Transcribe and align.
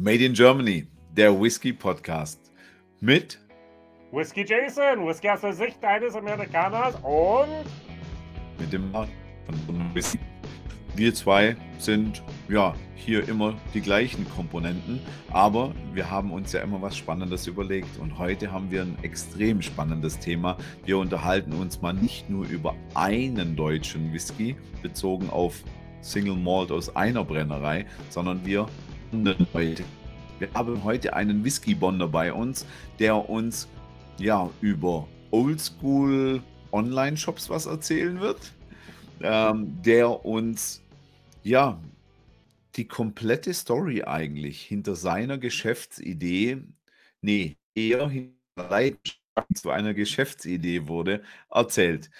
Made 0.00 0.24
in 0.24 0.32
Germany, 0.32 0.86
der 1.16 1.32
Whisky 1.40 1.72
Podcast 1.72 2.52
mit 3.00 3.36
Whisky 4.12 4.44
Jason, 4.46 5.04
Whisky 5.04 5.28
aus 5.28 5.40
der 5.40 5.52
Sicht 5.52 5.84
eines 5.84 6.14
Amerikaners 6.14 6.94
und 7.02 7.64
mit 8.60 8.72
dem 8.72 8.92
von 8.92 9.94
Whisky. 9.94 10.20
Wir 10.94 11.12
zwei 11.12 11.56
sind 11.78 12.22
ja 12.48 12.76
hier 12.94 13.28
immer 13.28 13.56
die 13.74 13.80
gleichen 13.80 14.24
Komponenten, 14.30 15.00
aber 15.32 15.74
wir 15.92 16.08
haben 16.08 16.30
uns 16.30 16.52
ja 16.52 16.60
immer 16.60 16.80
was 16.80 16.96
Spannendes 16.96 17.48
überlegt 17.48 17.98
und 17.98 18.18
heute 18.18 18.52
haben 18.52 18.70
wir 18.70 18.82
ein 18.82 18.96
extrem 19.02 19.60
spannendes 19.60 20.20
Thema. 20.20 20.58
Wir 20.84 20.98
unterhalten 20.98 21.52
uns 21.54 21.82
mal 21.82 21.92
nicht 21.92 22.30
nur 22.30 22.46
über 22.46 22.76
einen 22.94 23.56
deutschen 23.56 24.12
Whisky 24.12 24.54
bezogen 24.80 25.28
auf 25.28 25.64
Single 26.02 26.36
Malt 26.36 26.70
aus 26.70 26.94
einer 26.94 27.24
Brennerei, 27.24 27.84
sondern 28.10 28.46
wir 28.46 28.68
heute. 29.54 29.84
Wir 30.38 30.52
haben 30.54 30.84
heute 30.84 31.14
einen 31.14 31.42
Whisky-Bonder 31.42 32.08
bei 32.08 32.32
uns, 32.32 32.66
der 32.98 33.28
uns 33.28 33.68
ja 34.18 34.50
über 34.60 35.08
Oldschool 35.30 36.42
Online-Shops 36.72 37.48
was 37.48 37.66
erzählen 37.66 38.20
wird, 38.20 38.52
ähm, 39.20 39.80
der 39.82 40.24
uns 40.24 40.82
ja 41.42 41.80
die 42.76 42.86
komplette 42.86 43.54
Story 43.54 44.02
eigentlich 44.02 44.62
hinter 44.62 44.94
seiner 44.94 45.38
Geschäftsidee, 45.38 46.58
nee, 47.22 47.56
eher 47.74 48.08
hinter 48.08 48.94
zu 49.54 49.70
einer 49.70 49.94
Geschäftsidee 49.94 50.86
wurde, 50.86 51.22
erzählt. 51.50 52.10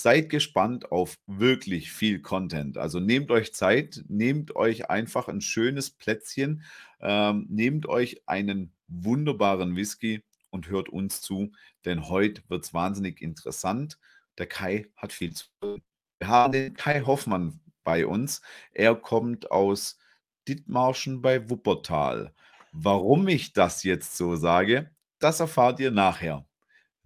Seid 0.00 0.28
gespannt 0.28 0.92
auf 0.92 1.18
wirklich 1.26 1.90
viel 1.90 2.22
Content. 2.22 2.78
Also 2.78 3.00
nehmt 3.00 3.32
euch 3.32 3.52
Zeit, 3.52 4.04
nehmt 4.06 4.54
euch 4.54 4.88
einfach 4.88 5.26
ein 5.26 5.40
schönes 5.40 5.90
Plätzchen, 5.90 6.62
ähm, 7.00 7.46
nehmt 7.50 7.88
euch 7.88 8.22
einen 8.26 8.72
wunderbaren 8.86 9.74
Whisky 9.74 10.22
und 10.50 10.68
hört 10.68 10.88
uns 10.88 11.20
zu, 11.20 11.50
denn 11.84 12.08
heute 12.08 12.42
wird 12.46 12.64
es 12.64 12.72
wahnsinnig 12.72 13.20
interessant. 13.20 13.98
Der 14.38 14.46
Kai 14.46 14.86
hat 14.94 15.12
viel 15.12 15.34
zu 15.34 15.46
tun. 15.60 15.82
Wir 16.20 16.28
haben 16.28 16.52
den 16.52 16.74
Kai 16.74 17.00
Hoffmann 17.00 17.58
bei 17.82 18.06
uns. 18.06 18.40
Er 18.70 18.94
kommt 18.94 19.50
aus 19.50 19.98
Dithmarschen 20.46 21.22
bei 21.22 21.50
Wuppertal. 21.50 22.32
Warum 22.70 23.26
ich 23.26 23.52
das 23.52 23.82
jetzt 23.82 24.16
so 24.16 24.36
sage, 24.36 24.92
das 25.18 25.40
erfahrt 25.40 25.80
ihr 25.80 25.90
nachher 25.90 26.47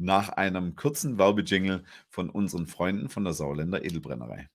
nach 0.02 0.28
einem 0.30 0.76
kurzen 0.76 1.18
Werbejingle 1.18 1.82
von 2.08 2.28
unseren 2.28 2.66
Freunden 2.66 3.08
von 3.08 3.24
der 3.24 3.32
Sauländer 3.32 3.84
Edelbrennerei. 3.84 4.48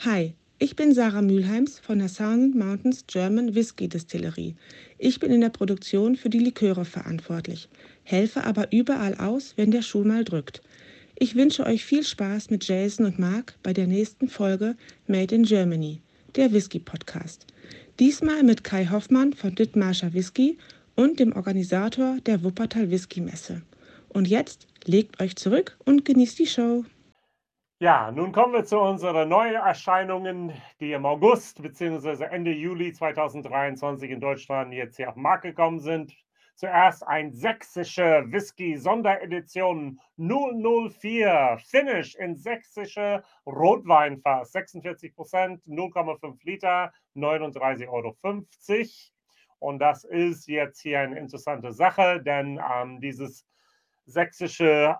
Hi, 0.00 0.34
ich 0.58 0.76
bin 0.76 0.94
Sarah 0.94 1.22
Mülheims 1.22 1.78
von 1.78 1.98
der 1.98 2.08
Sound 2.08 2.54
Mountains 2.54 3.04
German 3.06 3.54
Whisky 3.54 3.88
Distillerie. 3.88 4.54
Ich 4.98 5.20
bin 5.20 5.30
in 5.30 5.40
der 5.40 5.50
Produktion 5.50 6.16
für 6.16 6.30
die 6.30 6.38
Liköre 6.38 6.84
verantwortlich, 6.84 7.68
helfe 8.04 8.44
aber 8.44 8.72
überall 8.72 9.14
aus, 9.16 9.54
wenn 9.56 9.70
der 9.70 9.82
Schuh 9.82 10.04
mal 10.04 10.24
drückt. 10.24 10.62
Ich 11.18 11.34
wünsche 11.34 11.64
euch 11.64 11.84
viel 11.84 12.04
Spaß 12.04 12.50
mit 12.50 12.66
Jason 12.68 13.06
und 13.06 13.18
Mark 13.18 13.54
bei 13.62 13.72
der 13.72 13.86
nächsten 13.86 14.28
Folge 14.28 14.76
Made 15.06 15.34
in 15.34 15.44
Germany, 15.44 16.02
der 16.36 16.52
Whisky 16.52 16.78
Podcast. 16.78 17.46
Diesmal 17.98 18.42
mit 18.42 18.64
Kai 18.64 18.86
Hoffmann 18.86 19.32
von 19.32 19.54
Dithmarscher 19.54 20.12
Whisky 20.12 20.58
und 20.94 21.18
dem 21.18 21.32
Organisator 21.32 22.18
der 22.26 22.44
Wuppertal 22.44 22.90
Whisky 22.90 23.22
Messe. 23.22 23.62
Und 24.16 24.28
jetzt 24.28 24.66
legt 24.86 25.20
euch 25.20 25.36
zurück 25.36 25.76
und 25.84 26.06
genießt 26.06 26.38
die 26.38 26.46
Show. 26.46 26.86
Ja, 27.80 28.10
nun 28.10 28.32
kommen 28.32 28.54
wir 28.54 28.64
zu 28.64 28.80
unseren 28.80 29.28
Neuerscheinungen, 29.28 30.54
die 30.80 30.92
im 30.92 31.04
August 31.04 31.60
bzw. 31.60 32.24
Ende 32.24 32.50
Juli 32.50 32.94
2023 32.94 34.10
in 34.10 34.18
Deutschland 34.18 34.72
jetzt 34.72 34.96
hier 34.96 35.10
auf 35.10 35.16
den 35.16 35.22
Markt 35.22 35.42
gekommen 35.42 35.80
sind. 35.80 36.14
Zuerst 36.54 37.06
ein 37.06 37.30
sächsische 37.30 38.24
Whisky-Sonderedition 38.28 40.00
004 40.16 41.58
Finish 41.58 42.14
in 42.14 42.36
sächsische 42.36 43.22
Rotweinfass. 43.44 44.50
46 44.52 45.14
Prozent, 45.14 45.60
0,5 45.66 46.38
Liter, 46.44 46.90
39,50 47.14 47.88
Euro. 47.90 48.16
Und 49.58 49.78
das 49.78 50.04
ist 50.04 50.48
jetzt 50.48 50.80
hier 50.80 51.00
eine 51.00 51.18
interessante 51.18 51.74
Sache, 51.74 52.22
denn 52.22 52.58
ähm, 52.66 52.98
dieses 53.02 53.44
sächsische 54.06 54.96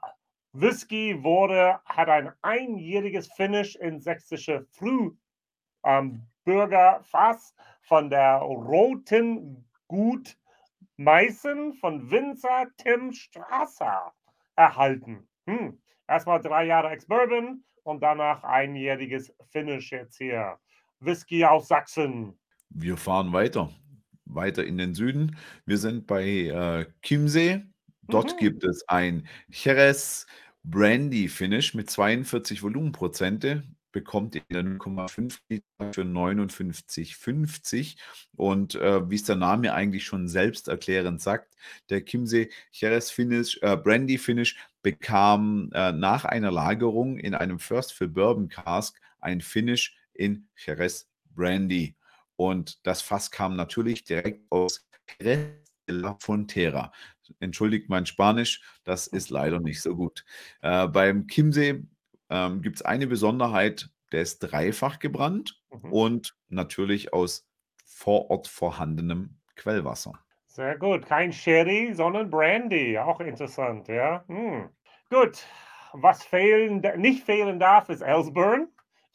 Whisky 0.52 1.22
wurde, 1.22 1.78
hat 1.84 2.08
ein 2.08 2.32
einjähriges 2.42 3.32
Finish 3.32 3.76
in 3.76 4.00
sächsische 4.00 4.66
Frühbürgerfass 4.72 7.54
ähm, 7.56 7.62
von 7.82 8.10
der 8.10 8.38
Roten 8.38 9.64
Gut 9.88 10.36
Meißen 10.96 11.74
von 11.74 12.10
Winzer 12.10 12.66
Tim 12.78 13.12
Strasser 13.12 14.12
erhalten. 14.56 15.28
Hm. 15.46 15.78
Erstmal 16.08 16.40
drei 16.40 16.64
Jahre 16.64 16.90
Ex-Bourbon 16.90 17.62
und 17.82 18.02
danach 18.02 18.42
einjähriges 18.44 19.32
Finish 19.50 19.92
jetzt 19.92 20.16
hier. 20.16 20.58
Whisky 21.00 21.44
aus 21.44 21.68
Sachsen. 21.68 22.38
Wir 22.70 22.96
fahren 22.96 23.32
weiter, 23.32 23.70
weiter 24.24 24.64
in 24.64 24.78
den 24.78 24.94
Süden. 24.94 25.36
Wir 25.66 25.76
sind 25.76 26.06
bei 26.06 26.24
äh, 26.24 26.86
Chiemsee 27.02 27.62
Dort 28.08 28.34
Mhm. 28.34 28.38
gibt 28.38 28.64
es 28.64 28.88
ein 28.88 29.26
Jerez 29.48 30.26
Brandy 30.64 31.28
Finish 31.28 31.74
mit 31.74 31.90
42 31.90 32.62
Volumenprozente, 32.62 33.62
bekommt 33.92 34.34
ihr 34.34 34.42
0,5 34.50 35.40
Liter 35.48 35.92
für 35.92 36.04
59,50 36.04 37.96
und, 38.36 38.74
äh, 38.74 39.08
wie 39.08 39.14
es 39.14 39.24
der 39.24 39.36
Name 39.36 39.72
eigentlich 39.74 40.04
schon 40.04 40.28
selbsterklärend 40.28 41.20
sagt, 41.22 41.54
der 41.88 42.04
Chiemsee 42.04 42.50
Jerez 42.72 43.10
Finish 43.10 43.58
äh, 43.62 43.76
Brandy 43.76 44.18
Finish 44.18 44.56
bekam, 44.82 45.70
äh, 45.72 45.92
nach 45.92 46.24
einer 46.24 46.50
Lagerung 46.50 47.18
in 47.18 47.34
einem 47.34 47.58
First 47.58 47.92
Fill 47.94 48.08
Bourbon 48.08 48.48
Cask 48.48 49.00
ein 49.20 49.40
Finish 49.40 49.96
in 50.12 50.48
Jerez 50.56 51.08
Brandy. 51.34 51.96
Und 52.36 52.84
das 52.86 53.00
Fass 53.02 53.30
kam 53.30 53.56
natürlich 53.56 54.04
direkt 54.04 54.42
aus 54.50 54.86
Jerez 55.18 55.48
de 55.88 55.96
la 55.96 56.16
Frontera. 56.20 56.92
Entschuldigt 57.40 57.88
mein 57.88 58.06
Spanisch, 58.06 58.62
das 58.84 59.06
ist 59.06 59.30
leider 59.30 59.60
nicht 59.60 59.82
so 59.82 59.96
gut. 59.96 60.24
Äh, 60.62 60.88
beim 60.88 61.26
Chiemsee 61.26 61.82
ähm, 62.30 62.62
gibt 62.62 62.76
es 62.76 62.82
eine 62.82 63.06
Besonderheit, 63.06 63.88
der 64.12 64.22
ist 64.22 64.38
dreifach 64.40 64.98
gebrannt 64.98 65.60
mhm. 65.70 65.92
und 65.92 66.36
natürlich 66.48 67.12
aus 67.12 67.48
vor 67.84 68.30
Ort 68.30 68.48
vorhandenem 68.48 69.36
Quellwasser. 69.56 70.12
Sehr 70.46 70.78
gut, 70.78 71.06
kein 71.06 71.32
Sherry, 71.32 71.92
sondern 71.92 72.30
Brandy, 72.30 72.98
auch 72.98 73.20
interessant, 73.20 73.88
ja. 73.88 74.24
Hm. 74.26 74.70
Gut, 75.10 75.44
was 75.92 76.24
fehlen, 76.24 76.82
nicht 76.96 77.24
fehlen 77.24 77.58
darf, 77.58 77.88
ist 77.88 78.00
Ellsburn. 78.00 78.68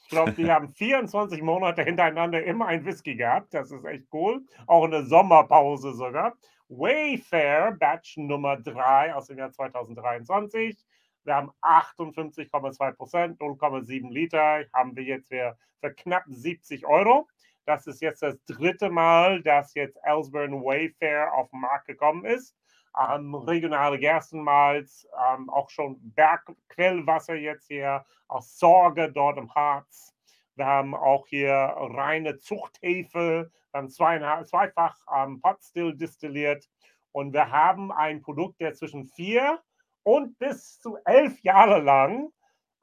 Ich 0.03 0.09
glaube, 0.09 0.33
die 0.33 0.51
haben 0.51 0.69
24 0.69 1.41
Monate 1.41 1.83
hintereinander 1.83 2.43
immer 2.43 2.67
ein 2.67 2.85
Whisky 2.85 3.15
gehabt. 3.15 3.53
Das 3.53 3.71
ist 3.71 3.85
echt 3.85 4.05
cool. 4.13 4.45
Auch 4.67 4.85
in 4.85 4.91
der 4.91 5.05
Sommerpause 5.05 5.93
sogar. 5.93 6.33
Wayfair 6.71 7.73
Batch 7.73 8.15
Nummer 8.15 8.55
3 8.55 9.13
aus 9.13 9.27
dem 9.27 9.37
Jahr 9.37 9.51
2023. 9.51 10.77
Wir 11.25 11.35
haben 11.35 11.51
58,2 11.61 12.91
Prozent, 12.93 13.41
0,7 13.41 14.09
Liter, 14.09 14.63
haben 14.73 14.95
wir 14.95 15.03
jetzt 15.03 15.27
für, 15.27 15.57
für 15.81 15.93
knapp 15.93 16.23
70 16.27 16.85
Euro. 16.85 17.27
Das 17.65 17.87
ist 17.87 18.01
jetzt 18.01 18.23
das 18.23 18.41
dritte 18.45 18.89
Mal, 18.89 19.43
dass 19.43 19.73
jetzt 19.73 19.97
Ellsburn 20.01 20.63
Wayfair 20.63 21.33
auf 21.33 21.49
den 21.49 21.59
Markt 21.59 21.87
gekommen 21.87 22.23
ist. 22.23 22.55
Ähm, 22.97 23.35
regionale 23.35 23.99
Gerstenmalz, 23.99 25.05
ähm, 25.33 25.49
auch 25.49 25.69
schon 25.69 25.99
Bergquellwasser 26.15 27.35
jetzt 27.35 27.67
hier 27.67 28.05
aus 28.29 28.57
Sorge 28.57 29.11
dort 29.11 29.37
im 29.37 29.53
Harz. 29.53 30.15
Wir 30.55 30.67
haben 30.67 30.95
auch 30.95 31.27
hier 31.27 31.51
reine 31.51 32.39
Zuchthefe, 32.39 33.51
haben 33.73 33.89
zweifach 33.89 34.97
ähm, 35.15 35.41
Potstill 35.41 35.95
distilliert 35.95 36.67
und 37.11 37.33
wir 37.33 37.51
haben 37.51 37.91
ein 37.91 38.21
Produkt, 38.21 38.59
der 38.61 38.73
zwischen 38.73 39.05
vier 39.05 39.61
und 40.03 40.37
bis 40.39 40.79
zu 40.79 40.97
elf 41.05 41.41
Jahre 41.41 41.79
lang 41.79 42.31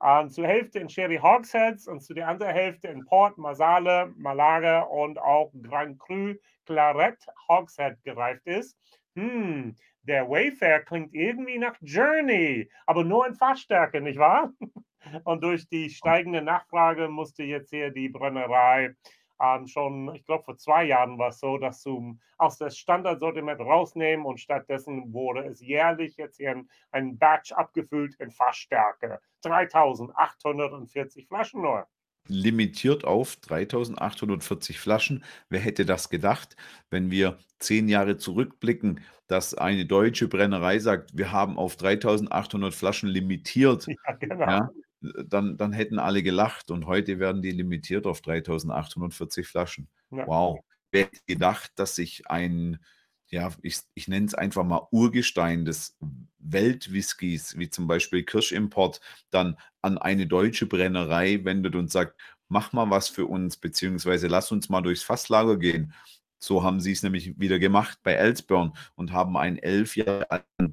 ähm, 0.03 0.31
zur 0.31 0.47
Hälfte 0.47 0.79
in 0.79 0.89
Sherry 0.89 1.19
Hogsheads 1.19 1.89
und 1.89 2.01
zu 2.01 2.15
der 2.15 2.29
anderen 2.29 2.53
Hälfte 2.53 2.89
in 2.89 3.05
Port, 3.05 3.39
Masale, 3.39 4.13
Malaga 4.17 4.83
und 4.83 5.19
auch 5.19 5.53
Grand 5.63 5.99
Cru 5.99 6.35
Claret 6.67 7.19
Hogshead 7.49 8.03
gereift 8.05 8.47
ist. 8.47 8.77
Hm, 9.17 9.75
der 10.03 10.29
Wayfair 10.29 10.85
klingt 10.85 11.15
irgendwie 11.15 11.59
nach 11.59 11.75
Journey, 11.81 12.71
aber 12.87 13.05
nur 13.05 13.27
in 13.27 13.35
Fassstärke, 13.35 14.01
nicht 14.01 14.19
wahr? 14.19 14.53
Und 15.25 15.43
durch 15.43 15.69
die 15.69 15.91
steigende 15.91 16.43
Nachfrage 16.43 17.09
musste 17.09 17.43
jetzt 17.43 17.71
hier 17.71 17.91
die 17.91 18.09
Brennerei 18.09 18.95
ähm, 19.41 19.67
schon, 19.67 20.15
ich 20.15 20.25
glaube, 20.25 20.45
vor 20.45 20.57
zwei 20.57 20.85
Jahren 20.85 21.19
war 21.19 21.29
es 21.29 21.41
so, 21.41 21.59
dass 21.59 21.83
sie 21.83 22.19
aus 22.39 22.59
dem 22.59 22.71
Standardsortiment 22.71 23.61
rausnehmen 23.61 24.27
und 24.27 24.41
stattdessen 24.41 25.13
wurde 25.13 25.45
es 25.47 25.61
jährlich 25.61 26.17
jetzt 26.17 26.37
hier 26.37 26.51
ein, 26.53 26.69
ein 26.93 27.19
Batch 27.19 27.53
abgefüllt 27.53 28.15
in 28.21 28.31
Fassstärke. 28.31 29.21
3840 29.43 31.27
Flaschen 31.29 31.63
nur. 31.63 31.87
limitiert 32.29 33.05
auf 33.05 33.37
3840 33.37 34.79
Flaschen. 34.79 35.25
Wer 35.49 35.61
hätte 35.61 35.87
das 35.87 36.11
gedacht, 36.11 36.57
wenn 36.91 37.11
wir 37.11 37.39
zehn 37.59 37.89
Jahre 37.89 38.17
zurückblicken, 38.19 39.01
dass 39.29 39.55
eine 39.55 39.87
deutsche 39.87 40.29
Brennerei 40.29 40.79
sagt, 40.79 41.17
wir 41.17 41.33
haben 41.33 41.59
auf 41.59 41.77
3800 41.77 42.75
Flaschen 42.75 43.09
limitiert, 43.09 43.87
Ja, 44.07 44.13
genau. 44.15 44.45
ja, 44.47 44.71
dann, 45.01 45.57
dann 45.57 45.73
hätten 45.73 45.99
alle 45.99 46.23
gelacht 46.23 46.71
und 46.71 46.87
heute 46.87 47.19
werden 47.19 47.43
die 47.43 47.53
limitiert 47.53 48.07
auf 48.07 48.21
3840 48.21 49.47
Flaschen. 49.47 49.89
Ja. 50.11 50.27
Wow. 50.27 50.61
Wer 50.91 51.05
hätte 51.05 51.21
gedacht, 51.27 51.73
dass 51.77 51.95
sich 51.95 52.29
ein, 52.31 52.79
ja, 53.29 53.51
ich, 53.63 53.81
ich 53.95 54.09
nenne 54.09 54.27
es 54.27 54.35
einfach 54.35 54.65
mal 54.65 54.87
Urgestein 54.91 55.65
des 55.65 55.97
Weltwhiskys, 56.39 57.59
wie 57.59 57.71
zum 57.71 57.87
Beispiel 57.87 58.25
Kirschimport, 58.25 59.01
dann 59.31 59.57
an 59.83 59.99
eine 59.99 60.27
deutsche 60.27 60.67
Brennerei 60.67 61.45
wendet 61.45 61.77
und 61.77 61.91
sagt, 61.91 62.19
mach 62.49 62.73
mal 62.73 62.91
was 62.91 63.09
für 63.09 63.27
uns, 63.27 63.57
beziehungsweise 63.57 64.27
lass 64.27 64.51
uns 64.51 64.69
mal 64.69 64.81
durchs 64.81 65.03
Fasslager 65.03 65.59
gehen. 65.59 65.93
So 66.41 66.63
haben 66.63 66.81
sie 66.81 66.93
es 66.93 67.03
nämlich 67.03 67.39
wieder 67.39 67.59
gemacht 67.59 67.99
bei 68.03 68.13
Elsburn 68.13 68.73
und 68.95 69.13
haben 69.13 69.37
einen 69.37 69.59
elf 69.59 69.97
Jahre 69.97 70.31
alten 70.31 70.73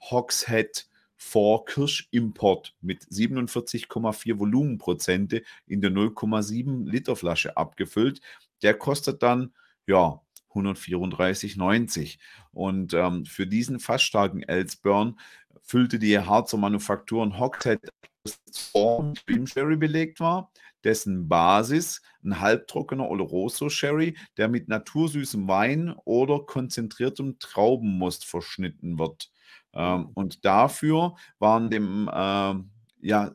Hogshead 0.00 0.86
vor 1.16 1.64
Kirschimport 1.64 2.74
mit 2.80 3.04
47,4 3.04 4.38
Volumenprozente 4.38 5.42
in 5.66 5.80
der 5.80 5.90
0,7 5.90 6.88
Liter 6.88 7.16
Flasche 7.16 7.56
abgefüllt. 7.56 8.20
Der 8.62 8.74
kostet 8.74 9.22
dann, 9.22 9.54
ja, 9.86 10.20
134,90. 10.52 12.18
Und 12.52 12.94
ähm, 12.94 13.24
für 13.24 13.46
diesen 13.46 13.80
fast 13.80 14.04
starken 14.04 14.42
Elsburn 14.42 15.18
füllte 15.62 15.98
die 15.98 16.18
Harzer 16.18 16.56
Manufaktur 16.56 17.22
ein 17.22 17.38
Hogshead 17.38 17.80
mit 18.24 19.24
Cream 19.26 19.46
Sherry 19.46 19.76
belegt 19.76 20.20
war, 20.20 20.50
dessen 20.84 21.28
Basis 21.28 22.02
ein 22.24 22.40
halbtrockener 22.40 23.08
Oloroso 23.08 23.68
Sherry, 23.68 24.16
der 24.36 24.48
mit 24.48 24.68
natursüßem 24.68 25.46
Wein 25.46 25.94
oder 26.04 26.40
konzentriertem 26.40 27.38
Traubenmost 27.38 28.24
verschnitten 28.24 28.98
wird. 28.98 29.30
Ähm, 29.76 30.10
und 30.14 30.44
dafür 30.44 31.16
waren 31.38 31.70
dem 31.70 32.10
ähm, 32.12 32.70
ja, 33.00 33.32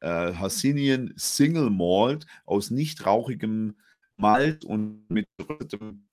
äh, 0.00 0.34
Hassinian 0.34 1.12
Single 1.16 1.70
Malt 1.70 2.26
aus 2.46 2.70
nicht 2.70 3.06
rauchigem 3.06 3.76
Malt 4.16 4.64
und 4.64 5.08
mit 5.10 5.26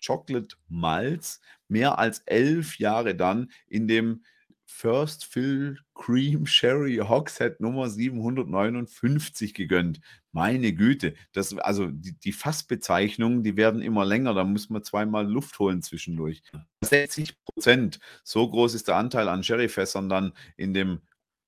Chocolate 0.06 0.56
Malz 0.68 1.42
mehr 1.68 1.98
als 2.00 2.20
elf 2.26 2.80
Jahre 2.80 3.16
dann 3.16 3.52
in 3.68 3.88
dem 3.88 4.24
First 4.66 5.26
Fill 5.26 5.80
Cream 5.96 6.46
Sherry 6.46 6.98
Hogshead 6.98 7.60
Nummer 7.60 7.90
759 7.90 9.54
gegönnt. 9.54 10.00
Meine 10.32 10.74
Güte, 10.74 11.16
das, 11.34 11.58
also 11.58 11.88
die, 11.88 12.18
die 12.20 12.32
Fassbezeichnungen, 12.32 13.44
die 13.44 13.58
werden 13.58 13.82
immer 13.82 14.06
länger, 14.06 14.34
da 14.36 14.44
muss 14.44 14.70
man 14.70 14.84
zweimal 14.84 15.28
Luft 15.28 15.58
holen 15.58 15.82
zwischendurch. 15.82 16.44
60 16.82 17.44
Prozent, 17.44 18.00
so 18.24 18.48
groß 18.48 18.76
ist 18.76 18.88
der 18.88 18.98
Anteil 18.98 19.28
an 19.28 19.44
Sherryfässern 19.44 20.08
dann 20.08 20.34
in 20.56 20.74
dem 20.74 21.02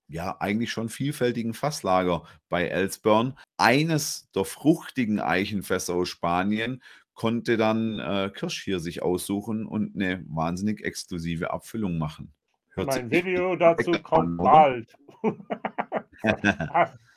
ja 0.07 0.35
eigentlich 0.39 0.71
schon 0.71 0.89
vielfältigen 0.89 1.53
Fasslager 1.53 2.23
bei 2.49 2.67
Elsburn. 2.67 3.37
Eines 3.57 4.29
der 4.35 4.45
fruchtigen 4.45 5.19
Eichenfässer 5.19 5.93
aus 5.93 6.09
Spanien 6.09 6.83
konnte 7.13 7.55
dann 7.57 7.99
äh, 7.99 8.31
Kirsch 8.33 8.63
hier 8.63 8.79
sich 8.79 9.01
aussuchen 9.01 9.65
und 9.65 9.95
eine 9.95 10.23
wahnsinnig 10.27 10.83
exklusive 10.83 11.51
Abfüllung 11.51 11.97
machen. 11.97 12.33
Hört 12.71 12.87
Mein 12.87 13.11
Video 13.11 13.55
dazu 13.57 13.91
an, 13.91 14.03
kommt 14.03 14.39
oder? 14.39 14.51
bald. 14.51 14.97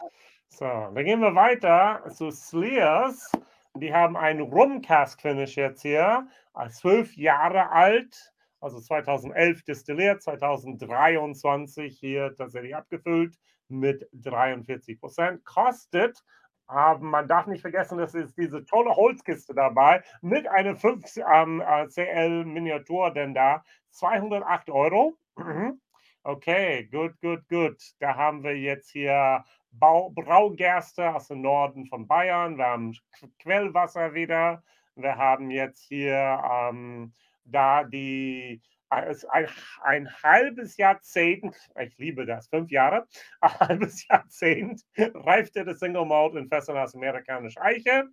so, 0.56 0.64
dann 0.64 1.04
gehen 1.04 1.20
wir 1.20 1.34
weiter 1.34 2.02
zu 2.10 2.30
Slears. 2.30 3.32
Die 3.76 3.92
haben 3.92 4.16
einen 4.16 4.40
Rum 4.40 4.82
Cask 4.82 5.20
Finish 5.20 5.56
jetzt 5.56 5.82
hier, 5.82 6.28
zwölf 6.70 7.16
Jahre 7.16 7.70
alt, 7.70 8.32
also 8.60 8.80
2011 8.80 9.64
destilliert, 9.64 10.22
2023 10.22 11.98
hier 11.98 12.34
tatsächlich 12.36 12.76
abgefüllt 12.76 13.36
mit 13.68 14.08
43 14.12 15.00
Prozent. 15.00 15.44
Kostet, 15.44 16.22
aber 16.66 17.00
man 17.00 17.26
darf 17.26 17.46
nicht 17.46 17.62
vergessen, 17.62 17.98
das 17.98 18.14
ist 18.14 18.38
diese 18.38 18.64
tolle 18.64 18.94
Holzkiste 18.94 19.54
dabei 19.54 20.02
mit 20.22 20.46
einer 20.46 20.76
5 20.76 21.04
ähm, 21.16 21.60
äh, 21.60 23.10
denn 23.12 23.34
da 23.34 23.64
208 23.90 24.70
Euro. 24.70 25.18
Okay, 26.26 26.88
gut, 26.90 27.20
gut, 27.20 27.46
gut. 27.50 27.76
Da 27.98 28.16
haben 28.16 28.42
wir 28.44 28.58
jetzt 28.58 28.88
hier 28.88 29.44
Braugerste 29.78 31.14
aus 31.14 31.28
dem 31.28 31.42
Norden 31.42 31.86
von 31.86 32.06
Bayern. 32.06 32.56
Wir 32.56 32.66
haben 32.66 32.92
Qu- 32.92 33.30
Quellwasser 33.40 34.14
wieder. 34.14 34.62
Wir 34.96 35.16
haben 35.16 35.50
jetzt 35.50 35.82
hier 35.88 36.40
ähm, 36.50 37.12
da 37.44 37.84
die 37.84 38.62
äh, 38.90 39.14
ein, 39.30 39.48
ein 39.82 40.08
halbes 40.22 40.76
Jahrzehnt, 40.76 41.56
ich 41.80 41.98
liebe 41.98 42.24
das, 42.26 42.48
fünf 42.48 42.70
Jahre, 42.70 43.06
ein 43.40 43.58
halbes 43.60 44.06
Jahrzehnt 44.08 44.82
reifte 44.96 45.64
das 45.64 45.80
Single 45.80 46.06
Malt 46.06 46.34
in 46.34 46.48
Fässern 46.48 46.76
aus 46.78 46.94
amerikanischer 46.94 47.62
Eiche, 47.62 48.04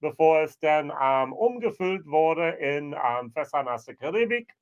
bevor 0.00 0.42
es 0.42 0.58
dann 0.58 0.90
ähm, 1.00 1.32
umgefüllt 1.32 2.06
wurde 2.06 2.50
in 2.50 2.94
ähm, 2.94 3.30
Fässern 3.32 3.68
aus 3.68 3.84
der 3.84 3.96
Karibik 3.96 4.54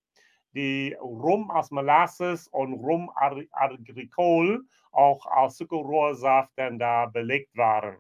die 0.54 0.96
Rum 1.00 1.50
aus 1.50 1.70
Molasses 1.70 2.48
und 2.48 2.74
Rum 2.74 3.10
Agricole 3.14 4.60
auch 4.92 5.26
aus 5.26 5.56
Zuckerrohrsaft 5.56 6.52
dann 6.56 6.78
da 6.78 7.06
belegt 7.06 7.56
waren. 7.56 7.96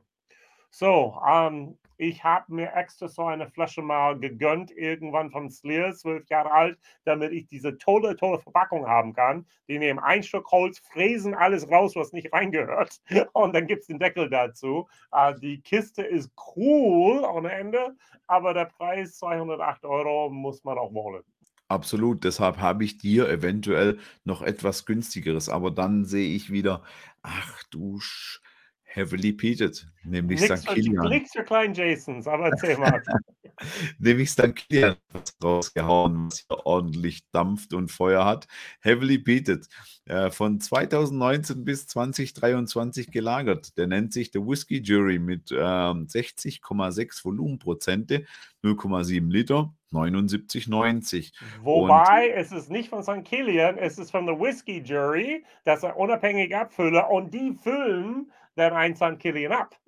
So, 0.70 1.18
ähm, 1.26 1.78
ich 2.00 2.22
habe 2.22 2.54
mir 2.54 2.72
extra 2.74 3.08
so 3.08 3.24
eine 3.24 3.48
Flasche 3.48 3.82
mal 3.82 4.18
gegönnt, 4.18 4.70
irgendwann 4.70 5.32
von 5.32 5.50
Slear, 5.50 5.92
zwölf 5.94 6.28
Jahre 6.28 6.52
alt, 6.52 6.78
damit 7.04 7.32
ich 7.32 7.48
diese 7.48 7.76
tolle, 7.76 8.14
tolle 8.16 8.38
Verpackung 8.38 8.86
haben 8.86 9.12
kann. 9.14 9.46
Die 9.66 9.80
nehmen 9.80 9.98
ein 9.98 10.22
Stück 10.22 10.48
Holz, 10.52 10.78
fräsen 10.78 11.34
alles 11.34 11.68
raus, 11.68 11.96
was 11.96 12.12
nicht 12.12 12.32
reingehört. 12.32 13.00
Und 13.32 13.54
dann 13.54 13.66
gibt 13.66 13.80
es 13.82 13.86
den 13.88 13.98
Deckel 13.98 14.30
dazu. 14.30 14.88
Äh, 15.10 15.34
die 15.40 15.60
Kiste 15.60 16.02
ist 16.02 16.30
cool 16.56 17.24
ohne 17.24 17.50
Ende, 17.50 17.96
aber 18.28 18.54
der 18.54 18.66
Preis 18.66 19.18
208 19.18 19.84
Euro 19.84 20.30
muss 20.30 20.62
man 20.62 20.78
auch 20.78 20.94
wollen. 20.94 21.24
Absolut, 21.70 22.24
deshalb 22.24 22.56
habe 22.58 22.82
ich 22.84 22.96
dir 22.96 23.28
eventuell 23.28 23.98
noch 24.24 24.40
etwas 24.40 24.86
günstigeres, 24.86 25.50
aber 25.50 25.70
dann 25.70 26.06
sehe 26.06 26.34
ich 26.34 26.50
wieder, 26.50 26.82
ach 27.22 27.62
du 27.64 28.00
Sch 28.00 28.40
heavily 28.88 29.32
peated, 29.32 29.86
nämlich 30.02 30.40
St. 30.40 30.66
Kilian. 30.66 31.08
nichts 31.08 31.32
für 31.32 31.44
kleinen 31.44 31.74
Jasons, 31.74 32.26
aber 32.26 32.46
erzähl 32.46 32.76
mal. 32.78 33.02
Nämlich 33.98 34.30
St. 34.30 34.54
Kilian 34.54 34.96
rausgehauen, 35.42 36.26
was 36.26 36.38
hier 36.38 36.66
ordentlich 36.66 37.28
dampft 37.32 37.74
und 37.74 37.90
Feuer 37.90 38.24
hat. 38.24 38.46
Heavily 38.80 39.18
peated. 39.18 39.68
Äh, 40.04 40.30
von 40.30 40.60
2019 40.60 41.64
bis 41.64 41.86
2023 41.88 43.10
gelagert. 43.10 43.76
Der 43.76 43.88
nennt 43.88 44.12
sich 44.12 44.30
The 44.32 44.38
Whiskey 44.38 44.80
Jury 44.80 45.18
mit 45.18 45.50
ähm, 45.50 46.06
60,6 46.06 47.24
Volumenprozente, 47.24 48.24
0,7 48.62 49.30
Liter, 49.30 49.74
79,90. 49.92 51.32
Wobei 51.62 52.30
es 52.30 52.52
ist 52.52 52.70
nicht 52.70 52.90
von 52.90 53.02
St. 53.02 53.24
Kilian, 53.24 53.76
es 53.76 53.98
ist 53.98 54.10
von 54.10 54.26
der 54.26 54.38
Whiskey 54.38 54.82
Jury, 54.84 55.44
das 55.64 55.78
ist 55.78 55.84
ein 55.84 55.94
unabhängiger 55.94 56.62
Abfüller 56.62 57.10
und 57.10 57.32
die 57.34 57.54
füllen 57.54 58.30
dann 58.58 58.72
ein 58.74 58.94
St. 58.96 59.18
Kilian 59.18 59.52
ab. 59.52 59.80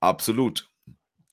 Absolut. 0.00 0.70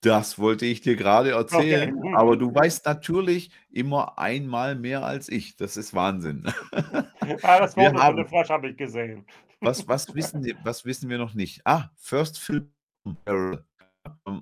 Das 0.02 0.38
wollte 0.38 0.66
ich 0.66 0.82
dir 0.82 0.96
gerade 0.96 1.32
erzählen, 1.32 1.98
Okay. 1.98 2.14
aber 2.16 2.38
du 2.38 2.54
weißt 2.54 2.86
natürlich 2.86 3.52
immer 3.70 4.18
einmal 4.20 4.76
mehr 4.76 5.04
als 5.06 5.28
ich. 5.28 5.56
Das 5.56 5.76
ist 5.78 5.94
Wahnsinn. 5.94 6.44
Ah, 7.44 7.60
das 7.60 7.76
Wir 7.76 7.90
Foto 7.90 8.00
von 8.02 8.16
der 8.16 8.26
Flasche 8.26 8.54
habe 8.54 8.70
ich 8.70 8.78
gesehen. 8.78 9.26
Was, 9.60 9.86
was, 9.88 10.16
wissen, 10.16 10.46
wir- 10.46 10.56
was 10.64 10.86
wissen 10.86 11.10
wir 11.10 11.18
noch 11.18 11.34
nicht? 11.34 11.62
Ah, 11.66 11.90
First 11.98 12.40
Ähm, 13.26 13.60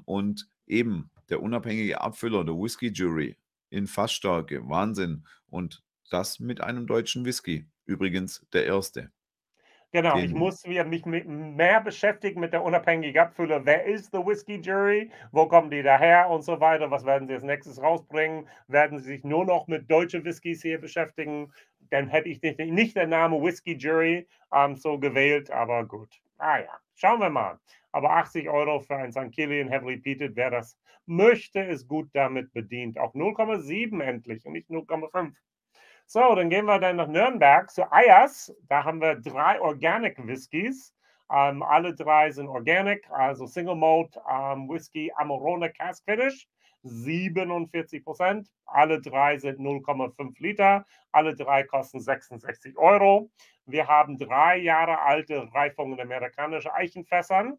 und 0.06 0.48
eben 0.68 1.10
der 1.30 1.42
unabhängige 1.42 2.00
Abfüller, 2.02 2.44
der 2.44 2.54
Whisky 2.56 2.90
Jury 2.90 3.38
in 3.72 3.88
Fassstärke. 3.88 4.68
Wahnsinn. 4.70 5.26
Und 5.48 5.84
das 6.12 6.40
mit 6.40 6.62
einem 6.62 6.86
deutschen 6.86 7.26
Whisky. 7.26 7.68
Übrigens 7.86 8.46
der 8.54 8.66
erste. 8.68 9.12
Genau, 9.96 10.18
ich 10.18 10.34
muss 10.34 10.68
mich 10.68 11.06
mehr 11.06 11.80
beschäftigen 11.80 12.42
mit 12.42 12.52
der 12.52 12.62
unabhängigen 12.62 13.18
Abfüller. 13.18 13.66
Wer 13.66 13.86
ist 13.86 14.12
the 14.12 14.18
Whiskey 14.18 14.58
Jury? 14.58 15.10
Wo 15.32 15.48
kommen 15.48 15.72
die 15.72 15.84
daher 15.84 16.30
und 16.30 16.42
so 16.42 16.60
weiter? 16.60 16.92
Was 16.92 17.06
werden 17.06 17.30
sie 17.30 17.34
als 17.34 17.44
nächstes 17.44 17.82
rausbringen? 17.82 18.46
Werden 18.68 19.00
sie 19.00 19.06
sich 19.06 19.24
nur 19.24 19.46
noch 19.46 19.68
mit 19.68 19.90
deutschen 19.90 20.26
Whiskys 20.26 20.62
hier 20.62 20.82
beschäftigen? 20.82 21.50
Dann 21.92 22.10
hätte 22.10 22.28
ich 22.28 22.42
nicht, 22.42 22.60
nicht 22.60 22.98
den 22.98 23.12
Namen 23.12 23.42
Whiskey 23.42 23.78
Jury 23.78 24.28
ähm, 24.54 24.76
so 24.76 25.00
gewählt, 25.00 25.50
aber 25.50 25.86
gut. 25.86 26.10
Ah 26.40 26.60
ja, 26.60 26.78
schauen 26.96 27.22
wir 27.22 27.30
mal. 27.30 27.58
Aber 27.94 28.18
80 28.18 28.50
Euro 28.50 28.82
für 28.82 28.98
ein 28.98 29.14
St. 29.14 29.32
Kilian 29.32 29.70
Heavily 29.70 29.96
Peated, 29.96 30.36
wer 30.36 30.50
das 30.50 30.78
möchte, 31.06 31.62
ist 31.62 31.88
gut 31.88 32.10
damit 32.12 32.52
bedient. 32.52 33.00
Auch 33.00 33.14
0,7 33.16 34.04
endlich 34.04 34.46
und 34.46 34.52
nicht 34.52 34.70
0,5. 34.70 35.32
So, 36.08 36.36
dann 36.36 36.50
gehen 36.50 36.66
wir 36.66 36.80
dann 36.80 36.98
nach 36.98 37.08
Nürnberg 37.08 37.70
zu 37.72 37.92
Ayers. 37.92 38.54
Da 38.68 38.84
haben 38.84 39.02
wir 39.02 39.16
drei 39.16 39.60
Organic 39.60 40.18
Whiskys. 40.26 40.94
Ähm, 41.32 41.64
alle 41.64 41.96
drei 41.96 42.30
sind 42.32 42.48
organic, 42.48 43.10
also 43.10 43.48
Single 43.48 43.76
Malt 43.76 44.16
ähm, 44.32 44.70
Whisky 44.70 45.12
Amarone 45.16 45.72
Cask 45.72 46.04
Finish. 46.06 46.48
47 46.84 48.04
Prozent. 48.04 48.52
Alle 48.66 49.02
drei 49.02 49.40
sind 49.40 49.60
0,5 49.60 50.36
Liter. 50.38 50.86
Alle 51.12 51.36
drei 51.36 51.64
kosten 51.64 52.00
66 52.00 52.78
Euro. 52.78 53.32
Wir 53.66 53.88
haben 53.88 54.20
drei 54.20 54.58
Jahre 54.58 55.00
alte 55.00 55.52
Reifungen 55.54 56.00
amerikanischer 56.00 56.76
Eichenfässern. 56.76 57.58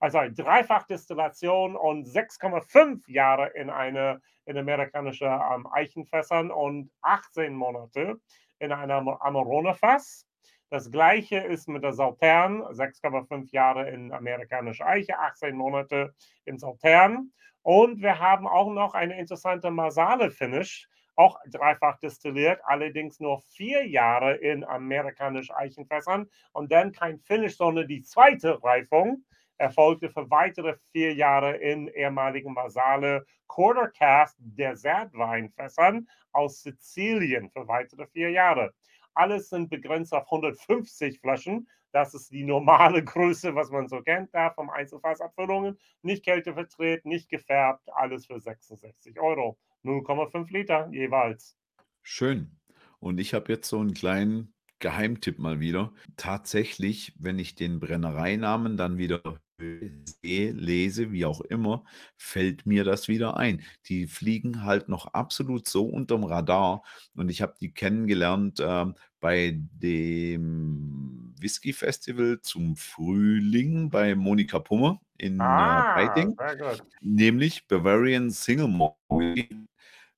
Also 0.00 0.18
eine 0.18 0.34
Dreifachdestillation 0.34 1.76
und 1.76 2.06
6,5 2.06 3.10
Jahre 3.10 3.48
in 3.54 3.70
eine 3.70 4.20
in 4.46 4.58
amerikanische 4.58 5.24
ähm, 5.24 5.66
Eichenfässern 5.72 6.50
und 6.50 6.90
18 7.02 7.54
Monate 7.54 8.20
in 8.58 8.72
einem 8.72 9.08
Amarone-Fass. 9.08 10.26
Das 10.70 10.90
gleiche 10.90 11.38
ist 11.38 11.68
mit 11.68 11.84
der 11.84 11.92
Sautern, 11.92 12.62
6,5 12.62 13.52
Jahre 13.52 13.88
in 13.90 14.12
amerikanischer 14.12 14.86
Eiche, 14.86 15.18
18 15.18 15.56
Monate 15.56 16.14
im 16.44 16.58
Sautern. 16.58 17.32
Und 17.62 18.02
wir 18.02 18.18
haben 18.18 18.46
auch 18.46 18.70
noch 18.70 18.94
eine 18.94 19.18
interessante 19.18 19.70
Masale-Finish, 19.70 20.88
auch 21.16 21.38
dreifach 21.46 21.98
destilliert, 22.00 22.60
allerdings 22.64 23.20
nur 23.20 23.40
vier 23.40 23.86
Jahre 23.86 24.34
in 24.34 24.64
amerikanisch 24.64 25.50
Eichenfässern 25.50 26.28
und 26.52 26.72
dann 26.72 26.92
kein 26.92 27.20
Finish, 27.20 27.56
sondern 27.56 27.86
die 27.86 28.02
zweite 28.02 28.62
Reifung 28.62 29.24
erfolgte 29.58 30.10
für 30.10 30.30
weitere 30.30 30.76
vier 30.92 31.14
Jahre 31.14 31.56
in 31.56 31.88
ehemaligen 31.88 32.52
Masale 32.52 33.26
Quarter 33.48 33.88
Cast 33.88 34.36
Desertweinfässern 34.38 36.08
aus 36.32 36.62
Sizilien 36.62 37.50
für 37.50 37.66
weitere 37.68 38.06
vier 38.06 38.30
Jahre. 38.30 38.74
Alles 39.14 39.48
sind 39.48 39.70
begrenzt 39.70 40.12
auf 40.12 40.24
150 40.24 41.20
Flaschen. 41.20 41.68
Das 41.92 42.14
ist 42.14 42.32
die 42.32 42.42
normale 42.42 43.04
Größe, 43.04 43.54
was 43.54 43.70
man 43.70 43.88
so 43.88 44.02
kennt, 44.02 44.34
da 44.34 44.50
vom 44.50 44.70
Einzelfassabfüllungen. 44.70 45.78
Nicht 46.02 46.24
kältevertret, 46.24 47.04
nicht 47.04 47.28
gefärbt, 47.28 47.88
alles 47.94 48.26
für 48.26 48.40
66 48.40 49.20
Euro. 49.20 49.58
0,5 49.84 50.52
Liter 50.52 50.88
jeweils. 50.90 51.56
Schön. 52.02 52.58
Und 52.98 53.18
ich 53.20 53.34
habe 53.34 53.52
jetzt 53.52 53.68
so 53.68 53.78
einen 53.78 53.94
kleinen 53.94 54.54
Geheimtipp 54.80 55.38
mal 55.38 55.60
wieder. 55.60 55.92
Tatsächlich, 56.16 57.14
wenn 57.18 57.38
ich 57.38 57.54
den 57.54 57.80
Brennereinamen 57.80 58.76
dann 58.76 58.98
wieder 58.98 59.22
sehe, 59.58 60.52
lese, 60.52 61.12
wie 61.12 61.24
auch 61.24 61.40
immer, 61.42 61.84
fällt 62.16 62.66
mir 62.66 62.84
das 62.84 63.08
wieder 63.08 63.36
ein. 63.36 63.62
Die 63.86 64.06
fliegen 64.06 64.64
halt 64.64 64.88
noch 64.88 65.06
absolut 65.14 65.68
so 65.68 65.86
unterm 65.86 66.24
Radar 66.24 66.82
und 67.14 67.28
ich 67.28 67.42
habe 67.42 67.54
die 67.60 67.72
kennengelernt 67.72 68.60
äh, 68.60 68.86
bei 69.20 69.58
dem 69.80 71.34
Whisky 71.40 71.72
Festival 71.72 72.40
zum 72.42 72.76
Frühling 72.76 73.90
bei 73.90 74.14
Monika 74.14 74.58
Pummer 74.58 75.00
in 75.18 75.36
äh, 75.36 75.42
Ah, 75.42 76.54
gut. 76.54 76.82
nämlich 77.00 77.66
Bavarian 77.66 78.30
Single 78.30 78.68
Malt 78.68 79.48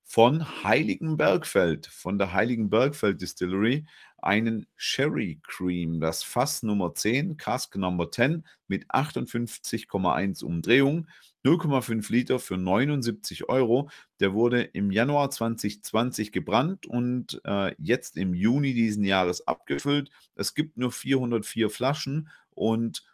von 0.08 0.62
Heiligenbergfeld, 0.62 1.88
von 1.88 2.16
der 2.16 2.32
Heiligenbergfeld 2.32 3.20
Distillery, 3.20 3.84
einen 4.18 4.66
Sherry 4.76 5.40
Cream, 5.42 6.00
das 6.00 6.22
Fass 6.22 6.62
Nummer 6.62 6.94
10, 6.94 7.36
Cask 7.36 7.74
Number 7.76 8.10
10 8.10 8.44
mit 8.68 8.88
58,1 8.88 10.44
Umdrehungen, 10.44 11.08
0,5 11.44 12.10
Liter 12.12 12.38
für 12.38 12.56
79 12.56 13.48
Euro. 13.48 13.90
Der 14.20 14.32
wurde 14.32 14.62
im 14.62 14.92
Januar 14.92 15.30
2020 15.30 16.30
gebrannt 16.30 16.86
und 16.86 17.40
äh, 17.44 17.74
jetzt 17.78 18.16
im 18.16 18.32
Juni 18.32 18.74
diesen 18.74 19.04
Jahres 19.04 19.46
abgefüllt. 19.46 20.10
Es 20.36 20.54
gibt 20.54 20.76
nur 20.78 20.92
404 20.92 21.68
Flaschen 21.68 22.28
und 22.50 23.04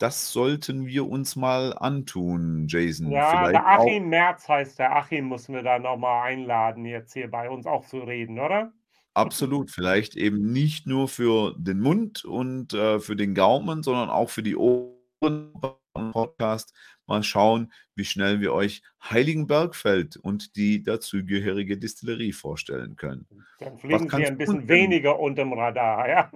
das 0.00 0.32
sollten 0.32 0.86
wir 0.86 1.06
uns 1.08 1.36
mal 1.36 1.76
antun, 1.76 2.66
Jason. 2.68 3.10
Ja, 3.10 3.30
Vielleicht 3.30 3.52
der 3.52 3.66
auch. 3.66 3.86
Achim 3.86 4.08
Merz 4.08 4.48
heißt 4.48 4.78
der. 4.78 4.96
Achim 4.96 5.28
müssen 5.28 5.54
wir 5.54 5.62
da 5.62 5.78
nochmal 5.78 6.26
einladen, 6.28 6.86
jetzt 6.86 7.12
hier 7.12 7.30
bei 7.30 7.50
uns 7.50 7.66
auch 7.66 7.86
zu 7.86 7.98
reden, 7.98 8.38
oder? 8.38 8.72
Absolut, 9.12 9.70
vielleicht 9.70 10.16
eben 10.16 10.52
nicht 10.52 10.86
nur 10.86 11.06
für 11.06 11.54
den 11.58 11.80
Mund 11.80 12.24
und 12.24 12.72
äh, 12.72 12.98
für 12.98 13.14
den 13.14 13.34
Gaumen, 13.34 13.82
sondern 13.82 14.08
auch 14.08 14.30
für 14.30 14.42
die 14.42 14.56
Ohren 14.56 15.52
Podcast. 15.92 16.72
Mal 17.06 17.22
schauen, 17.22 17.72
wie 17.94 18.04
schnell 18.04 18.40
wir 18.40 18.54
euch 18.54 18.82
Heiligenbergfeld 19.02 20.16
und 20.16 20.56
die 20.56 20.82
dazugehörige 20.82 21.76
Distillerie 21.76 22.32
vorstellen 22.32 22.96
können. 22.96 23.26
Dann 23.58 23.76
fliegen 23.78 24.08
kannst 24.08 24.28
ein 24.28 24.38
bisschen 24.38 24.60
denn- 24.60 24.68
weniger 24.68 25.18
unterm 25.20 25.52
Radar, 25.52 26.08
ja. 26.08 26.30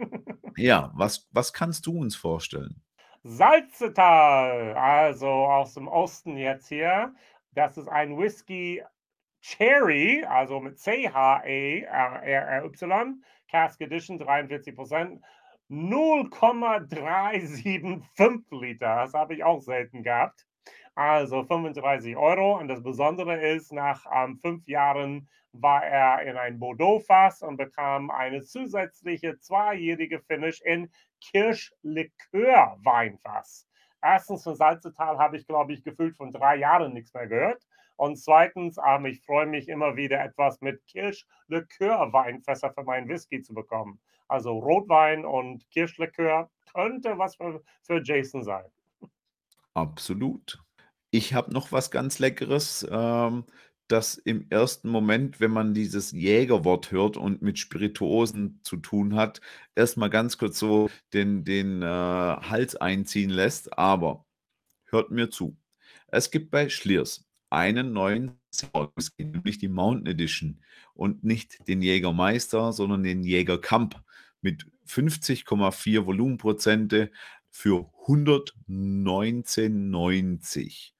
Ja, 0.56 0.90
was, 0.94 1.28
was 1.30 1.52
kannst 1.52 1.86
du 1.86 1.96
uns 1.96 2.14
vorstellen? 2.16 2.82
Salzetal, 3.26 4.74
also 4.74 5.28
aus 5.28 5.72
dem 5.72 5.88
Osten 5.88 6.36
jetzt 6.36 6.68
hier. 6.68 7.14
Das 7.52 7.78
ist 7.78 7.88
ein 7.88 8.18
Whisky 8.18 8.82
Cherry, 9.40 10.22
also 10.28 10.60
mit 10.60 10.78
C-H-E-R-R-Y, 10.78 11.14
Cask 13.48 13.80
Edition 13.80 14.18
43 14.18 14.76
Prozent. 14.76 15.24
0,375 15.68 18.60
Liter, 18.60 18.96
das 18.96 19.14
habe 19.14 19.32
ich 19.34 19.42
auch 19.42 19.62
selten 19.62 20.02
gehabt. 20.02 20.46
Also 20.94 21.44
35 21.44 22.18
Euro. 22.18 22.58
Und 22.58 22.68
das 22.68 22.82
Besondere 22.82 23.40
ist, 23.40 23.72
nach 23.72 24.04
ähm, 24.14 24.36
fünf 24.36 24.68
Jahren 24.68 25.30
war 25.54 25.84
er 25.84 26.22
in 26.22 26.36
ein 26.36 26.58
Bordeaux-Fass 26.58 27.42
und 27.42 27.56
bekam 27.56 28.10
eine 28.10 28.42
zusätzliche 28.42 29.38
zweijährige 29.38 30.20
Finish 30.20 30.60
in 30.62 30.90
Kirschlikör-Weinfass. 31.20 33.68
Erstens 34.02 34.42
von 34.42 34.56
Salzetal 34.56 35.18
habe 35.18 35.36
ich, 35.36 35.46
glaube 35.46 35.72
ich, 35.72 35.82
gefühlt 35.82 36.16
von 36.16 36.30
drei 36.30 36.56
Jahren 36.56 36.92
nichts 36.92 37.14
mehr 37.14 37.26
gehört. 37.26 37.62
Und 37.96 38.16
zweitens, 38.16 38.76
ähm, 38.84 39.06
ich 39.06 39.24
freue 39.24 39.46
mich 39.46 39.68
immer 39.68 39.96
wieder 39.96 40.22
etwas 40.22 40.60
mit 40.60 40.84
Kirschlikör-Weinfässer 40.88 42.72
für 42.72 42.82
meinen 42.82 43.08
Whisky 43.08 43.40
zu 43.40 43.54
bekommen. 43.54 44.00
Also 44.26 44.58
Rotwein 44.58 45.24
und 45.24 45.70
Kirschlikör 45.70 46.50
könnte 46.74 47.16
was 47.18 47.36
für, 47.36 47.62
für 47.82 48.02
Jason 48.02 48.42
sein. 48.42 48.64
Absolut. 49.74 50.60
Ich 51.10 51.32
habe 51.32 51.52
noch 51.52 51.70
was 51.70 51.92
ganz 51.92 52.18
Leckeres, 52.18 52.84
ähm, 52.90 53.44
das 53.88 54.16
im 54.16 54.46
ersten 54.50 54.88
Moment, 54.88 55.40
wenn 55.40 55.50
man 55.50 55.74
dieses 55.74 56.12
Jägerwort 56.12 56.90
hört 56.90 57.16
und 57.16 57.42
mit 57.42 57.58
Spirituosen 57.58 58.60
zu 58.62 58.76
tun 58.76 59.14
hat, 59.14 59.40
erstmal 59.74 60.10
ganz 60.10 60.38
kurz 60.38 60.58
so 60.58 60.90
den, 61.12 61.44
den 61.44 61.82
äh, 61.82 61.86
Hals 61.86 62.76
einziehen 62.76 63.30
lässt. 63.30 63.78
Aber 63.78 64.24
hört 64.86 65.10
mir 65.10 65.30
zu. 65.30 65.56
Es 66.08 66.30
gibt 66.30 66.50
bei 66.50 66.68
Schliers 66.68 67.26
einen 67.50 67.92
neuen 67.92 68.32
Whisky, 68.96 69.24
nämlich 69.24 69.58
die 69.58 69.68
Mountain 69.68 70.06
Edition 70.06 70.62
und 70.94 71.24
nicht 71.24 71.68
den 71.68 71.82
Jägermeister, 71.82 72.72
sondern 72.72 73.02
den 73.02 73.22
Jägerkamp 73.22 74.02
mit 74.40 74.66
50,4 74.86 76.06
Volumenprozente 76.06 77.10
für 77.50 77.90
119,90. 78.06 80.93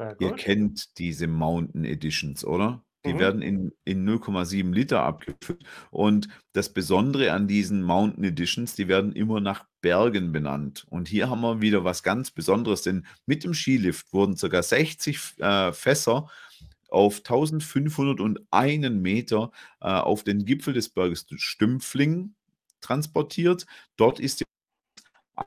Sehr 0.00 0.16
Ihr 0.18 0.30
gut. 0.30 0.38
kennt 0.38 0.98
diese 0.98 1.26
Mountain 1.26 1.84
Editions, 1.84 2.44
oder? 2.44 2.84
Die 3.06 3.14
Mhm. 3.14 3.18
werden 3.18 3.42
in, 3.42 3.72
in 3.84 4.04
0,7 4.04 4.72
Liter 4.72 5.02
abgefüllt. 5.02 5.64
Und 5.90 6.28
das 6.52 6.72
Besondere 6.72 7.32
an 7.32 7.48
diesen 7.48 7.82
Mountain 7.82 8.24
Editions, 8.24 8.74
die 8.74 8.88
werden 8.88 9.12
immer 9.12 9.40
nach 9.40 9.66
Bergen 9.80 10.32
benannt. 10.32 10.86
Und 10.90 11.08
hier 11.08 11.30
haben 11.30 11.40
wir 11.42 11.62
wieder 11.62 11.84
was 11.84 12.02
ganz 12.02 12.30
Besonderes, 12.30 12.82
denn 12.82 13.06
mit 13.26 13.44
dem 13.44 13.54
Skilift 13.54 14.12
wurden 14.12 14.36
ca. 14.36 14.62
60 14.62 15.18
äh, 15.38 15.72
Fässer 15.72 16.28
auf 16.90 17.18
1501 17.18 18.90
Meter 18.90 19.52
äh, 19.80 19.88
auf 19.88 20.24
den 20.24 20.44
Gipfel 20.44 20.74
des 20.74 20.88
Berges 20.90 21.26
Stümpfling 21.36 22.34
transportiert. 22.80 23.66
Dort 23.96 24.20
ist 24.20 24.40
die 24.40 24.44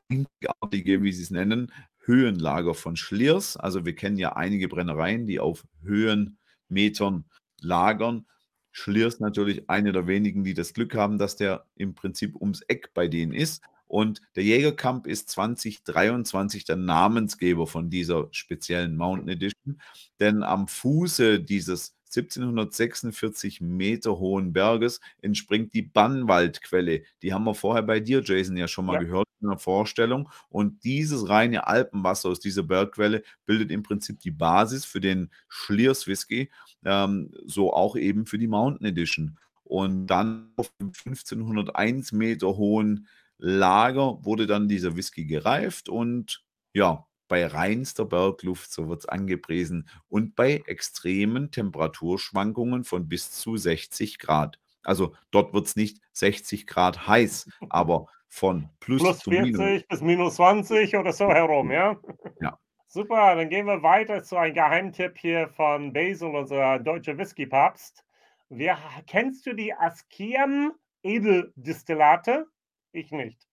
einzigartige, 0.09 1.03
wie 1.03 1.11
sie 1.11 1.23
es 1.23 1.31
nennen, 1.31 1.71
Höhenlager 2.05 2.73
von 2.73 2.95
Schliers. 2.95 3.57
Also 3.57 3.85
wir 3.85 3.95
kennen 3.95 4.17
ja 4.17 4.33
einige 4.35 4.67
Brennereien, 4.67 5.25
die 5.27 5.39
auf 5.39 5.65
Höhenmetern 5.83 7.25
lagern. 7.61 8.25
Schliers 8.71 9.19
natürlich 9.19 9.69
eine 9.69 9.91
der 9.91 10.07
wenigen, 10.07 10.43
die 10.43 10.53
das 10.53 10.73
Glück 10.73 10.95
haben, 10.95 11.17
dass 11.17 11.35
der 11.35 11.65
im 11.75 11.93
Prinzip 11.93 12.35
ums 12.35 12.61
Eck 12.61 12.93
bei 12.93 13.07
denen 13.07 13.33
ist. 13.33 13.63
Und 13.85 14.21
der 14.35 14.43
Jägerkamp 14.43 15.05
ist 15.05 15.29
2023 15.29 16.65
der 16.65 16.77
Namensgeber 16.77 17.67
von 17.67 17.91
dieser 17.91 18.27
speziellen 18.31 18.97
Mountain 18.97 19.29
Edition. 19.29 19.79
Denn 20.19 20.41
am 20.41 20.67
Fuße 20.67 21.39
dieses 21.39 21.95
1746 22.13 23.61
Meter 23.61 24.17
hohen 24.19 24.53
Berges 24.53 24.99
entspringt 25.21 25.73
die 25.73 25.81
Bannwaldquelle. 25.81 27.03
Die 27.21 27.33
haben 27.33 27.43
wir 27.45 27.55
vorher 27.55 27.83
bei 27.83 27.99
dir, 27.99 28.21
Jason, 28.23 28.57
ja 28.57 28.67
schon 28.67 28.85
mal 28.85 28.95
Ja. 28.95 28.99
gehört 29.01 29.27
in 29.41 29.49
der 29.49 29.57
Vorstellung. 29.57 30.29
Und 30.49 30.83
dieses 30.83 31.27
reine 31.29 31.67
Alpenwasser 31.67 32.29
aus 32.29 32.39
dieser 32.39 32.63
Bergquelle 32.63 33.23
bildet 33.45 33.71
im 33.71 33.83
Prinzip 33.83 34.19
die 34.19 34.31
Basis 34.31 34.85
für 34.85 35.01
den 35.01 35.31
Schliers 35.49 36.07
Whisky, 36.07 36.49
ähm, 36.85 37.31
so 37.45 37.73
auch 37.73 37.95
eben 37.95 38.25
für 38.25 38.37
die 38.37 38.47
Mountain 38.47 38.85
Edition. 38.87 39.37
Und 39.63 40.07
dann 40.07 40.51
auf 40.57 40.71
dem 40.79 40.93
1501 40.93 42.11
Meter 42.11 42.55
hohen 42.57 43.07
Lager 43.39 44.23
wurde 44.23 44.47
dann 44.47 44.67
dieser 44.69 44.95
Whisky 44.95 45.25
gereift 45.25 45.89
und 45.89 46.43
ja, 46.73 47.05
bei 47.33 47.47
reinster 47.47 48.05
Bergluft, 48.05 48.71
so 48.71 48.89
wird 48.89 48.99
es 48.99 49.05
angepriesen, 49.07 49.89
und 50.07 50.35
bei 50.35 50.61
extremen 50.67 51.49
Temperaturschwankungen 51.49 52.83
von 52.83 53.09
bis 53.09 53.31
zu 53.31 53.57
60 53.57 54.19
Grad. 54.19 54.59
Also 54.83 55.15
dort 55.31 55.51
wird 55.51 55.65
es 55.65 55.75
nicht 55.75 55.99
60 56.11 56.67
Grad 56.67 57.07
heiß, 57.07 57.49
aber 57.71 58.05
von 58.27 58.69
plus, 58.79 59.01
Plus 59.01 59.17
zu 59.17 59.31
minus. 59.31 59.57
40 59.57 59.87
bis 59.87 60.01
minus 60.01 60.35
20 60.35 60.95
oder 60.95 61.11
so 61.11 61.27
herum, 61.27 61.71
ja? 61.71 61.99
Ja. 62.39 62.59
Super, 62.87 63.35
dann 63.35 63.49
gehen 63.49 63.65
wir 63.65 63.81
weiter 63.81 64.21
zu 64.21 64.37
einem 64.37 64.53
Geheimtipp 64.53 65.17
hier 65.17 65.47
von 65.47 65.91
Basil, 65.91 66.35
unser 66.35 66.77
deutscher 66.77 67.17
Whisky-Papst. 67.17 68.05
Wer, 68.49 68.77
kennst 69.07 69.47
du 69.47 69.53
die 69.53 69.73
Askiam 69.73 70.73
Edeldistillate? 71.01 72.45
Ich 72.91 73.09
nicht. 73.09 73.47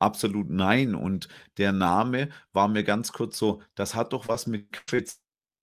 Absolut 0.00 0.48
nein. 0.50 0.94
Und 0.94 1.28
der 1.58 1.72
Name 1.72 2.30
war 2.52 2.68
mir 2.68 2.84
ganz 2.84 3.12
kurz 3.12 3.38
so, 3.38 3.62
das 3.74 3.94
hat 3.94 4.12
doch 4.12 4.28
was 4.28 4.46
mit 4.46 4.72
Kaffee 4.72 5.04
zu 5.04 5.16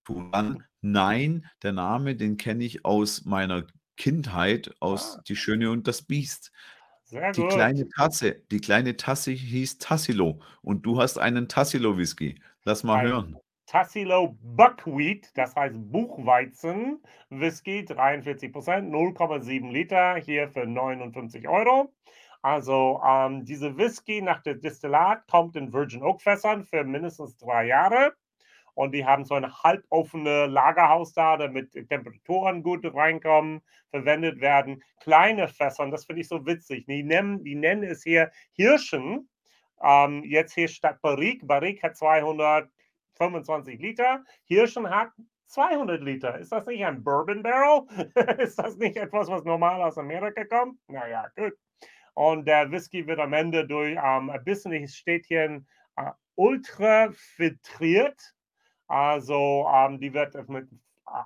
tun. 0.05 0.31
Dann, 0.31 0.63
nein, 0.81 1.47
der 1.63 1.73
Name, 1.73 2.15
den 2.15 2.37
kenne 2.37 2.63
ich 2.63 2.85
aus 2.85 3.25
meiner 3.25 3.65
Kindheit, 3.97 4.75
aus 4.79 5.17
Ah, 5.17 5.23
Die 5.27 5.35
Schöne 5.35 5.71
und 5.71 5.87
das 5.87 6.03
Biest. 6.03 6.51
sehr 7.05 7.33
Die 7.35 7.43
gut. 7.43 7.51
kleine 7.51 7.87
Tasse, 7.89 8.43
die 8.51 8.59
kleine 8.61 8.97
Tasse 8.97 9.31
hieß 9.31 9.77
Tassilo 9.79 10.41
und 10.61 10.85
du 10.85 10.99
hast 11.01 11.17
einen 11.19 11.47
Tassilo 11.47 11.97
Whisky. 11.97 12.41
Lass 12.63 12.83
mal 12.83 12.97
Ein 12.97 13.07
hören. 13.07 13.41
Tassilo 13.67 14.37
Buckwheat, 14.41 15.31
das 15.37 15.55
heißt 15.55 15.75
Buchweizen, 15.91 17.01
Whisky, 17.29 17.85
43 17.85 18.51
Prozent, 18.53 18.89
0,7 18.91 19.71
Liter, 19.71 20.15
hier 20.17 20.49
für 20.49 20.65
59 20.65 21.47
Euro. 21.49 21.93
Also 22.47 23.01
ähm, 23.05 23.43
diese 23.43 23.77
Whisky 23.77 24.21
nach 24.21 24.41
der 24.41 24.55
Distillat 24.55 25.27
kommt 25.27 25.57
in 25.57 25.73
Virgin 25.73 26.01
Oak 26.01 26.21
Fässern 26.21 26.63
für 26.63 26.85
mindestens 26.85 27.35
drei 27.35 27.65
Jahre. 27.65 28.13
Und 28.73 28.93
die 28.93 29.05
haben 29.05 29.25
so 29.25 29.35
ein 29.35 29.53
halboffene 29.53 30.45
Lagerhaus 30.45 31.11
da, 31.11 31.35
damit 31.35 31.73
Temperaturen 31.73 32.63
gut 32.63 32.85
reinkommen, 32.85 33.61
verwendet 33.89 34.39
werden. 34.39 34.81
Kleine 35.01 35.49
Fässer, 35.49 35.83
und 35.83 35.91
das 35.91 36.05
finde 36.05 36.21
ich 36.21 36.29
so 36.29 36.45
witzig. 36.45 36.85
Die 36.85 37.03
nennen, 37.03 37.43
die 37.43 37.55
nennen 37.55 37.83
es 37.83 38.01
hier 38.01 38.31
Hirschen. 38.53 39.27
Ähm, 39.83 40.23
jetzt 40.23 40.53
hier 40.53 40.69
statt 40.69 41.01
Barrique. 41.01 41.45
Barrique 41.45 41.83
hat 41.83 41.97
225 41.97 43.77
Liter. 43.77 44.23
Hirschen 44.45 44.89
hat 44.89 45.09
200 45.47 46.01
Liter. 46.01 46.39
Ist 46.39 46.53
das 46.53 46.65
nicht 46.65 46.85
ein 46.85 47.03
Bourbon 47.03 47.43
Barrel? 47.43 47.81
Ist 48.37 48.57
das 48.57 48.77
nicht 48.77 48.95
etwas, 48.95 49.27
was 49.27 49.43
normal 49.43 49.81
aus 49.81 49.97
Amerika 49.97 50.45
kommt? 50.45 50.79
Naja, 50.87 51.29
gut. 51.35 51.51
Und 52.17 52.47
der 52.47 52.71
Whisky 52.71 53.05
wird 53.05 53.19
am 53.19 53.33
Ende 53.33 53.67
durch 53.67 53.91
ähm, 53.91 54.31
ein 54.31 54.43
bisschen, 54.43 54.73
ein, 54.73 55.67
äh, 55.97 56.11
ultra 56.33 57.09
filtriert. 57.11 58.33
Also 58.87 59.69
ähm, 59.71 59.99
die 59.99 60.11
wird 60.11 60.33
mit 60.49 60.67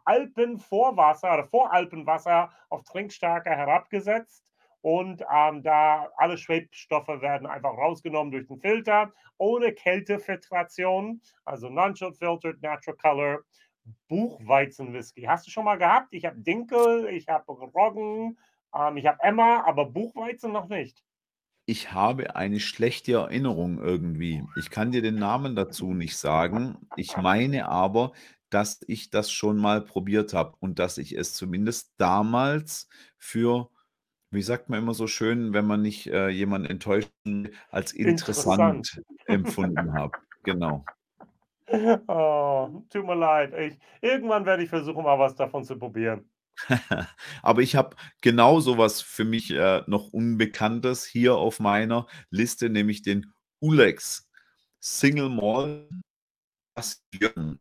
Alpenvorwasser 0.04 1.34
oder 1.34 1.48
Voralpenwasser 1.48 2.52
auf 2.68 2.84
Trinkstärke 2.84 3.52
herabgesetzt. 3.52 4.44
Und 4.82 5.24
ähm, 5.34 5.64
da 5.64 6.10
alle 6.18 6.38
Schwebstoffe 6.38 7.08
werden 7.08 7.48
einfach 7.48 7.72
rausgenommen 7.72 8.34
durch 8.34 8.48
den 8.48 8.60
Filter, 8.60 9.14
ohne 9.38 9.72
Kältefiltration, 9.72 11.22
also 11.46 11.70
non-chill 11.70 12.12
filtered, 12.12 12.62
natural 12.62 12.98
color, 12.98 13.40
Buchweizenwhisky. 14.10 15.22
Hast 15.22 15.48
du 15.48 15.52
schon 15.52 15.64
mal 15.64 15.78
gehabt? 15.78 16.10
Ich 16.12 16.26
habe 16.26 16.38
Dinkel, 16.42 17.08
ich 17.08 17.30
habe 17.30 17.50
Roggen, 17.50 18.38
ähm, 18.75 18.98
ich 18.98 19.06
habe 19.06 19.18
Emma, 19.22 19.63
aber 19.66 19.86
Buchweizen 19.86 20.51
noch 20.51 20.68
nicht. 20.68 21.04
Ich 21.66 21.94
habe 21.94 22.36
eine 22.36 22.60
schlechte 22.60 23.13
Erinnerung 23.13 23.80
irgendwie. 23.80 24.44
Ich 24.58 24.70
kann 24.72 24.92
dir 24.92 25.01
den 25.01 25.16
Namen 25.16 25.56
dazu 25.56 25.94
nicht 25.94 26.18
sagen. 26.18 26.78
Ich 26.96 27.18
meine 27.18 27.68
aber, 27.70 28.13
dass 28.50 28.82
ich 28.88 29.10
das 29.10 29.32
schon 29.32 29.58
mal 29.58 29.82
probiert 29.82 30.34
habe 30.34 30.56
und 30.60 30.80
dass 30.80 30.98
ich 30.98 31.18
es 31.18 31.34
zumindest 31.34 31.94
damals 31.98 32.90
für, 33.18 33.70
wie 34.32 34.42
sagt 34.42 34.70
man 34.70 34.80
immer 34.80 34.94
so 34.94 35.08
schön, 35.08 35.54
wenn 35.54 35.66
man 35.66 35.82
nicht 35.82 36.08
äh, 36.08 36.29
jemanden 36.29 36.68
enttäuschen 36.68 37.10
will, 37.25 37.53
als 37.70 37.94
Interessant. 37.94 38.98
interessant 38.98 39.05
empfunden 39.27 39.94
habe. 39.94 40.18
Genau. 40.44 40.84
Oh, 42.07 42.84
tut 42.90 43.05
mir 43.05 43.16
leid. 43.16 43.53
Ich, 43.57 43.79
irgendwann 44.01 44.46
werde 44.46 44.64
ich 44.64 44.70
versuchen, 44.70 45.03
mal 45.03 45.18
was 45.18 45.36
davon 45.36 45.64
zu 45.64 45.77
probieren. 45.77 46.29
Aber 47.42 47.61
ich 47.61 47.75
habe 47.75 47.96
genau 48.22 48.59
so 48.59 48.77
was 48.77 49.01
für 49.01 49.25
mich 49.25 49.51
äh, 49.51 49.83
noch 49.87 50.14
Unbekanntes 50.14 51.05
hier 51.05 51.35
auf 51.35 51.59
meiner 51.59 52.07
Liste, 52.29 52.70
nämlich 52.70 53.01
den 53.01 53.33
Ulex 53.59 54.27
Single 54.79 55.29
Bastion. 56.75 57.59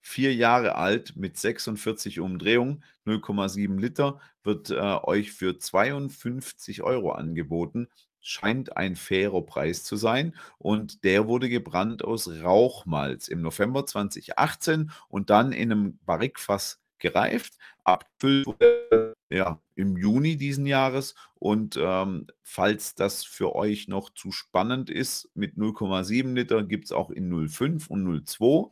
Vier 0.00 0.34
Jahre 0.34 0.74
alt 0.74 1.16
mit 1.16 1.38
46 1.38 2.20
Umdrehungen, 2.20 2.84
0,7 3.06 3.80
Liter, 3.80 4.20
wird 4.42 4.70
äh, 4.70 4.74
euch 4.74 5.32
für 5.32 5.58
52 5.58 6.82
Euro 6.82 7.12
angeboten. 7.12 7.88
Scheint 8.20 8.76
ein 8.76 8.96
fairer 8.96 9.42
Preis 9.44 9.82
zu 9.82 9.96
sein. 9.96 10.36
Und 10.58 11.04
der 11.04 11.26
wurde 11.26 11.48
gebrannt 11.48 12.04
aus 12.04 12.28
Rauchmalz 12.28 13.28
im 13.28 13.40
November 13.42 13.86
2018 13.86 14.90
und 15.08 15.30
dann 15.30 15.52
in 15.52 15.72
einem 15.72 15.98
Barrikfass 16.04 16.83
gereift, 16.98 17.54
abgefüllt 17.84 18.46
wurde, 18.46 19.14
ja, 19.30 19.60
im 19.74 19.96
Juni 19.96 20.36
diesen 20.36 20.66
Jahres. 20.66 21.14
Und 21.34 21.78
ähm, 21.80 22.26
falls 22.42 22.94
das 22.94 23.24
für 23.24 23.54
euch 23.54 23.88
noch 23.88 24.10
zu 24.10 24.32
spannend 24.32 24.90
ist, 24.90 25.30
mit 25.34 25.56
0,7 25.56 26.34
Liter 26.34 26.62
gibt 26.62 26.86
es 26.86 26.92
auch 26.92 27.10
in 27.10 27.32
0,5 27.32 27.88
und 27.88 28.06
0,2. 28.06 28.70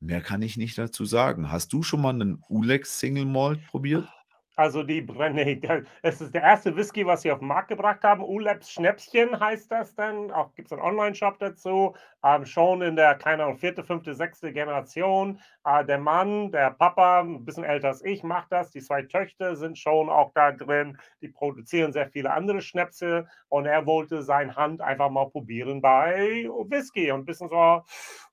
Mehr 0.00 0.20
kann 0.20 0.42
ich 0.42 0.56
nicht 0.56 0.78
dazu 0.78 1.04
sagen. 1.04 1.52
Hast 1.52 1.72
du 1.72 1.82
schon 1.82 2.02
mal 2.02 2.10
einen 2.10 2.42
Ulex 2.48 2.98
Single 2.98 3.26
Malt 3.26 3.64
probiert? 3.66 4.08
Also 4.54 4.82
die 4.82 5.00
Brenne, 5.00 5.60
es 6.02 6.20
ist 6.20 6.34
der 6.34 6.42
erste 6.42 6.76
Whisky, 6.76 7.06
was 7.06 7.22
sie 7.22 7.32
auf 7.32 7.38
den 7.38 7.48
Markt 7.48 7.68
gebracht 7.68 8.02
haben. 8.02 8.22
Uleps 8.22 8.70
Schnäpschen 8.70 9.40
heißt 9.40 9.72
das 9.72 9.94
dann. 9.94 10.30
Auch 10.30 10.54
gibt 10.54 10.66
es 10.66 10.72
einen 10.72 10.82
Online-Shop 10.82 11.38
dazu. 11.38 11.94
Ähm, 12.22 12.44
schon 12.44 12.82
in 12.82 12.94
der, 12.94 13.14
keine 13.14 13.44
Ahnung, 13.44 13.56
vierte, 13.56 13.82
fünfte, 13.82 14.14
sechste 14.14 14.52
Generation. 14.52 15.40
Äh, 15.64 15.86
der 15.86 15.96
Mann, 15.96 16.52
der 16.52 16.70
Papa, 16.70 17.20
ein 17.20 17.46
bisschen 17.46 17.64
älter 17.64 17.88
als 17.88 18.04
ich, 18.04 18.22
macht 18.24 18.52
das. 18.52 18.70
Die 18.70 18.82
zwei 18.82 19.02
Töchter 19.02 19.56
sind 19.56 19.78
schon 19.78 20.10
auch 20.10 20.32
da 20.34 20.52
drin. 20.52 20.98
Die 21.22 21.28
produzieren 21.28 21.94
sehr 21.94 22.10
viele 22.10 22.30
andere 22.30 22.60
Schnäpse. 22.60 23.26
Und 23.48 23.64
er 23.64 23.86
wollte 23.86 24.22
seine 24.22 24.54
Hand 24.54 24.82
einfach 24.82 25.08
mal 25.08 25.30
probieren 25.30 25.80
bei 25.80 26.46
Whisky. 26.68 27.10
Und 27.10 27.20
ein 27.20 27.24
bisschen 27.24 27.48
so, 27.48 27.82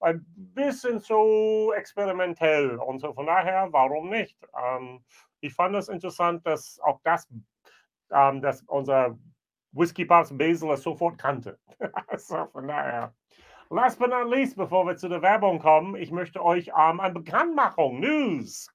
ein 0.02 0.26
bisschen 0.36 1.00
so 1.00 1.72
experimentell. 1.72 2.76
Und 2.76 3.00
so 3.00 3.14
von 3.14 3.26
daher, 3.26 3.70
warum 3.72 4.10
nicht? 4.10 4.38
Ähm, 4.62 5.02
ich 5.42 5.54
fand 5.54 5.76
es 5.76 5.90
interessant, 5.90 6.46
dass 6.46 6.80
auch 6.82 7.00
das, 7.04 7.28
ähm, 8.12 8.42
dass 8.42 8.64
unser 8.64 9.18
Whisky 9.72 10.06
Pops 10.06 10.36
Basil 10.36 10.72
es 10.72 10.84
sofort 10.84 11.18
kannte. 11.18 11.60
so, 12.18 12.46
von 12.48 12.68
daher. 12.68 13.14
Last 13.72 14.00
but 14.00 14.10
not 14.10 14.28
least, 14.28 14.58
bevor 14.58 14.86
wir 14.88 14.98
zu 14.98 15.08
der 15.08 15.22
Werbung 15.22 15.60
kommen, 15.60 15.96
ich 15.96 16.12
möchte 16.12 16.44
euch 16.44 16.70
ähm, 16.70 17.00
eine 17.00 17.14
Bekanntmachung, 17.14 18.00
News. 18.00 18.68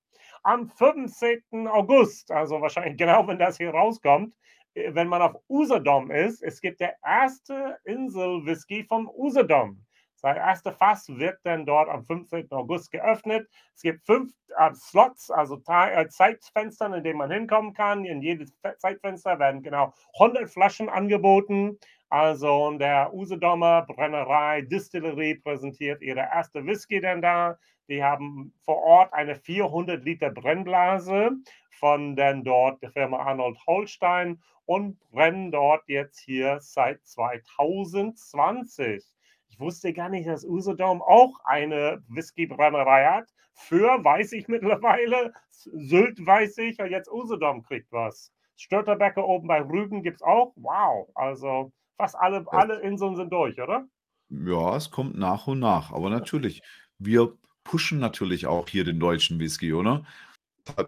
Am 0.44 0.68
15. 0.68 1.66
August, 1.66 2.30
also 2.30 2.60
wahrscheinlich 2.60 2.96
genau, 2.98 3.26
wenn 3.26 3.38
das 3.38 3.56
hier 3.56 3.70
rauskommt, 3.70 4.36
äh, 4.74 4.94
wenn 4.94 5.08
man 5.08 5.22
auf 5.22 5.34
Usedom 5.48 6.12
ist, 6.12 6.42
es 6.42 6.60
gibt 6.60 6.80
der 6.80 6.96
erste 7.04 7.76
Insel-Whisky 7.84 8.84
vom 8.84 9.08
Usedom. 9.08 9.84
Sein 10.24 10.36
erster 10.36 10.72
Fass 10.72 11.08
wird 11.10 11.38
dann 11.42 11.66
dort 11.66 11.90
am 11.90 12.02
15. 12.02 12.50
August 12.52 12.90
geöffnet. 12.90 13.46
Es 13.74 13.82
gibt 13.82 14.06
fünf 14.06 14.32
äh, 14.56 14.72
Slots, 14.72 15.30
also 15.30 15.60
äh, 15.68 16.08
Zeitfenster, 16.08 16.86
in 16.96 17.04
denen 17.04 17.18
man 17.18 17.30
hinkommen 17.30 17.74
kann. 17.74 18.06
In 18.06 18.22
jedes 18.22 18.50
Fe- 18.62 18.74
Zeitfenster 18.78 19.38
werden 19.38 19.62
genau 19.62 19.92
100 20.18 20.48
Flaschen 20.48 20.88
angeboten. 20.88 21.78
Also 22.08 22.70
der 22.78 23.12
Usedomer 23.12 23.82
Brennerei 23.82 24.62
Distillerie 24.62 25.34
präsentiert 25.34 26.00
ihre 26.00 26.20
erste 26.20 26.64
Whisky 26.64 27.02
dann 27.02 27.20
da. 27.20 27.58
Die 27.90 28.02
haben 28.02 28.54
vor 28.64 28.82
Ort 28.82 29.12
eine 29.12 29.36
400 29.36 30.02
Liter 30.06 30.30
Brennblase 30.30 31.32
von 31.68 32.16
dann 32.16 32.44
dort 32.44 32.82
der 32.82 32.92
Firma 32.92 33.18
Arnold 33.18 33.58
Holstein 33.66 34.40
und 34.64 34.98
brennen 35.10 35.52
dort 35.52 35.86
jetzt 35.86 36.18
hier 36.20 36.60
seit 36.62 37.04
2020. 37.04 39.13
Ich 39.54 39.60
wusste 39.60 39.92
gar 39.92 40.08
nicht, 40.08 40.26
dass 40.26 40.44
Usedom 40.44 41.00
auch 41.00 41.38
eine 41.44 42.02
Whiskybrennerei 42.08 43.06
hat. 43.06 43.28
Für 43.52 44.02
weiß 44.02 44.32
ich 44.32 44.48
mittlerweile, 44.48 45.32
Sylt 45.48 46.26
weiß 46.26 46.58
ich, 46.58 46.80
und 46.80 46.90
jetzt 46.90 47.08
Usedom 47.08 47.62
kriegt 47.62 47.92
was. 47.92 48.32
Störterbecker 48.56 49.24
oben 49.24 49.46
bei 49.46 49.62
Rügen 49.62 50.02
gibt 50.02 50.16
es 50.16 50.22
auch. 50.22 50.54
Wow, 50.56 51.08
also 51.14 51.70
fast 51.96 52.16
alle, 52.16 52.44
alle 52.48 52.80
Inseln 52.80 53.14
sind 53.14 53.32
durch, 53.32 53.60
oder? 53.60 53.86
Ja, 54.28 54.74
es 54.74 54.90
kommt 54.90 55.16
nach 55.16 55.46
und 55.46 55.60
nach. 55.60 55.92
Aber 55.92 56.10
natürlich, 56.10 56.60
wir 56.98 57.38
pushen 57.62 58.00
natürlich 58.00 58.48
auch 58.48 58.68
hier 58.68 58.82
den 58.82 58.98
deutschen 58.98 59.38
Whisky, 59.38 59.72
oder? 59.72 60.04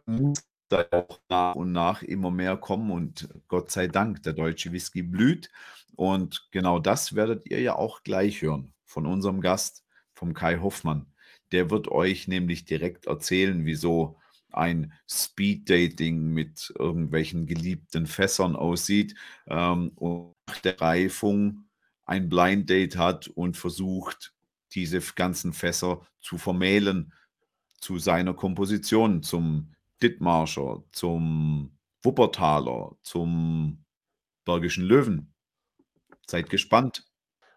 Muss 0.06 0.44
da 0.68 0.86
auch 0.90 1.20
nach 1.28 1.54
und 1.54 1.72
nach 1.72 2.02
immer 2.02 2.30
mehr 2.30 2.56
kommen 2.56 2.90
und 2.90 3.28
Gott 3.48 3.70
sei 3.70 3.86
Dank, 3.88 4.22
der 4.22 4.32
deutsche 4.32 4.72
Whisky 4.72 5.02
blüht. 5.02 5.50
Und 5.94 6.48
genau 6.50 6.78
das 6.78 7.14
werdet 7.14 7.48
ihr 7.48 7.60
ja 7.60 7.76
auch 7.76 8.02
gleich 8.02 8.42
hören 8.42 8.72
von 8.84 9.06
unserem 9.06 9.40
Gast, 9.40 9.84
vom 10.12 10.34
Kai 10.34 10.58
Hoffmann. 10.58 11.06
Der 11.52 11.70
wird 11.70 11.88
euch 11.88 12.28
nämlich 12.28 12.64
direkt 12.64 13.06
erzählen, 13.06 13.64
wieso 13.64 14.18
ein 14.50 14.92
Speed-Dating 15.08 16.32
mit 16.32 16.72
irgendwelchen 16.78 17.46
geliebten 17.46 18.06
Fässern 18.06 18.56
aussieht 18.56 19.14
ähm, 19.46 19.92
und 19.96 20.34
nach 20.48 20.58
der 20.60 20.80
Reifung 20.80 21.66
ein 22.04 22.28
Blind 22.28 22.70
Date 22.70 22.96
hat 22.96 23.28
und 23.28 23.56
versucht, 23.56 24.32
diese 24.72 25.00
ganzen 25.00 25.52
Fässer 25.52 26.06
zu 26.20 26.38
vermählen 26.38 27.12
zu 27.80 27.98
seiner 27.98 28.34
Komposition, 28.34 29.22
zum 29.22 29.72
Dithmarscher, 30.02 30.82
zum 30.92 31.78
Wuppertaler, 32.02 32.96
zum 33.02 33.84
Bergischen 34.44 34.84
Löwen. 34.84 35.34
Seid 36.26 36.50
gespannt. 36.50 37.04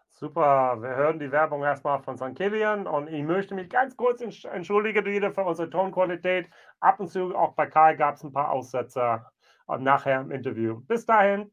Super, 0.08 0.76
wir 0.82 0.96
hören 0.96 1.18
die 1.18 1.32
Werbung 1.32 1.62
erstmal 1.62 2.02
von 2.02 2.18
St. 2.18 2.34
Kilian 2.34 2.86
und 2.86 3.08
ich 3.08 3.22
möchte 3.22 3.54
mich 3.54 3.70
ganz 3.70 3.96
kurz 3.96 4.20
entschuldigen 4.20 5.06
wieder 5.06 5.32
für 5.32 5.44
unsere 5.44 5.70
Tonqualität. 5.70 6.46
Ab 6.80 7.00
und 7.00 7.08
zu, 7.08 7.34
auch 7.34 7.54
bei 7.54 7.66
Kai, 7.66 7.94
gab 7.94 8.16
es 8.16 8.22
ein 8.22 8.32
paar 8.32 8.50
Aussetzer 8.50 9.32
und 9.66 9.82
nachher 9.82 10.20
im 10.20 10.30
Interview. 10.30 10.80
Bis 10.80 11.06
dahin. 11.06 11.50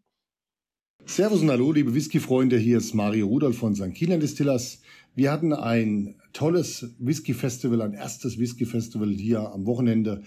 Servus 1.06 1.42
und 1.42 1.50
hallo, 1.50 1.72
liebe 1.72 1.94
Whisky-Freunde, 1.94 2.58
hier 2.58 2.80
ist 2.80 2.94
Mario 2.94 3.28
Rudolf 3.28 3.58
von 3.58 3.74
St. 3.74 3.94
Kilian 3.94 4.20
Distillers. 4.20 4.82
Wir 5.16 5.32
hatten 5.32 5.54
ein 5.54 6.20
tolles 6.34 6.94
Whisky-Festival, 7.00 7.82
ein 7.82 7.94
erstes 7.94 8.38
Whisky-Festival 8.38 9.10
hier 9.10 9.50
am 9.52 9.66
Wochenende. 9.66 10.24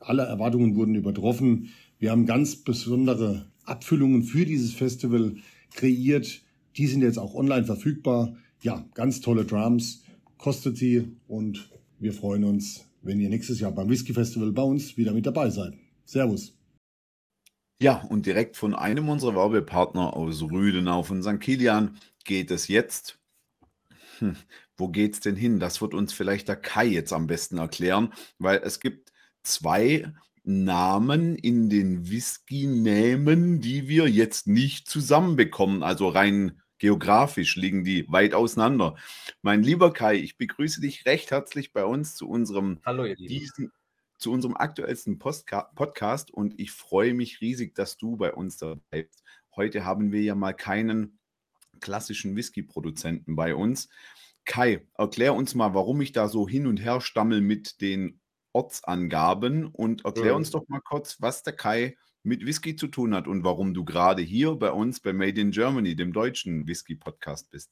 Alle 0.00 0.22
Erwartungen 0.22 0.74
wurden 0.74 0.94
übertroffen. 0.94 1.70
Wir 1.98 2.10
haben 2.10 2.26
ganz 2.26 2.56
besondere 2.56 3.46
Abfüllungen 3.64 4.24
für 4.24 4.44
dieses 4.44 4.72
Festival 4.72 5.36
kreiert 5.72 6.42
die 6.76 6.86
sind 6.86 7.02
jetzt 7.02 7.18
auch 7.18 7.34
online 7.34 7.64
verfügbar. 7.64 8.36
Ja, 8.62 8.84
ganz 8.94 9.20
tolle 9.20 9.44
Drums, 9.44 10.04
kostet 10.38 10.76
sie 10.76 11.16
und 11.26 11.70
wir 11.98 12.12
freuen 12.12 12.44
uns, 12.44 12.86
wenn 13.02 13.20
ihr 13.20 13.28
nächstes 13.28 13.60
Jahr 13.60 13.72
beim 13.72 13.88
Whisky 13.88 14.12
Festival 14.12 14.52
bei 14.52 14.62
uns 14.62 14.96
wieder 14.96 15.12
mit 15.12 15.26
dabei 15.26 15.50
seid. 15.50 15.74
Servus. 16.04 16.56
Ja, 17.80 18.02
und 18.10 18.26
direkt 18.26 18.56
von 18.56 18.74
einem 18.74 19.08
unserer 19.08 19.34
Werbepartner 19.34 20.14
aus 20.14 20.42
Rüdenau 20.42 21.02
von 21.02 21.22
St. 21.22 21.40
Kilian 21.40 21.96
geht 22.24 22.50
es 22.50 22.68
jetzt. 22.68 23.18
Hm, 24.18 24.36
wo 24.76 24.88
geht's 24.88 25.20
denn 25.20 25.36
hin? 25.36 25.60
Das 25.60 25.80
wird 25.80 25.94
uns 25.94 26.12
vielleicht 26.12 26.48
der 26.48 26.56
Kai 26.56 26.86
jetzt 26.86 27.12
am 27.14 27.26
besten 27.26 27.56
erklären, 27.56 28.12
weil 28.38 28.58
es 28.58 28.80
gibt 28.80 29.09
zwei 29.42 30.12
Namen 30.42 31.36
in 31.36 31.68
den 31.68 32.10
Whisky-Namen, 32.10 33.60
die 33.60 33.88
wir 33.88 34.08
jetzt 34.08 34.46
nicht 34.46 34.88
zusammenbekommen. 34.88 35.82
Also 35.82 36.08
rein 36.08 36.60
geografisch 36.78 37.56
liegen 37.56 37.84
die 37.84 38.10
weit 38.10 38.34
auseinander. 38.34 38.96
Mein 39.42 39.62
lieber 39.62 39.92
Kai, 39.92 40.16
ich 40.16 40.38
begrüße 40.38 40.80
dich 40.80 41.04
recht 41.06 41.30
herzlich 41.30 41.72
bei 41.72 41.84
uns 41.84 42.16
zu 42.16 42.28
unserem, 42.28 42.80
Hallo. 42.84 43.12
Diesen, 43.14 43.70
zu 44.18 44.32
unserem 44.32 44.56
aktuellsten 44.56 45.18
Postka 45.18 45.70
Podcast 45.74 46.30
und 46.30 46.58
ich 46.58 46.72
freue 46.72 47.14
mich 47.14 47.40
riesig, 47.40 47.74
dass 47.74 47.96
du 47.96 48.16
bei 48.16 48.32
uns 48.32 48.56
dabei 48.56 49.02
bist. 49.02 49.22
Heute 49.54 49.84
haben 49.84 50.12
wir 50.12 50.22
ja 50.22 50.34
mal 50.34 50.52
keinen 50.52 51.18
klassischen 51.80 52.36
Whisky-Produzenten 52.36 53.36
bei 53.36 53.54
uns. 53.54 53.88
Kai, 54.44 54.86
erklär 54.94 55.34
uns 55.34 55.54
mal, 55.54 55.74
warum 55.74 56.00
ich 56.00 56.12
da 56.12 56.28
so 56.28 56.48
hin 56.48 56.66
und 56.66 56.78
her 56.78 57.00
stammel 57.00 57.40
mit 57.40 57.80
den 57.80 58.19
Ortsangaben 58.52 59.66
und 59.66 60.04
erklär 60.04 60.34
uns 60.34 60.50
doch 60.50 60.66
mal 60.68 60.80
kurz, 60.80 61.20
was 61.20 61.42
der 61.42 61.54
Kai 61.54 61.96
mit 62.22 62.44
Whisky 62.44 62.76
zu 62.76 62.88
tun 62.88 63.14
hat 63.14 63.26
und 63.26 63.44
warum 63.44 63.74
du 63.74 63.84
gerade 63.84 64.22
hier 64.22 64.54
bei 64.54 64.70
uns 64.70 65.00
bei 65.00 65.12
Made 65.12 65.40
in 65.40 65.50
Germany, 65.52 65.96
dem 65.96 66.12
deutschen 66.12 66.66
Whisky-Podcast 66.66 67.50
bist. 67.50 67.70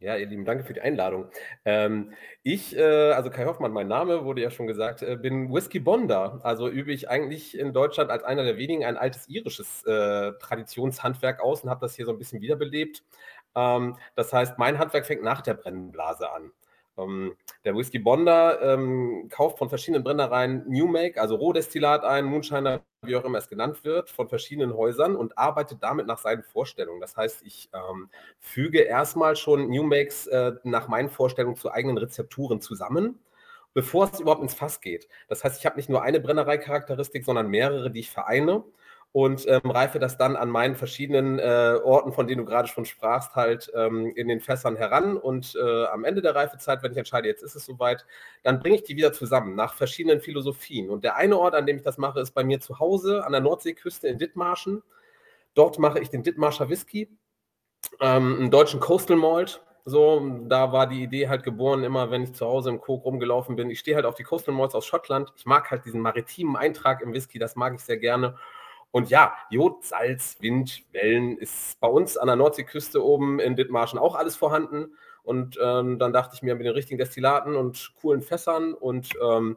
Ja, 0.00 0.16
ihr 0.16 0.26
Lieben, 0.26 0.44
danke 0.44 0.64
für 0.64 0.74
die 0.74 0.82
Einladung. 0.82 1.30
Ähm, 1.64 2.12
ich, 2.42 2.76
äh, 2.76 3.12
also 3.12 3.30
Kai 3.30 3.46
Hoffmann, 3.46 3.72
mein 3.72 3.88
Name 3.88 4.24
wurde 4.24 4.42
ja 4.42 4.50
schon 4.50 4.66
gesagt, 4.66 5.02
äh, 5.02 5.16
bin 5.16 5.50
Whisky 5.50 5.80
Bonder. 5.80 6.40
Also 6.42 6.68
übe 6.68 6.92
ich 6.92 7.08
eigentlich 7.08 7.56
in 7.56 7.72
Deutschland 7.72 8.10
als 8.10 8.22
einer 8.22 8.44
der 8.44 8.58
wenigen 8.58 8.84
ein 8.84 8.98
altes 8.98 9.28
irisches 9.28 9.82
äh, 9.84 10.32
Traditionshandwerk 10.40 11.40
aus 11.40 11.62
und 11.62 11.70
habe 11.70 11.80
das 11.80 11.94
hier 11.94 12.04
so 12.04 12.12
ein 12.12 12.18
bisschen 12.18 12.42
wiederbelebt. 12.42 13.02
Ähm, 13.54 13.96
das 14.14 14.30
heißt, 14.32 14.58
mein 14.58 14.78
Handwerk 14.78 15.06
fängt 15.06 15.22
nach 15.22 15.40
der 15.40 15.54
Brennblase 15.54 16.30
an. 16.30 16.52
Ähm, 16.96 17.36
der 17.64 17.74
Whisky 17.74 17.98
Bonder 17.98 18.60
ähm, 18.62 19.28
kauft 19.30 19.58
von 19.58 19.68
verschiedenen 19.68 20.04
Brennereien 20.04 20.64
New 20.68 20.86
Make, 20.86 21.20
also 21.20 21.36
Rohdestillat 21.36 22.04
ein, 22.04 22.24
Moonshiner, 22.24 22.82
wie 23.02 23.16
auch 23.16 23.24
immer 23.24 23.38
es 23.38 23.48
genannt 23.48 23.84
wird, 23.84 24.10
von 24.10 24.28
verschiedenen 24.28 24.74
Häusern 24.74 25.16
und 25.16 25.36
arbeitet 25.36 25.82
damit 25.82 26.06
nach 26.06 26.18
seinen 26.18 26.42
Vorstellungen. 26.42 27.00
Das 27.00 27.16
heißt, 27.16 27.42
ich 27.44 27.68
ähm, 27.72 28.08
füge 28.38 28.80
erstmal 28.80 29.36
schon 29.36 29.68
New 29.68 29.82
Makes 29.82 30.26
äh, 30.28 30.52
nach 30.62 30.88
meinen 30.88 31.08
Vorstellungen 31.08 31.56
zu 31.56 31.70
eigenen 31.70 31.98
Rezepturen 31.98 32.60
zusammen, 32.60 33.18
bevor 33.72 34.10
es 34.12 34.20
überhaupt 34.20 34.42
ins 34.42 34.54
Fass 34.54 34.80
geht. 34.80 35.08
Das 35.28 35.42
heißt, 35.42 35.58
ich 35.58 35.66
habe 35.66 35.76
nicht 35.76 35.88
nur 35.88 36.02
eine 36.02 36.20
Brennerei-Charakteristik, 36.20 37.24
sondern 37.24 37.48
mehrere, 37.48 37.90
die 37.90 38.00
ich 38.00 38.10
vereine 38.10 38.64
und 39.14 39.46
ähm, 39.46 39.70
reife 39.70 40.00
das 40.00 40.18
dann 40.18 40.34
an 40.34 40.50
meinen 40.50 40.74
verschiedenen 40.74 41.38
äh, 41.38 41.78
Orten, 41.84 42.12
von 42.12 42.26
denen 42.26 42.44
du 42.44 42.44
gerade 42.44 42.66
schon 42.66 42.84
sprachst, 42.84 43.36
halt 43.36 43.70
ähm, 43.72 44.12
in 44.16 44.26
den 44.26 44.40
Fässern 44.40 44.74
heran. 44.74 45.16
Und 45.16 45.54
äh, 45.54 45.84
am 45.84 46.02
Ende 46.02 46.20
der 46.20 46.34
Reifezeit, 46.34 46.82
wenn 46.82 46.90
ich 46.90 46.98
entscheide, 46.98 47.28
jetzt 47.28 47.44
ist 47.44 47.54
es 47.54 47.64
soweit, 47.64 48.06
dann 48.42 48.58
bringe 48.58 48.74
ich 48.74 48.82
die 48.82 48.96
wieder 48.96 49.12
zusammen 49.12 49.54
nach 49.54 49.74
verschiedenen 49.74 50.20
Philosophien. 50.20 50.90
Und 50.90 51.04
der 51.04 51.14
eine 51.14 51.38
Ort, 51.38 51.54
an 51.54 51.64
dem 51.64 51.76
ich 51.76 51.84
das 51.84 51.96
mache, 51.96 52.18
ist 52.18 52.32
bei 52.32 52.42
mir 52.42 52.58
zu 52.58 52.80
Hause 52.80 53.24
an 53.24 53.30
der 53.30 53.40
Nordseeküste 53.40 54.08
in 54.08 54.18
Dithmarschen. 54.18 54.82
Dort 55.54 55.78
mache 55.78 56.00
ich 56.00 56.10
den 56.10 56.24
Dithmarscher 56.24 56.68
Whisky, 56.68 57.08
ähm, 58.00 58.36
einen 58.40 58.50
deutschen 58.50 58.80
Coastal 58.80 59.16
Malt. 59.16 59.62
So, 59.84 60.40
da 60.48 60.72
war 60.72 60.88
die 60.88 61.04
Idee 61.04 61.28
halt 61.28 61.44
geboren, 61.44 61.84
immer 61.84 62.10
wenn 62.10 62.24
ich 62.24 62.32
zu 62.32 62.46
Hause 62.46 62.70
im 62.70 62.80
Kok 62.80 63.04
rumgelaufen 63.04 63.54
bin. 63.54 63.70
Ich 63.70 63.78
stehe 63.78 63.94
halt 63.94 64.06
auf 64.06 64.16
die 64.16 64.24
Coastal 64.24 64.56
Malts 64.56 64.74
aus 64.74 64.86
Schottland. 64.86 65.32
Ich 65.36 65.46
mag 65.46 65.70
halt 65.70 65.84
diesen 65.84 66.00
maritimen 66.00 66.56
Eintrag 66.56 67.00
im 67.00 67.12
Whisky, 67.12 67.38
das 67.38 67.54
mag 67.54 67.74
ich 67.76 67.80
sehr 67.80 67.98
gerne. 67.98 68.36
Und 68.94 69.10
ja, 69.10 69.34
Jod, 69.50 69.84
Salz, 69.84 70.36
Wind, 70.38 70.84
Wellen 70.92 71.36
ist 71.36 71.80
bei 71.80 71.88
uns 71.88 72.16
an 72.16 72.28
der 72.28 72.36
Nordseeküste 72.36 73.04
oben 73.04 73.40
in 73.40 73.56
Dithmarschen 73.56 73.98
auch 73.98 74.14
alles 74.14 74.36
vorhanden. 74.36 74.94
Und 75.24 75.58
ähm, 75.60 75.98
dann 75.98 76.12
dachte 76.12 76.36
ich 76.36 76.42
mir 76.42 76.54
mit 76.54 76.64
den 76.64 76.74
richtigen 76.74 76.98
Destillaten 76.98 77.56
und 77.56 77.92
coolen 78.00 78.22
Fässern 78.22 78.72
und 78.72 79.08
ähm, 79.20 79.56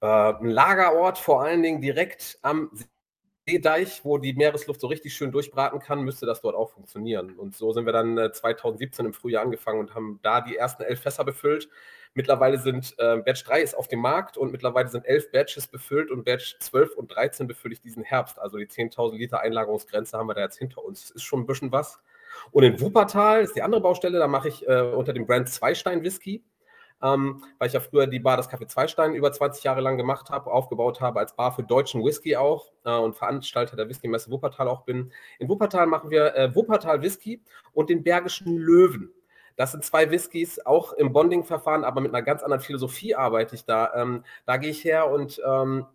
äh, 0.00 0.06
ein 0.06 0.48
Lagerort 0.48 1.18
vor 1.18 1.42
allen 1.42 1.62
Dingen 1.62 1.82
direkt 1.82 2.38
am 2.40 2.70
Seedeich, 3.46 4.06
wo 4.06 4.16
die 4.16 4.32
Meeresluft 4.32 4.80
so 4.80 4.86
richtig 4.86 5.12
schön 5.12 5.32
durchbraten 5.32 5.78
kann, 5.78 6.00
müsste 6.00 6.24
das 6.24 6.40
dort 6.40 6.56
auch 6.56 6.70
funktionieren. 6.70 7.38
Und 7.38 7.54
so 7.54 7.72
sind 7.74 7.84
wir 7.84 7.92
dann 7.92 8.16
äh, 8.16 8.32
2017 8.32 9.04
im 9.04 9.12
Frühjahr 9.12 9.42
angefangen 9.42 9.80
und 9.80 9.94
haben 9.94 10.18
da 10.22 10.40
die 10.40 10.56
ersten 10.56 10.82
elf 10.82 11.02
Fässer 11.02 11.24
befüllt. 11.24 11.68
Mittlerweile 12.14 12.58
sind 12.58 12.94
äh, 12.98 13.18
Batch 13.18 13.44
3 13.44 13.62
ist 13.62 13.74
auf 13.74 13.88
dem 13.88 14.00
Markt 14.00 14.36
und 14.36 14.52
mittlerweile 14.52 14.88
sind 14.88 15.06
elf 15.06 15.30
Batches 15.30 15.66
befüllt 15.66 16.10
und 16.10 16.24
Batch 16.24 16.58
12 16.60 16.94
und 16.94 17.14
13 17.14 17.46
befülle 17.46 17.72
ich 17.72 17.80
diesen 17.80 18.02
Herbst. 18.02 18.38
Also 18.38 18.58
die 18.58 18.66
10.000 18.66 19.16
Liter 19.16 19.40
Einlagerungsgrenze 19.40 20.18
haben 20.18 20.26
wir 20.26 20.34
da 20.34 20.42
jetzt 20.42 20.58
hinter 20.58 20.84
uns. 20.84 21.02
Das 21.02 21.10
ist 21.12 21.22
schon 21.22 21.40
ein 21.40 21.46
bisschen 21.46 21.72
was. 21.72 22.00
Und 22.50 22.64
in 22.64 22.80
Wuppertal 22.80 23.42
ist 23.42 23.56
die 23.56 23.62
andere 23.62 23.80
Baustelle, 23.80 24.18
da 24.18 24.28
mache 24.28 24.48
ich 24.48 24.66
äh, 24.68 24.82
unter 24.82 25.12
dem 25.12 25.26
Brand 25.26 25.48
Zweistein 25.48 26.02
Whisky. 26.02 26.44
Ähm, 27.02 27.42
weil 27.58 27.66
ich 27.66 27.74
ja 27.74 27.80
früher 27.80 28.06
die 28.06 28.20
Bar 28.20 28.36
das 28.36 28.48
Café 28.48 28.68
Zweistein 28.68 29.14
über 29.14 29.32
20 29.32 29.64
Jahre 29.64 29.80
lang 29.80 29.96
gemacht 29.96 30.30
habe, 30.30 30.52
aufgebaut 30.52 31.00
habe 31.00 31.18
als 31.18 31.34
Bar 31.34 31.52
für 31.52 31.64
deutschen 31.64 32.04
Whisky 32.04 32.36
auch 32.36 32.70
äh, 32.84 32.94
und 32.94 33.16
Veranstalter 33.16 33.74
der 33.74 33.88
Whisky-Messe 33.88 34.30
Wuppertal 34.30 34.68
auch 34.68 34.82
bin. 34.82 35.12
In 35.40 35.48
Wuppertal 35.48 35.88
machen 35.88 36.10
wir 36.10 36.36
äh, 36.36 36.54
Wuppertal 36.54 37.02
Whisky 37.02 37.42
und 37.72 37.90
den 37.90 38.04
Bergischen 38.04 38.56
Löwen. 38.56 39.10
Das 39.56 39.72
sind 39.72 39.84
zwei 39.84 40.10
Whiskys, 40.10 40.64
auch 40.64 40.92
im 40.92 41.12
Bonding-Verfahren, 41.12 41.84
aber 41.84 42.00
mit 42.00 42.14
einer 42.14 42.22
ganz 42.22 42.42
anderen 42.42 42.62
Philosophie 42.62 43.14
arbeite 43.14 43.54
ich 43.54 43.64
da. 43.64 43.92
Ähm, 43.94 44.24
da 44.46 44.56
gehe 44.56 44.70
ich 44.70 44.84
her 44.84 45.10
und 45.10 45.40
ähm, 45.46 45.86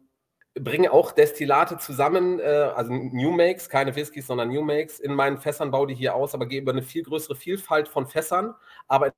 bringe 0.60 0.91
auch 0.91 1.12
Destillate 1.12 1.78
zusammen, 1.78 2.39
äh, 2.39 2.43
also 2.43 2.91
New 2.91 3.32
Makes, 3.32 3.70
keine 3.70 3.96
Whiskys, 3.96 4.28
sondern 4.28 4.50
New 4.50 4.62
Makes, 4.62 5.00
in 5.00 5.13
meinen 5.13 5.38
Fässern, 5.38 5.72
baue 5.72 5.88
die 5.88 5.96
hier 5.96 6.15
aus, 6.15 6.34
aber 6.34 6.46
gehe 6.46 6.62
über 6.62 6.72
eine 6.72 6.82
viel 6.84 7.04
größere 7.04 7.36
Vielfalt 7.36 7.88
von 7.88 8.08
Fässern, 8.08 8.56
aber 8.88 9.08
in 9.08 9.13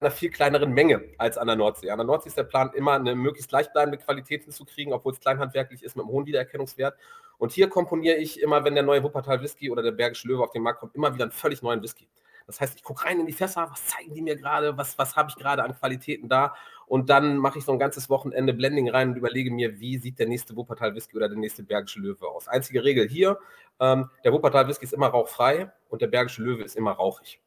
einer 0.00 0.10
viel 0.10 0.30
kleineren 0.30 0.72
Menge 0.72 1.02
als 1.18 1.38
an 1.38 1.46
der 1.46 1.56
Nordsee. 1.56 1.90
An 1.90 1.98
der 1.98 2.06
Nordsee 2.06 2.28
ist 2.28 2.38
der 2.38 2.44
Plan, 2.44 2.70
immer 2.74 2.92
eine 2.92 3.14
möglichst 3.14 3.50
gleichbleibende 3.50 3.98
Qualität 3.98 4.44
hinzukriegen, 4.44 4.92
obwohl 4.92 5.12
es 5.12 5.20
kleinhandwerklich 5.20 5.82
ist 5.82 5.96
mit 5.96 6.04
einem 6.04 6.12
hohen 6.12 6.26
Wiedererkennungswert. 6.26 6.96
Und 7.38 7.52
hier 7.52 7.68
komponiere 7.68 8.16
ich 8.16 8.40
immer, 8.40 8.64
wenn 8.64 8.74
der 8.74 8.84
neue 8.84 9.02
Wuppertal 9.02 9.42
Whisky 9.42 9.70
oder 9.70 9.82
der 9.82 9.92
Bergische 9.92 10.28
Löwe 10.28 10.42
auf 10.42 10.50
den 10.50 10.62
Markt 10.62 10.80
kommt, 10.80 10.94
immer 10.94 11.12
wieder 11.14 11.24
einen 11.24 11.32
völlig 11.32 11.62
neuen 11.62 11.82
Whisky. 11.82 12.08
Das 12.48 12.60
heißt, 12.60 12.76
ich 12.76 12.82
gucke 12.82 13.04
rein 13.04 13.20
in 13.20 13.26
die 13.26 13.32
Fässer, 13.32 13.68
was 13.70 13.86
zeigen 13.86 14.14
die 14.14 14.22
mir 14.22 14.34
gerade, 14.34 14.76
was, 14.76 14.98
was 14.98 15.14
habe 15.14 15.28
ich 15.30 15.36
gerade 15.36 15.62
an 15.62 15.78
Qualitäten 15.78 16.28
da 16.28 16.54
und 16.86 17.10
dann 17.10 17.36
mache 17.36 17.58
ich 17.58 17.64
so 17.66 17.72
ein 17.72 17.78
ganzes 17.78 18.08
Wochenende 18.08 18.54
Blending 18.54 18.88
rein 18.88 19.10
und 19.10 19.16
überlege 19.16 19.50
mir, 19.50 19.78
wie 19.78 19.98
sieht 19.98 20.18
der 20.18 20.26
nächste 20.26 20.56
Wuppertal 20.56 20.94
Whisky 20.94 21.16
oder 21.16 21.28
der 21.28 21.36
nächste 21.36 21.62
Bergische 21.62 22.00
Löwe 22.00 22.26
aus. 22.26 22.48
Einzige 22.48 22.82
Regel 22.82 23.06
hier, 23.06 23.38
ähm, 23.78 24.08
der 24.24 24.32
Wuppertal 24.32 24.66
Whisky 24.66 24.86
ist 24.86 24.94
immer 24.94 25.08
rauchfrei 25.08 25.70
und 25.90 26.00
der 26.00 26.06
Bergische 26.06 26.42
Löwe 26.42 26.64
ist 26.64 26.74
immer 26.76 26.92
rauchig. 26.92 27.40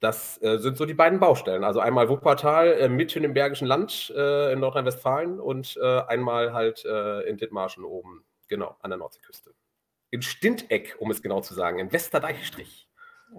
das 0.00 0.42
äh, 0.42 0.58
sind 0.58 0.78
so 0.78 0.86
die 0.86 0.94
beiden 0.94 1.20
Baustellen. 1.20 1.62
Also 1.62 1.80
einmal 1.80 2.08
Wuppertal 2.08 2.72
äh, 2.72 2.88
mitten 2.88 3.22
im 3.22 3.34
Bergischen 3.34 3.66
Land 3.66 4.12
äh, 4.16 4.52
in 4.52 4.60
Nordrhein-Westfalen 4.60 5.38
und 5.38 5.78
äh, 5.80 6.00
einmal 6.02 6.54
halt 6.54 6.84
äh, 6.86 7.28
in 7.28 7.36
Dithmarschen 7.36 7.84
oben, 7.84 8.24
genau, 8.48 8.76
an 8.80 8.90
der 8.90 8.98
Nordseeküste. 8.98 9.52
In 10.10 10.22
Stinteck, 10.22 10.96
um 10.98 11.10
es 11.10 11.22
genau 11.22 11.42
zu 11.42 11.54
sagen, 11.54 11.78
in 11.78 11.92
Westerdeichstrich. 11.92 12.89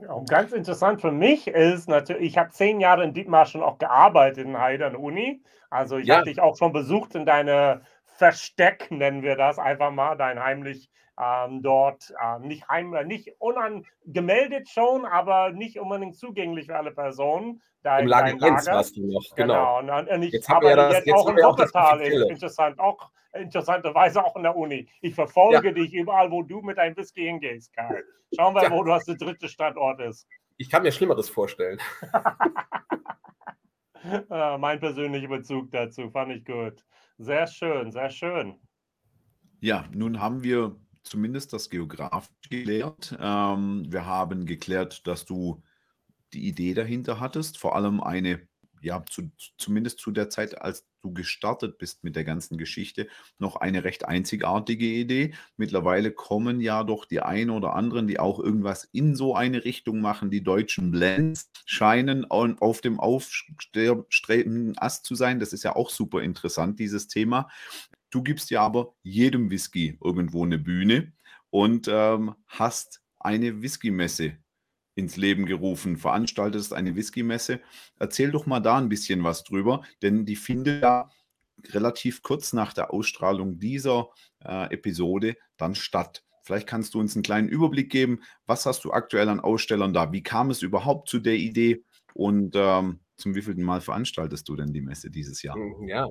Ja, 0.02 0.20
ganz 0.30 0.52
interessant 0.52 1.02
für 1.02 1.12
mich 1.12 1.48
ist 1.48 1.90
natürlich, 1.90 2.24
ich 2.24 2.38
habe 2.38 2.50
zehn 2.52 2.80
Jahre 2.80 3.04
in 3.04 3.14
Dithmarschen 3.14 3.62
auch 3.62 3.78
gearbeitet 3.78 4.46
in 4.46 4.58
Heide 4.58 4.86
an 4.86 4.94
der 4.94 5.02
Uni. 5.02 5.44
Also 5.70 5.98
ich 5.98 6.08
ja. 6.08 6.18
habe 6.18 6.26
dich 6.26 6.40
auch 6.40 6.58
schon 6.58 6.72
besucht 6.72 7.16
in 7.16 7.26
deine 7.26 7.82
Versteck, 8.06 8.90
nennen 8.92 9.22
wir 9.22 9.36
das 9.36 9.60
einfach 9.60 9.92
mal, 9.92 10.16
dein 10.16 10.42
heimlich 10.42 10.90
ähm, 11.20 11.62
dort 11.62 12.14
ähm, 12.24 12.44
nicht, 12.44 12.68
heim, 12.68 12.96
nicht 13.06 13.36
unangemeldet 13.40 14.70
schon, 14.70 15.06
aber 15.06 15.52
nicht 15.52 15.80
unbedingt 15.80 16.16
zugänglich 16.16 16.68
für 16.68 16.78
alle 16.78 16.92
Personen. 16.92 17.62
Dein, 17.84 18.04
Im 18.04 18.08
Lager, 18.08 18.38
dein 18.38 18.54
Lager. 18.54 18.72
warst 18.74 18.96
du 18.96 19.06
noch, 19.06 19.24
genau. 19.36 19.80
genau. 19.80 20.00
Und, 20.00 20.10
und 20.10 20.24
ich, 20.24 20.34
jetzt 20.34 20.50
aber 20.50 20.70
ja 20.70 20.76
das, 20.76 20.94
jetzt, 20.96 21.08
jetzt 21.08 21.16
auch 21.16 21.30
in 21.30 21.36
Wuppertal 21.36 22.02
interessant, 22.02 22.80
auch 22.80 23.10
interessanterweise 23.34 24.24
auch 24.24 24.36
in 24.36 24.44
der 24.44 24.56
Uni. 24.56 24.88
Ich 25.02 25.16
verfolge 25.16 25.68
ja. 25.68 25.74
dich 25.74 25.94
überall, 25.94 26.32
wo 26.32 26.44
du 26.44 26.62
mit 26.62 26.78
deinem 26.78 26.96
Whisky 26.98 27.24
hingehst, 27.24 27.74
Karl. 27.74 28.04
Schauen 28.36 28.56
wir, 28.56 28.64
ja. 28.64 28.72
wo 28.72 28.84
du 28.84 28.92
hast 28.92 29.08
der 29.08 29.16
dritte 29.16 29.48
Standort 29.48 30.00
ist. 30.02 30.28
Ich 30.58 30.70
kann 30.70 30.84
mir 30.84 30.92
Schlimmeres 30.92 31.30
vorstellen. 31.30 31.80
Ah, 34.30 34.58
mein 34.60 34.80
persönlicher 34.80 35.28
Bezug 35.28 35.70
dazu 35.70 36.10
fand 36.10 36.32
ich 36.32 36.44
gut. 36.44 36.84
Sehr 37.20 37.46
schön, 37.46 37.92
sehr 37.92 38.10
schön. 38.10 38.60
Ja, 39.60 39.86
nun 39.94 40.20
haben 40.20 40.44
wir 40.44 40.76
zumindest 41.04 41.54
das 41.54 41.70
Geografisch 41.70 42.32
geklärt. 42.50 43.16
Ähm, 43.20 43.86
wir 43.88 44.06
haben 44.06 44.46
geklärt, 44.46 45.06
dass 45.06 45.26
du 45.26 45.62
die 46.34 46.48
Idee 46.48 46.74
dahinter 46.74 47.20
hattest, 47.20 47.58
vor 47.58 47.76
allem 47.76 48.02
eine, 48.02 48.42
ja, 48.82 49.04
zu, 49.10 49.32
zumindest 49.58 50.00
zu 50.00 50.12
der 50.12 50.30
Zeit, 50.30 50.62
als 50.62 50.88
du 51.02 51.14
gestartet 51.14 51.78
bist 51.78 52.04
mit 52.04 52.16
der 52.16 52.24
ganzen 52.24 52.58
Geschichte, 52.58 53.08
noch 53.40 53.56
eine 53.56 53.84
recht 53.84 54.06
einzigartige 54.06 54.86
Idee. 54.86 55.34
Mittlerweile 55.58 56.12
kommen 56.12 56.62
ja 56.62 56.84
doch 56.84 57.06
die 57.06 57.22
einen 57.22 57.50
oder 57.50 57.74
anderen, 57.74 58.08
die 58.08 58.20
auch 58.20 58.40
irgendwas 58.40 58.84
in 58.92 59.16
so 59.16 59.36
eine 59.36 59.64
Richtung 59.66 60.02
machen. 60.02 60.30
Die 60.30 60.44
deutschen 60.44 60.92
Blends 60.92 61.50
scheinen 61.66 62.26
auf 62.30 62.82
dem 62.82 63.00
aufstrebenden 63.00 64.78
Ast 64.78 65.06
zu 65.06 65.16
sein. 65.16 65.40
Das 65.40 65.54
ist 65.54 65.64
ja 65.64 65.76
auch 65.76 65.90
super 65.90 66.22
interessant, 66.22 66.80
dieses 66.80 67.08
Thema. 67.08 67.50
Du 68.10 68.22
gibst 68.24 68.50
ja 68.52 68.62
aber 68.62 68.94
jedem 69.04 69.50
Whisky 69.50 69.98
irgendwo 70.04 70.44
eine 70.44 70.60
Bühne 70.60 71.14
und 71.50 71.88
ähm, 71.90 72.36
hast 72.48 73.02
eine 73.20 73.62
Whisky-Messe 73.62 74.38
ins 74.96 75.18
Leben 75.18 75.46
gerufen, 75.46 75.98
veranstaltest 75.98 76.74
eine 76.74 76.96
Whisky-Messe. 76.96 77.62
Erzähl 78.00 78.32
doch 78.32 78.46
mal 78.46 78.60
da 78.60 78.78
ein 78.78 78.90
bisschen 78.90 79.24
was 79.24 79.44
drüber, 79.44 79.84
denn 80.02 80.26
die 80.26 80.36
findet 80.36 80.84
ja 80.84 81.10
relativ 81.70 82.24
kurz 82.24 82.54
nach 82.54 82.74
der 82.74 82.94
Ausstrahlung 82.94 83.60
dieser 83.60 84.10
äh, 84.44 84.74
Episode 84.74 85.36
dann 85.58 85.76
statt. 85.76 86.24
Vielleicht 86.44 86.68
kannst 86.68 86.94
du 86.94 87.00
uns 87.00 87.16
einen 87.16 87.24
kleinen 87.24 87.50
Überblick 87.50 87.92
geben. 87.92 88.22
Was 88.48 88.66
hast 88.66 88.84
du 88.84 88.92
aktuell 88.92 89.30
an 89.30 89.40
Ausstellern 89.40 89.94
da? 89.94 90.12
Wie 90.12 90.24
kam 90.24 90.50
es 90.50 90.64
überhaupt 90.64 91.08
zu 91.08 91.20
der 91.20 91.36
Idee? 91.36 91.84
Und 92.14 92.56
ähm, 92.56 93.00
zum 93.16 93.36
wievielten 93.36 93.64
Mal 93.64 93.80
veranstaltest 93.80 94.50
du 94.50 94.56
denn 94.56 94.74
die 94.74 94.82
Messe 94.82 95.12
dieses 95.12 95.44
Jahr? 95.44 95.56
Ja, 95.86 96.08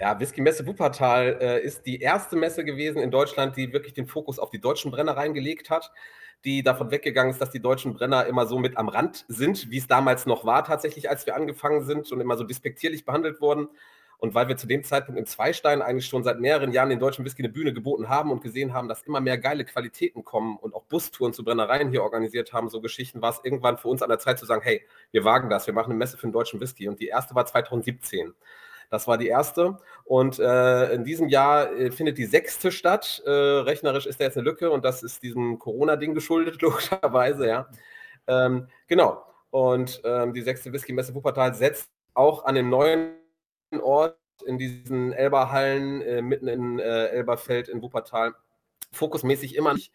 ja, 0.00 0.18
Whisky 0.20 0.40
Messe 0.40 0.66
Wuppertal 0.66 1.38
äh, 1.40 1.60
ist 1.60 1.82
die 1.82 2.00
erste 2.00 2.36
Messe 2.36 2.64
gewesen 2.64 3.02
in 3.02 3.10
Deutschland, 3.10 3.56
die 3.56 3.72
wirklich 3.72 3.94
den 3.94 4.06
Fokus 4.06 4.38
auf 4.38 4.50
die 4.50 4.60
deutschen 4.60 4.92
Brennereien 4.92 5.34
gelegt 5.34 5.70
hat, 5.70 5.90
die 6.44 6.62
davon 6.62 6.90
weggegangen 6.90 7.32
ist, 7.32 7.40
dass 7.40 7.50
die 7.50 7.60
deutschen 7.60 7.94
Brenner 7.94 8.26
immer 8.26 8.46
so 8.46 8.58
mit 8.58 8.76
am 8.76 8.88
Rand 8.88 9.24
sind, 9.28 9.70
wie 9.70 9.78
es 9.78 9.86
damals 9.86 10.26
noch 10.26 10.44
war 10.44 10.64
tatsächlich, 10.64 11.10
als 11.10 11.26
wir 11.26 11.34
angefangen 11.34 11.84
sind 11.84 12.10
und 12.12 12.20
immer 12.20 12.36
so 12.36 12.44
despektierlich 12.44 13.04
behandelt 13.04 13.40
wurden. 13.40 13.68
Und 14.20 14.34
weil 14.34 14.48
wir 14.48 14.56
zu 14.56 14.66
dem 14.66 14.82
Zeitpunkt 14.82 15.18
in 15.18 15.26
Zweistein 15.26 15.80
eigentlich 15.80 16.06
schon 16.06 16.24
seit 16.24 16.40
mehreren 16.40 16.72
Jahren 16.72 16.88
den 16.88 16.98
deutschen 16.98 17.24
Whisky 17.24 17.42
eine 17.42 17.52
Bühne 17.52 17.72
geboten 17.72 18.08
haben 18.08 18.32
und 18.32 18.42
gesehen 18.42 18.72
haben, 18.72 18.88
dass 18.88 19.02
immer 19.02 19.20
mehr 19.20 19.38
geile 19.38 19.64
Qualitäten 19.64 20.24
kommen 20.24 20.56
und 20.56 20.74
auch 20.74 20.82
Bustouren 20.84 21.32
zu 21.32 21.44
Brennereien 21.44 21.90
hier 21.90 22.02
organisiert 22.02 22.52
haben, 22.52 22.68
so 22.68 22.80
Geschichten, 22.80 23.22
war 23.22 23.30
es 23.30 23.40
irgendwann 23.44 23.78
für 23.78 23.86
uns 23.86 24.02
an 24.02 24.08
der 24.08 24.18
Zeit 24.18 24.40
zu 24.40 24.46
sagen, 24.46 24.62
hey, 24.62 24.84
wir 25.12 25.24
wagen 25.24 25.48
das, 25.48 25.68
wir 25.68 25.74
machen 25.74 25.90
eine 25.90 25.98
Messe 25.98 26.16
für 26.16 26.26
den 26.26 26.32
deutschen 26.32 26.60
Whisky. 26.60 26.88
Und 26.88 26.98
die 26.98 27.06
erste 27.06 27.36
war 27.36 27.46
2017. 27.46 28.34
Das 28.90 29.06
war 29.06 29.18
die 29.18 29.28
erste. 29.28 29.78
Und 30.04 30.38
äh, 30.38 30.92
in 30.92 31.04
diesem 31.04 31.28
Jahr 31.28 31.72
äh, 31.72 31.90
findet 31.90 32.18
die 32.18 32.24
sechste 32.24 32.72
statt. 32.72 33.22
Äh, 33.26 33.30
rechnerisch 33.30 34.06
ist 34.06 34.20
da 34.20 34.24
jetzt 34.24 34.36
eine 34.36 34.44
Lücke 34.44 34.70
und 34.70 34.84
das 34.84 35.02
ist 35.02 35.22
diesem 35.22 35.58
Corona-Ding 35.58 36.14
geschuldet, 36.14 36.60
logischerweise, 36.62 37.46
ja. 37.46 37.68
Ähm, 38.26 38.68
genau. 38.86 39.24
Und 39.50 40.00
ähm, 40.04 40.32
die 40.32 40.42
sechste 40.42 40.72
Whisky-Messe 40.72 41.14
Wuppertal 41.14 41.54
setzt 41.54 41.90
auch 42.14 42.44
an 42.44 42.54
dem 42.54 42.68
neuen 42.68 43.14
Ort 43.80 44.16
in 44.46 44.58
diesen 44.58 45.12
Elberhallen 45.12 46.02
äh, 46.02 46.22
mitten 46.22 46.48
in 46.48 46.78
äh, 46.78 47.06
Elberfeld 47.08 47.68
in 47.68 47.82
Wuppertal 47.82 48.34
fokusmäßig 48.92 49.56
immer 49.56 49.74
nicht 49.74 49.92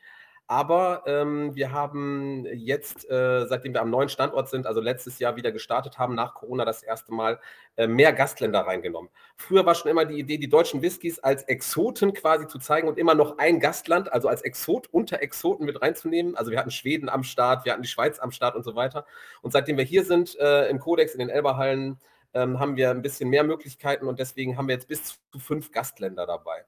aber 0.53 1.01
ähm, 1.07 1.55
wir 1.55 1.71
haben 1.71 2.45
jetzt, 2.53 3.09
äh, 3.09 3.47
seitdem 3.47 3.73
wir 3.73 3.81
am 3.81 3.89
neuen 3.89 4.07
Standort 4.07 4.49
sind, 4.49 4.67
also 4.67 4.81
letztes 4.81 5.17
Jahr 5.17 5.35
wieder 5.35 5.51
gestartet 5.51 5.97
haben, 5.97 6.13
nach 6.13 6.35
Corona 6.35 6.63
das 6.63 6.83
erste 6.83 7.11
Mal 7.11 7.39
äh, 7.75 7.87
mehr 7.87 8.13
Gastländer 8.13 8.59
reingenommen. 8.59 9.09
Früher 9.35 9.65
war 9.65 9.73
schon 9.73 9.89
immer 9.89 10.05
die 10.05 10.19
Idee, 10.19 10.37
die 10.37 10.49
deutschen 10.49 10.83
Whiskys 10.83 11.17
als 11.17 11.41
Exoten 11.45 12.13
quasi 12.13 12.45
zu 12.45 12.59
zeigen 12.59 12.87
und 12.87 12.99
immer 12.99 13.15
noch 13.15 13.39
ein 13.39 13.59
Gastland, 13.59 14.13
also 14.13 14.27
als 14.27 14.43
Exot 14.43 14.85
unter 14.91 15.23
Exoten 15.23 15.65
mit 15.65 15.81
reinzunehmen. 15.81 16.35
Also 16.35 16.51
wir 16.51 16.59
hatten 16.59 16.69
Schweden 16.69 17.09
am 17.09 17.23
Start, 17.23 17.65
wir 17.65 17.71
hatten 17.71 17.81
die 17.81 17.87
Schweiz 17.87 18.19
am 18.19 18.29
Start 18.29 18.55
und 18.55 18.61
so 18.61 18.75
weiter. 18.75 19.07
Und 19.41 19.53
seitdem 19.53 19.77
wir 19.77 19.85
hier 19.85 20.05
sind, 20.05 20.37
äh, 20.39 20.69
im 20.69 20.77
Kodex, 20.77 21.13
in 21.13 21.19
den 21.19 21.29
Elberhallen, 21.29 21.97
ähm, 22.35 22.59
haben 22.59 22.75
wir 22.75 22.91
ein 22.91 23.01
bisschen 23.01 23.27
mehr 23.27 23.43
Möglichkeiten 23.43 24.05
und 24.05 24.19
deswegen 24.19 24.55
haben 24.55 24.67
wir 24.67 24.75
jetzt 24.75 24.87
bis 24.87 25.19
zu 25.31 25.39
fünf 25.39 25.71
Gastländer 25.71 26.27
dabei. 26.27 26.63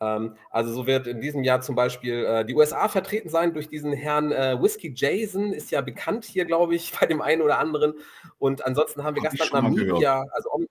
Ähm, 0.00 0.36
also 0.50 0.72
so 0.72 0.86
wird 0.86 1.06
in 1.06 1.20
diesem 1.20 1.44
Jahr 1.44 1.60
zum 1.60 1.74
Beispiel 1.74 2.24
äh, 2.24 2.44
die 2.44 2.54
USA 2.54 2.88
vertreten 2.88 3.28
sein 3.28 3.52
durch 3.52 3.68
diesen 3.68 3.92
Herrn 3.92 4.32
äh, 4.32 4.60
Whiskey 4.60 4.92
Jason, 4.96 5.52
ist 5.52 5.70
ja 5.70 5.82
bekannt 5.82 6.24
hier, 6.24 6.46
glaube 6.46 6.74
ich, 6.74 6.92
bei 6.98 7.06
dem 7.06 7.20
einen 7.20 7.42
oder 7.42 7.58
anderen. 7.58 7.94
Und 8.38 8.64
ansonsten 8.66 9.04
haben 9.04 9.16
wir 9.16 9.22
Hab 9.22 9.36
Gastland 9.36 9.76
Namibia, 9.76 10.24
also 10.32 10.50
Om, 10.52 10.66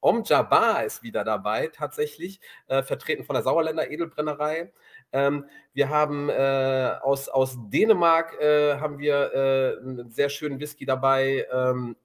Om 0.00 0.22
Jabbar 0.24 0.84
ist 0.84 1.02
wieder 1.02 1.24
dabei, 1.24 1.68
tatsächlich, 1.68 2.40
äh, 2.66 2.82
vertreten 2.82 3.24
von 3.24 3.34
der 3.34 3.42
Sauerländer 3.42 3.90
Edelbrennerei. 3.90 4.72
Ähm, 5.12 5.46
wir 5.72 5.88
haben 5.88 6.28
äh, 6.28 6.92
aus, 7.00 7.28
aus 7.28 7.56
Dänemark 7.68 8.38
äh, 8.40 8.76
haben 8.78 8.98
wir 8.98 9.32
äh, 9.32 9.78
einen 9.80 10.10
sehr 10.10 10.28
schönen 10.28 10.60
Whisky 10.60 10.84
dabei. 10.84 11.46
Ähm, 11.50 11.96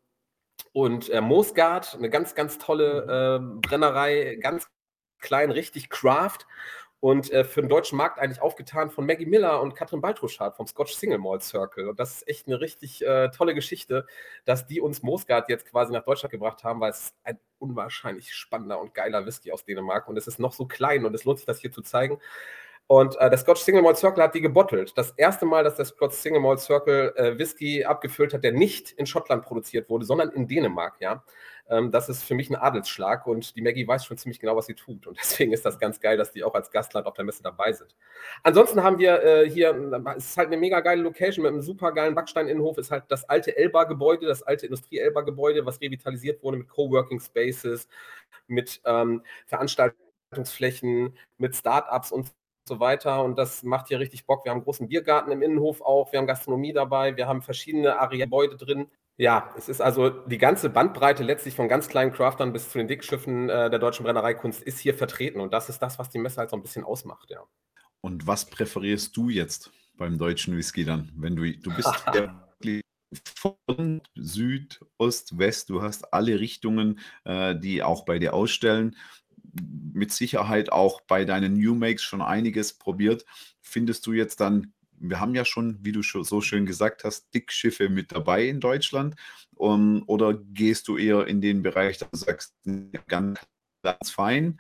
und 0.74 1.10
äh, 1.10 1.20
Moosgard, 1.20 1.96
eine 1.96 2.10
ganz, 2.10 2.34
ganz 2.34 2.58
tolle 2.58 3.40
mhm. 3.42 3.60
Brennerei, 3.60 4.38
ganz 4.40 4.70
klein, 5.22 5.52
richtig 5.52 5.90
Craft 5.90 6.46
und 7.02 7.32
äh, 7.32 7.44
für 7.44 7.62
den 7.62 7.70
deutschen 7.70 7.98
Markt 7.98 8.20
eigentlich 8.20 8.42
aufgetan 8.42 8.92
von 8.92 9.08
Maggie 9.08 9.26
Miller 9.26 9.60
und 9.62 9.76
Katrin 9.76 10.02
Baltruschardt 10.02 10.56
vom 10.56 10.68
Scotch 10.68 10.94
Single 10.94 11.18
Malt 11.18 11.42
Circle. 11.42 11.90
Und 11.90 12.00
das 12.00 12.18
ist 12.18 12.28
echt 12.28 12.48
eine 12.48 12.62
richtig 12.62 13.04
äh, 13.04 13.30
tolle 13.32 13.56
Geschichte, 13.56 14.06
dass 14.46 14.68
die 14.68 14.80
uns 14.80 15.02
Moosgard 15.02 15.50
jetzt 15.50 15.66
quasi 15.66 15.92
nach 15.92 16.06
Deutschland 16.06 16.32
gebracht 16.32 16.64
haben, 16.64 16.80
weil 16.80 16.92
es 16.92 17.16
ein 17.24 17.40
unwahrscheinlich 17.58 18.34
spannender 18.36 18.80
und 18.80 18.94
geiler 18.94 19.26
Whisky 19.26 19.52
aus 19.52 19.66
Dänemark 19.66 20.08
und 20.08 20.18
es 20.18 20.28
ist 20.28 20.40
noch 20.40 20.54
so 20.54 20.68
klein 20.68 21.04
und 21.04 21.16
es 21.16 21.24
lohnt 21.24 21.40
sich, 21.40 21.48
das 21.48 21.60
hier 21.60 21.72
zu 21.72 21.82
zeigen. 21.82 22.20
Und 22.88 23.18
äh, 23.20 23.30
der 23.30 23.40
Scotch 23.40 23.62
Single 23.62 23.82
Malt 23.82 23.98
Circle 23.98 24.24
hat 24.24 24.36
die 24.36 24.42
gebottelt. 24.42 24.98
Das 24.98 25.12
erste 25.12 25.46
Mal, 25.46 25.64
dass 25.64 25.76
der 25.76 25.86
Scotch 25.86 26.16
Single 26.16 26.42
Malt 26.42 26.60
Circle 26.60 27.14
äh, 27.16 27.38
Whisky 27.38 27.86
abgefüllt 27.86 28.34
hat, 28.34 28.44
der 28.44 28.52
nicht 28.52 28.92
in 28.92 29.06
Schottland 29.06 29.44
produziert 29.44 29.90
wurde, 29.90 30.06
sondern 30.06 30.30
in 30.32 30.48
Dänemark, 30.48 30.96
ja. 31.00 31.24
Ähm, 31.72 31.90
das 31.90 32.10
ist 32.10 32.24
für 32.24 32.36
mich 32.36 32.50
ein 32.50 32.56
Adelsschlag 32.58 33.26
und 33.26 33.56
die 33.56 33.62
Maggie 33.62 33.88
weiß 33.88 34.06
schon 34.06 34.18
ziemlich 34.18 34.40
genau, 34.40 34.58
was 34.58 34.66
sie 34.66 34.76
tut. 34.76 35.08
Und 35.08 35.18
deswegen 35.22 35.54
ist 35.54 35.66
das 35.66 35.80
ganz 35.80 36.02
geil, 36.02 36.18
dass 36.18 36.32
die 36.32 36.44
auch 36.44 36.54
als 36.54 36.70
Gastland 36.70 37.08
auf 37.08 37.14
der 37.14 37.24
Messe 37.24 37.42
dabei 37.42 37.72
sind. 37.72 37.96
Ansonsten 38.44 38.84
haben 38.84 39.00
wir 39.00 39.24
äh, 39.24 39.50
hier, 39.50 39.74
es 40.18 40.26
ist 40.28 40.38
halt 40.38 40.48
eine 40.48 40.58
mega 40.58 40.82
geile 40.82 41.02
Location 41.02 41.44
mit 41.44 41.54
einem 41.54 41.62
super 41.62 41.94
geilen 41.94 42.14
Backsteininnenhof, 42.14 42.78
ist 42.78 42.92
halt 42.92 43.06
das 43.08 43.24
alte 43.30 43.56
Elba-Gebäude, 43.56 44.28
das 44.28 44.44
alte 44.44 44.66
Industrie-Elba-Gebäude, 44.66 45.66
was 45.66 45.80
revitalisiert 45.80 46.44
wurde 46.44 46.58
mit 46.58 46.68
Coworking 46.68 47.22
Spaces, 47.22 47.88
mit 48.48 48.82
ähm, 48.86 49.24
Veranstaltungsflächen, 49.46 51.18
mit 51.38 51.56
Startups 51.56 52.12
und 52.12 52.34
so 52.68 52.80
weiter. 52.80 53.24
Und 53.24 53.38
das 53.38 53.64
macht 53.64 53.88
hier 53.88 54.00
richtig 54.00 54.26
Bock. 54.26 54.46
Wir 54.46 54.52
haben 54.52 54.58
einen 54.58 54.64
großen 54.66 54.88
Biergarten 54.88 55.32
im 55.32 55.42
Innenhof 55.42 55.82
auch, 55.82 56.12
wir 56.12 56.20
haben 56.20 56.28
Gastronomie 56.28 56.74
dabei, 56.74 57.18
wir 57.18 57.28
haben 57.28 57.42
verschiedene 57.42 58.00
Arealgebäude 58.00 58.58
drin. 58.58 58.88
Ja, 59.18 59.54
es 59.58 59.70
ist 59.70 59.82
also 59.82 60.10
die 60.10 60.38
ganze 60.38 60.70
Bandbreite 60.70 61.24
letztlich 61.24 61.56
von 61.56 61.68
ganz 61.68 61.88
kleinen 61.88 62.12
Craftern 62.12 62.54
bis 62.54 62.72
zu 62.72 62.78
den 62.78 62.88
Dickschiffen 62.88 63.50
äh, 63.50 63.70
der 63.70 63.78
deutschen 63.78 64.04
Brennereikunst 64.04 64.64
ist 64.64 64.80
hier 64.80 64.96
vertreten. 64.96 65.40
Und 65.40 65.54
das 65.54 65.70
ist 65.70 65.80
das, 65.80 66.00
was 66.00 66.10
die 66.10 66.18
Messe 66.18 66.38
halt 66.38 66.50
so 66.50 66.56
ein 66.56 66.64
bisschen 66.64 66.84
ausmacht, 66.84 67.30
ja. 67.30 67.44
Und 68.02 68.26
was 68.26 68.46
präferierst 68.46 69.16
du 69.16 69.30
jetzt 69.30 69.72
beim 69.96 70.18
deutschen 70.18 70.58
Whisky 70.58 70.86
dann? 70.86 71.12
Wenn 71.16 71.36
du, 71.36 71.44
du 71.56 71.76
bist 71.76 71.88
von 73.36 74.02
Süd, 74.16 74.80
Ost, 74.98 75.38
West, 75.38 75.70
du 75.70 75.82
hast 75.82 76.14
alle 76.14 76.40
Richtungen, 76.40 77.00
äh, 77.26 77.56
die 77.56 77.84
auch 77.84 78.06
bei 78.06 78.20
dir 78.20 78.34
ausstellen. 78.34 78.96
Mit 79.94 80.12
Sicherheit 80.12 80.72
auch 80.72 81.02
bei 81.02 81.26
deinen 81.26 81.54
New 81.54 81.76
Makes 81.76 82.04
schon 82.04 82.22
einiges 82.22 82.74
probiert. 82.74 83.26
Findest 83.62 84.06
du 84.08 84.14
jetzt 84.14 84.40
dann 84.40 84.74
wir 85.02 85.20
haben 85.20 85.36
ja 85.36 85.46
schon, 85.46 85.80
wie 85.82 85.92
du 85.92 86.04
so 86.04 86.42
schön 86.42 86.66
gesagt 86.66 87.04
hast, 87.04 87.34
Dickschiffe 87.34 87.90
mit 87.90 88.12
dabei 88.12 88.48
in 88.48 88.60
Deutschland. 88.60 89.16
Um, 89.56 90.04
oder 90.08 90.34
gehst 90.34 90.88
du 90.88 90.98
eher 90.98 91.28
in 91.28 91.42
den 91.42 91.62
Bereich, 91.62 91.98
du 91.98 92.06
sagst, 92.12 92.56
ganz 93.08 93.40
fein. 94.12 94.60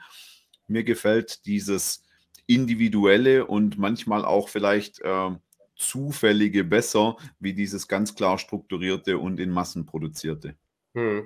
Mir 0.67 0.83
gefällt 0.83 1.45
dieses 1.45 2.03
individuelle 2.45 3.45
und 3.45 3.77
manchmal 3.77 4.25
auch 4.25 4.49
vielleicht 4.49 4.99
äh, 5.01 5.29
zufällige 5.75 6.63
besser, 6.63 7.17
wie 7.39 7.53
dieses 7.53 7.87
ganz 7.87 8.15
klar 8.15 8.37
strukturierte 8.37 9.17
und 9.17 9.39
in 9.39 9.49
Massen 9.49 9.85
produzierte. 9.85 10.55
Hm. 10.93 11.25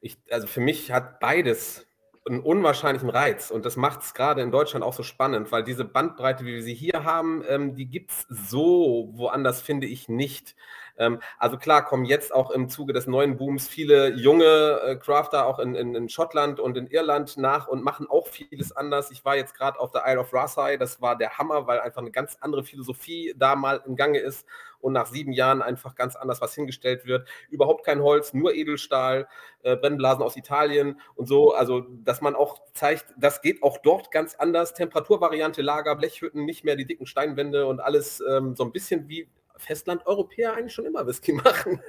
Ich, 0.00 0.18
also 0.30 0.46
für 0.46 0.60
mich 0.60 0.92
hat 0.92 1.18
beides 1.20 1.86
einen 2.26 2.40
unwahrscheinlichen 2.40 3.08
Reiz 3.08 3.50
und 3.50 3.64
das 3.64 3.76
macht 3.76 4.02
es 4.02 4.14
gerade 4.14 4.42
in 4.42 4.50
Deutschland 4.50 4.84
auch 4.84 4.92
so 4.92 5.02
spannend, 5.02 5.52
weil 5.52 5.62
diese 5.62 5.84
Bandbreite, 5.84 6.44
wie 6.44 6.54
wir 6.54 6.62
sie 6.62 6.74
hier 6.74 7.04
haben, 7.04 7.44
ähm, 7.48 7.74
die 7.74 7.86
gibt 7.86 8.10
es 8.10 8.26
so 8.28 9.10
woanders, 9.14 9.60
finde 9.60 9.86
ich, 9.86 10.08
nicht. 10.08 10.56
Ähm, 10.98 11.20
also 11.38 11.58
klar 11.58 11.84
kommen 11.84 12.04
jetzt 12.04 12.34
auch 12.34 12.50
im 12.50 12.68
Zuge 12.68 12.92
des 12.92 13.06
neuen 13.06 13.36
Booms 13.36 13.68
viele 13.68 14.14
junge 14.14 14.80
äh, 14.84 14.96
Crafter 14.96 15.46
auch 15.46 15.58
in, 15.58 15.74
in, 15.74 15.94
in, 15.94 16.08
Schottland 16.08 16.60
und 16.60 16.76
in 16.76 16.86
Irland 16.86 17.36
nach 17.36 17.68
und 17.68 17.82
machen 17.82 18.06
auch 18.08 18.28
vieles 18.28 18.72
anders. 18.72 19.10
Ich 19.10 19.24
war 19.24 19.36
jetzt 19.36 19.54
gerade 19.54 19.78
auf 19.78 19.90
der 19.90 20.04
Isle 20.06 20.20
of 20.20 20.32
Rasai, 20.32 20.76
das 20.76 21.00
war 21.00 21.16
der 21.16 21.38
Hammer, 21.38 21.66
weil 21.66 21.80
einfach 21.80 22.00
eine 22.00 22.10
ganz 22.10 22.36
andere 22.40 22.64
Philosophie 22.64 23.34
da 23.36 23.56
mal 23.56 23.82
im 23.86 23.96
Gange 23.96 24.18
ist 24.18 24.46
und 24.80 24.92
nach 24.92 25.06
sieben 25.06 25.32
Jahren 25.32 25.62
einfach 25.62 25.94
ganz 25.94 26.16
anders 26.16 26.40
was 26.40 26.54
hingestellt 26.54 27.06
wird. 27.06 27.28
Überhaupt 27.50 27.84
kein 27.84 28.00
Holz, 28.02 28.32
nur 28.34 28.54
Edelstahl, 28.54 29.28
äh, 29.62 29.76
Brennblasen 29.76 30.22
aus 30.22 30.36
Italien 30.36 31.00
und 31.14 31.26
so. 31.26 31.52
Also, 31.52 31.80
dass 32.04 32.20
man 32.20 32.34
auch 32.34 32.60
zeigt, 32.72 33.06
das 33.18 33.42
geht 33.42 33.62
auch 33.62 33.78
dort 33.78 34.10
ganz 34.10 34.34
anders. 34.36 34.74
Temperaturvariante 34.74 35.62
Lager, 35.62 35.96
Blechhütten, 35.96 36.44
nicht 36.44 36.64
mehr 36.64 36.76
die 36.76 36.86
dicken 36.86 37.06
Steinwände 37.06 37.66
und 37.66 37.80
alles 37.80 38.22
ähm, 38.28 38.54
so 38.54 38.64
ein 38.64 38.72
bisschen 38.72 39.08
wie 39.08 39.28
Festland-Europäer 39.58 40.54
eigentlich 40.54 40.74
schon 40.74 40.86
immer 40.86 41.06
Whisky 41.06 41.32
machen. 41.34 41.80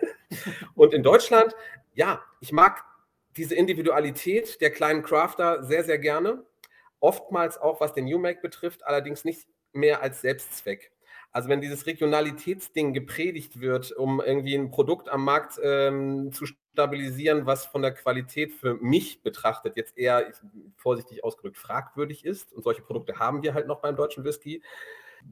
Und 0.76 0.94
in 0.94 1.04
Deutschland, 1.04 1.56
ja, 1.94 2.22
ich 2.40 2.52
mag 2.52 2.84
diese 3.36 3.56
Individualität 3.56 4.60
der 4.62 4.72
kleinen 4.72 5.04
Crafter 5.04 5.64
sehr, 5.64 5.84
sehr 5.84 6.00
gerne. 6.00 6.44
Oftmals 7.00 7.58
auch, 7.60 7.80
was 7.80 7.94
den 7.94 8.06
New 8.06 8.18
Make 8.18 8.42
betrifft, 8.42 8.86
allerdings 8.86 9.24
nicht 9.24 9.48
mehr 9.74 10.02
als 10.02 10.22
Selbstzweck. 10.22 10.92
Also 11.32 11.50
wenn 11.50 11.62
dieses 11.62 11.86
Regionalitätsding 11.86 12.94
gepredigt 12.94 13.60
wird, 13.60 13.92
um 13.92 14.22
irgendwie 14.22 14.56
ein 14.56 14.72
Produkt 14.72 15.10
am 15.10 15.24
Markt 15.24 15.60
ähm, 15.62 16.32
zu 16.32 16.46
stabilisieren, 16.48 17.46
was 17.46 17.66
von 17.66 17.82
der 17.82 17.94
Qualität 17.94 18.54
für 18.54 18.76
mich 18.76 19.22
betrachtet 19.22 19.78
jetzt 19.78 19.98
eher, 19.98 20.32
vorsichtig 20.78 21.24
ausgedrückt, 21.24 21.58
fragwürdig 21.58 22.26
ist, 22.26 22.54
und 22.54 22.64
solche 22.64 22.82
Produkte 22.82 23.20
haben 23.20 23.44
wir 23.44 23.54
halt 23.54 23.68
noch 23.68 23.82
beim 23.82 23.96
deutschen 23.96 24.24
Whisky, 24.24 24.64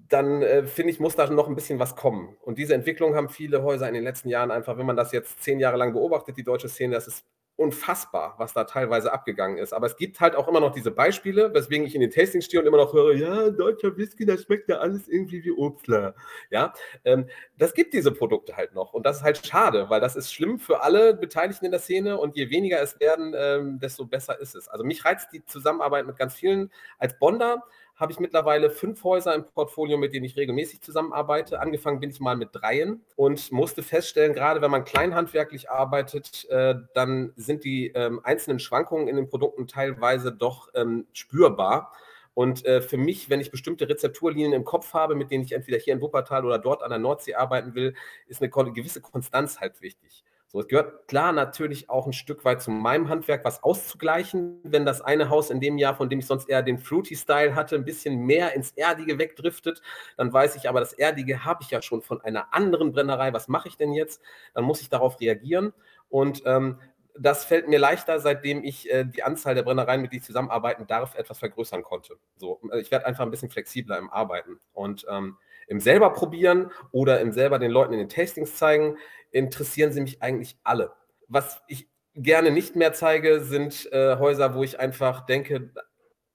dann 0.09 0.41
äh, 0.41 0.65
finde 0.65 0.91
ich, 0.91 0.99
muss 0.99 1.15
da 1.15 1.29
noch 1.29 1.47
ein 1.47 1.55
bisschen 1.55 1.79
was 1.79 1.95
kommen. 1.95 2.37
Und 2.41 2.57
diese 2.57 2.73
Entwicklung 2.73 3.15
haben 3.15 3.29
viele 3.29 3.63
Häuser 3.63 3.87
in 3.87 3.93
den 3.93 4.03
letzten 4.03 4.29
Jahren 4.29 4.51
einfach, 4.51 4.77
wenn 4.77 4.85
man 4.85 4.95
das 4.95 5.11
jetzt 5.11 5.43
zehn 5.43 5.59
Jahre 5.59 5.77
lang 5.77 5.93
beobachtet, 5.93 6.37
die 6.37 6.43
deutsche 6.43 6.69
Szene, 6.69 6.95
das 6.95 7.07
ist 7.07 7.25
unfassbar, 7.57 8.35
was 8.37 8.53
da 8.53 8.65
teilweise 8.65 9.13
abgegangen 9.13 9.57
ist. 9.57 9.73
Aber 9.73 9.87
es 9.87 9.95
gibt 9.95 10.19
halt 10.19 10.35
auch 10.35 10.47
immer 10.47 10.59
noch 10.59 10.73
diese 10.73 10.91
Beispiele, 10.91 11.53
weswegen 11.53 11.87
ich 11.87 11.95
in 11.95 12.01
den 12.01 12.11
Tastings 12.11 12.45
stehe 12.45 12.61
und 12.61 12.67
immer 12.67 12.77
noch 12.77 12.93
höre, 12.93 13.13
ja, 13.13 13.49
deutscher 13.49 13.95
Whisky, 13.95 14.25
das 14.25 14.43
schmeckt 14.43 14.67
ja 14.67 14.79
alles 14.79 15.07
irgendwie 15.07 15.43
wie 15.43 15.51
Obstler. 15.51 16.15
Ja, 16.49 16.73
ähm, 17.05 17.29
das 17.57 17.73
gibt 17.73 17.93
diese 17.93 18.11
Produkte 18.11 18.57
halt 18.57 18.75
noch. 18.75 18.93
Und 18.93 19.05
das 19.05 19.17
ist 19.17 19.23
halt 19.23 19.45
schade, 19.45 19.89
weil 19.89 20.01
das 20.01 20.17
ist 20.17 20.33
schlimm 20.33 20.59
für 20.59 20.81
alle 20.81 21.13
Beteiligten 21.13 21.65
in 21.65 21.71
der 21.71 21.79
Szene 21.79 22.17
und 22.17 22.35
je 22.35 22.49
weniger 22.49 22.81
es 22.81 22.99
werden, 22.99 23.33
ähm, 23.37 23.79
desto 23.79 24.05
besser 24.05 24.39
ist 24.39 24.55
es. 24.55 24.67
Also 24.67 24.83
mich 24.83 25.05
reizt 25.05 25.31
die 25.31 25.45
Zusammenarbeit 25.45 26.05
mit 26.05 26.17
ganz 26.17 26.33
vielen 26.33 26.71
als 26.97 27.17
Bonder 27.17 27.63
habe 27.95 28.11
ich 28.11 28.19
mittlerweile 28.19 28.69
fünf 28.69 29.03
Häuser 29.03 29.33
im 29.33 29.45
Portfolio, 29.45 29.97
mit 29.97 30.13
denen 30.13 30.25
ich 30.25 30.35
regelmäßig 30.35 30.81
zusammenarbeite. 30.81 31.61
Angefangen 31.61 31.99
bin 31.99 32.09
ich 32.09 32.19
mal 32.19 32.35
mit 32.35 32.49
dreien 32.51 33.01
und 33.15 33.51
musste 33.51 33.83
feststellen, 33.83 34.33
gerade 34.33 34.61
wenn 34.61 34.71
man 34.71 34.83
kleinhandwerklich 34.83 35.69
arbeitet, 35.69 36.45
äh, 36.49 36.75
dann 36.93 37.31
sind 37.37 37.63
die 37.63 37.87
ähm, 37.87 38.19
einzelnen 38.23 38.59
Schwankungen 38.59 39.07
in 39.07 39.15
den 39.15 39.29
Produkten 39.29 39.67
teilweise 39.67 40.31
doch 40.33 40.69
ähm, 40.75 41.07
spürbar. 41.13 41.93
Und 42.33 42.65
äh, 42.65 42.81
für 42.81 42.97
mich, 42.97 43.29
wenn 43.29 43.39
ich 43.39 43.49
bestimmte 43.49 43.87
Rezepturlinien 43.87 44.51
im 44.51 44.65
Kopf 44.65 44.93
habe, 44.93 45.15
mit 45.15 45.31
denen 45.31 45.45
ich 45.45 45.53
entweder 45.53 45.77
hier 45.77 45.93
in 45.93 46.01
Wuppertal 46.01 46.45
oder 46.45 46.59
dort 46.59 46.83
an 46.83 46.89
der 46.89 46.99
Nordsee 46.99 47.35
arbeiten 47.35 47.75
will, 47.75 47.95
ist 48.27 48.41
eine 48.41 48.49
gewisse 48.49 48.99
Konstanz 48.99 49.61
halt 49.61 49.81
wichtig. 49.81 50.25
So, 50.55 50.61
es 50.61 50.69
gehört 50.69 51.09
klar 51.09 51.33
natürlich 51.33 51.89
auch 51.89 52.07
ein 52.07 52.13
Stück 52.13 52.45
weit 52.45 52.61
zu 52.61 52.71
meinem 52.71 53.09
Handwerk, 53.09 53.43
was 53.43 53.61
auszugleichen, 53.61 54.61
wenn 54.63 54.85
das 54.85 55.01
eine 55.01 55.29
Haus 55.29 55.49
in 55.49 55.59
dem 55.59 55.77
Jahr, 55.77 55.95
von 55.97 56.07
dem 56.07 56.19
ich 56.19 56.27
sonst 56.27 56.47
eher 56.47 56.63
den 56.63 56.77
Fruity-Style 56.77 57.55
hatte, 57.55 57.75
ein 57.75 57.83
bisschen 57.83 58.25
mehr 58.25 58.53
ins 58.53 58.71
Erdige 58.71 59.19
wegdriftet, 59.19 59.81
dann 60.15 60.31
weiß 60.31 60.55
ich 60.55 60.69
aber, 60.69 60.79
das 60.79 60.93
Erdige 60.93 61.43
habe 61.43 61.61
ich 61.61 61.71
ja 61.71 61.81
schon 61.81 62.01
von 62.01 62.21
einer 62.21 62.53
anderen 62.53 62.93
Brennerei. 62.93 63.33
Was 63.33 63.49
mache 63.49 63.67
ich 63.67 63.75
denn 63.75 63.91
jetzt? 63.91 64.21
Dann 64.53 64.63
muss 64.63 64.79
ich 64.79 64.87
darauf 64.87 65.19
reagieren. 65.19 65.73
Und 66.07 66.43
ähm, 66.45 66.79
das 67.19 67.43
fällt 67.43 67.67
mir 67.67 67.77
leichter, 67.77 68.21
seitdem 68.21 68.63
ich 68.63 68.89
äh, 68.89 69.03
die 69.03 69.23
Anzahl 69.23 69.55
der 69.55 69.63
Brennereien, 69.63 70.01
mit 70.01 70.13
denen 70.13 70.21
ich 70.21 70.25
zusammenarbeiten 70.25 70.87
darf, 70.87 71.15
etwas 71.15 71.37
vergrößern 71.37 71.83
konnte. 71.83 72.15
So, 72.37 72.61
äh, 72.71 72.79
ich 72.79 72.91
werde 72.91 73.05
einfach 73.07 73.25
ein 73.25 73.31
bisschen 73.31 73.49
flexibler 73.49 73.97
im 73.97 74.09
Arbeiten. 74.09 74.61
Und 74.71 75.05
ähm, 75.09 75.35
im 75.67 75.79
selber 75.79 76.11
probieren 76.11 76.71
oder 76.91 77.19
im 77.19 77.31
selber 77.31 77.59
den 77.59 77.71
Leuten 77.71 77.93
in 77.93 77.99
den 77.99 78.09
Tastings 78.09 78.55
zeigen, 78.55 78.97
interessieren 79.35 79.91
sie 79.91 80.01
mich 80.01 80.21
eigentlich 80.21 80.57
alle. 80.63 80.93
Was 81.27 81.61
ich 81.67 81.89
gerne 82.13 82.51
nicht 82.51 82.75
mehr 82.75 82.93
zeige, 82.93 83.43
sind 83.43 83.91
äh, 83.91 84.17
Häuser, 84.17 84.55
wo 84.55 84.63
ich 84.63 84.79
einfach 84.79 85.25
denke, 85.25 85.73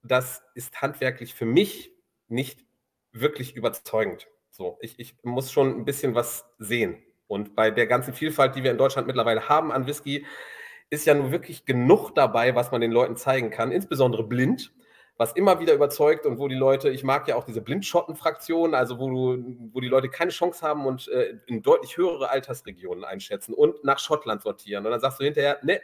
das 0.02 0.42
ist 0.54 0.82
handwerklich 0.82 1.34
für 1.34 1.46
mich 1.46 1.92
nicht 2.28 2.64
wirklich 3.12 3.56
überzeugend. 3.56 4.28
So, 4.50 4.78
ich, 4.82 4.98
ich 4.98 5.16
muss 5.22 5.50
schon 5.50 5.78
ein 5.78 5.84
bisschen 5.84 6.14
was 6.14 6.44
sehen. 6.58 7.02
Und 7.26 7.56
bei 7.56 7.70
der 7.70 7.86
ganzen 7.86 8.12
Vielfalt, 8.12 8.54
die 8.54 8.62
wir 8.62 8.70
in 8.70 8.78
Deutschland 8.78 9.06
mittlerweile 9.06 9.48
haben 9.48 9.72
an 9.72 9.86
Whisky, 9.86 10.26
ist 10.90 11.06
ja 11.06 11.14
nun 11.14 11.32
wirklich 11.32 11.64
genug 11.64 12.14
dabei, 12.14 12.54
was 12.54 12.70
man 12.70 12.80
den 12.80 12.90
Leuten 12.90 13.16
zeigen 13.16 13.50
kann, 13.50 13.72
insbesondere 13.72 14.24
blind 14.24 14.72
was 15.20 15.32
immer 15.32 15.60
wieder 15.60 15.74
überzeugt 15.74 16.24
und 16.24 16.38
wo 16.38 16.48
die 16.48 16.54
Leute, 16.54 16.88
ich 16.88 17.04
mag 17.04 17.28
ja 17.28 17.36
auch 17.36 17.44
diese 17.44 17.60
Blindschotten-Fraktion, 17.60 18.74
also 18.74 18.98
wo, 18.98 19.10
du, 19.10 19.54
wo 19.70 19.80
die 19.80 19.88
Leute 19.88 20.08
keine 20.08 20.30
Chance 20.30 20.66
haben 20.66 20.86
und 20.86 21.08
äh, 21.08 21.36
in 21.44 21.60
deutlich 21.60 21.98
höhere 21.98 22.30
Altersregionen 22.30 23.04
einschätzen 23.04 23.52
und 23.52 23.84
nach 23.84 23.98
Schottland 23.98 24.40
sortieren. 24.40 24.86
Und 24.86 24.92
dann 24.92 25.00
sagst 25.00 25.20
du 25.20 25.24
hinterher, 25.24 25.58
ne, 25.60 25.82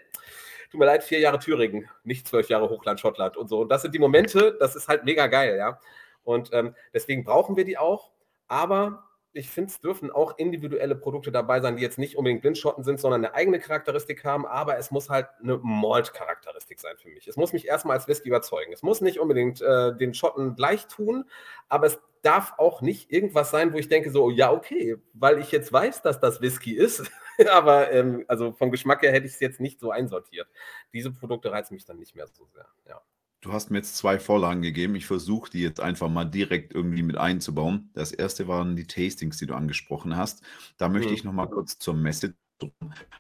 tut 0.70 0.81
mir 0.81 0.87
leid, 0.87 1.05
vier 1.05 1.18
Jahre 1.18 1.38
Thüringen, 1.38 1.87
nicht 2.03 2.27
zwölf 2.27 2.49
Jahre 2.49 2.70
Hochland 2.70 2.99
Schottland 2.99 3.37
und 3.37 3.49
so. 3.49 3.61
Und 3.61 3.68
das 3.68 3.83
sind 3.83 3.94
die 3.94 3.99
Momente, 3.99 4.57
das 4.59 4.75
ist 4.75 4.88
halt 4.88 5.05
mega 5.05 5.27
geil, 5.27 5.59
ja. 5.59 5.81
Und 6.25 6.49
ähm, 6.55 6.75
deswegen 6.94 7.22
brauchen 7.22 7.59
wir 7.59 7.66
die 7.66 7.77
auch. 7.77 8.12
Aber 8.49 9.06
ich 9.37 9.51
finde, 9.51 9.70
es 9.70 9.81
dürfen 9.81 10.11
auch 10.11 10.38
individuelle 10.38 10.94
Produkte 10.94 11.31
dabei 11.31 11.61
sein, 11.61 11.77
die 11.77 11.83
jetzt 11.83 11.99
nicht 11.99 12.16
unbedingt 12.16 12.42
Blindschotten 12.42 12.85
sind, 12.85 13.01
sondern 13.01 13.25
eine 13.25 13.35
eigene 13.35 13.59
Charakteristik 13.59 14.25
haben, 14.25 14.46
aber 14.46 14.79
es 14.79 14.90
muss 14.90 15.11
halt 15.11 15.29
eine 15.42 15.59
Malt-Charakteristik 15.59 16.81
sein 16.81 16.96
für 16.96 17.09
mich. 17.09 17.29
Es 17.29 17.37
muss 17.37 17.53
mich 17.53 17.66
erstmal 17.66 17.96
als 17.96 18.09
Whisky 18.09 18.29
überzeugen. 18.29 18.72
Es 18.72 18.83
muss 18.83 19.01
nicht 19.01 19.20
unbedingt 19.20 19.61
äh, 19.61 19.96
den 19.96 20.14
Schotten 20.14 20.55
gleich 20.55 20.87
tun, 20.87 21.25
aber 21.68 21.87
es 21.87 22.01
darf 22.22 22.55
auch 22.59 22.83
nicht 22.83 23.12
irgendwas 23.12 23.51
sein, 23.51 23.72
wo 23.72 23.79
ich 23.79 23.88
denke 23.88 24.11
so, 24.11 24.31
ja, 24.31 24.53
okay, 24.53 24.96
weil 25.12 25.38
ich 25.38 25.53
jetzt 25.53 25.72
weiß, 25.72 26.03
dass 26.03 26.18
das 26.18 26.40
Whisky 26.40 26.75
ist, 26.75 27.11
aber 27.51 27.92
ähm, 27.92 28.25
also 28.29 28.53
vom 28.53 28.70
Geschmack 28.70 29.03
her 29.03 29.12
hätte 29.12 29.27
ich 29.27 29.35
es 29.35 29.40
jetzt 29.40 29.61
nicht 29.61 29.79
so 29.79 29.90
einsortiert. 29.90 30.49
Diese 30.92 31.12
Produkte 31.12 31.53
reizen 31.53 31.75
mich 31.75 31.85
dann 31.85 31.99
nicht 31.99 32.16
mehr 32.16 32.27
so 32.27 32.46
sehr, 32.46 32.66
ja. 32.88 33.01
Du 33.46 33.52
hast 33.52 33.70
mir 33.70 33.78
jetzt 33.78 33.96
zwei 33.96 34.18
Vorlagen 34.18 34.61
gegeben. 34.61 34.96
Ich 34.96 35.06
versuche 35.06 35.48
die 35.48 35.61
jetzt 35.61 35.78
einfach 35.78 36.09
mal 36.09 36.24
direkt 36.24 36.74
irgendwie 36.74 37.04
mit 37.04 37.16
einzubauen. 37.16 37.90
Das 37.94 38.11
erste 38.11 38.48
waren 38.48 38.74
die 38.74 38.88
Tastings, 38.88 39.38
die 39.38 39.46
du 39.46 39.54
angesprochen 39.54 40.16
hast. 40.16 40.42
Da 40.78 40.88
möchte 40.88 41.11
mhm. 41.11 41.14
ich 41.14 41.22
noch 41.22 41.32
mal 41.32 41.46
kurz 41.46 41.78
zur 41.78 41.94
Messe. 41.94 42.35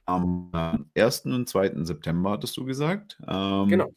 Am 0.04 0.50
1. 0.96 1.26
und 1.26 1.48
2. 1.48 1.84
September 1.84 2.32
hattest 2.32 2.56
du 2.56 2.64
gesagt. 2.64 3.22
Ähm, 3.28 3.68
genau. 3.68 3.94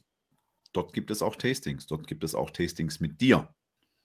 Dort 0.71 0.93
gibt 0.93 1.09
es 1.09 1.23
auch 1.23 1.35
Tastings. 1.35 1.87
Dort 1.87 2.05
gibt 2.05 2.23
es 2.23 2.35
auch 2.35 2.51
Tastings 2.51 2.99
mit 2.99 3.19
dir. 3.21 3.49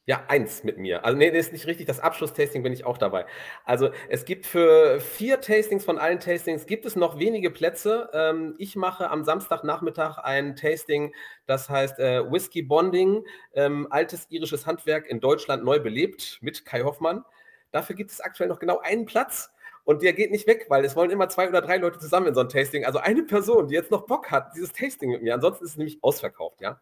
Ja, 0.06 0.22
eins 0.28 0.64
mit 0.64 0.76
mir. 0.76 1.02
Also, 1.06 1.16
nee, 1.16 1.30
das 1.30 1.46
ist 1.46 1.52
nicht 1.52 1.66
richtig. 1.66 1.86
Das 1.86 1.98
Abschlusstasting 1.98 2.62
bin 2.62 2.74
ich 2.74 2.84
auch 2.84 2.98
dabei. 2.98 3.24
Also, 3.64 3.88
es 4.10 4.26
gibt 4.26 4.44
für 4.44 5.00
vier 5.00 5.40
Tastings 5.40 5.82
von 5.86 5.98
allen 5.98 6.20
Tastings 6.20 6.66
gibt 6.66 6.84
es 6.84 6.94
noch 6.94 7.18
wenige 7.18 7.50
Plätze. 7.50 8.10
Ähm, 8.12 8.54
ich 8.58 8.76
mache 8.76 9.08
am 9.08 9.24
Samstagnachmittag 9.24 10.18
ein 10.18 10.56
Tasting, 10.56 11.14
das 11.46 11.70
heißt 11.70 11.98
äh, 12.00 12.30
Whisky 12.30 12.62
Bonding, 12.62 13.24
ähm, 13.54 13.86
altes 13.88 14.26
irisches 14.28 14.66
Handwerk 14.66 15.06
in 15.06 15.20
Deutschland 15.20 15.64
neu 15.64 15.80
belebt 15.80 16.38
mit 16.42 16.66
Kai 16.66 16.82
Hoffmann. 16.82 17.24
Dafür 17.70 17.96
gibt 17.96 18.10
es 18.10 18.20
aktuell 18.20 18.50
noch 18.50 18.58
genau 18.58 18.80
einen 18.80 19.06
Platz. 19.06 19.50
Und 19.86 20.02
der 20.02 20.14
geht 20.14 20.30
nicht 20.30 20.46
weg, 20.46 20.66
weil 20.70 20.82
es 20.84 20.96
wollen 20.96 21.10
immer 21.10 21.28
zwei 21.28 21.46
oder 21.48 21.60
drei 21.60 21.76
Leute 21.76 21.98
zusammen 21.98 22.26
in 22.28 22.34
so 22.34 22.40
ein 22.40 22.48
Tasting. 22.48 22.86
Also 22.86 22.98
eine 22.98 23.22
Person, 23.22 23.68
die 23.68 23.74
jetzt 23.74 23.90
noch 23.90 24.06
Bock 24.06 24.30
hat, 24.30 24.54
dieses 24.56 24.72
Tasting 24.72 25.10
mit 25.10 25.22
mir. 25.22 25.34
Ansonsten 25.34 25.64
ist 25.64 25.72
es 25.72 25.76
nämlich 25.76 25.98
ausverkauft, 26.02 26.60
ja. 26.62 26.80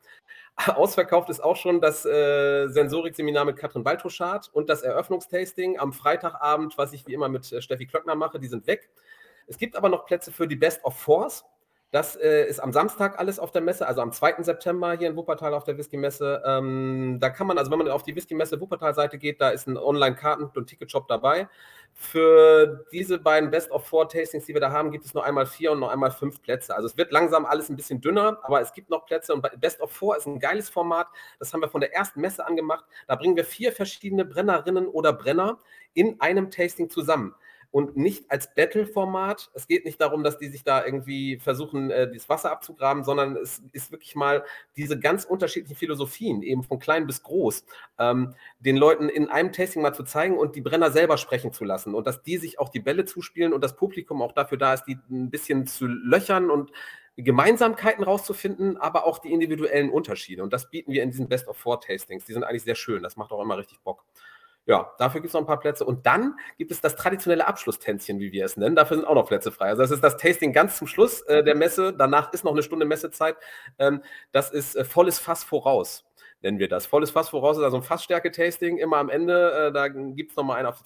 Ausverkauft 0.57 1.31
ist 1.31 1.41
auch 1.41 1.57
schon 1.57 1.81
das 1.81 2.05
äh, 2.05 2.69
Sensorik-Seminar 2.69 3.45
mit 3.45 3.57
Katrin 3.57 3.85
Baltoschat 3.85 4.51
und 4.53 4.69
das 4.69 4.83
Eröffnungstasting 4.83 5.79
am 5.79 5.93
Freitagabend, 5.93 6.77
was 6.79 6.93
ich 6.93 7.07
wie 7.07 7.15
immer 7.15 7.29
mit 7.29 7.51
äh, 7.53 7.63
Steffi 7.63 7.87
Klöckner 7.87 8.15
mache, 8.15 8.39
die 8.39 8.49
sind 8.49 8.67
weg. 8.67 8.91
Es 9.47 9.59
gibt 9.59 9.77
aber 9.77 9.89
noch 9.89 10.07
Plätze 10.07 10.31
für 10.31 10.47
die 10.47 10.57
Best 10.57 10.85
of 10.85 10.97
Fours. 10.97 11.45
Das 11.93 12.17
äh, 12.17 12.47
ist 12.47 12.59
am 12.59 12.73
Samstag 12.73 13.19
alles 13.19 13.39
auf 13.39 13.53
der 13.53 13.61
Messe, 13.61 13.87
also 13.87 14.01
am 14.01 14.13
2. 14.13 14.43
September 14.45 14.97
hier 14.97 15.09
in 15.11 15.15
Wuppertal 15.15 15.53
auf 15.53 15.65
der 15.65 15.77
Whisky-Messe. 15.77 16.43
Ähm, 16.47 17.19
da 17.21 17.29
kann 17.29 17.47
man, 17.47 17.59
also 17.59 17.71
wenn 17.71 17.77
man 17.81 17.89
auf 17.89 18.03
die 18.03 18.17
Whisky-Messe 18.17 18.59
Wuppertal-Seite 18.63 19.19
geht, 19.19 19.43
da 19.43 19.51
ist 19.51 19.67
ein 19.67 19.77
Online-Karten- 19.77 20.45
und 20.57 20.67
Ticketshop 20.67 21.07
dabei. 21.07 21.49
Für 21.93 22.87
diese 22.93 23.19
beiden 23.19 23.51
Best 23.51 23.71
of 23.71 23.87
Four 23.87 24.09
Tastings, 24.09 24.47
die 24.47 24.55
wir 24.55 24.61
da 24.63 24.71
haben, 24.71 24.91
gibt 24.91 25.05
es 25.05 25.13
nur 25.13 25.23
einmal 25.23 25.45
vier 25.45 25.73
und 25.73 25.81
noch 25.81 25.91
einmal 25.91 26.11
fünf 26.11 26.41
Plätze. 26.41 26.75
Also 26.75 26.87
es 26.87 26.97
wird 26.97 27.13
langsam 27.13 27.45
alles 27.45 27.69
ein 27.69 27.77
bisschen 27.77 28.01
dünner, 28.01 28.39
aber 28.43 28.63
es 28.63 28.73
gibt 28.73 28.89
noch 28.89 29.05
Plätze 29.05 29.35
und 29.35 29.47
Best 29.61 29.83
of 29.83 29.93
Four 29.93 30.17
ist 30.17 30.27
ein 30.27 30.39
geiles 30.39 30.71
Format. 30.71 31.09
Das 31.41 31.53
haben 31.53 31.61
wir 31.61 31.69
von 31.69 31.83
der 31.83 31.93
ersten 31.93 32.23
Messe 32.23 32.47
angemacht. 32.47 32.87
Da 33.07 33.17
bringen 33.17 33.37
wir 33.37 33.45
vier 33.45 33.71
verschiedene 33.71 34.25
Brennerinnen 34.25 34.89
oder 34.89 35.13
Brenner 35.13 35.59
in 35.93 36.19
einem 36.23 36.51
Tasting 36.51 36.89
zusammen 36.89 37.35
und 37.73 37.97
nicht 37.97 38.31
als 38.31 38.55
Battle-Format. 38.55 39.51
Es 39.55 39.67
geht 39.67 39.85
nicht 39.87 40.01
darum, 40.01 40.23
dass 40.23 40.39
die 40.39 40.49
sich 40.49 40.63
da 40.63 40.85
irgendwie 40.85 41.39
versuchen, 41.39 41.91
äh, 41.91 42.13
das 42.13 42.29
Wasser 42.29 42.53
abzugraben, 42.53 43.03
sondern 43.03 43.35
es 43.37 43.63
ist 43.73 43.91
wirklich 43.91 44.15
mal 44.15 44.45
diese 44.77 45.01
ganz 45.01 45.25
unterschiedlichen 45.25 45.75
Philosophien, 45.75 46.43
eben 46.43 46.63
von 46.63 46.79
klein 46.79 47.07
bis 47.07 47.23
groß, 47.23 47.65
ähm, 47.99 48.35
den 48.61 48.77
Leuten 48.77 49.09
in 49.09 49.29
einem 49.29 49.53
Tasting 49.53 49.83
mal 49.83 49.95
zu 49.95 50.05
zeigen 50.05 50.37
und 50.37 50.55
die 50.55 50.61
Brenner 50.61 50.91
selber 50.91 51.17
sprechen 51.17 51.53
zu 51.53 51.65
lassen 51.65 51.95
und 51.95 52.07
dass 52.07 52.23
die 52.23 52.37
sich 52.37 52.59
auch 52.61 52.69
die 52.69 52.81
Bälle 52.81 53.07
zuspielen 53.07 53.55
und 53.55 53.65
das 53.65 53.75
Publikum 53.75 54.21
auch 54.21 54.33
dafür 54.33 54.59
da 54.59 54.75
ist, 54.75 54.85
die 54.85 54.99
ein 55.11 55.31
bisschen 55.31 55.67
zu 55.67 55.87
löchern 55.87 56.51
und 56.51 56.71
Gemeinsamkeiten 57.17 58.05
rauszufinden, 58.05 58.77
aber 58.77 59.07
auch 59.07 59.19
die 59.19 59.33
individuellen 59.33 59.91
Unterschiede. 59.91 60.43
Und 60.43 60.53
das 60.53 60.71
bieten 60.71 60.93
wir 60.93 61.03
in 61.03 61.11
diesen 61.11 61.29
Best 61.29 61.49
of 61.49 61.57
Four 61.57 61.81
Tastings. 61.81 62.25
Die 62.25 62.33
sind 62.33 62.45
eigentlich 62.45 62.65
sehr 62.65 62.75
schön. 62.75 63.03
Das 63.03 63.17
macht 63.17 63.33
auch 63.33 63.43
immer 63.43 63.59
richtig 63.59 63.81
Bock. 63.81 64.05
Ja, 64.65 64.93
dafür 64.99 65.21
gibt 65.21 65.31
es 65.31 65.35
noch 65.35 65.41
ein 65.41 65.47
paar 65.47 65.59
Plätze. 65.59 65.85
Und 65.85 66.07
dann 66.07 66.37
gibt 66.57 66.71
es 66.71 66.81
das 66.81 66.95
traditionelle 66.95 67.47
Abschlusstänzchen, 67.47 68.21
wie 68.21 68.31
wir 68.31 68.45
es 68.45 68.57
nennen. 68.57 68.77
Dafür 68.77 68.97
sind 68.97 69.07
auch 69.07 69.15
noch 69.15 69.27
Plätze 69.27 69.51
frei. 69.51 69.71
Also 69.71 69.83
das 69.83 69.91
ist 69.91 70.05
das 70.05 70.17
Tasting 70.17 70.53
ganz 70.53 70.79
zum 70.79 70.87
Schluss 70.87 71.23
äh, 71.23 71.43
der 71.43 71.57
Messe. 71.57 71.93
Danach 71.93 72.33
ist 72.33 72.45
noch 72.45 72.53
eine 72.53 72.63
Stunde 72.63 72.87
Messezeit. 72.87 73.37
Ähm, 73.79 74.03
das 74.31 74.51
ist 74.51 74.77
äh, 74.77 74.85
volles 74.85 75.19
Fass 75.19 75.43
voraus, 75.43 76.05
nennen 76.43 76.61
wir 76.61 76.69
das. 76.69 76.87
Volles 76.87 77.11
Fass 77.11 77.31
voraus 77.31 77.59
ist 77.59 77.65
also 77.65 77.79
ein 77.79 77.83
Fassstärke-Tasting. 77.83 78.79
Immer 78.79 78.99
am 78.99 79.11
Ende, 79.11 79.69
äh, 79.69 79.73
da 79.73 79.89
gibt 79.89 80.31
es 80.31 80.37
nochmal 80.37 80.59
einen 80.59 80.69
auf 80.69 80.79
die 80.79 80.85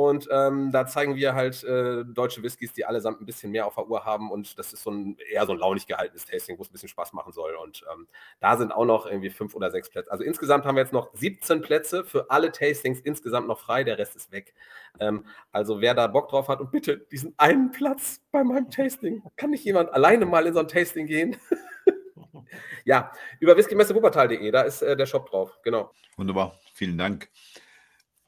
und 0.00 0.28
ähm, 0.30 0.70
da 0.70 0.86
zeigen 0.86 1.16
wir 1.16 1.34
halt 1.34 1.64
äh, 1.64 2.04
deutsche 2.04 2.40
Whiskys, 2.40 2.72
die 2.72 2.84
allesamt 2.84 3.20
ein 3.20 3.26
bisschen 3.26 3.50
mehr 3.50 3.66
auf 3.66 3.74
der 3.74 3.88
Uhr 3.88 4.04
haben. 4.04 4.30
Und 4.30 4.56
das 4.56 4.72
ist 4.72 4.84
so 4.84 4.92
ein 4.92 5.16
eher 5.28 5.44
so 5.44 5.50
ein 5.50 5.58
launig 5.58 5.88
gehaltenes 5.88 6.24
Tasting, 6.24 6.56
wo 6.56 6.62
es 6.62 6.68
ein 6.68 6.72
bisschen 6.72 6.88
Spaß 6.88 7.12
machen 7.14 7.32
soll. 7.32 7.56
Und 7.56 7.84
ähm, 7.92 8.06
da 8.38 8.56
sind 8.56 8.70
auch 8.70 8.84
noch 8.84 9.06
irgendwie 9.06 9.28
fünf 9.28 9.56
oder 9.56 9.72
sechs 9.72 9.90
Plätze. 9.90 10.12
Also 10.12 10.22
insgesamt 10.22 10.64
haben 10.66 10.76
wir 10.76 10.84
jetzt 10.84 10.92
noch 10.92 11.12
17 11.14 11.62
Plätze 11.62 12.04
für 12.04 12.30
alle 12.30 12.52
Tastings 12.52 13.00
insgesamt 13.00 13.48
noch 13.48 13.58
frei. 13.58 13.82
Der 13.82 13.98
Rest 13.98 14.14
ist 14.14 14.30
weg. 14.30 14.54
Ähm, 15.00 15.26
also 15.50 15.80
wer 15.80 15.94
da 15.94 16.06
Bock 16.06 16.28
drauf 16.28 16.46
hat 16.46 16.60
und 16.60 16.70
bitte 16.70 16.98
diesen 17.10 17.34
einen 17.36 17.72
Platz 17.72 18.20
bei 18.30 18.44
meinem 18.44 18.70
Tasting, 18.70 19.24
kann 19.34 19.50
nicht 19.50 19.64
jemand 19.64 19.92
alleine 19.92 20.26
mal 20.26 20.46
in 20.46 20.54
so 20.54 20.60
ein 20.60 20.68
Tasting 20.68 21.06
gehen? 21.06 21.36
ja, 22.84 23.10
über 23.40 23.56
whiskymessewuppertal.de, 23.56 24.48
da 24.52 24.62
ist 24.62 24.80
äh, 24.80 24.96
der 24.96 25.06
Shop 25.06 25.28
drauf. 25.28 25.58
Genau. 25.64 25.90
Wunderbar. 26.16 26.56
Vielen 26.72 26.98
Dank. 26.98 27.28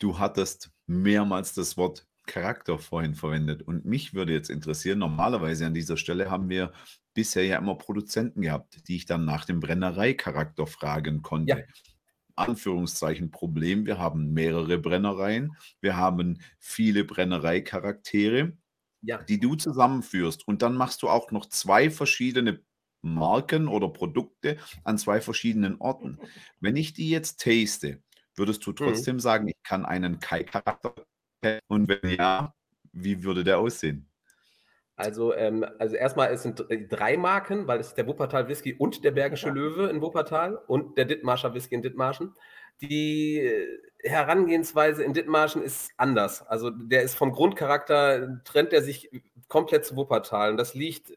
Du 0.01 0.19
hattest 0.19 0.73
mehrmals 0.91 1.55
das 1.55 1.77
Wort 1.77 2.07
Charakter 2.27 2.79
vorhin 2.79 3.15
verwendet. 3.15 3.63
Und 3.63 3.85
mich 3.85 4.13
würde 4.13 4.33
jetzt 4.33 4.51
interessieren, 4.51 4.99
normalerweise 4.99 5.67
an 5.67 5.75
dieser 5.75 5.97
Stelle 5.97 6.31
haben 6.31 6.49
wir 6.49 6.73
bisher 7.15 7.45
ja 7.45 7.59
immer 7.59 7.77
Produzenten 7.77 8.43
gehabt, 8.43 8.89
die 8.89 8.97
ich 8.97 9.07
dann 9.07 9.25
nach 9.25 9.45
dem 9.45 9.61
Brennereicharakter 9.61 10.67
fragen 10.67 11.23
konnte. 11.23 11.59
Ja. 11.59 11.65
Anführungszeichen 12.37 13.31
Problem. 13.31 13.87
Wir 13.87 13.99
haben 13.99 14.33
mehrere 14.33 14.79
Brennereien, 14.79 15.53
wir 15.81 15.97
haben 15.97 16.41
viele 16.59 17.05
Brennereicharaktere, 17.05 18.57
ja. 19.03 19.23
die 19.23 19.39
du 19.39 19.57
zusammenführst. 19.57 20.47
Und 20.49 20.63
dann 20.63 20.75
machst 20.75 21.03
du 21.03 21.09
auch 21.09 21.31
noch 21.31 21.47
zwei 21.47 21.91
verschiedene 21.91 22.63
Marken 23.03 23.69
oder 23.69 23.89
Produkte 23.89 24.57
an 24.85 24.99
zwei 24.99 25.21
verschiedenen 25.21 25.77
Orten. 25.81 26.19
Wenn 26.61 26.77
ich 26.77 26.95
die 26.95 27.11
jetzt 27.11 27.41
taste, 27.41 28.03
Würdest 28.41 28.67
du 28.67 28.71
mhm. 28.71 28.77
trotzdem 28.77 29.17
mhm. 29.17 29.21
sagen, 29.21 29.49
ich 29.49 29.63
kann 29.63 29.85
einen 29.85 30.19
Kai-Charakter 30.19 30.95
und 31.69 31.89
wenn 31.89 32.11
ja, 32.11 32.55
wie 32.91 33.23
würde 33.23 33.45
der 33.45 33.59
aussehen? 33.59 34.09
Also, 34.97 35.35
ähm, 35.35 35.67
also 35.79 35.95
erstmal, 35.95 36.33
es 36.33 36.43
sind 36.43 36.65
drei 36.89 37.19
Marken, 37.19 37.67
weil 37.67 37.81
es 37.81 37.89
ist 37.89 37.99
der 37.99 38.07
Wuppertal 38.07 38.49
Whisky 38.49 38.73
und 38.73 39.05
der 39.05 39.11
Bergische 39.11 39.49
ja. 39.49 39.53
Löwe 39.53 39.91
in 39.91 40.01
Wuppertal 40.01 40.57
und 40.57 40.97
der 40.97 41.05
Dithmarscher 41.05 41.53
Whisky 41.53 41.75
in 41.75 41.83
Dithmarschen. 41.83 42.35
Die 42.81 43.41
äh, 43.41 43.79
Herangehensweise 44.05 45.05
in 45.05 45.13
Dithmarschen 45.13 45.63
ist 45.63 45.91
anders. 45.99 46.41
Also 46.47 46.71
der 46.71 47.03
ist 47.03 47.17
vom 47.17 47.33
Grundcharakter, 47.33 48.41
trennt 48.45 48.73
er 48.73 48.83
sich 48.83 49.11
komplett 49.49 49.85
zu 49.85 49.97
Wuppertal. 49.97 50.53
Und 50.53 50.57
das 50.57 50.75
liegt 50.75 51.13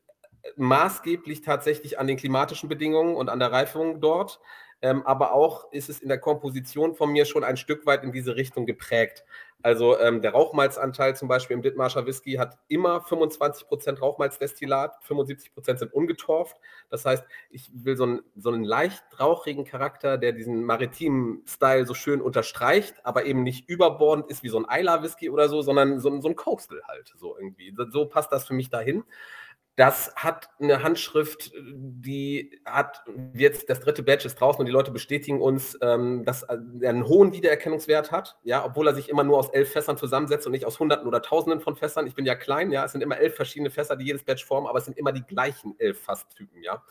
maßgeblich 0.57 1.41
tatsächlich 1.41 1.99
an 1.99 2.07
den 2.07 2.17
klimatischen 2.17 2.67
Bedingungen 2.67 3.15
und 3.15 3.29
an 3.29 3.39
der 3.39 3.53
Reifung 3.53 4.01
dort 4.01 4.41
ähm, 4.83 5.01
aber 5.05 5.31
auch 5.31 5.71
ist 5.71 5.89
es 5.89 6.01
in 6.01 6.09
der 6.09 6.19
Komposition 6.19 6.93
von 6.93 7.09
mir 7.09 7.23
schon 7.23 7.45
ein 7.45 7.55
Stück 7.55 7.85
weit 7.85 8.03
in 8.03 8.11
diese 8.11 8.35
Richtung 8.35 8.65
geprägt. 8.65 9.23
Also 9.61 9.97
ähm, 9.97 10.21
der 10.21 10.33
Rauchmalzanteil 10.33 11.15
zum 11.15 11.29
Beispiel 11.29 11.55
im 11.55 11.61
Dithmarscher 11.61 12.05
Whisky 12.05 12.33
hat 12.33 12.57
immer 12.67 12.97
25% 12.97 13.99
Rauchmalzdestillat, 13.99 15.01
75% 15.07 15.77
sind 15.77 15.93
ungetorft. 15.93 16.57
Das 16.89 17.05
heißt, 17.05 17.23
ich 17.49 17.71
will 17.73 17.95
so 17.95 18.03
einen, 18.03 18.21
so 18.35 18.49
einen 18.49 18.65
leicht 18.65 19.05
rauchigen 19.17 19.63
Charakter, 19.63 20.17
der 20.17 20.33
diesen 20.33 20.65
maritimen 20.65 21.43
Style 21.47 21.85
so 21.85 21.93
schön 21.93 22.21
unterstreicht, 22.21 23.05
aber 23.05 23.23
eben 23.23 23.43
nicht 23.43 23.69
überbordend 23.69 24.29
ist 24.29 24.43
wie 24.43 24.49
so 24.49 24.57
ein 24.57 24.67
Eiler 24.67 25.01
Whisky 25.01 25.29
oder 25.29 25.47
so, 25.47 25.61
sondern 25.61 26.01
so, 26.01 26.19
so 26.19 26.27
ein 26.27 26.35
Coastal 26.35 26.81
halt. 26.89 27.13
So 27.15 27.37
irgendwie. 27.37 27.73
So 27.89 28.05
passt 28.05 28.33
das 28.33 28.45
für 28.45 28.53
mich 28.53 28.69
dahin. 28.69 29.05
Das 29.75 30.13
hat 30.15 30.49
eine 30.59 30.83
Handschrift, 30.83 31.51
die 31.55 32.61
hat 32.63 33.03
jetzt 33.33 33.71
das 33.71 33.79
dritte 33.79 34.03
Badge 34.03 34.27
ist 34.27 34.35
draußen 34.39 34.59
und 34.59 34.67
die 34.67 34.71
Leute 34.71 34.91
bestätigen 34.91 35.41
uns, 35.41 35.75
ähm, 35.81 36.23
dass 36.25 36.43
er 36.43 36.59
einen 36.59 37.07
hohen 37.07 37.33
Wiedererkennungswert 37.33 38.11
hat, 38.11 38.37
ja, 38.43 38.63
obwohl 38.63 38.87
er 38.87 38.93
sich 38.93 39.09
immer 39.09 39.23
nur 39.23 39.39
aus 39.39 39.49
elf 39.49 39.71
Fässern 39.71 39.97
zusammensetzt 39.97 40.45
und 40.45 40.51
nicht 40.51 40.65
aus 40.65 40.79
Hunderten 40.79 41.07
oder 41.07 41.23
Tausenden 41.23 41.59
von 41.59 41.75
Fässern. 41.75 42.05
Ich 42.05 42.13
bin 42.13 42.25
ja 42.25 42.35
klein, 42.35 42.71
ja, 42.71 42.85
es 42.85 42.91
sind 42.91 43.01
immer 43.01 43.17
elf 43.17 43.35
verschiedene 43.35 43.71
Fässer, 43.71 43.95
die 43.95 44.05
jedes 44.05 44.23
Badge 44.23 44.45
formen, 44.45 44.67
aber 44.67 44.77
es 44.77 44.85
sind 44.85 44.95
immer 44.95 45.11
die 45.11 45.23
gleichen 45.23 45.73
elf 45.79 45.99
Fasstypen, 45.99 46.61
ja. 46.61 46.83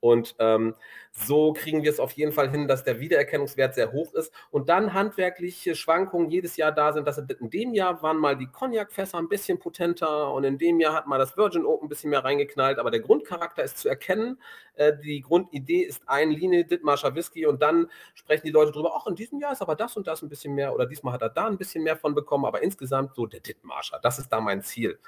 Und 0.00 0.36
ähm, 0.38 0.74
so 1.10 1.52
kriegen 1.54 1.82
wir 1.82 1.90
es 1.90 1.98
auf 1.98 2.12
jeden 2.12 2.32
Fall 2.32 2.50
hin, 2.50 2.68
dass 2.68 2.84
der 2.84 3.00
Wiedererkennungswert 3.00 3.74
sehr 3.74 3.92
hoch 3.92 4.12
ist 4.14 4.32
und 4.50 4.68
dann 4.68 4.92
handwerkliche 4.92 5.74
Schwankungen 5.74 6.30
jedes 6.30 6.56
Jahr 6.56 6.72
da 6.72 6.92
sind. 6.92 7.06
Dass 7.06 7.18
in 7.18 7.50
dem 7.50 7.72
Jahr 7.72 8.02
waren 8.02 8.18
mal 8.18 8.36
die 8.36 8.46
Cognac-Fässer 8.46 9.18
ein 9.18 9.28
bisschen 9.28 9.58
potenter 9.58 10.32
und 10.32 10.44
in 10.44 10.58
dem 10.58 10.78
Jahr 10.80 10.94
hat 10.94 11.06
mal 11.06 11.18
das 11.18 11.36
Virgin 11.36 11.64
Oak 11.64 11.82
ein 11.82 11.88
bisschen 11.88 12.10
mehr 12.10 12.24
reingeknallt, 12.24 12.78
aber 12.78 12.90
der 12.90 13.00
Grundcharakter 13.00 13.64
ist 13.64 13.78
zu 13.78 13.88
erkennen. 13.88 14.38
Äh, 14.74 14.92
die 15.02 15.22
Grundidee 15.22 15.82
ist 15.82 16.02
ein 16.06 16.30
Linie 16.30 16.64
Dittmarscher 16.66 17.14
Whisky 17.14 17.46
und 17.46 17.62
dann 17.62 17.90
sprechen 18.14 18.46
die 18.46 18.52
Leute 18.52 18.72
drüber, 18.72 18.92
ach, 18.94 19.06
in 19.06 19.14
diesem 19.14 19.40
Jahr 19.40 19.52
ist 19.52 19.62
aber 19.62 19.74
das 19.74 19.96
und 19.96 20.06
das 20.06 20.22
ein 20.22 20.28
bisschen 20.28 20.54
mehr 20.54 20.74
oder 20.74 20.86
diesmal 20.86 21.14
hat 21.14 21.22
er 21.22 21.30
da 21.30 21.46
ein 21.46 21.56
bisschen 21.56 21.82
mehr 21.82 21.96
von 21.96 22.14
bekommen, 22.14 22.44
aber 22.44 22.62
insgesamt 22.62 23.14
so 23.14 23.26
der 23.26 23.40
Dittmarscher, 23.40 23.98
das 24.02 24.18
ist 24.18 24.28
da 24.28 24.40
mein 24.40 24.62
Ziel. 24.62 24.98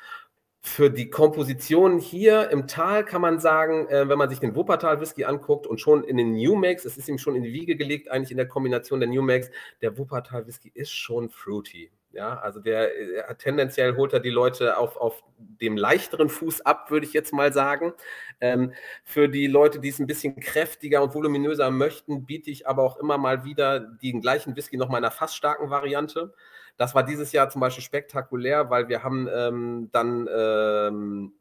Für 0.61 0.91
die 0.91 1.09
Komposition 1.09 1.99
hier 1.99 2.51
im 2.51 2.67
Tal 2.67 3.05
kann 3.05 3.21
man 3.21 3.39
sagen, 3.39 3.87
äh, 3.89 4.09
wenn 4.09 4.19
man 4.19 4.29
sich 4.29 4.41
den 4.41 4.57
Wuppertal 4.57 5.01
Whisky 5.01 5.25
anguckt 5.25 5.67
und 5.67 5.81
schon 5.81 6.03
in 6.03 6.17
den 6.17 6.33
New 6.33 6.57
Makes, 6.57 6.85
es 6.85 6.97
ist 6.97 7.09
ihm 7.09 7.19
schon 7.19 7.37
in 7.37 7.45
die 7.45 7.53
Wiege 7.53 7.77
gelegt, 7.77 8.11
eigentlich 8.11 8.33
in 8.33 8.37
der 8.37 8.49
Kombination 8.49 8.99
der 8.99 9.09
New 9.09 9.23
Makes, 9.23 9.51
der 9.83 9.97
Wuppertal 9.97 10.47
Whisky 10.47 10.71
ist 10.75 10.91
schon 10.91 11.31
fruity. 11.31 11.93
Ja, 12.11 12.39
also 12.39 12.59
der, 12.59 12.89
der 12.89 13.39
tendenziell 13.39 13.95
holt 13.95 14.13
er 14.13 14.21
die 14.21 14.31
Leute 14.31 14.79
auf, 14.79 14.97
auf 14.97 15.23
dem 15.37 15.77
leichteren 15.77 16.29
Fuß 16.29 16.63
ab, 16.63 16.91
würde 16.91 17.07
ich 17.07 17.13
jetzt 17.13 17.33
mal 17.33 17.53
sagen. 17.53 17.93
Ähm, 18.41 18.73
für 19.05 19.29
die 19.29 19.47
Leute, 19.47 19.79
die 19.79 19.91
es 19.91 19.99
ein 19.99 20.07
bisschen 20.07 20.41
kräftiger 20.41 21.03
und 21.03 21.15
voluminöser 21.15 21.71
möchten, 21.71 22.25
biete 22.25 22.51
ich 22.51 22.67
aber 22.67 22.83
auch 22.83 22.97
immer 22.97 23.19
mal 23.19 23.45
wieder 23.45 23.79
den 23.79 24.21
gleichen 24.23 24.57
Whisky 24.57 24.77
noch 24.77 24.89
mal 24.89 24.99
in 24.99 25.05
einer 25.05 25.13
fast 25.13 25.37
starken 25.37 25.71
Variante. 25.71 26.35
Das 26.79 26.95
war 26.95 27.03
dieses 27.03 27.33
Jahr 27.33 27.51
zum 27.51 27.61
Beispiel 27.61 27.85
spektakulär, 27.85 28.71
weil 28.71 28.89
wir 28.89 29.03
haben 29.03 29.29
ähm, 29.31 29.89
dann 29.93 30.29
ähm, 30.33 31.33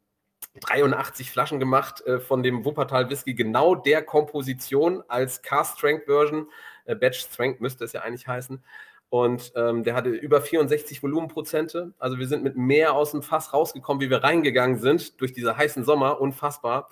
83 0.60 1.30
Flaschen 1.30 1.60
gemacht 1.60 2.04
äh, 2.06 2.18
von 2.20 2.42
dem 2.42 2.64
Wuppertal 2.64 3.08
Whisky, 3.08 3.34
genau 3.34 3.74
der 3.74 4.02
Komposition 4.02 5.02
als 5.08 5.40
Car 5.40 5.64
Strength 5.64 6.04
Version. 6.06 6.48
Äh, 6.84 6.96
Batch 6.96 7.20
Strength 7.20 7.60
müsste 7.60 7.84
es 7.84 7.92
ja 7.92 8.02
eigentlich 8.02 8.26
heißen. 8.26 8.62
Und 9.10 9.52
ähm, 9.54 9.84
der 9.84 9.94
hatte 9.94 10.10
über 10.10 10.42
64 10.42 11.02
Volumenprozente. 11.02 11.94
Also 11.98 12.18
wir 12.18 12.26
sind 12.26 12.42
mit 12.42 12.56
mehr 12.56 12.92
aus 12.92 13.12
dem 13.12 13.22
Fass 13.22 13.54
rausgekommen, 13.54 14.02
wie 14.02 14.10
wir 14.10 14.22
reingegangen 14.22 14.78
sind 14.78 15.20
durch 15.20 15.32
diese 15.32 15.56
heißen 15.56 15.84
Sommer. 15.84 16.20
Unfassbar. 16.20 16.90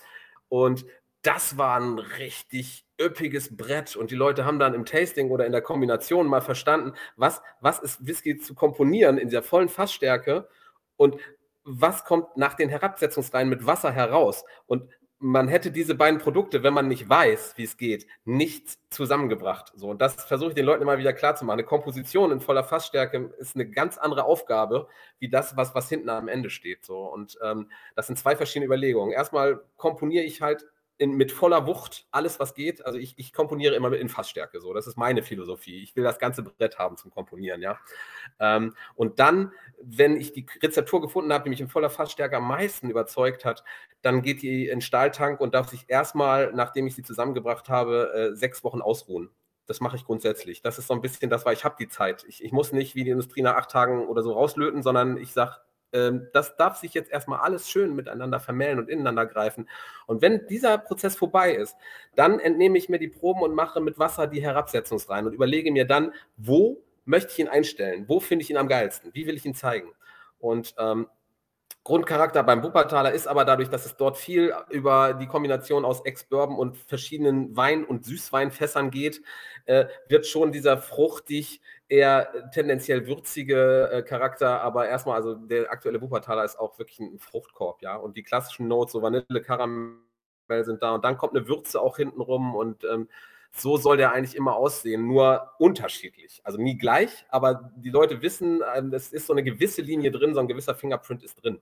Und 0.49 0.87
das 1.23 1.59
war 1.59 1.79
ein 1.79 1.99
richtig 1.99 2.86
üppiges 3.01 3.57
Brett 3.57 3.97
und 3.97 4.11
die 4.11 4.15
Leute 4.15 4.45
haben 4.45 4.59
dann 4.59 4.75
im 4.75 4.85
Tasting 4.85 5.31
oder 5.31 5.47
in 5.47 5.53
der 5.53 5.63
Kombination 5.63 6.27
mal 6.27 6.41
verstanden, 6.41 6.93
was, 7.17 7.43
was 7.61 7.79
ist 7.79 8.07
Whisky 8.07 8.39
zu 8.39 8.55
komponieren 8.55 9.19
in 9.19 9.29
dieser 9.29 9.43
vollen 9.43 9.69
Fassstärke 9.69 10.49
und 10.97 11.17
was 11.65 12.05
kommt 12.05 12.37
nach 12.37 12.55
den 12.55 12.69
Herabsetzungsreihen 12.69 13.49
mit 13.49 13.67
Wasser 13.67 13.93
heraus 13.93 14.45
und 14.67 14.89
man 15.19 15.49
hätte 15.49 15.71
diese 15.71 15.95
beiden 15.95 16.21
Produkte, 16.21 16.63
wenn 16.63 16.75
man 16.75 16.89
nicht 16.89 17.09
weiß, 17.09 17.55
wie 17.57 17.65
es 17.65 17.79
geht, 17.79 18.07
nicht 18.25 18.79
zusammengebracht. 18.91 19.73
So, 19.75 19.89
und 19.89 20.03
das 20.03 20.15
versuche 20.25 20.51
ich 20.51 20.55
den 20.55 20.67
Leuten 20.67 20.83
immer 20.83 20.99
wieder 20.99 21.15
klarzumachen. 21.15 21.59
Eine 21.59 21.67
Komposition 21.67 22.33
in 22.33 22.41
voller 22.41 22.65
Fassstärke 22.65 23.33
ist 23.39 23.55
eine 23.55 23.69
ganz 23.69 23.97
andere 23.97 24.25
Aufgabe, 24.25 24.89
wie 25.19 25.31
das, 25.31 25.57
was, 25.57 25.75
was 25.75 25.89
hinten 25.89 26.11
am 26.11 26.29
Ende 26.29 26.51
steht. 26.51 26.85
So. 26.85 26.99
Und 27.07 27.39
ähm, 27.43 27.71
das 27.95 28.09
sind 28.09 28.19
zwei 28.19 28.37
verschiedene 28.37 28.67
Überlegungen. 28.67 29.13
Erstmal 29.13 29.63
komponiere 29.77 30.25
ich 30.25 30.43
halt 30.43 30.67
in, 30.99 31.13
mit 31.13 31.33
voller 31.33 31.67
Wucht 31.67 32.07
alles, 32.11 32.41
was 32.41 32.55
geht. 32.55 32.85
Also 32.85 32.99
ich, 32.99 33.19
ich 33.19 33.33
komponiere 33.33 33.75
immer 33.75 33.93
in 33.93 34.09
Fassstärke. 34.09 34.61
So, 34.61 34.73
das 34.73 34.87
ist 34.87 34.97
meine 34.97 35.23
Philosophie. 35.23 35.83
Ich 35.83 35.95
will 35.95 36.05
das 36.05 36.19
ganze 36.19 36.43
Brett 36.43 36.79
haben 36.79 36.97
zum 36.97 37.11
Komponieren, 37.11 37.61
ja. 37.61 37.79
Ähm, 38.41 38.75
und 38.95 39.19
dann, 39.19 39.53
wenn 39.83 40.17
ich 40.17 40.33
die 40.33 40.47
Rezeptur 40.63 41.01
gefunden 41.01 41.33
habe, 41.33 41.45
die 41.45 41.51
mich 41.51 41.61
in 41.61 41.69
voller 41.69 41.91
Fassstärke 41.91 42.37
am 42.39 42.49
meisten 42.49 42.91
überzeugt 42.91 43.45
hat, 43.45 43.63
dann 44.03 44.23
geht 44.23 44.43
die 44.43 44.69
in 44.69 44.81
Stahltank 44.81 45.41
und 45.41 45.55
darf 45.55 45.69
sich 45.69 45.85
erstmal, 45.89 46.53
nachdem 46.53 46.87
ich 46.87 46.95
sie 46.95 47.03
zusammengebracht 47.03 47.69
habe, 47.69 48.13
äh, 48.15 48.37
sechs 48.37 48.65
Wochen 48.65 48.81
ausruhen. 48.81 49.31
Das 49.67 49.81
mache 49.81 49.97
ich 49.97 50.05
grundsätzlich. 50.05 50.63
Das 50.63 50.79
ist 50.79 50.87
so 50.87 50.95
ein 50.95 51.01
bisschen 51.01 51.29
das, 51.29 51.45
weil 51.45 51.55
ich 51.55 51.65
habe 51.65 51.77
die 51.79 51.89
Zeit. 51.89 52.25
Ich, 52.29 52.43
ich 52.43 52.53
muss 52.53 52.73
nicht 52.73 52.95
wie 52.95 53.05
die 53.05 53.11
Industrie 53.11 53.43
nach 53.43 53.57
acht 53.57 53.71
Tagen 53.71 54.07
oder 54.07 54.23
so 54.23 54.33
rauslöten, 54.33 54.83
sondern 54.83 55.17
ich 55.17 55.33
sage, 55.33 55.57
das 55.93 56.57
darf 56.57 56.77
sich 56.77 56.95
jetzt 56.95 57.11
erstmal 57.11 57.41
alles 57.41 57.71
schön 57.71 57.95
miteinander 57.95 58.41
vermählen 58.41 58.79
und 58.79 58.89
ineinander 58.89 59.27
greifen. 59.27 59.69
Und 60.07 60.21
wenn 60.21 60.47
dieser 60.47 60.79
Prozess 60.79 61.17
vorbei 61.17 61.55
ist, 61.55 61.77
dann 62.15 62.39
entnehme 62.39 62.77
ich 62.77 62.89
mir 62.89 62.99
die 62.99 63.09
Proben 63.09 63.43
und 63.43 63.55
mache 63.55 63.81
mit 63.81 63.99
Wasser 63.99 64.27
die 64.27 64.43
Herabsetzungsreihen 64.43 65.27
und 65.27 65.33
überlege 65.33 65.73
mir 65.73 65.87
dann, 65.87 66.13
wo 66.37 66.83
möchte 67.05 67.33
ich 67.33 67.39
ihn 67.39 67.49
einstellen? 67.49 68.05
Wo 68.09 68.21
finde 68.21 68.43
ich 68.43 68.51
ihn 68.51 68.57
am 68.57 68.69
geilsten? 68.69 69.11
Wie 69.15 69.27
will 69.27 69.37
ich 69.37 69.47
ihn 69.47 69.55
zeigen? 69.55 69.93
Und 70.39 70.75
ähm, 70.79 71.07
Grundcharakter 71.87 72.43
beim 72.43 72.65
Wuppertaler 72.65 73.13
ist 73.13 73.29
aber 73.29 73.45
dadurch, 73.45 73.71
dass 73.71 73.87
es 73.87 73.97
dort 73.97 74.19
viel 74.19 74.53
über 74.71 75.15
die 75.15 75.29
Kombination 75.29 75.85
aus 75.85 76.05
Ex-Bourbon 76.05 76.59
und 76.59 76.77
verschiedenen 76.77 77.57
Wein- 77.57 77.85
und 77.85 78.05
Süßweinfässern 78.05 78.91
geht, 78.91 79.23
äh, 79.67 79.87
wird 80.09 80.27
schon 80.27 80.51
dieser 80.51 80.79
fruchtig, 80.79 81.61
eher 81.89 82.51
tendenziell 82.53 83.07
würzige 83.07 83.91
äh, 83.93 84.03
Charakter, 84.03 84.61
aber 84.61 84.89
erstmal, 84.89 85.17
also 85.17 85.35
der 85.35 85.71
aktuelle 85.71 86.01
Wuppertaler 86.01 86.45
ist 86.45 86.59
auch 86.59 86.79
wirklich 86.79 86.99
ein 87.01 87.19
Fruchtkorb, 87.19 87.83
ja. 87.83 87.97
Und 87.97 88.17
die 88.17 88.23
klassischen 88.23 88.69
Notes, 88.69 88.93
so 88.93 89.03
Vanille, 89.03 89.43
Karamell 89.43 89.97
sind 90.65 90.83
da 90.83 90.95
und 90.95 91.05
dann 91.05 91.17
kommt 91.17 91.37
eine 91.37 91.49
Würze 91.49 91.81
auch 91.81 91.97
hinten 91.97 92.21
rum 92.21 92.55
und 92.55 92.85
ähm, 92.85 93.09
so 93.53 93.77
soll 93.77 93.97
der 93.97 94.13
eigentlich 94.13 94.37
immer 94.37 94.57
aussehen, 94.57 95.07
nur 95.07 95.53
unterschiedlich. 95.59 96.41
Also 96.45 96.59
nie 96.59 96.77
gleich, 96.77 97.25
aber 97.31 97.71
die 97.77 97.91
Leute 97.91 98.21
wissen, 98.23 98.63
ähm, 98.75 98.93
es 98.93 99.13
ist 99.13 99.27
so 99.27 99.33
eine 99.33 99.43
gewisse 99.43 99.83
Linie 99.83 100.11
drin, 100.11 100.35
so 100.35 100.41
ein 100.41 100.49
gewisser 100.49 100.75
Fingerprint 100.75 101.23
ist 101.23 101.43
drin. 101.43 101.61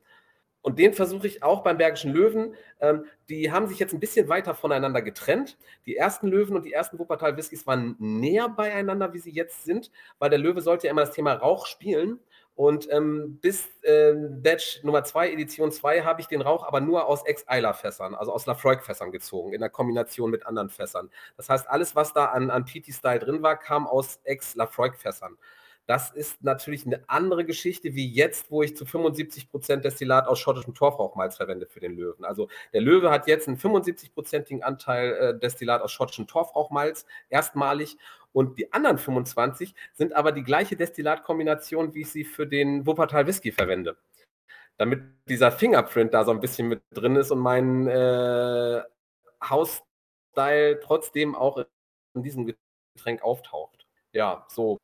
Und 0.65 0.79
den 0.79 0.95
versuche 0.95 1.27
ich 1.27 1.43
auch 1.43 1.63
beim 1.63 1.77
Bergischen 1.77 2.11
Löwen. 2.11 2.55
Ähm, 2.81 3.05
die 3.29 3.53
haben 3.53 3.67
sich 3.67 3.79
jetzt 3.79 3.93
ein 3.93 4.01
bisschen 4.01 4.31
weiter 4.31 4.55
voneinander 4.55 5.03
getrennt. 5.03 5.59
Die 5.85 5.95
ersten 5.95 6.27
Löwen 6.27 6.57
und 6.57 6.65
die 6.65 6.73
ersten 6.73 6.99
Wuppertal 6.99 7.37
Whiskys 7.37 7.67
waren 7.67 7.97
näher 7.99 8.49
beieinander, 8.49 9.13
wie 9.13 9.19
sie 9.19 9.31
jetzt 9.31 9.65
sind, 9.65 9.91
weil 10.19 10.31
der 10.31 10.39
Löwe 10.39 10.63
sollte 10.63 10.87
ja 10.87 10.91
immer 10.91 11.03
das 11.03 11.15
Thema 11.15 11.35
Rauch 11.35 11.67
spielen. 11.67 12.19
Und 12.55 12.91
ähm, 12.91 13.41
bis 13.43 13.69
ähm, 13.83 14.41
Batch 14.43 14.83
Nummer 14.85 15.05
2, 15.05 15.33
Edition 15.33 15.71
2, 15.71 16.01
habe 16.01 16.23
ich 16.23 16.29
den 16.29 16.41
Rauch 16.41 16.67
aber 16.67 16.81
nur 16.81 17.05
aus 17.09 17.27
Ex-Eiler-Fässern, 17.27 18.15
also 18.15 18.33
aus 18.33 18.47
Lafroig-Fässern 18.47 19.13
gezogen, 19.13 19.53
in 19.53 19.61
der 19.61 19.69
Kombination 19.69 20.31
mit 20.31 20.47
anderen 20.47 20.71
Fässern. 20.71 21.11
Das 21.37 21.51
heißt, 21.51 21.69
alles, 21.69 21.95
was 21.95 22.15
da 22.15 22.27
an, 22.27 22.51
an 22.51 22.65
PT-Style 22.65 23.19
drin 23.19 23.43
war, 23.43 23.59
kam 23.59 23.87
aus 23.87 24.19
Ex-Lafroig-Fässern. 24.25 25.37
Das 25.87 26.13
ist 26.13 26.43
natürlich 26.43 26.87
eine 26.87 27.03
andere 27.09 27.45
Geschichte 27.45 27.95
wie 27.95 28.11
jetzt, 28.11 28.51
wo 28.51 28.63
ich 28.63 28.75
zu 28.75 28.85
75% 28.85 29.77
Destillat 29.77 30.27
aus 30.27 30.39
schottischem 30.39 30.75
Torfrauchmalz 30.75 31.37
verwende 31.37 31.67
für 31.67 31.81
den 31.81 31.95
Löwen. 31.95 32.25
Also 32.25 32.49
der 32.73 32.81
Löwe 32.81 33.11
hat 33.11 33.27
jetzt 33.27 33.49
einen 33.49 33.59
75%igen 33.59 34.63
Anteil 34.63 35.13
äh, 35.13 35.39
Destillat 35.39 35.83
aus 35.83 35.93
schottischem 35.93 36.27
Torfrauchmalz, 36.27 37.05
erstmalig. 37.29 37.99
Und 38.33 38.59
die 38.59 38.73
anderen 38.73 38.99
25 38.99 39.75
sind 39.93 40.15
aber 40.15 40.33
die 40.33 40.43
gleiche 40.43 40.75
Destillatkombination, 40.75 41.95
wie 41.95 42.01
ich 42.01 42.11
sie 42.11 42.25
für 42.25 42.47
den 42.47 42.87
Wuppertal 42.87 43.27
Whisky 43.27 43.53
verwende. 43.53 43.97
Damit 44.79 45.03
dieser 45.29 45.53
Fingerprint 45.53 46.15
da 46.15 46.25
so 46.25 46.33
ein 46.33 46.41
bisschen 46.41 46.67
mit 46.69 46.83
drin 46.93 47.15
ist 47.17 47.31
und 47.31 47.39
mein 47.39 47.87
äh, 47.87 48.83
Hausstyle 49.43 50.81
trotzdem 50.83 51.35
auch 51.35 51.65
in 52.15 52.23
diesem 52.23 52.47
Getränk 52.97 53.23
auftaucht. 53.23 53.87
Ja, 54.13 54.47
so. 54.49 54.79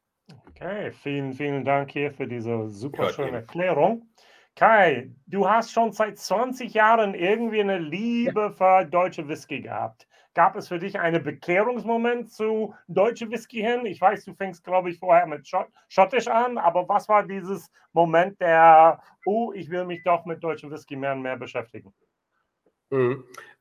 Okay, 0.49 0.93
vielen, 0.93 1.33
vielen 1.33 1.65
Dank 1.65 1.91
hier 1.93 2.11
für 2.11 2.27
diese 2.27 2.69
super 2.69 3.09
schöne 3.11 3.39
Erklärung. 3.39 4.09
Kai, 4.57 5.11
du 5.27 5.49
hast 5.49 5.73
schon 5.73 5.93
seit 5.93 6.19
20 6.19 6.75
Jahren 6.75 7.15
irgendwie 7.15 7.61
eine 7.61 7.79
Liebe 7.79 8.53
für 8.53 8.85
deutsche 8.85 9.27
Whisky 9.27 9.63
gehabt. 9.63 10.07
Gab 10.35 10.55
es 10.55 10.69
für 10.69 10.79
dich 10.79 10.99
einen 10.99 11.23
Bekehrungsmoment 11.23 12.31
zu 12.31 12.75
deutsche 12.87 13.31
Whisky 13.31 13.63
hin? 13.63 13.85
Ich 13.87 14.01
weiß, 14.01 14.25
du 14.25 14.35
fängst, 14.35 14.63
glaube 14.63 14.91
ich, 14.91 14.99
vorher 14.99 15.27
mit 15.27 15.49
Schott 15.49 15.69
Schottisch 15.89 16.29
an, 16.29 16.59
aber 16.59 16.89
was 16.89 17.09
war 17.09 17.27
dieses 17.27 17.71
Moment 17.93 18.41
der, 18.41 19.03
oh, 19.25 19.53
ich 19.53 19.71
will 19.71 19.85
mich 19.87 20.03
doch 20.05 20.25
mit 20.27 20.45
deutschem 20.45 20.71
Whisky 20.71 20.95
mehr 20.95 21.13
und 21.13 21.23
mehr 21.23 21.37
beschäftigen? 21.37 21.93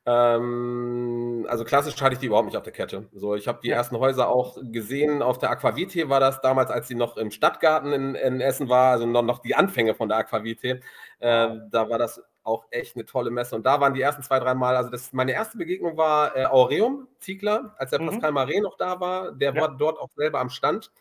Ähm, 0.06 1.46
also 1.50 1.66
klassisch 1.66 2.02
hatte 2.02 2.14
ich 2.14 2.20
die 2.20 2.28
überhaupt 2.28 2.48
nicht 2.48 2.58
auf 2.58 2.64
der 2.64 2.74
Kette. 2.74 3.08
So, 3.14 3.36
ich 3.36 3.48
habe 3.48 3.60
die 3.62 3.70
ja. 3.70 3.76
ersten 3.76 3.98
Häuser 3.98 4.30
auch 4.30 4.58
gesehen. 4.62 5.22
Auf 5.22 5.38
der 5.38 5.52
Aquavite 5.52 6.10
war 6.10 6.20
das 6.20 6.42
damals, 6.42 6.72
als 6.72 6.88
sie 6.88 6.96
noch 6.96 7.18
im 7.18 7.32
Stadtgarten 7.32 7.94
in, 7.94 8.16
in 8.16 8.42
Essen 8.42 8.70
war, 8.70 8.92
also 8.92 9.06
noch, 9.06 9.22
noch, 9.22 9.40
die 9.40 9.56
Anfänge 9.56 9.94
von 9.94 10.10
der 10.10 10.20
Aquavite. 10.20 10.80
Äh, 11.20 11.50
da 11.70 11.90
war 11.90 11.98
das 11.98 12.24
auch 12.44 12.66
echt 12.72 12.96
eine 12.96 13.06
tolle 13.06 13.30
Messe. 13.30 13.56
Und 13.56 13.66
da 13.66 13.80
waren 13.80 13.94
die 13.94 14.02
ersten 14.02 14.24
zwei, 14.24 14.40
drei 14.40 14.56
Mal, 14.56 14.76
also 14.76 14.90
das, 14.90 15.14
meine 15.14 15.34
erste 15.34 15.58
Begegnung 15.58 15.98
war 15.98 16.36
äh, 16.36 16.46
Aureum, 16.46 17.08
Ziegler, 17.20 17.76
als 17.78 17.92
der 17.92 18.02
mhm. 18.02 18.08
Pascal 18.08 18.32
Maré 18.32 18.62
noch 18.62 18.78
da 18.78 19.00
war. 19.00 19.34
Der 19.34 19.54
ja. 19.54 19.62
war 19.62 19.78
dort 19.78 20.00
auch 20.00 20.10
selber 20.16 20.40
am 20.40 20.50
Stand. 20.50 20.92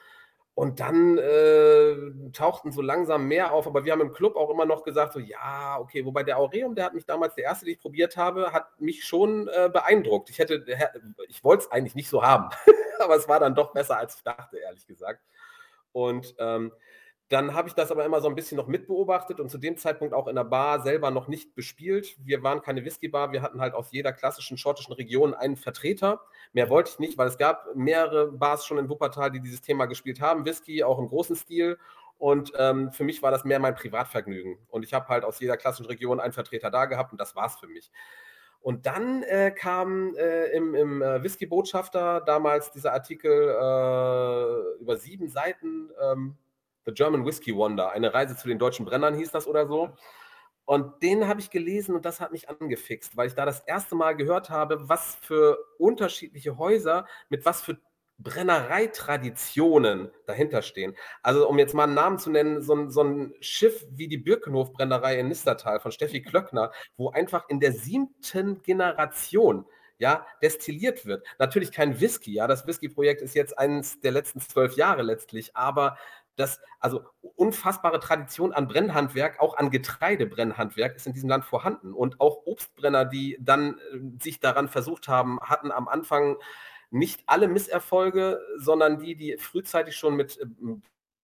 Und 0.58 0.80
dann 0.80 1.18
äh, 1.18 1.94
tauchten 2.32 2.72
so 2.72 2.82
langsam 2.82 3.28
mehr 3.28 3.52
auf, 3.52 3.68
aber 3.68 3.84
wir 3.84 3.92
haben 3.92 4.00
im 4.00 4.12
Club 4.12 4.34
auch 4.34 4.50
immer 4.50 4.64
noch 4.64 4.82
gesagt, 4.82 5.12
so 5.12 5.20
ja, 5.20 5.78
okay, 5.78 6.04
wobei 6.04 6.24
der 6.24 6.36
Aureum, 6.36 6.74
der 6.74 6.86
hat 6.86 6.94
mich 6.94 7.06
damals, 7.06 7.36
der 7.36 7.44
erste, 7.44 7.64
den 7.64 7.74
ich 7.74 7.80
probiert 7.80 8.16
habe, 8.16 8.52
hat 8.52 8.80
mich 8.80 9.04
schon 9.04 9.46
äh, 9.46 9.70
beeindruckt. 9.72 10.30
Ich 10.30 10.40
hätte, 10.40 10.64
ich 11.28 11.44
wollte 11.44 11.62
es 11.62 11.70
eigentlich 11.70 11.94
nicht 11.94 12.08
so 12.08 12.24
haben, 12.24 12.48
aber 12.98 13.14
es 13.14 13.28
war 13.28 13.38
dann 13.38 13.54
doch 13.54 13.72
besser, 13.72 13.98
als 13.98 14.16
ich 14.16 14.24
dachte, 14.24 14.58
ehrlich 14.58 14.84
gesagt. 14.84 15.22
Und 15.92 16.34
ähm, 16.40 16.72
dann 17.28 17.54
habe 17.54 17.68
ich 17.68 17.74
das 17.74 17.90
aber 17.90 18.06
immer 18.06 18.22
so 18.22 18.28
ein 18.28 18.34
bisschen 18.34 18.56
noch 18.56 18.68
mitbeobachtet 18.68 19.38
und 19.38 19.50
zu 19.50 19.58
dem 19.58 19.76
Zeitpunkt 19.76 20.14
auch 20.14 20.28
in 20.28 20.36
der 20.36 20.44
Bar 20.44 20.80
selber 20.80 21.10
noch 21.10 21.28
nicht 21.28 21.54
bespielt. 21.54 22.16
Wir 22.24 22.42
waren 22.42 22.62
keine 22.62 22.84
Whisky-Bar, 22.84 23.32
wir 23.32 23.42
hatten 23.42 23.60
halt 23.60 23.74
aus 23.74 23.92
jeder 23.92 24.12
klassischen 24.14 24.56
schottischen 24.56 24.94
Region 24.94 25.34
einen 25.34 25.56
Vertreter. 25.56 26.22
Mehr 26.54 26.70
wollte 26.70 26.90
ich 26.92 26.98
nicht, 26.98 27.18
weil 27.18 27.28
es 27.28 27.36
gab 27.36 27.66
mehrere 27.74 28.32
Bars 28.32 28.64
schon 28.64 28.78
in 28.78 28.88
Wuppertal, 28.88 29.30
die 29.30 29.40
dieses 29.40 29.60
Thema 29.60 29.84
gespielt 29.84 30.22
haben, 30.22 30.46
Whisky 30.46 30.82
auch 30.82 30.98
im 30.98 31.08
großen 31.08 31.36
Stil. 31.36 31.78
Und 32.16 32.52
ähm, 32.56 32.92
für 32.92 33.04
mich 33.04 33.22
war 33.22 33.30
das 33.30 33.44
mehr 33.44 33.60
mein 33.60 33.74
Privatvergnügen. 33.74 34.58
Und 34.68 34.82
ich 34.82 34.94
habe 34.94 35.08
halt 35.08 35.24
aus 35.24 35.38
jeder 35.38 35.58
klassischen 35.58 35.86
Region 35.86 36.20
einen 36.20 36.32
Vertreter 36.32 36.70
da 36.70 36.86
gehabt 36.86 37.12
und 37.12 37.20
das 37.20 37.36
war 37.36 37.46
es 37.46 37.56
für 37.56 37.68
mich. 37.68 37.92
Und 38.60 38.86
dann 38.86 39.22
äh, 39.24 39.50
kam 39.50 40.16
äh, 40.16 40.46
im, 40.46 40.74
im 40.74 41.02
äh, 41.02 41.22
Whisky-Botschafter 41.22 42.22
damals 42.22 42.72
dieser 42.72 42.92
Artikel 42.94 43.30
äh, 43.30 44.80
über 44.82 44.96
sieben 44.96 45.28
Seiten. 45.28 45.90
Ähm, 46.00 46.36
The 46.88 46.94
German 46.94 47.26
Whiskey 47.26 47.54
Wonder, 47.54 47.92
eine 47.92 48.14
Reise 48.14 48.34
zu 48.34 48.48
den 48.48 48.58
deutschen 48.58 48.86
Brennern 48.86 49.14
hieß 49.14 49.30
das 49.30 49.46
oder 49.46 49.66
so. 49.66 49.90
Und 50.64 51.02
den 51.02 51.28
habe 51.28 51.38
ich 51.38 51.50
gelesen 51.50 51.94
und 51.94 52.06
das 52.06 52.18
hat 52.18 52.32
mich 52.32 52.48
angefixt, 52.48 53.14
weil 53.14 53.26
ich 53.26 53.34
da 53.34 53.44
das 53.44 53.60
erste 53.60 53.94
Mal 53.94 54.16
gehört 54.16 54.48
habe, 54.48 54.88
was 54.88 55.16
für 55.16 55.58
unterschiedliche 55.78 56.56
Häuser 56.56 57.06
mit 57.28 57.44
was 57.44 57.60
für 57.60 57.78
Brennereitraditionen 58.16 60.10
dahinter 60.24 60.62
stehen. 60.62 60.96
Also 61.22 61.46
um 61.46 61.58
jetzt 61.58 61.74
mal 61.74 61.84
einen 61.84 61.94
Namen 61.94 62.18
zu 62.18 62.30
nennen, 62.30 62.62
so 62.62 62.74
ein, 62.74 62.90
so 62.90 63.02
ein 63.02 63.34
Schiff 63.40 63.86
wie 63.90 64.08
die 64.08 64.18
Birkenhof-Brennerei 64.18 65.20
in 65.20 65.28
Nistertal 65.28 65.80
von 65.80 65.92
Steffi 65.92 66.22
Klöckner, 66.22 66.72
wo 66.96 67.10
einfach 67.10 67.50
in 67.50 67.60
der 67.60 67.72
siebten 67.72 68.62
Generation 68.62 69.66
ja, 69.98 70.26
destilliert 70.42 71.06
wird. 71.06 71.26
Natürlich 71.38 71.70
kein 71.70 72.00
Whisky, 72.00 72.32
ja, 72.32 72.46
das 72.46 72.66
Whisky-Projekt 72.66 73.20
ist 73.20 73.34
jetzt 73.34 73.58
eines 73.58 74.00
der 74.00 74.12
letzten 74.12 74.40
zwölf 74.40 74.74
Jahre 74.76 75.02
letztlich, 75.02 75.56
aber 75.56 75.98
das, 76.38 76.60
also 76.80 77.04
unfassbare 77.36 78.00
Tradition 78.00 78.52
an 78.52 78.68
Brennhandwerk, 78.68 79.40
auch 79.40 79.56
an 79.56 79.70
Getreidebrennhandwerk 79.70 80.96
ist 80.96 81.06
in 81.06 81.12
diesem 81.12 81.28
Land 81.28 81.44
vorhanden. 81.44 81.92
Und 81.92 82.20
auch 82.20 82.46
Obstbrenner, 82.46 83.04
die 83.04 83.38
dann 83.40 83.78
äh, 83.92 84.22
sich 84.22 84.40
daran 84.40 84.68
versucht 84.68 85.08
haben, 85.08 85.40
hatten 85.40 85.70
am 85.72 85.88
Anfang 85.88 86.36
nicht 86.90 87.22
alle 87.26 87.48
Misserfolge, 87.48 88.40
sondern 88.56 88.98
die, 88.98 89.14
die 89.14 89.36
frühzeitig 89.36 89.96
schon 89.96 90.16
mit 90.16 90.38
äh, 90.38 90.46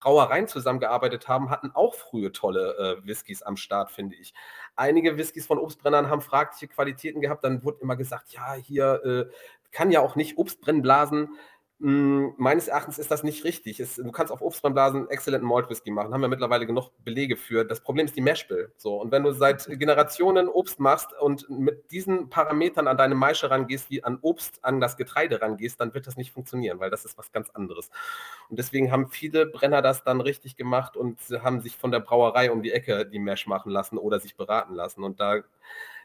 Brauereien 0.01 0.49
zusammengearbeitet 0.49 1.29
haben, 1.29 1.49
hatten 1.49 1.71
auch 1.73 1.95
frühe 1.95 2.31
tolle 2.31 2.77
äh, 3.03 3.07
Whiskys 3.07 3.43
am 3.43 3.57
Start, 3.57 3.91
finde 3.91 4.17
ich. 4.17 4.35
Einige 4.77 5.17
Whiskys 5.17 5.47
von 5.47 5.59
Obstbrennern 5.59 6.11
haben 6.11 6.21
fragliche 6.21 6.69
Qualitäten 6.69 7.23
gehabt, 7.23 7.43
dann 7.43 7.65
wurde 7.65 7.81
immer 7.81 7.97
gesagt, 7.97 8.33
ja, 8.33 8.53
hier 8.53 9.03
äh, 9.05 9.35
kann 9.73 9.91
ja 9.91 10.01
auch 10.01 10.15
nicht 10.15 10.37
Obstbrennblasen 10.37 11.31
meines 11.81 12.68
Erachtens 12.68 12.99
ist 12.99 13.11
das 13.11 13.25
nicht 13.25 13.45
richtig. 13.45 13.81
Es, 13.81 13.97
du 13.97 14.12
kannst 14.12 14.33
auf 14.33 14.43
Obstbrennblasen 14.43 15.11
exzellenten 15.11 15.49
Malt 15.49 15.68
Whisky 15.68 15.91
machen. 15.91 16.14
Haben 16.14 16.20
wir 16.20 16.29
mittlerweile 16.29 16.66
genug 16.66 16.91
Belege 17.05 17.37
für. 17.37 17.64
Das 17.64 17.81
Problem 17.81 18.07
ist 18.07 18.16
die 18.16 18.20
Mashbill. 18.20 18.72
So, 18.77 19.01
und 19.01 19.11
wenn 19.11 19.25
du 19.25 19.33
seit 19.33 19.66
Generationen 19.66 20.49
Obst 20.49 20.79
machst 20.79 21.12
und 21.20 21.51
mit 21.51 21.91
diesen 21.91 22.31
Parametern 22.31 22.87
an 22.87 22.97
deine 22.97 23.16
Maische 23.16 23.51
rangehst, 23.51 23.91
wie 23.91 24.05
an 24.05 24.18
Obst 24.22 24.64
an 24.64 24.81
das 24.81 24.97
Getreide 24.97 25.43
rangehst, 25.43 25.81
dann 25.81 25.93
wird 25.95 26.07
das 26.07 26.16
nicht 26.16 26.33
funktionieren, 26.33 26.79
weil 26.79 26.91
das 26.91 27.05
ist 27.05 27.18
was 27.18 27.33
ganz 27.33 27.51
anderes. 27.51 27.91
Und 28.49 28.59
deswegen 28.59 28.93
haben 28.93 29.09
viele 29.09 29.47
Brenner 29.47 29.83
das 29.83 30.05
dann 30.05 30.20
richtig 30.20 30.57
gemacht 30.57 30.97
und 30.97 31.18
haben 31.43 31.61
sich 31.61 31.77
von 31.77 31.91
der 31.91 32.01
Brauerei 32.01 32.53
um 32.53 32.62
die 32.62 32.72
Ecke 32.72 33.05
die 33.05 33.18
Mash 33.18 33.47
machen 33.49 33.70
lassen 33.70 33.99
oder 33.99 34.20
sich 34.20 34.37
beraten 34.37 34.75
lassen. 34.75 35.03
Und 35.03 35.18
da 35.18 35.43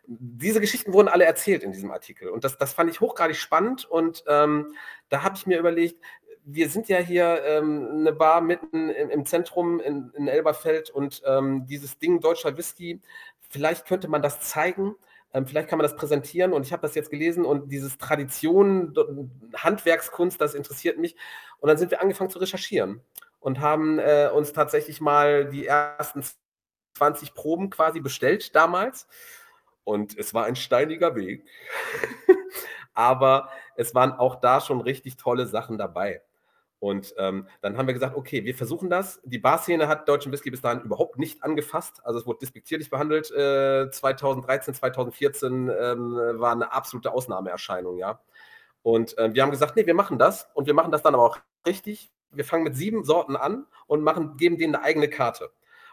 diese 0.10 0.60
Geschichten 0.60 0.91
wurden 0.91 1.07
alle 1.07 1.26
erzählt 1.26 1.64
in 1.64 1.72
diesem 1.72 1.91
Artikel. 1.91 2.30
Und 2.30 2.43
das, 2.43 2.57
das 2.57 2.74
fand 2.74 2.89
ich 2.89 2.99
hochgradig 2.99 3.38
spannend. 3.38 3.86
Und 3.86 4.24
ähm, 4.28 4.74
da 5.10 5.24
habe 5.24 5.36
ich 5.36 5.45
mir 5.45 5.60
überlegt, 5.60 6.01
wir 6.43 6.70
sind 6.70 6.88
ja 6.89 6.97
hier 6.97 7.43
ähm, 7.45 7.88
eine 7.91 8.12
Bar 8.12 8.41
mitten 8.41 8.89
im, 8.89 9.10
im 9.12 9.26
Zentrum 9.26 9.80
in, 9.80 10.12
in, 10.16 10.28
Elberfeld 10.28 10.89
und 10.89 11.22
ähm, 11.26 11.68
dieses 11.68 11.99
Ding 11.99 12.22
deutscher 12.22 12.57
Whisky, 12.57 13.01
vielleicht 13.49 13.86
könnte 13.86 14.07
man 14.07 14.24
das 14.24 14.39
zeigen. 14.41 14.95
Ähm, 15.32 15.45
vielleicht 15.45 15.70
kann 15.70 15.78
man 15.78 15.84
das 15.84 15.95
präsentieren 15.95 16.53
und 16.53 16.66
ich 16.66 16.74
habe 16.74 16.82
das 16.82 16.95
jetzt 16.95 17.12
gelesen 17.12 17.45
und 17.45 17.72
dieses 17.72 17.99
Tradition, 17.99 18.95
Handwerkskunst, 19.55 20.41
das 20.41 20.55
interessiert 20.55 20.97
mich. 20.97 21.16
Und 21.60 21.68
dann 21.68 21.78
sind 21.78 21.91
wir 21.91 22.01
angefangen 22.01 22.32
zu 22.32 22.39
recherchieren 22.39 23.01
und 23.39 23.60
haben 23.60 23.99
äh, 23.99 24.32
uns 24.34 24.53
tatsächlich 24.53 25.01
mal 25.01 25.45
die 25.45 25.68
ersten 25.68 26.24
20 26.95 27.36
Proben 27.36 27.70
quasi 27.70 27.99
bestellt 27.99 28.55
damals 28.55 29.07
und 29.89 30.15
es 30.19 30.35
war 30.35 30.45
ein 30.45 30.55
steiniger 30.55 31.15
Weg. 31.15 31.45
Aber 32.93 33.49
es 33.75 33.95
waren 33.95 34.11
auch 34.11 34.35
da 34.35 34.61
schon 34.61 34.81
richtig 34.81 35.17
tolle 35.17 35.47
Sachen 35.47 35.79
dabei. 35.79 36.21
Und 36.77 37.15
ähm, 37.17 37.47
dann 37.61 37.75
haben 37.75 37.87
wir 37.87 37.95
gesagt, 37.95 38.15
okay, 38.15 38.45
wir 38.45 38.53
versuchen 38.53 38.91
das. 38.91 39.19
Die 39.23 39.39
Barszene 39.39 39.87
hat 39.87 40.07
deutschen 40.07 40.31
Whisky 40.31 40.51
bis 40.51 40.61
dahin 40.61 40.81
überhaupt 40.81 41.17
nicht 41.17 41.43
angefasst. 41.43 42.01
Also 42.05 42.19
es 42.19 42.27
wurde 42.27 42.37
despektierlich 42.39 42.91
behandelt. 42.91 43.31
Äh, 43.31 43.89
2013, 43.89 44.75
2014 44.75 45.69
ähm, 45.69 46.15
war 46.35 46.51
eine 46.51 46.71
absolute 46.71 47.11
Ausnahmeerscheinung, 47.11 47.97
ja. 47.97 48.21
Und 48.83 49.17
äh, 49.17 49.33
wir 49.33 49.41
haben 49.41 49.51
gesagt, 49.51 49.75
nee, 49.75 49.87
wir 49.87 49.95
machen 49.95 50.19
das. 50.19 50.49
Und 50.53 50.67
wir 50.67 50.75
machen 50.75 50.91
das 50.91 51.01
dann 51.01 51.15
aber 51.15 51.23
auch 51.23 51.39
richtig. 51.65 52.11
Wir 52.29 52.45
fangen 52.45 52.63
mit 52.63 52.75
sieben 52.75 53.03
Sorten 53.03 53.35
an 53.35 53.65
und 53.87 54.03
machen, 54.03 54.37
geben 54.37 54.59
denen 54.59 54.75
eine 54.75 54.85
eigene 54.85 55.09
Karte 55.09 55.49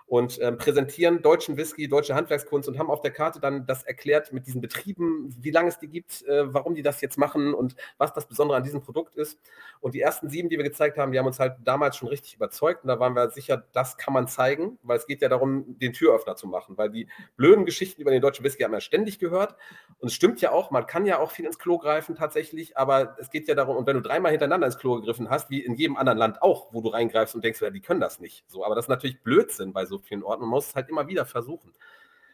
und 0.07 0.39
ähm, 0.41 0.57
präsentieren 0.57 1.21
deutschen 1.21 1.57
Whisky, 1.57 1.89
deutsche 1.89 2.15
Handwerkskunst 2.15 2.69
und 2.69 2.79
haben 2.79 2.91
auf 2.91 3.01
der 3.01 3.11
Karte 3.11 3.41
dann 3.41 3.67
das 3.67 3.83
erklärt 3.83 4.33
mit 4.33 4.47
diesen 4.47 4.61
Betrieben, 4.61 5.35
wie 5.41 5.51
lange 5.51 5.69
es 5.69 5.79
die 5.79 5.89
gibt, 5.89 6.23
äh, 6.27 6.53
warum 6.55 6.75
die 6.75 6.83
das 6.83 7.01
jetzt 7.01 7.19
machen 7.19 7.55
und 7.55 7.75
was 7.99 8.13
das 8.13 8.27
Besondere 8.27 8.57
an 8.57 8.65
diesem 8.65 8.83
Produkt 8.83 9.17
ist. 9.17 9.41
Und 9.81 9.95
die 9.95 10.01
ersten 10.01 10.29
sieben, 10.29 10.49
die 10.49 10.57
wir 10.57 10.65
gezeigt 10.65 10.97
haben, 10.97 11.11
die 11.11 11.19
haben 11.19 11.27
uns 11.27 11.41
halt 11.41 11.57
damals 11.65 11.97
schon 11.97 12.09
richtig 12.09 12.35
überzeugt 12.35 12.85
und 12.85 12.89
da 12.89 13.01
waren 13.01 13.15
wir 13.15 13.31
sicher, 13.31 13.65
das 13.73 13.97
kann 13.97 14.15
man 14.15 14.29
zeigen, 14.29 14.79
weil 14.83 14.97
es 14.97 15.07
geht 15.07 15.23
ja 15.23 15.29
darum, 15.29 15.77
den 15.79 15.93
Türöffner 15.93 16.37
zu 16.37 16.47
machen, 16.47 16.79
weil 16.79 16.91
die 16.91 17.09
blöden 17.37 17.65
Geschichten 17.65 18.01
über 18.01 18.13
den 18.13 18.23
deutschen 18.23 18.45
Whisky 18.45 18.63
haben 18.63 18.73
wir 18.73 18.81
ständig 18.81 19.19
gehört 19.19 19.57
und 19.99 20.09
es 20.09 20.15
stimmt 20.15 20.41
ja 20.41 20.53
auch, 20.53 20.71
man 20.71 20.87
kann 20.87 21.05
ja 21.05 21.19
auch 21.19 21.33
viel 21.33 21.47
ins 21.47 21.59
Klo 21.59 21.79
greifen 21.79 22.15
tatsächlich, 22.15 22.77
aber 22.77 23.17
es 23.19 23.31
geht 23.31 23.49
ja 23.49 23.57
darum, 23.57 23.77
und 23.77 23.87
wenn 23.87 23.97
du 23.97 24.03
dreimal 24.03 24.31
hintereinander 24.31 24.67
ins 24.67 24.79
Klo 24.79 24.97
gegriffen 24.97 25.31
hast, 25.31 25.51
wie 25.51 25.65
in 25.65 25.75
jedem 25.75 25.97
anderen 25.97 26.19
Land 26.19 26.43
auch, 26.43 26.73
wo 26.73 26.81
du 26.81 26.91
reingreifst 26.91 27.35
und 27.35 27.43
denkst, 27.43 27.61
ja, 27.61 27.71
die 27.71 27.81
können 27.81 28.01
das 28.01 28.21
nicht. 28.21 28.45
So, 28.47 28.65
aber 28.65 28.77
das 28.77 28.85
ist 28.85 28.89
natürlich 28.89 29.23
Blödsinn 29.23 29.73
bei 29.73 29.85
so 29.85 29.96
so 29.97 30.03
vielen 30.03 30.23
Orten. 30.23 30.43
Man 30.43 30.51
muss 30.51 30.69
es 30.69 30.75
halt 30.75 30.89
immer 30.89 31.09
wieder 31.09 31.27
versuchen. 31.27 31.73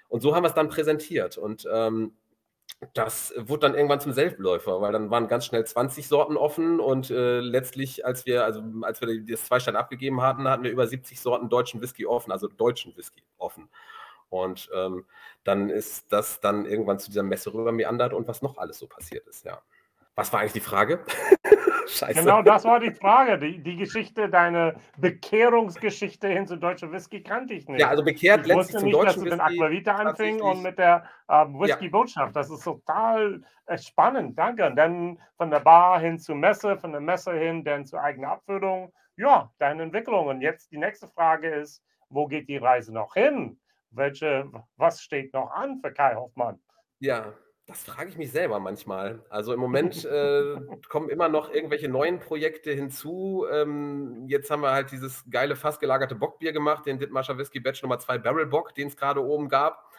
Und 0.09 0.21
so 0.21 0.35
haben 0.35 0.45
wir 0.45 0.49
es 0.49 0.55
dann 0.55 0.69
präsentiert. 0.69 1.39
Und 1.39 1.67
ähm, 1.73 2.13
das 2.95 3.33
wurde 3.37 3.61
dann 3.61 3.75
irgendwann 3.75 4.01
zum 4.01 4.13
Selbstläufer, 4.13 4.81
weil 4.81 4.93
dann 4.93 5.11
waren 5.11 5.29
ganz 5.29 5.47
schnell 5.47 5.65
20 5.65 6.09
Sorten 6.09 6.37
offen 6.37 6.81
und 6.81 7.11
äh, 7.11 7.41
letztlich, 7.41 8.05
als 8.05 8.27
wir, 8.27 8.45
also 8.45 8.63
als 8.83 9.01
wir 9.01 9.25
das 9.25 9.45
Zweistand 9.45 9.77
abgegeben 9.77 10.21
hatten, 10.21 10.49
hatten 10.49 10.65
wir 10.65 10.71
über 10.71 10.87
70 10.87 11.21
Sorten 11.21 11.49
deutschen 11.49 11.81
Whisky 11.81 12.07
offen, 12.07 12.33
also 12.33 12.49
deutschen 12.49 12.97
Whisky 12.97 13.23
offen. 13.39 13.69
Und 14.31 14.71
ähm, 14.75 15.05
dann 15.45 15.69
ist 15.71 16.13
das 16.13 16.41
dann 16.41 16.67
irgendwann 16.67 16.99
zu 16.99 17.11
dieser 17.11 17.23
Messe 17.23 17.53
rüber 17.53 17.71
meandert 17.71 18.15
und 18.15 18.27
was 18.27 18.43
noch 18.43 18.59
alles 18.59 18.79
so 18.79 18.87
passiert 18.87 19.27
ist, 19.29 19.45
ja. 19.45 19.63
Was 20.15 20.33
war 20.33 20.41
eigentlich 20.41 20.53
die 20.53 20.61
Frage? 20.61 21.05
Scheiße. 21.87 22.21
Genau, 22.21 22.43
das 22.43 22.65
war 22.65 22.81
die 22.81 22.91
Frage. 22.91 23.39
Die, 23.39 23.63
die 23.63 23.77
Geschichte, 23.77 24.29
deine 24.29 24.77
Bekehrungsgeschichte 24.99 26.29
hin 26.29 26.47
zu 26.47 26.57
deutscher 26.57 26.91
Whisky 26.93 27.23
kannte 27.23 27.55
ich 27.55 27.69
nicht. 27.69 27.81
Ja, 27.81 27.89
also 27.89 28.05
bekehrt 28.05 28.43
ich 28.43 28.47
letztlich 28.47 28.79
zum 28.79 28.85
nicht, 28.85 28.95
deutschen 28.95 29.25
dass 29.25 29.39
du 29.39 29.69
mit 29.69 29.89
anfing 29.89 30.41
und 30.41 30.63
mit 30.63 30.79
der 30.79 31.05
ähm, 31.29 31.59
Whisky-Botschaft. 31.59 32.35
Das 32.37 32.51
ist 32.51 32.65
total 32.65 33.43
äh, 33.67 33.79
spannend. 33.79 34.39
Danke. 34.39 34.67
Und 34.67 34.77
dann 34.77 35.19
von 35.37 35.51
der 35.51 35.61
Bar 35.61 36.01
hin 36.01 36.19
zur 36.19 36.37
Messe, 36.37 36.77
von 36.77 36.93
der 36.93 37.01
Messe 37.01 37.33
hin 37.33 37.65
dann 37.65 37.87
zur 37.87 38.01
eigenen 38.01 38.31
Abfüllung. 38.31 38.93
Ja, 39.17 39.53
deine 39.59 39.83
Entwicklung. 39.83 40.27
Und 40.27 40.41
jetzt 40.41 40.71
die 40.73 40.79
nächste 40.79 41.09
Frage 41.09 41.49
ist, 41.49 41.83
wo 42.09 42.27
geht 42.27 42.49
die 42.49 42.59
Reise 42.59 42.93
noch 42.93 43.15
hin? 43.15 43.59
Welche, 43.91 44.51
was 44.77 45.03
steht 45.03 45.33
noch 45.35 45.51
an 45.51 45.81
für 45.81 45.93
Kai 45.93 46.15
Hoffmann? 46.15 46.59
Ja, 46.99 47.33
das 47.73 47.85
frage 47.85 48.11
ich 48.11 48.17
mich 48.17 48.31
selber 48.31 48.61
manchmal. 48.61 49.25
Also 49.29 49.53
im 49.53 49.61
Moment 49.67 50.05
äh, 50.05 50.57
kommen 50.89 51.09
immer 51.09 51.29
noch 51.29 51.53
irgendwelche 51.53 51.89
neuen 51.89 52.19
Projekte 52.19 52.73
hinzu. 52.73 53.47
Ähm, 53.51 54.25
jetzt 54.29 54.51
haben 54.51 54.63
wir 54.63 54.73
halt 54.73 54.93
dieses 54.93 55.25
geile, 55.31 55.57
fast 55.57 55.81
gelagerte 55.81 56.15
Bockbier 56.15 56.53
gemacht, 56.53 56.87
den 56.87 56.99
Dittmarscher 56.99 57.39
Whisky 57.39 57.61
Batch 57.61 57.83
Nummer 57.83 57.99
2 57.99 58.19
Barrel 58.19 58.47
Bock, 58.47 58.75
den 58.75 58.89
es 58.89 58.97
gerade 58.97 59.23
oben 59.23 59.49
gab 59.49 59.92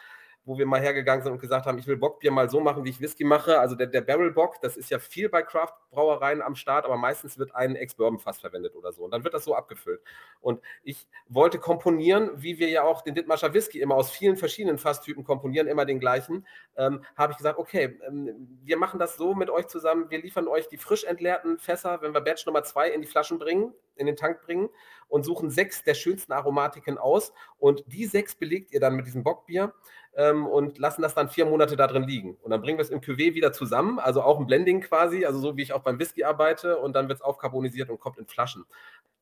wo 0.44 0.58
wir 0.58 0.66
mal 0.66 0.80
hergegangen 0.80 1.22
sind 1.22 1.32
und 1.32 1.40
gesagt 1.40 1.66
haben, 1.66 1.78
ich 1.78 1.86
will 1.86 1.96
Bockbier 1.96 2.30
mal 2.30 2.50
so 2.50 2.60
machen, 2.60 2.84
wie 2.84 2.90
ich 2.90 3.00
Whisky 3.00 3.24
mache. 3.24 3.58
Also 3.58 3.74
der, 3.74 3.86
der 3.86 4.02
Barrel 4.02 4.30
Bock, 4.30 4.60
das 4.60 4.76
ist 4.76 4.90
ja 4.90 4.98
viel 4.98 5.28
bei 5.28 5.42
Craft-Brauereien 5.42 6.42
am 6.42 6.54
Start, 6.54 6.84
aber 6.84 6.96
meistens 6.96 7.38
wird 7.38 7.54
ein 7.54 7.76
Ex-Bourbon-Fass 7.76 8.40
verwendet 8.40 8.76
oder 8.76 8.92
so. 8.92 9.04
Und 9.04 9.12
dann 9.12 9.24
wird 9.24 9.32
das 9.32 9.44
so 9.44 9.54
abgefüllt. 9.54 10.02
Und 10.40 10.60
ich 10.82 11.08
wollte 11.28 11.58
komponieren, 11.58 12.30
wie 12.36 12.58
wir 12.58 12.68
ja 12.68 12.82
auch 12.82 13.00
den 13.00 13.14
Dittmarscher 13.14 13.54
Whisky 13.54 13.80
immer 13.80 13.94
aus 13.94 14.10
vielen 14.10 14.36
verschiedenen 14.36 14.76
Fasstypen 14.76 15.24
komponieren, 15.24 15.66
immer 15.66 15.86
den 15.86 15.98
gleichen. 15.98 16.46
Ähm, 16.76 17.02
habe 17.16 17.32
ich 17.32 17.38
gesagt, 17.38 17.58
okay, 17.58 17.98
ähm, 18.06 18.58
wir 18.62 18.76
machen 18.76 18.98
das 18.98 19.16
so 19.16 19.34
mit 19.34 19.48
euch 19.48 19.66
zusammen. 19.68 20.10
Wir 20.10 20.20
liefern 20.20 20.46
euch 20.46 20.68
die 20.68 20.76
frisch 20.76 21.04
entleerten 21.04 21.58
Fässer, 21.58 22.02
wenn 22.02 22.12
wir 22.12 22.20
Batch 22.20 22.44
Nummer 22.44 22.64
zwei 22.64 22.90
in 22.90 23.00
die 23.00 23.06
Flaschen 23.06 23.38
bringen, 23.38 23.72
in 23.96 24.06
den 24.06 24.16
Tank 24.16 24.42
bringen 24.42 24.68
und 25.08 25.24
suchen 25.24 25.50
sechs 25.50 25.82
der 25.84 25.94
schönsten 25.94 26.32
Aromatiken 26.32 26.98
aus. 26.98 27.32
Und 27.58 27.84
die 27.86 28.06
sechs 28.06 28.34
belegt 28.34 28.72
ihr 28.72 28.80
dann 28.80 28.94
mit 28.94 29.06
diesem 29.06 29.22
Bockbier 29.22 29.72
ähm, 30.16 30.46
und 30.46 30.78
lassen 30.78 31.02
das 31.02 31.14
dann 31.14 31.28
vier 31.28 31.46
Monate 31.46 31.76
da 31.76 31.86
drin 31.86 32.04
liegen. 32.04 32.36
Und 32.42 32.50
dann 32.50 32.60
bringen 32.60 32.78
wir 32.78 32.82
es 32.82 32.90
im 32.90 33.00
Cuvée 33.00 33.34
wieder 33.34 33.52
zusammen, 33.52 33.98
also 33.98 34.22
auch 34.22 34.38
ein 34.38 34.46
Blending 34.46 34.80
quasi, 34.80 35.24
also 35.24 35.38
so 35.38 35.56
wie 35.56 35.62
ich 35.62 35.72
auch 35.72 35.82
beim 35.82 35.98
Whisky 35.98 36.24
arbeite 36.24 36.78
und 36.78 36.94
dann 36.94 37.08
wird 37.08 37.18
es 37.18 37.22
aufkarbonisiert 37.22 37.90
und 37.90 38.00
kommt 38.00 38.18
in 38.18 38.26
Flaschen 38.26 38.64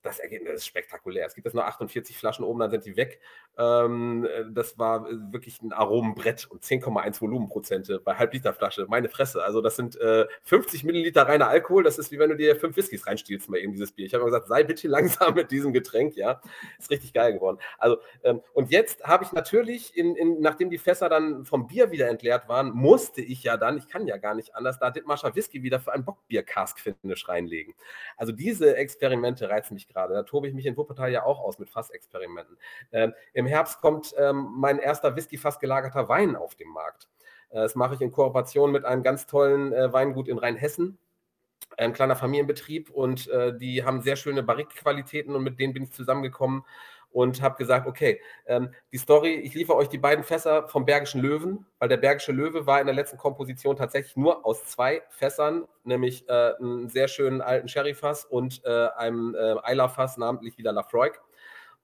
das 0.03 0.19
Ergebnis 0.19 0.55
ist 0.55 0.67
spektakulär. 0.67 1.27
Es 1.27 1.35
gibt 1.35 1.45
jetzt 1.47 1.55
nur 1.55 1.67
48 1.67 2.17
Flaschen 2.17 2.45
oben, 2.45 2.61
dann 2.61 2.71
sind 2.71 2.85
die 2.85 2.97
weg. 2.97 3.21
Ähm, 3.57 4.27
das 4.51 4.79
war 4.79 5.09
äh, 5.09 5.15
wirklich 5.31 5.63
ein 5.63 5.73
Aromenbrett 5.73 6.51
und 6.51 6.65
10,1 6.65 7.21
Volumenprozente 7.21 8.01
bei 8.01 8.15
Halbliterflasche. 8.17 8.87
Meine 8.89 9.09
Fresse. 9.09 9.43
Also 9.45 9.61
das 9.61 9.77
sind 9.77 9.97
äh, 10.01 10.27
50 10.43 10.85
Milliliter 10.85 11.23
reiner 11.23 11.49
Alkohol. 11.49 11.85
Das 11.85 11.99
ist 11.99 12.11
wie 12.11 12.19
wenn 12.19 12.31
du 12.31 12.37
dir 12.37 12.57
fünf 12.57 12.77
Whiskys 12.77 13.07
reinstiehlst 13.07 13.49
mal 13.49 13.59
eben 13.59 13.73
dieses 13.73 13.93
Bier. 13.93 14.07
Ich 14.07 14.15
habe 14.15 14.25
gesagt, 14.25 14.49
sei 14.49 14.65
bitte 14.65 14.89
langsam 14.89 15.35
mit 15.37 15.51
diesem 15.51 15.73
Getränk. 15.73 16.17
Ja, 16.17 16.41
ist 16.79 16.91
richtig 16.91 17.13
geil 17.13 17.35
geworden. 17.35 17.59
Also 17.79 17.99
ähm, 18.25 18.41
und 18.55 18.71
jetzt 18.71 19.05
habe 19.05 19.25
ich 19.25 19.33
natürlich, 19.33 19.97
in, 19.97 20.17
in, 20.17 20.41
nachdem 20.41 20.71
die 20.71 20.79
Fässer 20.79 21.09
dann 21.09 21.45
vom 21.45 21.67
Bier 21.69 21.91
wieder 21.93 22.09
entleert 22.09 22.49
waren, 22.49 22.73
musste 22.73 23.21
ich 23.21 23.45
ja 23.45 23.57
dann, 23.57 23.79
ich 23.79 23.89
kann 23.89 24.07
ja 24.07 24.17
gar 24.17 24.35
nicht 24.35 24.57
anders, 24.57 24.79
da 24.79 24.91
Dittmarscher 24.91 25.35
Whisky 25.35 25.63
wieder 25.63 25.79
für 25.79 25.93
ein 25.93 26.05
Bockbier-Cask-Finish 26.05 27.29
reinlegen. 27.29 27.75
Also 28.17 28.33
diese 28.33 28.77
Experimente 28.77 29.49
reizen 29.49 29.75
mich 29.75 29.87
gerade. 29.93 30.15
Da 30.15 30.23
tobe 30.23 30.49
ich 30.49 30.55
mich 30.55 30.67
in 30.67 30.77
Wuppertal 30.77 31.11
ja 31.11 31.25
auch 31.25 31.41
aus 31.41 31.59
mit 31.59 31.69
Fassexperimenten. 31.69 32.57
Ähm, 32.93 33.13
Im 33.33 33.47
Herbst 33.47 33.81
kommt 33.81 34.15
ähm, 34.19 34.53
mein 34.57 34.79
erster 34.79 35.17
Whisky-Fass 35.17 35.59
gelagerter 35.59 36.09
Wein 36.09 36.37
auf 36.37 36.55
den 36.55 36.69
Markt. 36.69 37.09
Äh, 37.51 37.57
das 37.57 37.75
mache 37.75 37.95
ich 37.95 38.01
in 38.01 38.13
Kooperation 38.13 38.73
mit 38.73 38.85
einem 38.85 39.03
ganz 39.03 39.27
tollen 39.27 39.73
äh, 39.73 39.93
Weingut 39.93 40.29
in 40.29 40.39
Rheinhessen 40.39 40.99
ein 41.79 41.93
kleiner 41.93 42.17
Familienbetrieb 42.17 42.91
und 42.91 43.29
äh, 43.29 43.57
die 43.57 43.85
haben 43.85 44.03
sehr 44.03 44.17
schöne 44.17 44.43
Barrique-Qualitäten 44.43 45.35
und 45.35 45.43
mit 45.43 45.59
denen 45.59 45.73
bin 45.73 45.85
ich 45.85 45.93
zusammengekommen 45.93 46.65
und 47.13 47.43
habe 47.43 47.57
gesagt, 47.57 47.87
okay, 47.87 48.21
ähm, 48.47 48.75
die 48.93 48.99
Story, 48.99 49.35
ich 49.35 49.55
liefere 49.55 49.77
euch 49.77 49.89
die 49.89 49.99
beiden 49.99 50.25
Fässer 50.25 50.69
vom 50.69 50.85
Bergischen 50.85 51.21
Löwen, 51.21 51.67
weil 51.79 51.89
der 51.89 51.97
Bergische 51.97 52.33
Löwe 52.33 52.67
war 52.67 52.81
in 52.81 52.87
der 52.87 52.95
letzten 52.95 53.19
Komposition 53.19 53.77
tatsächlich 53.77 54.17
nur 54.17 54.45
aus 54.45 54.65
zwei 54.67 55.03
Fässern, 55.11 55.67
nämlich 55.85 56.29
äh, 56.29 56.55
einem 56.59 56.89
sehr 56.89 57.09
schönen 57.09 57.41
alten 57.41 57.69
Sherry-Fass 57.69 58.25
und 58.25 58.63
äh, 58.65 58.89
einem 58.97 59.35
äh, 59.35 59.55
Eiler-Fass, 59.63 60.17
namentlich 60.17 60.59
wieder 60.59 60.73
Lafroig. 60.73 61.21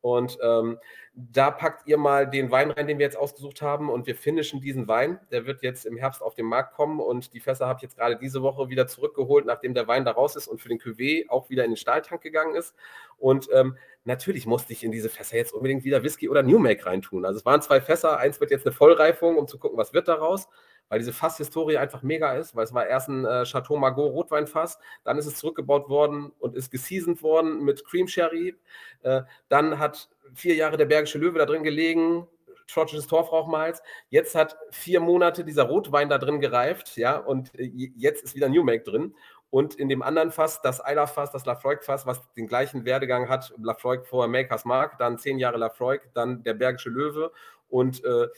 Und 0.01 0.38
ähm, 0.42 0.78
da 1.14 1.51
packt 1.51 1.88
ihr 1.88 1.99
mal 1.99 2.28
den 2.28 2.51
Wein 2.51 2.70
rein, 2.70 2.86
den 2.86 2.99
wir 2.99 3.05
jetzt 3.05 3.16
ausgesucht 3.16 3.61
haben 3.61 3.90
und 3.90 4.07
wir 4.07 4.14
finishen 4.14 4.61
diesen 4.61 4.86
Wein. 4.86 5.18
Der 5.32 5.46
wird 5.46 5.62
jetzt 5.62 5.84
im 5.84 5.96
Herbst 5.96 6.22
auf 6.22 6.34
den 6.34 6.46
Markt 6.46 6.74
kommen 6.74 7.01
und 7.01 7.34
die 7.34 7.40
Fässer 7.40 7.66
habe 7.66 7.78
ich 7.78 7.82
jetzt 7.82 7.96
gerade 7.96 8.16
diese 8.16 8.42
Woche 8.42 8.68
wieder 8.68 8.86
zurückgeholt, 8.86 9.44
nachdem 9.44 9.74
der 9.74 9.88
Wein 9.88 10.05
da 10.05 10.12
raus 10.12 10.36
ist 10.36 10.46
und 10.46 10.61
für 10.61 10.68
den 10.68 10.78
Cuvée 10.78 11.28
auch 11.28 11.51
wieder 11.51 11.64
in 11.64 11.72
den 11.72 11.76
Stahltank 11.76 12.22
gegangen 12.22 12.55
ist. 12.55 12.76
Und 13.16 13.49
ähm, 13.53 13.76
natürlich 14.05 14.46
musste 14.46 14.72
ich 14.72 14.84
in 14.84 14.92
diese 14.92 15.09
Fässer 15.09 15.36
jetzt 15.36 15.53
unbedingt 15.53 15.82
wieder 15.82 16.05
Whisky 16.05 16.28
oder 16.28 16.44
New 16.44 16.61
Make 16.61 16.86
reintun. 16.86 17.24
Also 17.24 17.38
es 17.38 17.44
waren 17.44 17.61
zwei 17.61 17.80
Fässer, 17.80 18.18
eins 18.18 18.38
wird 18.38 18.53
jetzt 18.53 18.66
eine 18.66 18.74
Vollreifung, 18.74 19.36
um 19.36 19.49
zu 19.49 19.59
gucken, 19.59 19.76
was 19.76 19.92
wird 19.92 20.07
daraus. 20.07 20.49
Weil 20.89 20.99
diese 20.99 21.12
Fasshistorie 21.12 21.76
einfach 21.76 22.03
mega 22.03 22.34
ist, 22.34 22.57
weil 22.57 22.64
es 22.64 22.74
war 22.74 22.86
erst 22.86 23.09
ein 23.09 23.24
äh, 23.24 23.45
Chateau 23.45 23.76
Margaux 23.76 24.12
Rotweinfass, 24.12 24.78
dann 25.05 25.18
ist 25.18 25.26
es 25.26 25.36
zurückgebaut 25.36 25.89
worden 25.89 26.32
und 26.39 26.55
ist 26.55 26.70
geseasoned 26.70 27.22
worden 27.22 27.64
mit 27.64 27.84
Cream 27.84 28.09
Sherry. 28.09 28.55
Äh, 29.03 29.22
dann 29.49 29.78
hat 29.78 30.09
vier 30.34 30.55
Jahre 30.55 30.76
der 30.76 30.86
Bergische 30.86 31.18
Löwe 31.18 31.39
da 31.39 31.47
drin 31.47 31.62
gelegen, 31.62 32.26
schottisches 32.66 33.07
Torfrauchmalz. 33.07 33.82
Jetzt 34.11 34.34
hat 34.34 34.57
vier 34.70 35.01
Monate 35.01 35.45
dieser 35.45 35.64
Rotwein 35.64 36.09
da 36.09 36.18
drin 36.18 36.41
gereift, 36.41 36.97
ja, 36.97 37.16
und 37.16 37.55
äh, 37.59 37.70
jetzt 37.97 38.24
ist 38.24 38.34
wieder 38.34 38.49
New 38.49 38.62
Make 38.62 38.84
drin. 38.84 39.14
Und 39.51 39.76
in 39.76 39.89
dem 39.89 40.03
anderen 40.03 40.30
Fass, 40.30 40.61
das 40.61 40.84
Eiler-Fass, 40.84 41.30
das 41.30 41.47
Lafroig-Fass, 41.47 42.07
was 42.07 42.20
den 42.34 42.47
gleichen 42.47 42.84
Werdegang 42.84 43.30
hat, 43.30 43.55
Lafroig 43.57 44.07
vor 44.07 44.28
Makers 44.28 44.66
Mark, 44.66 44.99
dann 44.99 45.16
zehn 45.16 45.39
Jahre 45.39 45.57
Lafroig, 45.57 46.03
dann 46.12 46.43
der 46.43 46.53
Bergische 46.53 46.91
Löwe 46.91 47.32
und 47.70 48.05
äh, 48.05 48.28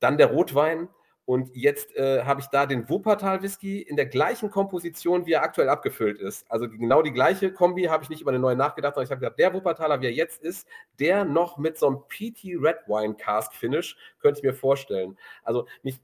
dann 0.00 0.16
der 0.16 0.28
Rotwein. 0.28 0.88
Und 1.26 1.54
jetzt 1.56 1.94
äh, 1.96 2.22
habe 2.22 2.40
ich 2.40 2.46
da 2.46 2.66
den 2.66 2.88
Wuppertal 2.88 3.42
Whisky 3.42 3.82
in 3.82 3.96
der 3.96 4.06
gleichen 4.06 4.48
Komposition, 4.48 5.26
wie 5.26 5.32
er 5.32 5.42
aktuell 5.42 5.68
abgefüllt 5.68 6.20
ist. 6.20 6.48
Also 6.48 6.68
genau 6.68 7.02
die 7.02 7.12
gleiche 7.12 7.52
Kombi 7.52 7.84
habe 7.84 8.04
ich 8.04 8.10
nicht 8.10 8.20
über 8.20 8.30
eine 8.30 8.38
neue 8.38 8.54
nachgedacht, 8.54 8.94
sondern 8.94 9.06
ich 9.06 9.10
habe 9.10 9.20
gesagt, 9.20 9.38
der 9.40 9.52
Wuppertaler, 9.52 10.00
wie 10.00 10.06
er 10.06 10.12
jetzt 10.12 10.40
ist, 10.40 10.68
der 11.00 11.24
noch 11.24 11.58
mit 11.58 11.78
so 11.78 11.88
einem 11.88 11.98
PT 12.08 12.56
Red 12.62 12.86
Wine 12.86 13.16
Cask 13.16 13.52
Finish, 13.52 13.96
könnte 14.20 14.38
ich 14.38 14.44
mir 14.44 14.54
vorstellen. 14.54 15.18
Also 15.42 15.66
mich, 15.82 16.00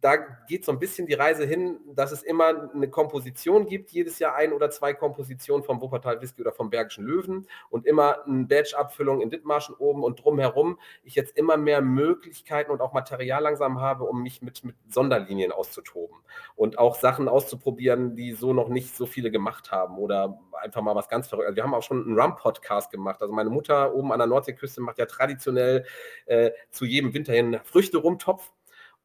da 0.00 0.16
geht 0.16 0.64
so 0.64 0.72
ein 0.72 0.78
bisschen 0.78 1.06
die 1.06 1.14
Reise 1.14 1.44
hin, 1.44 1.80
dass 1.94 2.12
es 2.12 2.22
immer 2.22 2.70
eine 2.72 2.88
Komposition 2.88 3.66
gibt, 3.66 3.90
jedes 3.90 4.18
Jahr 4.18 4.34
ein 4.36 4.52
oder 4.52 4.70
zwei 4.70 4.94
Kompositionen 4.94 5.64
vom 5.64 5.80
Wuppertal 5.80 6.20
Whisky 6.20 6.42
oder 6.42 6.52
vom 6.52 6.70
Bergischen 6.70 7.04
Löwen 7.04 7.46
und 7.70 7.86
immer 7.86 8.24
eine 8.26 8.44
Badge-Abfüllung 8.44 9.20
in 9.20 9.30
Dithmarschen 9.30 9.74
oben 9.74 10.04
und 10.04 10.22
drumherum. 10.22 10.78
Ich 11.02 11.14
jetzt 11.16 11.36
immer 11.36 11.56
mehr 11.56 11.80
Möglichkeiten 11.80 12.70
und 12.70 12.80
auch 12.80 12.92
Material 12.92 13.42
langsam 13.42 13.80
habe, 13.80 14.04
um 14.04 14.22
mich 14.22 14.42
mit, 14.42 14.64
mit 14.64 14.76
Sonderlinien 14.88 15.50
auszutoben 15.50 16.18
und 16.54 16.78
auch 16.78 16.94
Sachen 16.94 17.28
auszuprobieren, 17.28 18.14
die 18.14 18.32
so 18.32 18.52
noch 18.52 18.68
nicht 18.68 18.96
so 18.96 19.06
viele 19.06 19.30
gemacht 19.30 19.72
haben 19.72 19.98
oder 19.98 20.38
einfach 20.60 20.82
mal 20.82 20.94
was 20.94 21.08
ganz 21.08 21.26
verrückt. 21.28 21.48
Also 21.48 21.56
wir 21.56 21.64
haben 21.64 21.74
auch 21.74 21.82
schon 21.82 22.04
einen 22.04 22.18
Rum-Podcast 22.18 22.90
gemacht. 22.90 23.20
Also 23.22 23.32
meine 23.32 23.50
Mutter 23.50 23.94
oben 23.94 24.12
an 24.12 24.18
der 24.18 24.28
Nordseeküste 24.28 24.80
macht 24.80 24.98
ja 24.98 25.06
traditionell 25.06 25.84
äh, 26.26 26.50
zu 26.70 26.84
jedem 26.84 27.12
Winter 27.14 27.32
hin 27.32 27.58
Früchte-Rumtopf 27.64 28.52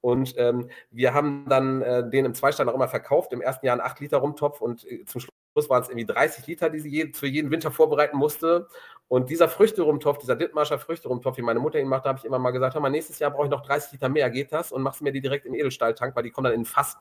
und 0.06 0.36
ähm, 0.38 0.70
wir 0.92 1.16
haben 1.16 1.50
dann 1.50 1.82
äh, 1.82 2.08
den 2.08 2.26
im 2.26 2.36
Zweistand 2.36 2.70
auch 2.70 2.76
immer 2.76 2.88
verkauft, 2.88 3.34
im 3.34 3.42
ersten 3.42 3.66
Jahr 3.66 3.74
einen 3.74 3.82
8 3.82 4.02
Liter 4.02 4.18
Rumtopf 4.18 4.62
und 4.62 4.86
äh, 4.86 5.04
zum 5.06 5.20
Schluss 5.20 5.68
waren 5.68 5.82
es 5.82 5.90
irgendwie 5.90 6.06
30 6.06 6.46
Liter, 6.46 6.70
die 6.70 6.78
sie 6.78 6.90
je, 6.90 7.12
für 7.12 7.26
jeden 7.26 7.50
Winter 7.50 7.72
vorbereiten 7.72 8.16
musste. 8.16 8.68
Und 9.08 9.30
dieser 9.30 9.48
Früchte-Rumtopf, 9.48 10.18
dieser 10.18 10.36
Dittmarscher 10.36 10.80
Früchte-Rumtopf, 10.80 11.38
wie 11.38 11.44
meine 11.44 11.60
Mutter 11.60 11.80
ihn 11.80 11.88
machte, 11.88 12.10
habe 12.10 12.18
ich 12.18 12.26
immer 12.26 12.40
mal 12.40 12.52
gesagt, 12.52 12.74
hör 12.74 12.82
mal, 12.82 12.90
nächstes 12.90 13.20
Jahr 13.20 13.32
brauche 13.32 13.46
ich 13.46 13.52
noch 13.52 13.62
30 13.62 13.94
Liter 13.94 14.10
mehr, 14.10 14.30
geht 14.32 14.52
das? 14.52 14.72
Und 14.72 14.82
machst 14.82 15.02
mir 15.02 15.12
die 15.12 15.22
direkt 15.22 15.46
im 15.46 15.54
Edelstahltank, 15.54 16.16
weil 16.16 16.24
die 16.24 16.32
kommen 16.32 16.46
dann 16.46 16.54
in 16.54 16.62
ein 16.62 16.66
Fass. 16.66 16.98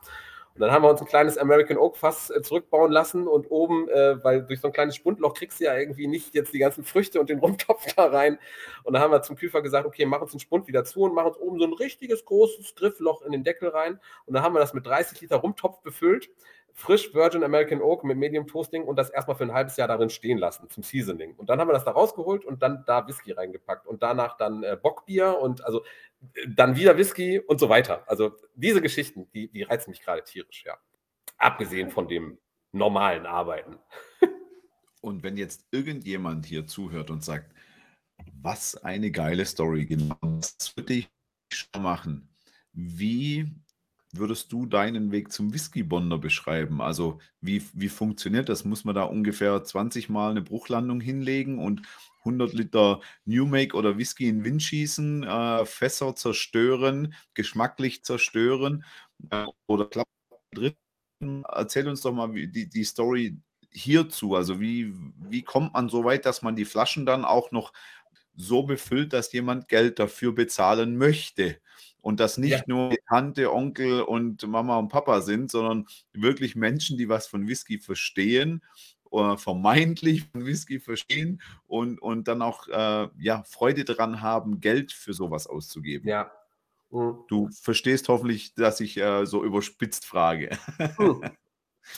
Und 0.55 0.61
dann 0.61 0.71
haben 0.71 0.83
wir 0.83 0.89
uns 0.89 1.01
ein 1.01 1.07
kleines 1.07 1.37
American 1.37 1.77
Oak 1.77 1.97
Fass 1.97 2.29
äh, 2.29 2.41
zurückbauen 2.41 2.89
lassen 2.89 3.27
und 3.27 3.51
oben, 3.51 3.89
äh, 3.89 4.23
weil 4.23 4.43
durch 4.43 4.61
so 4.61 4.67
ein 4.67 4.73
kleines 4.73 4.95
Spundloch 4.95 5.33
kriegst 5.33 5.59
du 5.59 5.65
ja 5.65 5.77
irgendwie 5.77 6.07
nicht 6.07 6.33
jetzt 6.33 6.53
die 6.53 6.59
ganzen 6.59 6.85
Früchte 6.85 7.19
und 7.19 7.29
den 7.29 7.39
Rumtopf 7.39 7.85
da 7.95 8.05
rein. 8.05 8.39
Und 8.83 8.93
dann 8.93 9.01
haben 9.01 9.11
wir 9.11 9.21
zum 9.21 9.35
Küfer 9.35 9.61
gesagt, 9.61 9.85
okay, 9.85 10.05
mach 10.05 10.21
uns 10.21 10.31
den 10.31 10.39
Spund 10.39 10.67
wieder 10.67 10.85
zu 10.85 11.01
und 11.01 11.13
mach 11.13 11.25
uns 11.25 11.37
oben 11.37 11.59
so 11.59 11.65
ein 11.65 11.73
richtiges 11.73 12.23
großes 12.23 12.75
Griffloch 12.75 13.23
in 13.23 13.33
den 13.33 13.43
Deckel 13.43 13.67
rein. 13.67 13.99
Und 14.25 14.33
dann 14.33 14.43
haben 14.43 14.53
wir 14.53 14.59
das 14.59 14.73
mit 14.73 14.85
30 14.85 15.19
Liter 15.19 15.37
Rumtopf 15.37 15.81
befüllt 15.81 16.29
frisch 16.77 17.13
Virgin 17.13 17.43
American 17.43 17.81
Oak 17.81 18.03
mit 18.03 18.17
Medium 18.17 18.45
Toasting 18.45 18.83
und 18.83 18.97
das 18.97 19.09
erstmal 19.09 19.37
für 19.37 19.45
ein 19.45 19.53
halbes 19.53 19.77
Jahr 19.77 19.87
darin 19.87 20.09
stehen 20.09 20.37
lassen 20.37 20.69
zum 20.69 20.83
Seasoning. 20.83 21.33
Und 21.35 21.49
dann 21.49 21.59
haben 21.59 21.69
wir 21.69 21.73
das 21.73 21.85
da 21.85 21.91
rausgeholt 21.91 22.43
und 22.43 22.61
dann 22.61 22.83
da 22.85 23.07
Whisky 23.07 23.31
reingepackt 23.31 23.87
und 23.87 24.03
danach 24.03 24.35
dann 24.35 24.61
äh, 24.61 24.77
Bockbier 24.79 25.39
und 25.39 25.63
also 25.63 25.83
äh, 26.33 26.47
dann 26.49 26.75
wieder 26.75 26.97
Whisky 26.97 27.39
und 27.39 27.61
so 27.61 27.69
weiter. 27.69 28.03
Also 28.07 28.33
diese 28.55 28.81
Geschichten, 28.81 29.29
die, 29.33 29.47
die 29.47 29.63
reizen 29.63 29.91
mich 29.91 30.01
gerade 30.01 30.23
tierisch, 30.23 30.65
ja. 30.65 30.77
Abgesehen 31.37 31.89
von 31.89 32.09
dem 32.09 32.37
normalen 32.73 33.25
Arbeiten. 33.25 33.77
Und 35.01 35.21
wenn 35.21 35.37
jetzt 35.37 35.67
irgendjemand 35.69 36.45
hier 36.47 36.65
zuhört 36.65 37.11
und 37.11 37.23
sagt, 37.23 37.53
was 38.41 38.75
eine 38.75 39.11
geile 39.11 39.45
Story, 39.45 39.85
genau 39.85 40.17
das 40.21 40.75
würde 40.75 40.93
ich 40.93 41.09
schon 41.51 41.83
machen. 41.83 42.35
Wie 42.73 43.51
würdest 44.17 44.51
du 44.51 44.65
deinen 44.65 45.11
Weg 45.11 45.31
zum 45.31 45.53
Whisky-Bonder 45.53 46.17
beschreiben? 46.17 46.81
Also 46.81 47.19
wie, 47.41 47.63
wie 47.73 47.89
funktioniert 47.89 48.49
das? 48.49 48.65
Muss 48.65 48.85
man 48.85 48.95
da 48.95 49.03
ungefähr 49.03 49.63
20 49.63 50.09
Mal 50.09 50.31
eine 50.31 50.41
Bruchlandung 50.41 51.01
hinlegen 51.01 51.59
und 51.59 51.81
100 52.19 52.53
Liter 52.53 53.01
New 53.25 53.45
Make 53.45 53.75
oder 53.75 53.97
Whisky 53.97 54.27
in 54.27 54.43
Wind 54.43 54.63
schießen, 54.63 55.23
äh, 55.23 55.65
Fässer 55.65 56.15
zerstören, 56.15 57.13
geschmacklich 57.33 58.03
zerstören 58.03 58.83
äh, 59.31 59.45
oder 59.67 59.89
drin? 60.53 60.75
Erzähl 61.47 61.87
uns 61.87 62.01
doch 62.01 62.13
mal 62.13 62.29
die, 62.33 62.69
die 62.69 62.83
Story 62.83 63.37
hierzu. 63.71 64.35
Also 64.35 64.59
wie, 64.59 64.93
wie 65.29 65.43
kommt 65.43 65.73
man 65.73 65.89
so 65.89 66.03
weit, 66.03 66.25
dass 66.25 66.41
man 66.41 66.55
die 66.55 66.65
Flaschen 66.65 67.05
dann 67.05 67.25
auch 67.25 67.51
noch 67.51 67.73
so 68.35 68.63
befüllt, 68.63 69.13
dass 69.13 69.31
jemand 69.33 69.67
Geld 69.69 69.99
dafür 69.99 70.33
bezahlen 70.33 70.97
möchte? 70.97 71.59
Und 72.05 72.19
das 72.19 72.37
nicht 72.37 72.51
ja. 72.51 72.63
nur 72.67 72.95
Tante, 73.09 73.51
Onkel 73.51 74.03
und 74.03 74.47
Mama 74.47 74.77
und 74.77 74.89
Papa 74.89 75.21
sind, 75.21 75.49
sondern 75.49 75.87
wirklich 76.13 76.55
Menschen, 76.55 76.99
die 76.99 77.09
was 77.09 77.25
von 77.25 77.47
Whisky 77.47 77.79
verstehen 77.79 78.61
oder 79.05 79.39
vermeintlich 79.39 80.27
von 80.31 80.45
Whisky 80.45 80.79
verstehen 80.79 81.41
und, 81.65 81.99
und 81.99 82.27
dann 82.27 82.43
auch 82.43 82.67
äh, 82.67 83.07
ja, 83.17 83.41
Freude 83.47 83.85
daran 83.85 84.21
haben, 84.21 84.59
Geld 84.59 84.91
für 84.91 85.15
sowas 85.15 85.47
auszugeben. 85.47 86.07
Ja. 86.07 86.31
Mhm. 86.91 87.23
Du 87.27 87.49
verstehst 87.49 88.07
hoffentlich, 88.07 88.53
dass 88.53 88.81
ich 88.81 88.97
äh, 88.97 89.25
so 89.25 89.43
überspitzt 89.43 90.05
frage. 90.05 90.59
Mhm. 90.99 91.23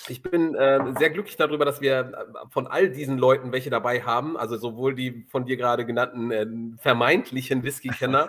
Ich 0.10 0.22
bin 0.22 0.54
äh, 0.56 0.80
sehr 0.98 1.10
glücklich 1.10 1.38
darüber, 1.38 1.66
dass 1.66 1.82
wir 1.82 2.00
äh, 2.00 2.50
von 2.50 2.68
all 2.68 2.90
diesen 2.90 3.18
Leuten 3.18 3.52
welche 3.52 3.70
dabei 3.70 4.02
haben, 4.02 4.38
also 4.38 4.58
sowohl 4.58 4.96
die 4.96 5.26
von 5.30 5.46
dir 5.46 5.58
gerade 5.58 5.86
genannten 5.86 6.32
äh, 6.32 6.46
vermeintlichen 6.78 7.64
Whisky-Kenner, 7.64 8.28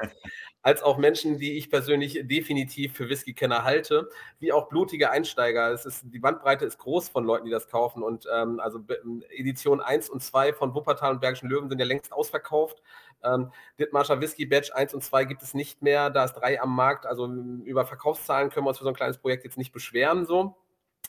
als 0.69 0.83
auch 0.83 0.99
Menschen, 0.99 1.39
die 1.39 1.57
ich 1.57 1.71
persönlich 1.71 2.21
definitiv 2.25 2.93
für 2.93 3.09
Whisky-Kenner 3.09 3.65
halte, 3.65 4.11
wie 4.39 4.53
auch 4.53 4.69
blutige 4.69 5.11
Einsteiger. 5.11 5.73
Es 5.73 5.87
ist, 5.87 6.05
die 6.13 6.19
Bandbreite 6.19 6.67
ist 6.67 6.77
groß 6.77 7.09
von 7.09 7.25
Leuten, 7.25 7.47
die 7.47 7.51
das 7.51 7.69
kaufen. 7.69 8.03
Und 8.03 8.29
ähm, 8.31 8.61
also 8.61 8.85
Edition 9.31 9.81
1 9.81 10.11
und 10.11 10.23
2 10.23 10.53
von 10.53 10.75
Wuppertal 10.75 11.13
und 11.13 11.23
Bergischen 11.23 11.49
Löwen 11.49 11.71
sind 11.71 11.79
ja 11.79 11.87
längst 11.87 12.13
ausverkauft. 12.13 12.83
Ähm, 13.25 13.51
Dittmarscher 13.81 14.21
Whisky 14.21 14.45
Badge 14.45 14.77
1 14.77 14.93
und 14.93 15.03
2 15.03 15.25
gibt 15.25 15.43
es 15.43 15.55
nicht 15.55 15.81
mehr. 15.81 16.11
Da 16.11 16.25
ist 16.25 16.35
drei 16.35 16.61
am 16.61 16.77
Markt. 16.77 17.07
Also 17.07 17.27
über 17.65 17.87
Verkaufszahlen 17.87 18.51
können 18.51 18.67
wir 18.67 18.69
uns 18.69 18.79
für 18.79 18.85
so 18.85 18.91
ein 18.91 18.95
kleines 18.95 19.17
Projekt 19.17 19.45
jetzt 19.45 19.57
nicht 19.57 19.73
beschweren. 19.73 20.27
So. 20.27 20.55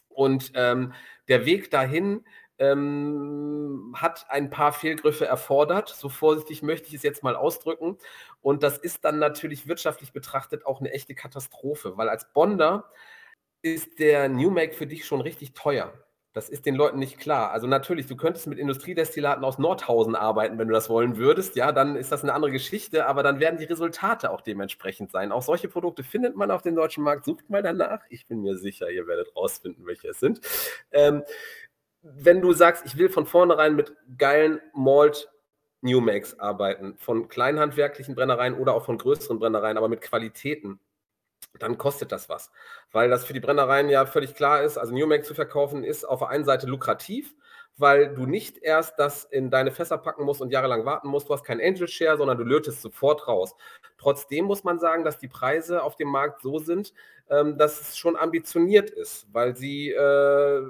Und 0.07 0.53
ähm, 0.55 0.93
der 1.27 1.45
Weg 1.45 1.69
dahin 1.69 2.23
ähm, 2.59 3.95
hat 3.95 4.25
ein 4.29 4.49
paar 4.49 4.73
Fehlgriffe 4.73 5.25
erfordert. 5.25 5.89
So 5.89 6.09
vorsichtig 6.09 6.61
möchte 6.61 6.89
ich 6.89 6.93
es 6.93 7.03
jetzt 7.03 7.23
mal 7.23 7.35
ausdrücken. 7.35 7.97
Und 8.41 8.63
das 8.63 8.77
ist 8.77 9.03
dann 9.05 9.19
natürlich 9.19 9.67
wirtschaftlich 9.67 10.13
betrachtet 10.13 10.65
auch 10.65 10.79
eine 10.79 10.91
echte 10.91 11.15
Katastrophe, 11.15 11.97
weil 11.97 12.09
als 12.09 12.31
Bonder 12.33 12.91
ist 13.61 13.99
der 13.99 14.29
New 14.29 14.51
Make 14.51 14.73
für 14.73 14.87
dich 14.87 15.05
schon 15.05 15.21
richtig 15.21 15.53
teuer. 15.53 15.93
Das 16.33 16.47
ist 16.47 16.67
den 16.67 16.75
Leuten 16.75 16.99
nicht 16.99 17.17
klar. 17.17 17.51
Also 17.51 17.65
natürlich, 17.65 18.05
du 18.05 18.15
könntest 18.15 18.45
mit 18.45 18.59
Industriedestillaten 18.59 19.43
aus 19.43 19.57
Nordhausen 19.57 20.15
arbeiten, 20.15 20.59
wenn 20.59 20.67
du 20.67 20.73
das 20.73 20.87
wollen 20.87 21.17
würdest. 21.17 21.55
Ja, 21.55 21.71
dann 21.71 21.95
ist 21.95 22.11
das 22.11 22.21
eine 22.21 22.33
andere 22.33 22.51
Geschichte, 22.51 23.07
aber 23.07 23.23
dann 23.23 23.39
werden 23.39 23.57
die 23.57 23.65
Resultate 23.65 24.29
auch 24.29 24.41
dementsprechend 24.41 25.11
sein. 25.11 25.31
Auch 25.31 25.41
solche 25.41 25.67
Produkte 25.67 26.03
findet 26.03 26.35
man 26.35 26.51
auf 26.51 26.61
dem 26.61 26.75
deutschen 26.75 27.03
Markt. 27.03 27.25
Sucht 27.25 27.49
mal 27.49 27.63
danach. 27.63 28.01
Ich 28.09 28.27
bin 28.27 28.41
mir 28.41 28.55
sicher, 28.57 28.91
ihr 28.91 29.07
werdet 29.07 29.35
rausfinden, 29.35 29.87
welche 29.87 30.09
es 30.09 30.19
sind. 30.19 30.39
Ähm, 30.91 31.23
wenn 32.01 32.41
du 32.41 32.53
sagst, 32.53 32.85
ich 32.85 32.97
will 32.97 33.09
von 33.09 33.25
vornherein 33.25 33.75
mit 33.75 33.95
geilen 34.17 34.61
Malt 34.73 35.29
New 35.81 36.01
Makes 36.01 36.39
arbeiten, 36.39 36.97
von 36.97 37.29
kleinhandwerklichen 37.29 38.15
Brennereien 38.15 38.53
oder 38.53 38.73
auch 38.73 38.85
von 38.85 38.97
größeren 38.97 39.39
Brennereien, 39.39 39.77
aber 39.77 39.87
mit 39.87 40.01
Qualitäten, 40.01 40.79
dann 41.57 41.77
kostet 41.77 42.11
das 42.11 42.29
was. 42.29 42.51
Weil 42.91 43.09
das 43.09 43.25
für 43.25 43.33
die 43.33 43.39
Brennereien 43.39 43.89
ja 43.89 44.05
völlig 44.05 44.35
klar 44.35 44.61
ist, 44.63 44.77
also 44.77 44.93
New 44.93 45.07
Make 45.07 45.23
zu 45.23 45.33
verkaufen 45.33 45.83
ist 45.83 46.03
auf 46.03 46.19
der 46.19 46.29
einen 46.29 46.45
Seite 46.45 46.67
lukrativ, 46.67 47.33
weil 47.77 48.13
du 48.13 48.25
nicht 48.25 48.57
erst 48.57 48.99
das 48.99 49.23
in 49.23 49.49
deine 49.49 49.71
Fässer 49.71 49.97
packen 49.97 50.25
musst 50.25 50.41
und 50.41 50.51
jahrelang 50.51 50.85
warten 50.85 51.07
musst. 51.07 51.29
Du 51.29 51.33
hast 51.33 51.45
kein 51.45 51.61
Angel 51.61 51.87
Share, 51.87 52.17
sondern 52.17 52.37
du 52.37 52.43
lötest 52.43 52.81
sofort 52.81 53.27
raus. 53.27 53.55
Trotzdem 53.97 54.45
muss 54.45 54.65
man 54.65 54.79
sagen, 54.79 55.05
dass 55.05 55.17
die 55.17 55.29
Preise 55.29 55.81
auf 55.81 55.95
dem 55.95 56.09
Markt 56.09 56.41
so 56.41 56.59
sind, 56.59 56.93
dass 57.29 57.79
es 57.79 57.97
schon 57.97 58.15
ambitioniert 58.15 58.89
ist, 58.89 59.27
weil 59.31 59.55
sie 59.55 59.91
äh, 59.91 60.61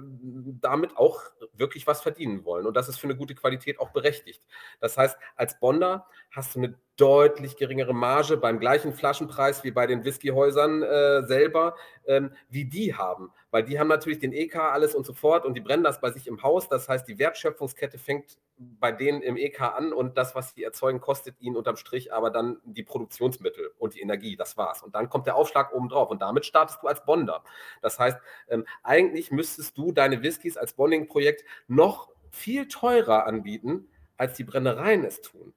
damit 0.60 0.97
auch 0.97 1.22
wirklich 1.53 1.88
was 1.88 2.01
verdienen 2.01 2.43
wollen. 2.43 2.66
Und 2.66 2.76
das 2.76 2.89
ist 2.89 2.99
für 2.99 3.07
eine 3.07 3.16
gute 3.16 3.34
Qualität 3.34 3.80
auch 3.80 3.91
berechtigt. 3.91 4.45
Das 4.82 4.97
heißt, 4.97 5.18
als 5.38 5.57
Bonder 5.60 6.05
hast 6.32 6.55
du 6.55 6.60
eine 6.60 6.76
deutlich 6.97 7.55
geringere 7.55 7.93
Marge 7.93 8.36
beim 8.36 8.60
gleichen 8.60 8.93
Flaschenpreis 8.93 9.64
wie 9.64 9.72
bei 9.72 9.88
den 9.88 10.03
Whiskyhäusern 10.03 10.84
äh, 10.84 11.24
selber, 11.24 11.76
ähm, 12.05 12.32
wie 12.49 12.66
die 12.66 12.93
haben. 12.93 13.32
Weil 13.51 13.64
die 13.64 13.80
haben 13.80 13.88
natürlich 13.88 14.20
den 14.20 14.34
EK 14.34 14.57
alles 14.57 14.95
und 14.95 15.05
so 15.05 15.14
fort 15.14 15.45
und 15.45 15.53
die 15.53 15.62
brennen 15.62 15.84
das 15.84 16.01
bei 16.01 16.12
sich 16.12 16.28
im 16.28 16.43
Haus. 16.43 16.68
Das 16.68 16.89
heißt, 16.89 17.07
die 17.07 17.18
Wertschöpfungskette 17.18 17.97
fängt 17.97 18.38
bei 18.60 18.91
denen 18.91 19.22
im 19.22 19.38
EK 19.38 19.62
an 19.62 19.93
und 19.93 20.18
das, 20.18 20.36
was 20.36 20.53
sie 20.53 20.64
erzeugen, 20.64 20.99
kostet 20.99 21.39
ihnen 21.39 21.55
unterm 21.55 21.78
Strich 21.78 22.14
aber 22.14 22.30
dann 22.30 22.57
die 22.66 22.84
Produktionsmittel 22.84 23.72
und 23.78 23.95
die 23.95 24.01
Energie. 24.01 24.36
Das 24.36 24.57
war's. 24.57 24.84
Und 24.84 24.95
dann 24.95 25.10
kommt 25.10 25.28
der 25.28 25.36
Aufschlag 25.36 25.74
oben 25.74 25.88
drauf 25.88 26.10
und 26.10 26.22
damit 26.22 26.45
startest 26.45 26.84
du 26.84 26.88
als 26.88 27.05
Bonder. 27.05 27.43
Das 27.82 27.97
heißt, 27.99 28.18
ähm, 28.49 28.66
eigentlich 28.84 29.32
müsstest 29.32 29.78
du 29.78 29.93
deine 29.93 30.22
Whiskys 30.22 30.57
als 30.57 30.74
Bonding-Projekt 30.74 31.45
noch 31.68 32.10
viel 32.32 32.68
teurer 32.68 33.26
anbieten, 33.26 33.88
als 34.18 34.36
die 34.36 34.43
Brennereien 34.43 35.05
es 35.05 35.22
tun. 35.22 35.53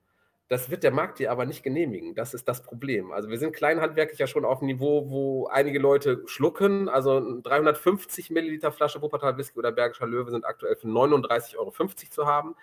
Das 0.52 0.70
wird 0.70 0.82
der 0.82 0.90
Markt 0.90 1.18
dir 1.18 1.32
aber 1.32 1.46
nicht 1.46 1.62
genehmigen. 1.62 2.14
Das 2.14 2.34
ist 2.34 2.46
das 2.46 2.62
Problem. 2.62 3.10
Also 3.10 3.30
wir 3.30 3.38
sind 3.38 3.56
kleinhandwerklich 3.56 4.18
ja 4.18 4.26
schon 4.26 4.44
auf 4.44 4.58
einem 4.58 4.66
Niveau, 4.66 5.08
wo 5.08 5.46
einige 5.46 5.78
Leute 5.78 6.22
schlucken. 6.26 6.90
Also 6.90 7.40
350 7.40 8.28
Milliliter 8.28 8.70
Flasche 8.70 9.00
Wuppertal 9.00 9.38
Whisky 9.38 9.58
oder 9.58 9.72
Bergischer 9.72 10.06
Löwe 10.06 10.30
sind 10.30 10.44
aktuell 10.44 10.76
für 10.76 10.88
39,50 10.88 11.56
Euro 11.56 11.72
zu 12.10 12.26
haben, 12.26 12.54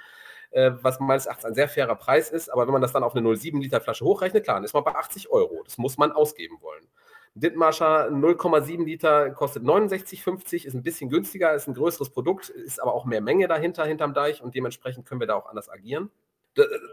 äh, 0.51 0.71
was 0.81 0.99
meines 0.99 1.25
Erachtens 1.25 1.45
ein 1.45 1.55
sehr 1.55 1.69
fairer 1.69 1.95
Preis 1.95 2.29
ist. 2.31 2.49
Aber 2.49 2.65
wenn 2.65 2.73
man 2.73 2.81
das 2.81 2.91
dann 2.91 3.03
auf 3.03 3.15
eine 3.15 3.27
0,7 3.27 3.59
Liter 3.59 3.81
Flasche 3.81 4.05
hochrechnet, 4.05 4.43
klar, 4.43 4.57
dann 4.57 4.63
ist 4.63 4.73
man 4.73 4.83
bei 4.83 4.95
80 4.95 5.29
Euro. 5.29 5.61
Das 5.63 5.77
muss 5.77 5.97
man 5.97 6.11
ausgeben 6.11 6.57
wollen. 6.61 6.87
Dithmarscher 7.35 8.09
0,7 8.09 8.83
Liter 8.83 9.29
kostet 9.31 9.63
69,50, 9.63 10.65
ist 10.65 10.73
ein 10.73 10.83
bisschen 10.83 11.09
günstiger, 11.09 11.53
ist 11.53 11.67
ein 11.67 11.75
größeres 11.75 12.09
Produkt, 12.09 12.49
ist 12.49 12.81
aber 12.81 12.93
auch 12.93 13.05
mehr 13.05 13.21
Menge 13.21 13.47
dahinter, 13.47 13.85
hinterm 13.85 14.13
Deich 14.13 14.41
und 14.41 14.55
dementsprechend 14.55 15.05
können 15.05 15.21
wir 15.21 15.27
da 15.27 15.35
auch 15.35 15.45
anders 15.45 15.69
agieren 15.69 16.09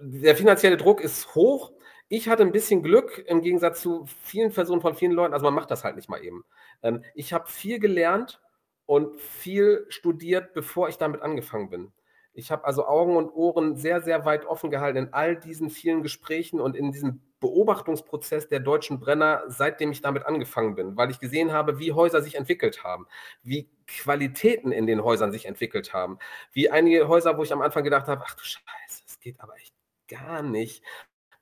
der 0.01 0.37
finanzielle 0.37 0.77
Druck 0.77 1.01
ist 1.01 1.35
hoch. 1.35 1.73
Ich 2.09 2.29
hatte 2.29 2.43
ein 2.43 2.53
bisschen 2.53 2.83
Glück 2.83 3.25
im 3.27 3.43
Gegensatz 3.43 3.81
zu 3.81 4.07
vielen 4.23 4.53
Personen 4.53 4.81
von 4.81 4.95
vielen 4.95 5.13
Leuten. 5.13 5.35
Also 5.35 5.45
man 5.45 5.55
macht 5.55 5.71
das 5.71 5.85
halt 5.85 5.97
nicht 5.97 6.09
mal 6.09 6.23
eben. 6.23 6.45
Ähm, 6.83 7.03
ich 7.15 7.33
habe 7.33 7.49
viel 7.49 7.79
gelernt 7.79 8.41
und 8.87 9.21
viel 9.21 9.87
studiert, 9.89 10.55
bevor 10.55 10.89
ich 10.89 10.99
damit 10.99 11.23
angefangen 11.23 11.71
bin. 11.71 11.93
Ich 12.37 12.51
habe 12.51 12.67
also 12.67 12.87
Augen 12.87 13.17
und 13.17 13.31
Ohren 13.31 13.77
sehr, 13.77 14.03
sehr 14.03 14.27
weit 14.27 14.45
offen 14.45 14.71
gehalten 14.71 14.99
in 14.99 15.13
all 15.15 15.37
diesen 15.37 15.71
vielen 15.71 16.03
Gesprächen 16.03 16.61
und 16.61 16.77
in 16.77 16.93
diesem 16.93 17.23
Beobachtungsprozess 17.41 18.49
der 18.49 18.61
deutschen 18.61 19.01
Brenner, 19.01 19.45
seitdem 19.49 19.91
ich 19.91 20.03
damit 20.03 20.27
angefangen 20.27 20.75
bin, 20.75 20.99
weil 20.99 21.11
ich 21.11 21.19
gesehen 21.19 21.53
habe, 21.53 21.79
wie 21.79 21.93
Häuser 21.93 22.21
sich 22.21 22.35
entwickelt 22.35 22.85
haben, 22.85 23.07
wie 23.43 23.71
Qualitäten 23.87 24.71
in 24.71 24.87
den 24.87 25.03
Häusern 25.03 25.33
sich 25.33 25.47
entwickelt 25.47 25.95
haben, 25.95 26.19
wie 26.53 26.69
einige 26.69 27.09
Häuser, 27.09 27.39
wo 27.39 27.43
ich 27.43 27.55
am 27.55 27.63
Anfang 27.63 27.85
gedacht 27.85 28.07
habe, 28.07 28.23
ach 28.27 28.35
du 28.35 28.45
Scheiße, 28.45 29.03
das 29.07 29.19
geht 29.19 29.41
aber 29.41 29.57
echt 29.57 29.75
gar 30.07 30.43
nicht, 30.43 30.85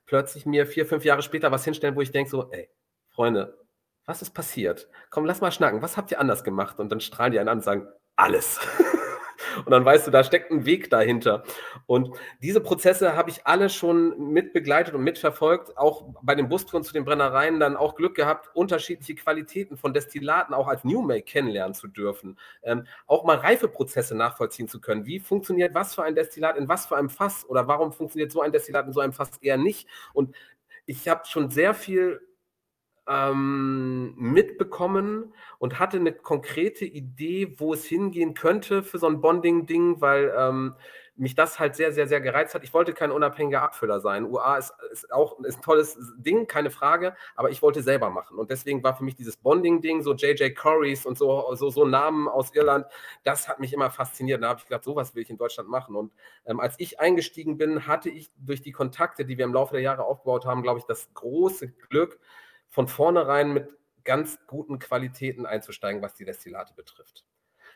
plötzlich 0.05 0.45
mir 0.45 0.65
vier, 0.65 0.85
fünf 0.85 1.03
Jahre 1.03 1.23
später 1.23 1.51
was 1.51 1.65
hinstellen, 1.65 1.97
wo 1.97 2.01
ich 2.01 2.11
denke 2.11 2.29
so, 2.29 2.49
ey, 2.51 2.69
Freunde, 3.09 3.59
was 4.05 4.21
ist 4.21 4.31
passiert? 4.31 4.89
Komm, 5.09 5.25
lass 5.25 5.41
mal 5.41 5.51
schnacken, 5.51 5.81
was 5.81 5.97
habt 5.97 6.11
ihr 6.11 6.21
anders 6.21 6.45
gemacht? 6.45 6.79
Und 6.79 6.89
dann 6.89 7.01
strahlen 7.01 7.33
die 7.33 7.39
einen 7.39 7.49
an 7.49 7.57
und 7.57 7.63
sagen, 7.63 7.87
alles. 8.15 8.59
Und 9.57 9.71
dann 9.71 9.85
weißt 9.85 10.07
du, 10.07 10.11
da 10.11 10.23
steckt 10.23 10.51
ein 10.51 10.65
Weg 10.65 10.89
dahinter. 10.89 11.43
Und 11.85 12.15
diese 12.41 12.61
Prozesse 12.61 13.15
habe 13.15 13.29
ich 13.29 13.45
alle 13.45 13.69
schon 13.69 14.31
mitbegleitet 14.33 14.93
und 14.93 15.03
mitverfolgt, 15.03 15.77
auch 15.77 16.05
bei 16.21 16.35
den 16.35 16.49
Bustouren 16.49 16.83
zu 16.83 16.93
den 16.93 17.05
Brennereien 17.05 17.59
dann 17.59 17.75
auch 17.75 17.95
Glück 17.95 18.15
gehabt, 18.15 18.49
unterschiedliche 18.53 19.15
Qualitäten 19.15 19.77
von 19.77 19.93
Destillaten 19.93 20.53
auch 20.53 20.67
als 20.67 20.83
New 20.83 21.01
Make 21.01 21.23
kennenlernen 21.23 21.73
zu 21.73 21.87
dürfen. 21.87 22.37
Ähm, 22.63 22.85
auch 23.07 23.23
mal 23.23 23.37
Reifeprozesse 23.37 24.15
nachvollziehen 24.15 24.67
zu 24.67 24.81
können. 24.81 25.05
Wie 25.05 25.19
funktioniert 25.19 25.73
was 25.73 25.95
für 25.95 26.03
ein 26.03 26.15
Destillat 26.15 26.57
in 26.57 26.67
was 26.67 26.85
für 26.85 26.97
einem 26.97 27.09
Fass 27.09 27.45
oder 27.47 27.67
warum 27.67 27.91
funktioniert 27.91 28.31
so 28.31 28.41
ein 28.41 28.51
Destillat 28.51 28.87
in 28.87 28.93
so 28.93 28.99
einem 28.99 29.13
Fass 29.13 29.37
eher 29.41 29.57
nicht? 29.57 29.87
Und 30.13 30.35
ich 30.85 31.07
habe 31.07 31.25
schon 31.25 31.49
sehr 31.49 31.73
viel 31.73 32.21
ähm, 33.07 34.15
mitbekommen 34.17 35.33
und 35.59 35.79
hatte 35.79 35.97
eine 35.97 36.11
konkrete 36.11 36.85
Idee, 36.85 37.55
wo 37.57 37.73
es 37.73 37.85
hingehen 37.85 38.33
könnte 38.33 38.83
für 38.83 38.97
so 38.97 39.07
ein 39.07 39.21
Bonding-Ding, 39.21 40.01
weil 40.01 40.33
ähm, 40.37 40.75
mich 41.17 41.35
das 41.35 41.59
halt 41.59 41.75
sehr, 41.75 41.93
sehr, 41.93 42.07
sehr 42.07 42.19
gereizt 42.19 42.55
hat. 42.55 42.63
Ich 42.63 42.73
wollte 42.73 42.93
kein 42.93 43.11
unabhängiger 43.11 43.61
Abfüller 43.61 44.01
sein. 44.01 44.25
UA 44.25 44.57
ist, 44.57 44.73
ist 44.91 45.13
auch 45.13 45.39
ist 45.39 45.59
ein 45.59 45.61
tolles 45.61 45.97
Ding, 46.17 46.45
keine 46.47 46.69
Frage, 46.69 47.15
aber 47.35 47.49
ich 47.49 47.61
wollte 47.61 47.81
selber 47.81 48.09
machen. 48.09 48.37
Und 48.37 48.51
deswegen 48.51 48.83
war 48.83 48.97
für 48.97 49.03
mich 49.03 49.15
dieses 49.15 49.37
Bonding-Ding, 49.37 50.01
so 50.01 50.13
JJ 50.13 50.49
Corys 50.51 51.05
und 51.05 51.17
so, 51.17 51.55
so, 51.55 51.69
so 51.69 51.85
Namen 51.85 52.27
aus 52.27 52.53
Irland, 52.53 52.85
das 53.23 53.47
hat 53.47 53.59
mich 53.59 53.71
immer 53.71 53.89
fasziniert. 53.91 54.43
Da 54.43 54.49
habe 54.49 54.59
ich 54.59 54.65
gedacht, 54.65 54.83
sowas 54.83 55.15
will 55.15 55.23
ich 55.23 55.29
in 55.29 55.37
Deutschland 55.37 55.69
machen. 55.69 55.95
Und 55.95 56.11
ähm, 56.45 56.59
als 56.59 56.75
ich 56.79 56.99
eingestiegen 56.99 57.57
bin, 57.57 57.87
hatte 57.87 58.09
ich 58.09 58.29
durch 58.37 58.61
die 58.61 58.73
Kontakte, 58.73 59.25
die 59.25 59.37
wir 59.37 59.45
im 59.45 59.53
Laufe 59.53 59.73
der 59.73 59.81
Jahre 59.81 60.03
aufgebaut 60.03 60.45
haben, 60.45 60.63
glaube 60.63 60.79
ich, 60.79 60.85
das 60.85 61.13
große 61.13 61.69
Glück, 61.89 62.19
von 62.75 62.89
vornherein 62.89 63.53
mit 63.53 63.69
ganz 64.03 64.37
guten 64.47 64.79
Qualitäten 64.79 65.45
einzusteigen, 65.45 66.01
was 66.01 66.13
die 66.13 66.25
Destillate 66.25 66.73
betrifft. 66.73 67.23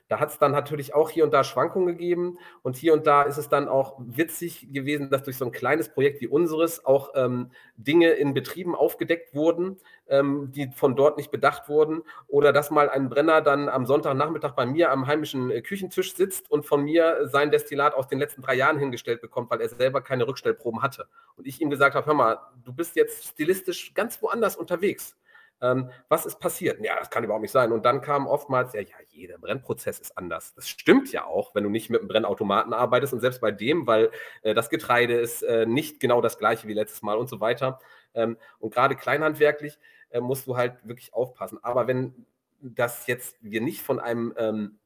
Da 0.10 0.20
hat 0.20 0.32
es 0.32 0.40
dann 0.40 0.52
natürlich 0.52 0.96
auch 0.96 1.12
hier 1.12 1.24
und 1.24 1.32
da 1.32 1.44
Schwankungen 1.44 1.88
gegeben 1.88 2.40
und 2.64 2.76
hier 2.76 2.94
und 2.94 3.06
da 3.06 3.22
ist 3.22 3.38
es 3.38 3.48
dann 3.48 3.68
auch 3.68 3.96
witzig 4.00 4.74
gewesen, 4.74 5.12
dass 5.12 5.22
durch 5.22 5.38
so 5.38 5.46
ein 5.46 5.52
kleines 5.52 5.90
Projekt 5.90 6.20
wie 6.20 6.28
unseres 6.28 6.84
auch 6.84 7.12
ähm, 7.14 7.52
Dinge 7.78 8.10
in 8.10 8.34
Betrieben 8.34 8.74
aufgedeckt 8.76 9.36
wurden, 9.36 9.78
ähm, 10.08 10.52
die 10.52 10.72
von 10.72 10.96
dort 10.96 11.18
nicht 11.18 11.30
bedacht 11.30 11.70
wurden 11.70 12.02
oder 12.28 12.52
dass 12.52 12.72
mal 12.72 12.90
ein 12.90 13.08
Brenner 13.08 13.42
dann 13.42 13.70
am 13.70 13.86
Sonntagnachmittag 13.86 14.54
bei 14.54 14.66
mir 14.66 14.92
am 14.92 15.06
heimischen 15.06 15.52
äh, 15.52 15.62
Küchentisch 15.62 16.16
sitzt 16.16 16.50
und 16.50 16.66
von 16.66 16.84
mir 16.84 17.28
sein 17.28 17.52
Destillat 17.52 17.94
aus 17.94 18.08
den 18.08 18.18
letzten 18.18 18.42
drei 18.42 18.56
Jahren 18.56 18.80
hingestellt 18.80 19.22
bekommt, 19.22 19.52
weil 19.52 19.62
er 19.62 19.70
selber 19.70 20.02
keine 20.02 20.28
Rückstellproben 20.28 20.82
hatte. 20.82 21.08
Und 21.36 21.46
ich 21.46 21.62
ihm 21.62 21.70
gesagt 21.70 21.94
habe, 21.94 22.08
hör 22.08 22.16
mal, 22.16 22.40
du 22.66 22.74
bist 22.74 22.96
jetzt 22.96 23.28
stilistisch 23.28 23.94
ganz 23.94 24.20
woanders 24.24 24.56
unterwegs. 24.56 25.16
Ähm, 25.62 25.90
was 26.08 26.26
ist 26.26 26.40
passiert? 26.40 26.80
Ja, 26.84 26.98
das 26.98 27.10
kann 27.10 27.24
überhaupt 27.24 27.42
nicht 27.42 27.52
sein. 27.52 27.72
Und 27.72 27.86
dann 27.86 28.02
kam 28.02 28.28
oftmals, 28.28 28.74
ja, 28.74 28.82
ja, 28.82 28.96
jeder 29.10 29.38
Brennprozess 29.38 30.00
ist 30.00 30.18
anders. 30.18 30.54
Das 30.56 30.70
stimmt 30.70 31.12
ja 31.12 31.26
auch, 31.26 31.54
wenn 31.54 31.64
du 31.64 31.70
nicht 31.70 31.90
mit 31.90 32.00
einem 32.00 32.08
Brennautomaten 32.08 32.74
arbeitest 32.74 33.14
und 33.14 33.20
selbst 33.20 33.42
bei 33.42 33.52
dem, 33.52 33.88
weil 33.88 34.12
äh, 34.42 34.54
das 34.54 34.70
Getreide 34.70 35.16
ist 35.16 35.42
äh, 35.44 35.66
nicht 35.66 36.00
genau 36.00 36.22
das 36.22 36.38
gleiche 36.38 36.68
wie 36.68 36.74
letztes 36.74 37.02
Mal 37.02 37.18
und 37.18 37.30
so 37.30 37.40
weiter. 37.40 37.80
Ähm, 38.14 38.38
und 38.60 38.74
gerade 38.74 38.96
kleinhandwerklich 38.96 39.78
äh, 40.10 40.22
musst 40.22 40.48
du 40.48 40.56
halt 40.56 40.88
wirklich 40.88 41.14
aufpassen. 41.14 41.60
Aber 41.62 41.88
wenn 41.88 42.26
das 42.62 43.08
jetzt 43.08 43.38
wir 43.42 43.62
nicht 43.62 43.82
von 43.82 44.00
einem 44.00 44.34
ähm, 44.38 44.80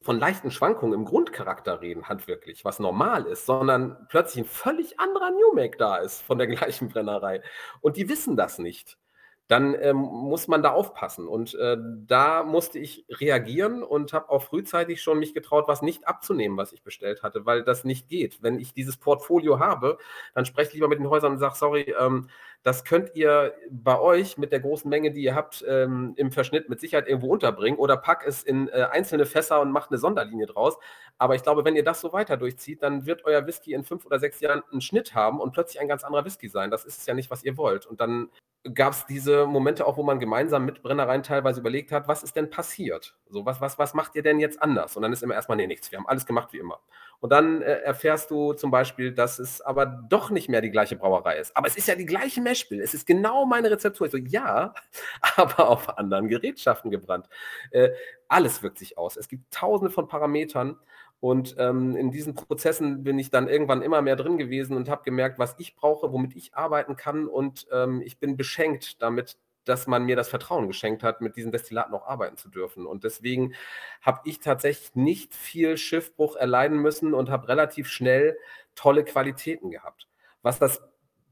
von 0.00 0.18
leichten 0.18 0.50
Schwankungen 0.50 0.92
im 0.92 1.06
Grundcharakter 1.06 1.80
reden, 1.80 2.08
handwerklich, 2.08 2.64
was 2.64 2.78
normal 2.78 3.24
ist, 3.24 3.46
sondern 3.46 4.06
plötzlich 4.08 4.44
ein 4.44 4.48
völlig 4.48 5.00
anderer 5.00 5.30
New 5.30 5.54
Make 5.54 5.78
da 5.78 5.96
ist 5.96 6.20
von 6.20 6.36
der 6.36 6.46
gleichen 6.46 6.88
Brennerei. 6.90 7.42
Und 7.80 7.96
die 7.96 8.08
wissen 8.08 8.36
das 8.36 8.58
nicht 8.58 8.98
dann 9.46 9.74
ähm, 9.80 9.96
muss 9.96 10.48
man 10.48 10.62
da 10.62 10.70
aufpassen. 10.70 11.28
Und 11.28 11.54
äh, 11.54 11.76
da 12.06 12.42
musste 12.42 12.78
ich 12.78 13.04
reagieren 13.10 13.82
und 13.82 14.12
habe 14.12 14.30
auch 14.30 14.42
frühzeitig 14.42 15.02
schon 15.02 15.18
mich 15.18 15.34
getraut, 15.34 15.68
was 15.68 15.82
nicht 15.82 16.08
abzunehmen, 16.08 16.56
was 16.56 16.72
ich 16.72 16.82
bestellt 16.82 17.22
hatte, 17.22 17.44
weil 17.44 17.62
das 17.62 17.84
nicht 17.84 18.08
geht. 18.08 18.42
Wenn 18.42 18.58
ich 18.58 18.72
dieses 18.72 18.96
Portfolio 18.96 19.58
habe, 19.58 19.98
dann 20.34 20.46
spreche 20.46 20.68
ich 20.68 20.74
lieber 20.74 20.88
mit 20.88 20.98
den 20.98 21.10
Häusern 21.10 21.32
und 21.32 21.38
sage, 21.38 21.56
sorry, 21.56 21.94
ähm, 22.00 22.28
das 22.64 22.84
könnt 22.84 23.14
ihr 23.14 23.54
bei 23.70 24.00
euch 24.00 24.38
mit 24.38 24.50
der 24.50 24.58
großen 24.58 24.88
Menge, 24.88 25.12
die 25.12 25.22
ihr 25.22 25.34
habt, 25.34 25.62
ähm, 25.68 26.14
im 26.16 26.32
Verschnitt 26.32 26.70
mit 26.70 26.80
Sicherheit 26.80 27.06
irgendwo 27.06 27.30
unterbringen 27.30 27.78
oder 27.78 27.98
pack 27.98 28.26
es 28.26 28.42
in 28.42 28.68
äh, 28.68 28.88
einzelne 28.90 29.26
Fässer 29.26 29.60
und 29.60 29.70
macht 29.70 29.90
eine 29.90 29.98
Sonderlinie 29.98 30.46
draus. 30.46 30.78
Aber 31.18 31.34
ich 31.34 31.42
glaube, 31.42 31.66
wenn 31.66 31.76
ihr 31.76 31.84
das 31.84 32.00
so 32.00 32.14
weiter 32.14 32.38
durchzieht, 32.38 32.82
dann 32.82 33.04
wird 33.04 33.26
euer 33.26 33.46
Whisky 33.46 33.74
in 33.74 33.84
fünf 33.84 34.06
oder 34.06 34.18
sechs 34.18 34.40
Jahren 34.40 34.62
einen 34.72 34.80
Schnitt 34.80 35.14
haben 35.14 35.40
und 35.40 35.52
plötzlich 35.52 35.78
ein 35.78 35.88
ganz 35.88 36.04
anderer 36.04 36.24
Whisky 36.24 36.48
sein. 36.48 36.70
Das 36.70 36.86
ist 36.86 37.06
ja 37.06 37.12
nicht, 37.12 37.30
was 37.30 37.44
ihr 37.44 37.58
wollt. 37.58 37.84
Und 37.84 38.00
dann 38.00 38.30
gab 38.72 38.94
es 38.94 39.04
diese 39.04 39.46
Momente 39.46 39.86
auch, 39.86 39.98
wo 39.98 40.02
man 40.02 40.18
gemeinsam 40.18 40.64
mit 40.64 40.82
Brennereien 40.82 41.22
teilweise 41.22 41.60
überlegt 41.60 41.92
hat, 41.92 42.08
was 42.08 42.22
ist 42.22 42.34
denn 42.34 42.48
passiert? 42.48 43.14
So, 43.28 43.44
was, 43.44 43.60
was, 43.60 43.78
was 43.78 43.92
macht 43.92 44.14
ihr 44.14 44.22
denn 44.22 44.40
jetzt 44.40 44.62
anders? 44.62 44.96
Und 44.96 45.02
dann 45.02 45.12
ist 45.12 45.22
immer 45.22 45.34
erstmal, 45.34 45.56
nee, 45.56 45.66
nichts, 45.66 45.92
wir 45.92 45.98
haben 45.98 46.08
alles 46.08 46.24
gemacht 46.24 46.52
wie 46.52 46.58
immer. 46.58 46.80
Und 47.20 47.30
dann 47.30 47.60
äh, 47.60 47.80
erfährst 47.80 48.30
du 48.30 48.54
zum 48.54 48.70
Beispiel, 48.70 49.12
dass 49.12 49.38
es 49.38 49.60
aber 49.60 49.84
doch 49.84 50.30
nicht 50.30 50.48
mehr 50.48 50.62
die 50.62 50.70
gleiche 50.70 50.96
Brauerei 50.96 51.38
ist. 51.38 51.54
Aber 51.56 51.66
es 51.66 51.76
ist 51.76 51.88
ja 51.88 51.94
die 51.94 52.06
gleiche 52.06 52.40
Meshbill. 52.54 52.80
Es 52.80 52.94
ist 52.94 53.06
genau 53.06 53.46
meine 53.46 53.70
Rezeptur. 53.70 54.06
Ich 54.06 54.12
so, 54.12 54.18
ja, 54.18 54.74
aber 55.36 55.68
auf 55.68 55.98
anderen 55.98 56.28
Gerätschaften 56.28 56.90
gebrannt. 56.90 57.28
Äh, 57.70 57.90
alles 58.28 58.62
wirkt 58.62 58.78
sich 58.78 58.96
aus. 58.96 59.16
Es 59.16 59.28
gibt 59.28 59.52
tausende 59.52 59.90
von 59.90 60.06
Parametern 60.06 60.78
und 61.18 61.56
ähm, 61.58 61.96
in 61.96 62.10
diesen 62.10 62.34
Prozessen 62.34 63.02
bin 63.02 63.18
ich 63.18 63.30
dann 63.30 63.48
irgendwann 63.48 63.82
immer 63.82 64.02
mehr 64.02 64.16
drin 64.16 64.38
gewesen 64.38 64.76
und 64.76 64.88
habe 64.88 65.02
gemerkt, 65.04 65.38
was 65.38 65.56
ich 65.58 65.74
brauche, 65.74 66.12
womit 66.12 66.36
ich 66.36 66.54
arbeiten 66.54 66.96
kann. 66.96 67.26
Und 67.26 67.66
ähm, 67.72 68.02
ich 68.04 68.18
bin 68.18 68.36
beschenkt 68.36 69.02
damit, 69.02 69.38
dass 69.64 69.86
man 69.86 70.04
mir 70.04 70.16
das 70.16 70.28
Vertrauen 70.28 70.68
geschenkt 70.68 71.02
hat, 71.02 71.22
mit 71.22 71.36
diesen 71.36 71.50
Destillaten 71.50 71.92
noch 71.92 72.06
arbeiten 72.06 72.36
zu 72.36 72.50
dürfen. 72.50 72.86
Und 72.86 73.02
deswegen 73.02 73.54
habe 74.02 74.20
ich 74.24 74.40
tatsächlich 74.40 74.94
nicht 74.94 75.34
viel 75.34 75.78
Schiffbruch 75.78 76.36
erleiden 76.36 76.78
müssen 76.78 77.14
und 77.14 77.30
habe 77.30 77.48
relativ 77.48 77.88
schnell 77.88 78.36
tolle 78.74 79.02
Qualitäten 79.02 79.70
gehabt. 79.70 80.06
Was 80.42 80.58
das 80.58 80.82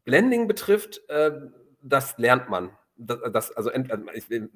Blending 0.04 0.48
betrifft, 0.48 1.02
äh, 1.08 1.32
das 1.82 2.18
lernt 2.18 2.48
man 2.48 2.70
das, 3.06 3.18
das, 3.32 3.52
also 3.52 3.70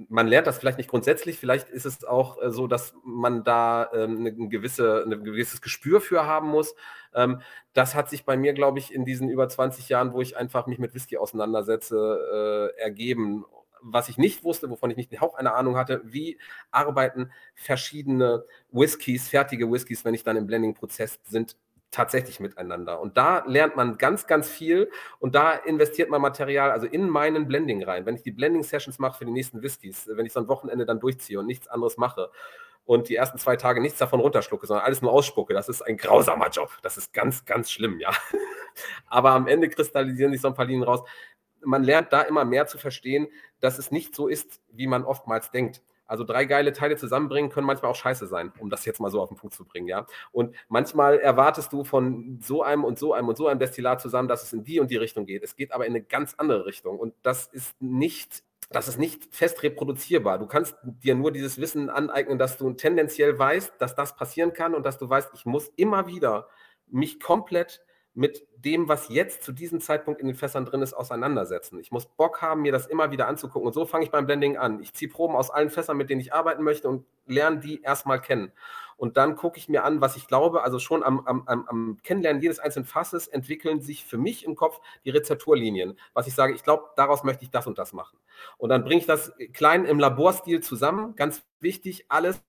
man 0.08 0.26
lernt 0.26 0.46
das 0.46 0.58
vielleicht 0.58 0.78
nicht 0.78 0.90
grundsätzlich, 0.90 1.38
vielleicht 1.38 1.68
ist 1.68 1.86
es 1.86 2.04
auch 2.04 2.40
äh, 2.42 2.50
so, 2.50 2.66
dass 2.66 2.94
man 3.04 3.44
da 3.44 3.90
ähm, 3.94 4.18
eine 4.18 4.32
gewisse, 4.48 5.04
ein 5.04 5.24
gewisses 5.24 5.60
Gespür 5.60 6.00
für 6.00 6.26
haben 6.26 6.48
muss. 6.48 6.74
Ähm, 7.14 7.40
das 7.72 7.94
hat 7.94 8.10
sich 8.10 8.24
bei 8.24 8.36
mir, 8.36 8.52
glaube 8.52 8.78
ich, 8.78 8.92
in 8.92 9.04
diesen 9.04 9.28
über 9.28 9.48
20 9.48 9.88
Jahren, 9.88 10.12
wo 10.12 10.20
ich 10.20 10.36
einfach 10.36 10.66
mich 10.66 10.78
mit 10.78 10.94
Whisky 10.94 11.16
auseinandersetze, 11.16 12.72
äh, 12.76 12.80
ergeben. 12.80 13.44
Was 13.82 14.08
ich 14.08 14.18
nicht 14.18 14.42
wusste, 14.42 14.68
wovon 14.70 14.90
ich 14.90 14.96
nicht 14.96 15.12
den 15.12 15.20
Hauch 15.20 15.34
einer 15.34 15.54
Ahnung 15.54 15.76
hatte, 15.76 16.00
wie 16.04 16.38
arbeiten 16.70 17.30
verschiedene 17.54 18.44
Whiskys, 18.70 19.28
fertige 19.28 19.70
Whiskys, 19.70 20.04
wenn 20.04 20.14
ich 20.14 20.24
dann 20.24 20.36
im 20.36 20.46
Blending-Prozess 20.46 21.20
sind, 21.24 21.56
tatsächlich 21.90 22.40
miteinander. 22.40 23.00
Und 23.00 23.16
da 23.16 23.44
lernt 23.46 23.76
man 23.76 23.98
ganz, 23.98 24.26
ganz 24.26 24.48
viel 24.48 24.90
und 25.18 25.34
da 25.34 25.52
investiert 25.52 26.10
man 26.10 26.20
Material, 26.20 26.70
also 26.70 26.86
in 26.86 27.08
meinen 27.08 27.46
Blending 27.46 27.82
rein. 27.84 28.06
Wenn 28.06 28.16
ich 28.16 28.22
die 28.22 28.32
Blending-Sessions 28.32 28.98
mache 28.98 29.18
für 29.18 29.24
die 29.24 29.32
nächsten 29.32 29.62
Whiskys, 29.62 30.08
wenn 30.12 30.26
ich 30.26 30.32
so 30.32 30.40
ein 30.40 30.48
Wochenende 30.48 30.84
dann 30.84 31.00
durchziehe 31.00 31.38
und 31.38 31.46
nichts 31.46 31.68
anderes 31.68 31.96
mache 31.96 32.30
und 32.84 33.08
die 33.08 33.16
ersten 33.16 33.38
zwei 33.38 33.56
Tage 33.56 33.80
nichts 33.80 33.98
davon 33.98 34.20
runterschlucke, 34.20 34.66
sondern 34.66 34.84
alles 34.84 35.02
nur 35.02 35.12
ausspucke, 35.12 35.54
das 35.54 35.68
ist 35.68 35.82
ein 35.82 35.96
grausamer 35.96 36.50
Job. 36.50 36.70
Das 36.82 36.96
ist 36.96 37.12
ganz, 37.12 37.44
ganz 37.44 37.70
schlimm, 37.70 37.98
ja. 37.98 38.10
Aber 39.06 39.30
am 39.30 39.46
Ende 39.46 39.68
kristallisieren 39.68 40.32
sich 40.32 40.40
so 40.40 40.48
ein 40.48 40.54
paar 40.54 40.66
Linien 40.66 40.84
raus. 40.84 41.00
Man 41.60 41.82
lernt 41.82 42.12
da 42.12 42.22
immer 42.22 42.44
mehr 42.44 42.66
zu 42.66 42.78
verstehen, 42.78 43.28
dass 43.60 43.78
es 43.78 43.90
nicht 43.90 44.14
so 44.14 44.28
ist, 44.28 44.60
wie 44.70 44.86
man 44.86 45.04
oftmals 45.04 45.50
denkt. 45.50 45.82
Also 46.06 46.24
drei 46.24 46.44
geile 46.44 46.72
Teile 46.72 46.96
zusammenbringen 46.96 47.50
können 47.50 47.66
manchmal 47.66 47.90
auch 47.90 47.96
scheiße 47.96 48.26
sein, 48.26 48.52
um 48.58 48.70
das 48.70 48.84
jetzt 48.84 49.00
mal 49.00 49.10
so 49.10 49.20
auf 49.20 49.28
den 49.28 49.36
Punkt 49.36 49.54
zu 49.54 49.64
bringen, 49.64 49.88
ja. 49.88 50.06
Und 50.32 50.54
manchmal 50.68 51.18
erwartest 51.18 51.72
du 51.72 51.84
von 51.84 52.38
so 52.42 52.62
einem 52.62 52.84
und 52.84 52.98
so 52.98 53.12
einem 53.12 53.28
und 53.28 53.36
so 53.36 53.48
einem 53.48 53.60
Destillat 53.60 54.00
zusammen, 54.00 54.28
dass 54.28 54.42
es 54.42 54.52
in 54.52 54.64
die 54.64 54.80
und 54.80 54.90
die 54.90 54.96
Richtung 54.96 55.26
geht. 55.26 55.42
Es 55.42 55.56
geht 55.56 55.72
aber 55.72 55.86
in 55.86 55.92
eine 55.92 56.02
ganz 56.02 56.34
andere 56.38 56.66
Richtung 56.66 56.98
und 56.98 57.14
das 57.22 57.46
ist 57.46 57.80
nicht 57.80 58.42
das 58.70 58.88
ist 58.88 58.98
nicht 58.98 59.34
fest 59.34 59.62
reproduzierbar. 59.62 60.38
Du 60.38 60.46
kannst 60.46 60.74
dir 60.82 61.14
nur 61.14 61.30
dieses 61.30 61.60
Wissen 61.60 61.88
aneignen, 61.88 62.36
dass 62.36 62.58
du 62.58 62.72
tendenziell 62.72 63.38
weißt, 63.38 63.74
dass 63.78 63.94
das 63.94 64.16
passieren 64.16 64.52
kann 64.52 64.74
und 64.74 64.84
dass 64.84 64.98
du 64.98 65.08
weißt, 65.08 65.30
ich 65.34 65.46
muss 65.46 65.68
immer 65.76 66.08
wieder 66.08 66.48
mich 66.88 67.20
komplett 67.20 67.84
mit 68.16 68.46
dem, 68.56 68.88
was 68.88 69.10
jetzt 69.10 69.42
zu 69.42 69.52
diesem 69.52 69.78
Zeitpunkt 69.78 70.22
in 70.22 70.26
den 70.26 70.34
Fässern 70.34 70.64
drin 70.64 70.80
ist, 70.80 70.94
auseinandersetzen. 70.94 71.78
Ich 71.78 71.92
muss 71.92 72.06
Bock 72.06 72.40
haben, 72.40 72.62
mir 72.62 72.72
das 72.72 72.86
immer 72.86 73.10
wieder 73.10 73.28
anzugucken. 73.28 73.66
Und 73.66 73.74
so 73.74 73.84
fange 73.84 74.06
ich 74.06 74.10
beim 74.10 74.24
Blending 74.24 74.56
an. 74.56 74.80
Ich 74.80 74.94
ziehe 74.94 75.10
Proben 75.10 75.36
aus 75.36 75.50
allen 75.50 75.68
Fässern, 75.68 75.98
mit 75.98 76.08
denen 76.08 76.22
ich 76.22 76.32
arbeiten 76.32 76.62
möchte 76.62 76.88
und 76.88 77.04
lerne 77.26 77.58
die 77.58 77.82
erstmal 77.82 78.18
kennen. 78.18 78.52
Und 78.96 79.18
dann 79.18 79.36
gucke 79.36 79.58
ich 79.58 79.68
mir 79.68 79.84
an, 79.84 80.00
was 80.00 80.16
ich 80.16 80.26
glaube, 80.28 80.62
also 80.62 80.78
schon 80.78 81.02
am, 81.02 81.26
am, 81.26 81.46
am 81.46 81.98
Kennenlernen 82.02 82.40
jedes 82.40 82.58
einzelnen 82.58 82.86
Fasses 82.86 83.28
entwickeln 83.28 83.82
sich 83.82 84.06
für 84.06 84.16
mich 84.16 84.46
im 84.46 84.54
Kopf 84.54 84.80
die 85.04 85.10
Rezepturlinien. 85.10 85.98
Was 86.14 86.26
ich 86.26 86.34
sage, 86.34 86.54
ich 86.54 86.64
glaube, 86.64 86.84
daraus 86.96 87.22
möchte 87.22 87.44
ich 87.44 87.50
das 87.50 87.66
und 87.66 87.76
das 87.76 87.92
machen. 87.92 88.18
Und 88.56 88.70
dann 88.70 88.82
bringe 88.82 89.00
ich 89.00 89.06
das 89.06 89.34
klein 89.52 89.84
im 89.84 89.98
Laborstil 89.98 90.62
zusammen. 90.62 91.14
Ganz 91.16 91.42
wichtig, 91.60 92.06
alles 92.08 92.42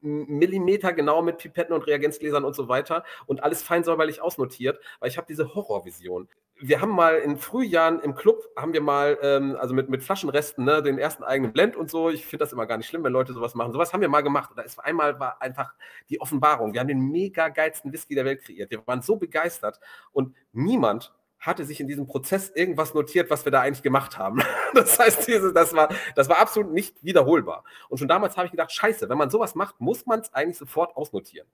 Millimeter 0.00 0.92
genau 0.92 1.22
mit 1.22 1.38
Pipetten 1.38 1.74
und 1.74 1.86
Reagenzgläsern 1.86 2.44
und 2.44 2.54
so 2.54 2.68
weiter 2.68 3.04
und 3.26 3.42
alles 3.42 3.62
fein 3.62 3.84
säuberlich 3.84 4.20
ausnotiert, 4.20 4.78
weil 4.98 5.08
ich 5.08 5.16
habe 5.16 5.26
diese 5.28 5.54
Horrorvision. 5.54 6.28
Wir 6.62 6.82
haben 6.82 6.90
mal 6.90 7.16
in 7.16 7.38
Frühjahren 7.38 8.00
im 8.00 8.14
Club, 8.14 8.42
haben 8.54 8.74
wir 8.74 8.82
mal, 8.82 9.18
ähm, 9.22 9.56
also 9.58 9.72
mit, 9.72 9.88
mit 9.88 10.02
Flaschenresten, 10.02 10.62
ne, 10.64 10.82
den 10.82 10.98
ersten 10.98 11.24
eigenen 11.24 11.54
Blend 11.54 11.74
und 11.74 11.90
so. 11.90 12.10
Ich 12.10 12.26
finde 12.26 12.44
das 12.44 12.52
immer 12.52 12.66
gar 12.66 12.76
nicht 12.76 12.86
schlimm, 12.86 13.02
wenn 13.02 13.14
Leute 13.14 13.32
sowas 13.32 13.54
machen. 13.54 13.72
Sowas 13.72 13.94
haben 13.94 14.02
wir 14.02 14.10
mal 14.10 14.20
gemacht. 14.20 14.50
Da 14.56 14.62
ist 14.62 14.78
einmal 14.78 15.18
war 15.18 15.40
einfach 15.40 15.72
die 16.10 16.20
Offenbarung. 16.20 16.74
Wir 16.74 16.80
haben 16.80 16.88
den 16.88 17.00
mega 17.00 17.48
geilsten 17.48 17.92
Whisky 17.92 18.14
der 18.14 18.26
Welt 18.26 18.42
kreiert. 18.42 18.70
Wir 18.70 18.86
waren 18.86 19.00
so 19.00 19.16
begeistert 19.16 19.80
und 20.12 20.34
niemand 20.52 21.14
hatte 21.40 21.64
sich 21.64 21.80
in 21.80 21.88
diesem 21.88 22.06
Prozess 22.06 22.50
irgendwas 22.50 22.94
notiert, 22.94 23.30
was 23.30 23.44
wir 23.44 23.52
da 23.52 23.62
eigentlich 23.62 23.82
gemacht 23.82 24.18
haben. 24.18 24.42
Das 24.72 25.00
heißt, 25.00 25.28
das, 25.52 25.74
war, 25.74 25.88
das 26.14 26.28
war 26.28 26.38
absolut 26.38 26.72
nicht 26.72 27.02
wiederholbar. 27.02 27.64
Und 27.88 27.98
schon 27.98 28.06
damals 28.06 28.36
habe 28.36 28.46
ich 28.46 28.52
gedacht, 28.52 28.70
scheiße, 28.70 29.08
wenn 29.08 29.18
man 29.18 29.28
sowas 29.28 29.56
macht, 29.56 29.80
muss 29.80 30.06
man 30.06 30.20
es 30.20 30.32
eigentlich 30.32 30.58
sofort 30.58 30.96
ausnotieren. 30.96 31.48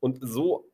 Und 0.00 0.18
so, 0.22 0.70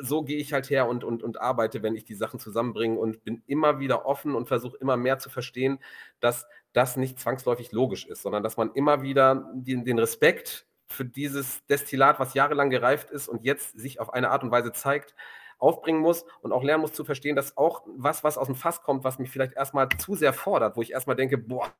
so 0.00 0.22
gehe 0.22 0.38
ich 0.38 0.52
halt 0.52 0.70
her 0.70 0.88
und, 0.88 1.02
und, 1.02 1.24
und 1.24 1.40
arbeite, 1.40 1.82
wenn 1.82 1.96
ich 1.96 2.04
die 2.04 2.14
Sachen 2.14 2.38
zusammenbringe 2.38 2.96
und 3.00 3.24
bin 3.24 3.42
immer 3.48 3.80
wieder 3.80 4.06
offen 4.06 4.36
und 4.36 4.46
versuche 4.46 4.76
immer 4.76 4.96
mehr 4.96 5.18
zu 5.18 5.28
verstehen, 5.28 5.80
dass 6.20 6.46
das 6.72 6.96
nicht 6.96 7.18
zwangsläufig 7.18 7.72
logisch 7.72 8.06
ist, 8.06 8.22
sondern 8.22 8.44
dass 8.44 8.56
man 8.56 8.72
immer 8.74 9.02
wieder 9.02 9.50
den, 9.54 9.84
den 9.84 9.98
Respekt 9.98 10.66
für 10.86 11.04
dieses 11.04 11.66
Destillat, 11.66 12.20
was 12.20 12.34
jahrelang 12.34 12.70
gereift 12.70 13.10
ist 13.10 13.28
und 13.28 13.42
jetzt 13.42 13.76
sich 13.76 13.98
auf 13.98 14.12
eine 14.12 14.30
Art 14.30 14.44
und 14.44 14.52
Weise 14.52 14.72
zeigt, 14.72 15.16
aufbringen 15.58 16.00
muss 16.00 16.24
und 16.40 16.52
auch 16.52 16.62
lernen 16.62 16.82
muss 16.82 16.92
zu 16.92 17.04
verstehen, 17.04 17.36
dass 17.36 17.56
auch 17.56 17.82
was, 17.86 18.24
was 18.24 18.38
aus 18.38 18.46
dem 18.46 18.56
Fass 18.56 18.82
kommt, 18.82 19.04
was 19.04 19.18
mich 19.18 19.30
vielleicht 19.30 19.54
erstmal 19.54 19.88
zu 19.88 20.14
sehr 20.14 20.32
fordert, 20.32 20.76
wo 20.76 20.82
ich 20.82 20.92
erstmal 20.92 21.16
denke, 21.16 21.38
boah, 21.38 21.72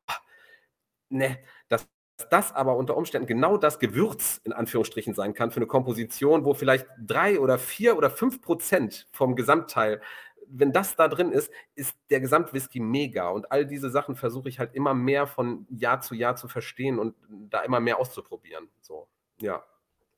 ne, 1.09 1.37
dass 1.67 1.87
das 2.29 2.53
aber 2.53 2.77
unter 2.77 2.95
Umständen 2.95 3.27
genau 3.27 3.57
das 3.57 3.79
Gewürz 3.79 4.39
in 4.43 4.53
Anführungsstrichen 4.53 5.13
sein 5.13 5.33
kann 5.33 5.51
für 5.51 5.57
eine 5.57 5.67
Komposition, 5.67 6.45
wo 6.45 6.53
vielleicht 6.53 6.87
drei 6.97 7.39
oder 7.39 7.57
vier 7.57 7.97
oder 7.97 8.09
fünf 8.09 8.41
Prozent 8.41 9.07
vom 9.11 9.35
Gesamtteil, 9.35 10.01
wenn 10.47 10.71
das 10.71 10.95
da 10.95 11.07
drin 11.07 11.31
ist, 11.31 11.51
ist 11.73 11.95
der 12.09 12.21
Gesamtwhisky 12.21 12.79
mega. 12.79 13.29
Und 13.29 13.51
all 13.51 13.65
diese 13.65 13.89
Sachen 13.89 14.15
versuche 14.15 14.47
ich 14.47 14.59
halt 14.59 14.73
immer 14.73 14.93
mehr 14.93 15.27
von 15.27 15.65
Jahr 15.69 16.01
zu 16.01 16.15
Jahr 16.15 16.35
zu 16.35 16.47
verstehen 16.47 16.99
und 16.99 17.15
da 17.29 17.61
immer 17.61 17.79
mehr 17.79 17.99
auszuprobieren. 17.99 18.69
So, 18.79 19.07
ja. 19.37 19.63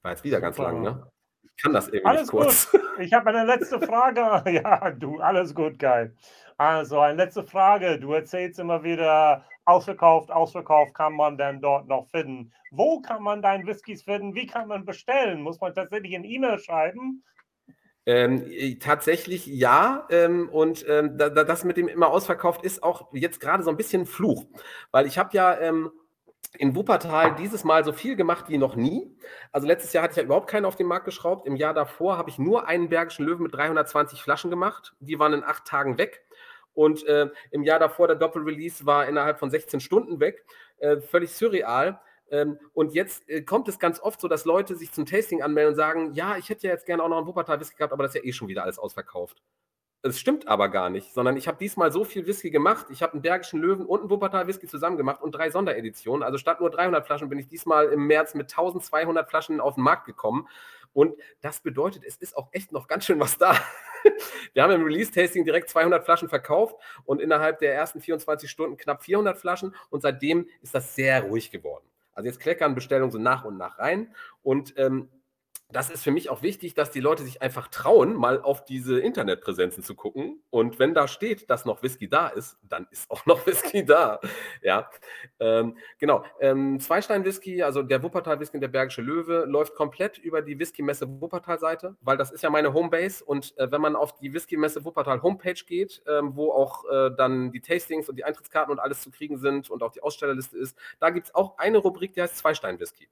War 0.02 0.12
jetzt 0.12 0.24
wieder 0.24 0.38
Super. 0.38 0.48
ganz 0.48 0.58
lang, 0.58 0.82
ne? 0.82 1.12
Ich 1.58 1.64
kann 1.64 1.74
das 1.74 1.88
irgendwie 1.88 2.06
alles 2.06 2.30
kurz. 2.30 2.72
Gut. 2.72 2.82
Ich 3.00 3.14
habe 3.14 3.30
eine 3.30 3.46
letzte 3.46 3.80
Frage. 3.80 4.44
Ja, 4.52 4.92
du, 4.92 5.20
alles 5.20 5.54
gut, 5.54 5.78
geil. 5.78 6.16
Also, 6.58 7.00
eine 7.00 7.24
letzte 7.24 7.44
Frage. 7.44 8.00
Du 8.00 8.14
erzählst 8.14 8.60
immer 8.60 8.84
wieder, 8.84 9.44
ausverkauft, 9.68 10.32
ausverkauft 10.32 10.94
kann 10.94 11.14
man 11.14 11.38
dann 11.38 11.62
dort 11.62 11.88
noch 11.88 12.08
finden. 12.08 12.54
Wo 12.72 13.02
kann 13.02 13.22
man 13.22 13.42
deinen 13.42 13.68
Whiskys 13.68 14.04
finden? 14.04 14.34
Wie 14.34 14.48
kann 14.48 14.68
man 14.68 14.86
bestellen? 14.86 15.42
Muss 15.42 15.60
man 15.60 15.74
tatsächlich 15.74 16.16
ein 16.16 16.24
E-Mail 16.24 16.58
schreiben? 16.58 17.24
Ähm, 18.06 18.46
tatsächlich 18.80 19.46
ja. 19.46 20.08
Ähm, 20.10 20.50
und 20.50 20.86
ähm, 20.88 21.18
da, 21.18 21.30
das 21.30 21.66
mit 21.66 21.76
dem 21.76 21.90
immer 21.90 22.08
ausverkauft 22.08 22.64
ist 22.64 22.82
auch 22.82 23.14
jetzt 23.14 23.42
gerade 23.42 23.64
so 23.64 23.70
ein 23.70 23.78
bisschen 23.78 24.06
Fluch. 24.06 24.46
Weil 24.92 25.06
ich 25.06 25.18
habe 25.18 25.30
ja 25.34 25.60
ähm, 25.60 25.92
in 26.58 26.76
Wuppertal 26.76 27.36
dieses 27.36 27.64
Mal 27.64 27.84
so 27.84 27.94
viel 27.94 28.16
gemacht 28.16 28.46
wie 28.50 28.58
noch 28.58 28.76
nie. 28.76 29.16
Also 29.52 29.68
letztes 29.68 29.94
Jahr 29.94 30.04
hatte 30.04 30.14
ich 30.14 30.18
ja 30.18 30.24
überhaupt 30.24 30.50
keinen 30.50 30.66
auf 30.66 30.76
den 30.76 30.88
Markt 30.88 31.06
geschraubt. 31.06 31.46
Im 31.46 31.56
Jahr 31.56 31.74
davor 31.74 32.18
habe 32.18 32.30
ich 32.30 32.40
nur 32.40 32.68
einen 32.68 32.90
Bergischen 32.90 33.26
Löwen 33.26 33.44
mit 33.44 33.54
320 33.54 34.22
Flaschen 34.22 34.50
gemacht. 34.50 34.96
Die 35.00 35.20
waren 35.20 35.34
in 35.34 35.44
acht 35.44 35.66
Tagen 35.66 35.98
weg. 35.98 36.26
Und 36.74 37.06
äh, 37.06 37.30
im 37.52 37.64
Jahr 37.64 37.80
davor 37.80 38.08
der 38.08 38.16
Doppelrelease 38.16 38.86
war 38.86 39.08
innerhalb 39.08 39.40
von 39.40 39.50
16 39.50 39.80
Stunden 39.80 40.20
weg. 40.20 40.46
Äh, 40.78 41.02
völlig 41.02 41.34
surreal. 41.34 42.00
Ähm, 42.30 42.60
und 42.74 42.94
jetzt 42.94 43.28
äh, 43.30 43.42
kommt 43.42 43.68
es 43.68 43.80
ganz 43.80 44.00
oft 44.00 44.20
so, 44.20 44.28
dass 44.28 44.46
Leute 44.46 44.76
sich 44.76 44.92
zum 44.92 45.06
Tasting 45.06 45.42
anmelden 45.42 45.74
und 45.74 45.78
sagen, 45.78 46.14
ja, 46.14 46.38
ich 46.38 46.50
hätte 46.50 46.68
ja 46.68 46.74
jetzt 46.74 46.86
gerne 46.86 47.04
auch 47.04 47.10
noch 47.10 47.18
einen 47.18 47.28
Wuppertal 47.28 47.60
Whisky 47.60 47.78
gehabt, 47.78 47.94
aber 47.94 48.04
das 48.04 48.16
ist 48.16 48.22
ja 48.22 48.28
eh 48.28 48.34
schon 48.34 48.48
wieder 48.48 48.64
alles 48.64 48.80
ausverkauft. 48.80 49.42
Es 50.10 50.20
stimmt 50.20 50.48
aber 50.48 50.70
gar 50.70 50.90
nicht, 50.90 51.14
sondern 51.14 51.36
ich 51.38 51.48
habe 51.48 51.58
diesmal 51.58 51.92
so 51.92 52.04
viel 52.04 52.26
Whisky 52.26 52.50
gemacht. 52.50 52.88
Ich 52.90 53.04
habe 53.04 53.14
einen 53.14 53.22
Bergischen 53.22 53.60
Löwen 53.60 53.86
und 53.86 54.02
einen 54.02 54.10
Wuppertal 54.10 54.48
Whisky 54.48 54.68
zusammen 54.68 54.98
gemacht 54.98 55.22
und 55.22 55.32
drei 55.32 55.50
Sondereditionen. 55.50 56.24
Also 56.24 56.38
statt 56.38 56.62
nur 56.62 56.70
300 56.70 57.06
Flaschen 57.06 57.30
bin 57.30 57.40
ich 57.40 57.48
diesmal 57.48 57.88
im 57.88 58.08
März 58.08 58.34
mit 58.34 58.50
1200 58.52 59.30
Flaschen 59.30 59.60
auf 59.60 59.76
den 59.76 59.84
Markt 59.84 60.06
gekommen. 60.06 60.48
Und 60.94 61.16
das 61.42 61.60
bedeutet, 61.60 62.04
es 62.06 62.16
ist 62.16 62.38
auch 62.38 62.48
echt 62.52 62.72
noch 62.72 62.88
ganz 62.88 63.06
schön 63.06 63.20
was 63.20 63.38
da. 63.38 63.56
Wir 64.54 64.64
haben 64.64 64.72
im 64.72 64.84
Release-Tasting 64.84 65.44
direkt 65.44 65.70
200 65.70 66.06
Flaschen 66.06 66.30
verkauft 66.30 66.76
und 67.06 67.22
innerhalb 67.22 67.60
der 67.60 67.76
ersten 67.76 68.00
24 68.00 68.50
Stunden 68.50 68.78
knapp 68.78 69.04
400 69.04 69.38
Flaschen. 69.38 69.76
Und 69.90 70.02
seitdem 70.02 70.48
ist 70.62 70.74
das 70.74 70.96
sehr 70.96 71.24
ruhig 71.24 71.52
geworden. 71.52 71.86
Also 72.14 72.28
jetzt 72.28 72.40
kleckern 72.40 72.74
Bestellungen 72.74 73.12
so 73.12 73.20
nach 73.20 73.46
und 73.46 73.58
nach 73.58 73.78
rein. 73.78 74.16
Und 74.42 74.74
ähm, 74.78 75.10
das 75.70 75.90
ist 75.90 76.04
für 76.04 76.12
mich 76.12 76.30
auch 76.30 76.42
wichtig, 76.44 76.76
dass 76.76 76.92
die 76.92 77.02
Leute 77.02 77.24
sich 77.24 77.42
einfach 77.42 77.68
trauen, 77.68 78.14
mal 78.14 78.42
auf 78.42 78.64
diese 78.64 79.00
Internetpräsenzen 79.00 79.84
zu 79.84 79.96
gucken. 79.96 80.42
Und 80.50 80.80
wenn 80.80 80.94
da 80.94 81.10
steht, 81.10 81.50
dass 81.50 81.66
noch 81.66 81.84
Whisky 81.84 82.08
da 82.08 82.30
ist, 82.30 82.58
dann 82.64 82.88
ist 82.90 83.10
auch 83.12 83.26
noch 83.26 83.46
Whisky 83.48 83.84
da. 83.84 84.22
Ja, 84.62 84.90
ähm, 85.40 85.78
genau. 86.00 86.24
Ähm, 86.40 86.80
Zweistein-Whisky, 86.80 87.64
also 87.64 87.84
der 87.84 88.02
Wuppertal-Whisky 88.02 88.58
und 88.58 88.62
der 88.62 88.70
Bergische 88.70 89.02
Löwe, 89.02 89.44
läuft 89.46 89.76
komplett 89.76 90.18
über 90.18 90.42
die 90.42 90.58
Whisky-Messe 90.58 91.22
Wuppertal-Seite, 91.22 91.98
weil 92.00 92.16
das 92.16 92.32
ist 92.32 92.44
ja 92.44 92.50
meine 92.50 92.74
Homebase. 92.74 93.26
Und 93.26 93.58
äh, 93.58 93.70
wenn 93.70 93.82
man 93.82 93.98
auf 93.98 94.16
die 94.16 94.34
Whisky-Messe 94.34 94.86
Wuppertal 94.86 95.22
Homepage 95.22 95.66
geht, 95.68 96.02
ähm, 96.08 96.36
wo 96.36 96.52
auch 96.54 96.86
äh, 96.90 97.12
dann 97.18 97.52
die 97.52 97.60
Tastings 97.60 98.08
und 98.08 98.16
die 98.16 98.24
Eintrittskarten 98.24 98.72
und 98.72 98.80
alles 98.80 99.02
zu 99.02 99.12
kriegen 99.12 99.38
sind 99.38 99.70
und 99.70 99.84
auch 99.84 99.92
die 99.92 100.02
Ausstellerliste 100.02 100.58
ist, 100.58 100.78
da 101.02 101.10
gibt 101.10 101.28
es 101.28 101.36
auch 101.36 101.58
eine 101.58 101.80
Rubrik, 101.80 102.14
die 102.14 102.22
heißt 102.22 102.38
Zweistein-Whisky. 102.38 103.10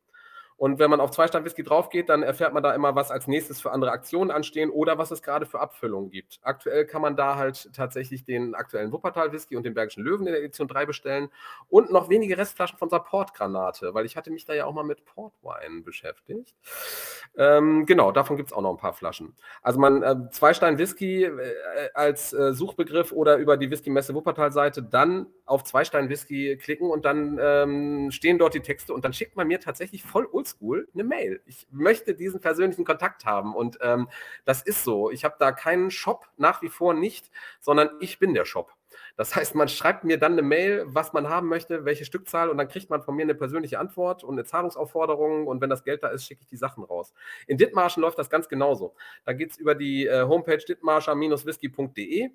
Und 0.58 0.80
wenn 0.80 0.89
man 0.89 1.01
auf 1.01 1.12
Zwei-Stein-Whisky 1.12 1.64
drauf 1.64 1.89
geht, 1.89 2.08
dann 2.08 2.24
erfährt 2.24 2.53
man 2.53 2.64
da 2.64 2.74
immer, 2.74 2.95
was 2.95 3.12
als 3.12 3.28
nächstes 3.28 3.60
für 3.60 3.72
andere 3.72 3.91
Aktionen 3.91 4.32
anstehen 4.32 4.70
oder 4.70 4.97
was 4.97 5.12
es 5.12 5.22
gerade 5.22 5.45
für 5.45 5.60
Abfüllungen 5.60 6.10
gibt. 6.10 6.39
Aktuell 6.43 6.86
kann 6.86 7.01
man 7.01 7.18
da 7.18 7.36
halt 7.36 7.70
tatsächlich 7.74 8.24
den 8.24 8.56
aktuellen 8.56 8.91
Wuppertal-Whisky 8.91 9.58
und 9.58 9.64
den 9.64 9.74
Bergischen 9.74 10.03
Löwen 10.03 10.28
in 10.28 10.34
der 10.34 10.41
Edition 10.41 10.68
3 10.68 10.86
bestellen 10.86 11.30
und 11.68 11.91
noch 11.91 12.10
wenige 12.10 12.38
Restflaschen 12.38 12.78
von 12.78 12.86
unserer 12.86 13.03
Portgranate, 13.03 13.93
weil 13.93 14.06
ich 14.06 14.16
hatte 14.16 14.32
mich 14.32 14.45
da 14.45 14.53
ja 14.53 14.66
auch 14.66 14.74
mal 14.74 14.84
mit 14.84 15.03
Portwein 15.06 15.84
beschäftigt. 15.84 16.56
Ähm, 17.38 17.86
genau, 17.86 18.12
davon 18.14 18.38
gibt 18.38 18.49
es 18.49 18.53
auch 18.53 18.62
noch 18.62 18.72
ein 18.72 18.78
paar 18.78 18.93
Flaschen. 18.93 19.36
Also 19.62 19.80
man, 19.80 20.03
äh, 20.03 20.16
Zwei-Stein-Whisky 20.32 21.26
äh, 21.26 21.53
als 21.93 22.32
äh, 22.32 22.53
Suchbegriff 22.53 23.12
oder 23.12 23.38
über 23.38 23.58
die 23.58 23.70
Whisky-Messe 23.70 24.14
Wuppertal-Seite 24.16 24.84
dann 24.84 25.28
auf 25.45 25.64
Zwei-Stein-Whisky 25.66 26.58
klicken 26.58 26.89
und 26.89 27.03
dann 27.03 27.38
ähm, 27.41 28.12
stehen 28.12 28.38
dort 28.38 28.53
die 28.53 28.62
Texte 28.62 28.93
und 28.93 29.03
dann 29.03 29.14
schickt 29.14 29.36
man 29.36 29.47
mir 29.47 29.60
tatsächlich 29.60 30.03
voll 30.03 30.26
oldschool 30.45 30.87
eine 30.93 31.03
Mail. 31.03 31.41
Ich 31.45 31.67
möchte 31.71 32.13
diesen 32.13 32.39
persönlichen 32.39 32.85
Kontakt 32.85 33.25
haben 33.25 33.55
und 33.55 33.77
ähm, 33.81 34.07
das 34.45 34.61
ist 34.61 34.83
so. 34.83 35.09
Ich 35.11 35.25
habe 35.25 35.35
da 35.39 35.51
keinen 35.51 35.91
Shop 35.91 36.27
nach 36.37 36.61
wie 36.61 36.69
vor 36.69 36.93
nicht, 36.93 37.31
sondern 37.59 37.89
ich 37.99 38.19
bin 38.19 38.33
der 38.33 38.45
Shop. 38.45 38.71
Das 39.17 39.35
heißt, 39.35 39.55
man 39.55 39.67
schreibt 39.67 40.03
mir 40.03 40.17
dann 40.17 40.33
eine 40.33 40.41
Mail, 40.41 40.83
was 40.87 41.13
man 41.13 41.29
haben 41.29 41.47
möchte, 41.47 41.85
welche 41.85 42.05
Stückzahl 42.05 42.49
und 42.49 42.57
dann 42.57 42.67
kriegt 42.67 42.89
man 42.89 43.01
von 43.01 43.15
mir 43.15 43.23
eine 43.23 43.35
persönliche 43.35 43.79
Antwort 43.79 44.23
und 44.23 44.35
eine 44.35 44.45
Zahlungsaufforderung 44.45 45.47
und 45.47 45.61
wenn 45.61 45.69
das 45.69 45.83
Geld 45.83 46.03
da 46.03 46.09
ist, 46.09 46.25
schicke 46.25 46.41
ich 46.41 46.47
die 46.47 46.57
Sachen 46.57 46.83
raus. 46.83 47.13
In 47.47 47.57
Dithmarschen 47.57 48.01
läuft 48.01 48.19
das 48.19 48.29
ganz 48.29 48.47
genauso. 48.47 48.95
Da 49.25 49.33
geht 49.33 49.51
es 49.51 49.57
über 49.57 49.75
die 49.75 50.05
äh, 50.05 50.23
Homepage 50.23 50.57
dithmarscher-whisky.de 50.57 52.29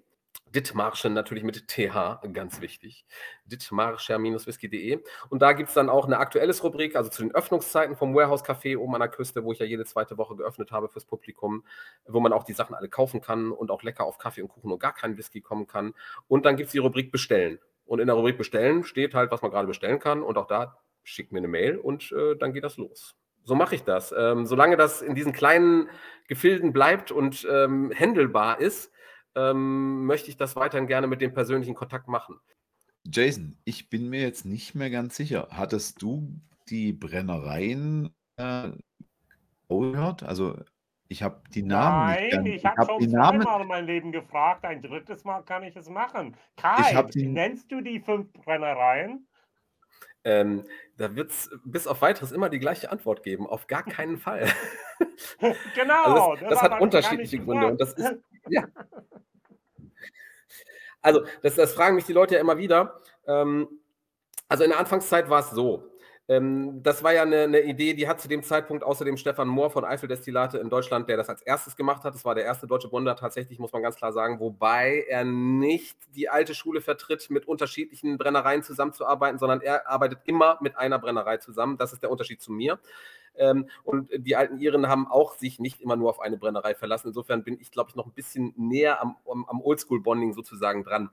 Dithmarschen 0.55 1.13
natürlich 1.13 1.45
mit 1.45 1.69
TH, 1.69 2.21
ganz 2.33 2.61
wichtig. 2.61 3.05
Dithmarscher-whisky.de. 3.47 5.01
Und 5.29 5.43
da 5.43 5.53
gibt 5.53 5.69
es 5.69 5.75
dann 5.75 5.89
auch 5.89 6.07
eine 6.07 6.19
aktuelles 6.19 6.65
Rubrik, 6.65 6.97
also 6.97 7.09
zu 7.09 7.23
den 7.23 7.33
Öffnungszeiten 7.35 7.97
vom 7.97 8.15
Warehouse 8.15 8.45
Café 8.45 8.77
oben 8.77 8.95
an 8.95 9.01
der 9.01 9.09
Küste, 9.09 9.45
wo 9.45 9.53
ich 9.53 9.61
ja 9.61 9.67
jede 9.67 9.85
zweite 9.85 10.19
Woche 10.19 10.37
geöffnet 10.37 10.73
habe 10.73 10.89
fürs 10.89 11.05
Publikum, 11.05 11.65
wo 12.07 12.21
man 12.21 12.33
auch 12.33 12.45
die 12.45 12.53
Sachen 12.53 12.75
alle 12.75 12.89
kaufen 12.89 13.21
kann 13.21 13.53
und 13.53 13.71
auch 13.71 13.83
lecker 13.83 14.05
auf 14.05 14.19
Kaffee 14.19 14.43
und 14.43 14.49
Kuchen 14.49 14.73
und 14.73 14.81
gar 14.81 14.95
keinen 14.95 15.17
Whisky 15.17 15.41
kommen 15.41 15.67
kann. 15.67 15.95
Und 16.27 16.47
dann 16.47 16.57
gibt 16.57 16.69
es 16.69 16.73
die 16.73 16.79
Rubrik 16.79 17.13
Bestellen. 17.13 17.61
Und 17.87 18.01
in 18.01 18.07
der 18.07 18.17
Rubrik 18.17 18.39
Bestellen 18.39 18.85
steht 18.85 19.15
halt, 19.15 19.31
was 19.31 19.43
man 19.43 19.51
gerade 19.51 19.69
bestellen 19.69 20.01
kann. 20.01 20.23
Und 20.23 20.37
auch 20.37 20.47
da 20.47 20.79
schickt 21.05 21.33
mir 21.33 21.39
eine 21.39 21.49
Mail 21.49 21.77
und 21.77 22.13
äh, 22.13 22.37
dann 22.37 22.53
geht 22.53 22.65
das 22.65 22.77
los. 22.77 23.15
So 23.45 23.55
mache 23.55 23.75
ich 23.75 23.85
das. 23.85 24.15
Ähm, 24.17 24.47
solange 24.47 24.77
das 24.77 25.01
in 25.03 25.15
diesen 25.15 25.33
kleinen 25.33 25.89
Gefilden 26.29 26.73
bleibt 26.73 27.11
und 27.11 27.47
ähm, 27.51 27.91
händelbar 27.91 28.61
ist, 28.61 28.93
ähm, 29.35 30.07
möchte 30.07 30.31
ich 30.31 30.37
das 30.37 30.57
weiterhin 30.57 30.87
gerne 30.87 31.07
mit 31.07 31.21
dem 31.21 31.33
persönlichen 31.33 31.75
Kontakt 31.75 32.09
machen. 32.09 32.39
Jason, 33.05 33.57
ich 33.65 33.89
bin 33.89 34.09
mir 34.09 34.21
jetzt 34.21 34.45
nicht 34.45 34.75
mehr 34.75 34.91
ganz 34.91 35.17
sicher. 35.17 35.49
Hattest 35.51 36.03
du 36.03 36.41
die 36.69 36.93
Brennereien 36.93 38.15
äh, 38.37 38.71
gehört? 39.69 40.23
Also 40.23 40.59
ich 41.09 41.23
habe 41.23 41.43
die 41.53 41.63
Namen 41.63 42.15
Nein, 42.15 42.47
ich 42.47 42.65
habe 42.65 42.77
hab 42.77 42.89
schon 42.89 43.09
zweimal 43.09 43.39
Namen... 43.39 43.63
in 43.63 43.69
meinem 43.69 43.87
Leben 43.87 44.13
gefragt. 44.13 44.65
Ein 44.65 44.83
drittes 44.83 45.25
Mal 45.25 45.43
kann 45.43 45.65
ich 45.65 45.75
es 45.75 45.89
machen. 45.89 46.37
Kai, 46.57 47.03
die... 47.15 47.27
nennst 47.27 47.73
du 47.73 47.81
die 47.81 48.01
fünf 48.01 48.33
Brennereien? 48.33 49.27
Ähm, 50.23 50.65
da 50.99 51.17
wird 51.17 51.31
es 51.31 51.51
bis 51.65 51.87
auf 51.87 52.03
weiteres 52.03 52.31
immer 52.31 52.51
die 52.51 52.59
gleiche 52.59 52.93
Antwort 52.93 53.23
geben. 53.23 53.47
Auf 53.47 53.67
gar 53.67 53.83
keinen 53.83 54.19
Fall. 54.19 54.47
genau. 55.75 56.05
Also 56.05 56.37
das, 56.41 56.51
das 56.51 56.63
hat 56.63 56.81
unterschiedliche 56.81 57.39
Gründe. 57.39 57.69
Und 57.69 57.81
das 57.81 57.95
ist, 57.95 58.19
ja. 58.49 58.65
Also, 61.03 61.25
das, 61.43 61.55
das, 61.55 61.73
fragen 61.73 61.97
mich 61.97 62.05
die 62.05 62.13
Leute 62.13 62.35
ja 62.35 62.41
immer 62.41 62.59
wieder. 62.59 63.01
Ähm, 63.27 63.69
also 64.49 64.65
in 64.65 64.71
der 64.71 64.81
Anfangszeit 64.81 65.31
war 65.31 65.41
es 65.41 65.51
so. 65.51 65.91
Ähm, 66.31 66.81
das 66.85 67.03
war 67.03 67.13
ja 67.13 67.23
eine, 67.23 67.43
eine, 67.43 67.61
Idee, 67.63 67.93
die 67.93 68.07
hat 68.07 68.21
zu 68.21 68.29
dem 68.29 68.45
Zeitpunkt 68.45 68.85
außerdem 68.85 69.17
Stefan 69.17 69.49
Mohr 69.49 69.71
von 69.71 69.85
Eifeldestillate 69.85 70.59
in 70.59 70.71
Deutschland, 70.71 71.09
der 71.09 71.17
das 71.17 71.29
als 71.29 71.43
erstes 71.43 71.75
gemacht 71.75 72.05
hat. 72.05 72.15
Das 72.15 72.25
war 72.25 72.37
der 72.37 72.45
erste 72.45 72.69
deutsche 72.69 72.93
Wunder 72.93 73.17
tatsächlich, 73.17 73.59
muss 73.59 73.73
man 73.73 73.83
ganz 73.83 73.97
klar 73.97 74.13
sagen, 74.13 74.39
wobei 74.39 75.05
er 75.09 75.25
nicht 75.25 75.97
die 76.15 76.29
alte 76.29 76.55
Schule 76.55 76.81
vertritt, 76.81 77.31
mit 77.31 77.49
unterschiedlichen 77.49 78.17
Brennereien 78.17 78.63
zusammenzuarbeiten, 78.63 79.41
sondern 79.41 79.61
er 79.61 79.89
arbeitet 79.89 80.21
immer 80.25 80.59
mit 80.61 80.77
einer 80.77 81.01
Brennerei 81.01 81.39
zusammen. 81.39 81.79
Das 81.79 81.93
ist 81.93 82.03
der 82.05 82.13
Unterschied 82.13 82.41
zu 82.41 82.53
mir. 82.53 82.79
Ähm, 83.37 83.69
und 83.85 84.11
die 84.17 84.37
alten 84.37 84.59
Iren 84.59 84.89
haben 84.89 85.07
auch 85.07 85.35
sich 85.35 85.59
nicht 85.59 85.81
immer 85.81 85.97
nur 85.97 86.11
auf 86.11 86.21
eine 86.21 86.37
Brennerei 86.37 86.75
verlassen. 86.75 87.09
Insofern 87.09 87.45
bin 87.45 87.59
ich, 87.61 87.71
glaube 87.71 87.91
ich, 87.91 87.97
noch 87.97 88.07
ein 88.07 88.13
bisschen 88.13 88.53
näher 88.57 89.01
am, 89.01 89.17
am, 89.27 89.61
Oldschool-Bonding 89.61 90.33
sozusagen 90.33 90.85
dran. 90.85 91.11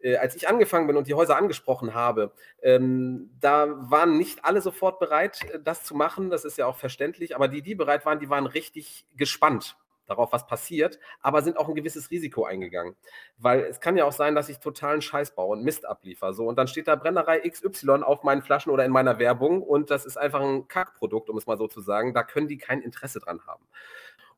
Äh, 0.00 0.16
als 0.16 0.36
ich 0.36 0.48
angefangen 0.48 0.86
bin 0.86 0.96
und 0.96 1.06
die 1.06 1.14
Häuser 1.14 1.36
angesprochen 1.36 1.94
habe, 1.94 2.32
ähm, 2.62 3.30
da 3.40 3.66
waren 3.90 4.16
nicht 4.18 4.44
alle 4.44 4.60
sofort 4.60 4.98
bereit, 4.98 5.40
äh, 5.52 5.60
das 5.62 5.84
zu 5.84 5.94
machen. 5.94 6.30
Das 6.30 6.44
ist 6.44 6.58
ja 6.58 6.66
auch 6.66 6.76
verständlich. 6.76 7.34
Aber 7.34 7.48
die, 7.48 7.62
die 7.62 7.74
bereit 7.74 8.04
waren, 8.04 8.20
die 8.20 8.30
waren 8.30 8.46
richtig 8.46 9.06
gespannt 9.16 9.76
darauf, 10.10 10.32
was 10.32 10.46
passiert, 10.46 10.98
aber 11.20 11.42
sind 11.42 11.56
auch 11.56 11.68
ein 11.68 11.74
gewisses 11.74 12.10
Risiko 12.10 12.44
eingegangen. 12.44 12.96
Weil 13.38 13.60
es 13.60 13.80
kann 13.80 13.96
ja 13.96 14.04
auch 14.04 14.12
sein, 14.12 14.34
dass 14.34 14.48
ich 14.48 14.58
totalen 14.58 15.00
Scheiß 15.00 15.34
baue 15.34 15.56
und 15.56 15.64
Mist 15.64 15.86
abliefer. 15.86 16.34
So, 16.34 16.46
und 16.46 16.56
dann 16.56 16.68
steht 16.68 16.88
da 16.88 16.96
Brennerei 16.96 17.40
XY 17.48 18.02
auf 18.02 18.22
meinen 18.22 18.42
Flaschen 18.42 18.72
oder 18.72 18.84
in 18.84 18.92
meiner 18.92 19.18
Werbung 19.18 19.62
und 19.62 19.90
das 19.90 20.04
ist 20.04 20.16
einfach 20.16 20.40
ein 20.40 20.68
Kackprodukt, 20.68 21.30
um 21.30 21.38
es 21.38 21.46
mal 21.46 21.56
so 21.56 21.68
zu 21.68 21.80
sagen. 21.80 22.12
Da 22.12 22.22
können 22.22 22.48
die 22.48 22.58
kein 22.58 22.82
Interesse 22.82 23.20
dran 23.20 23.40
haben. 23.46 23.64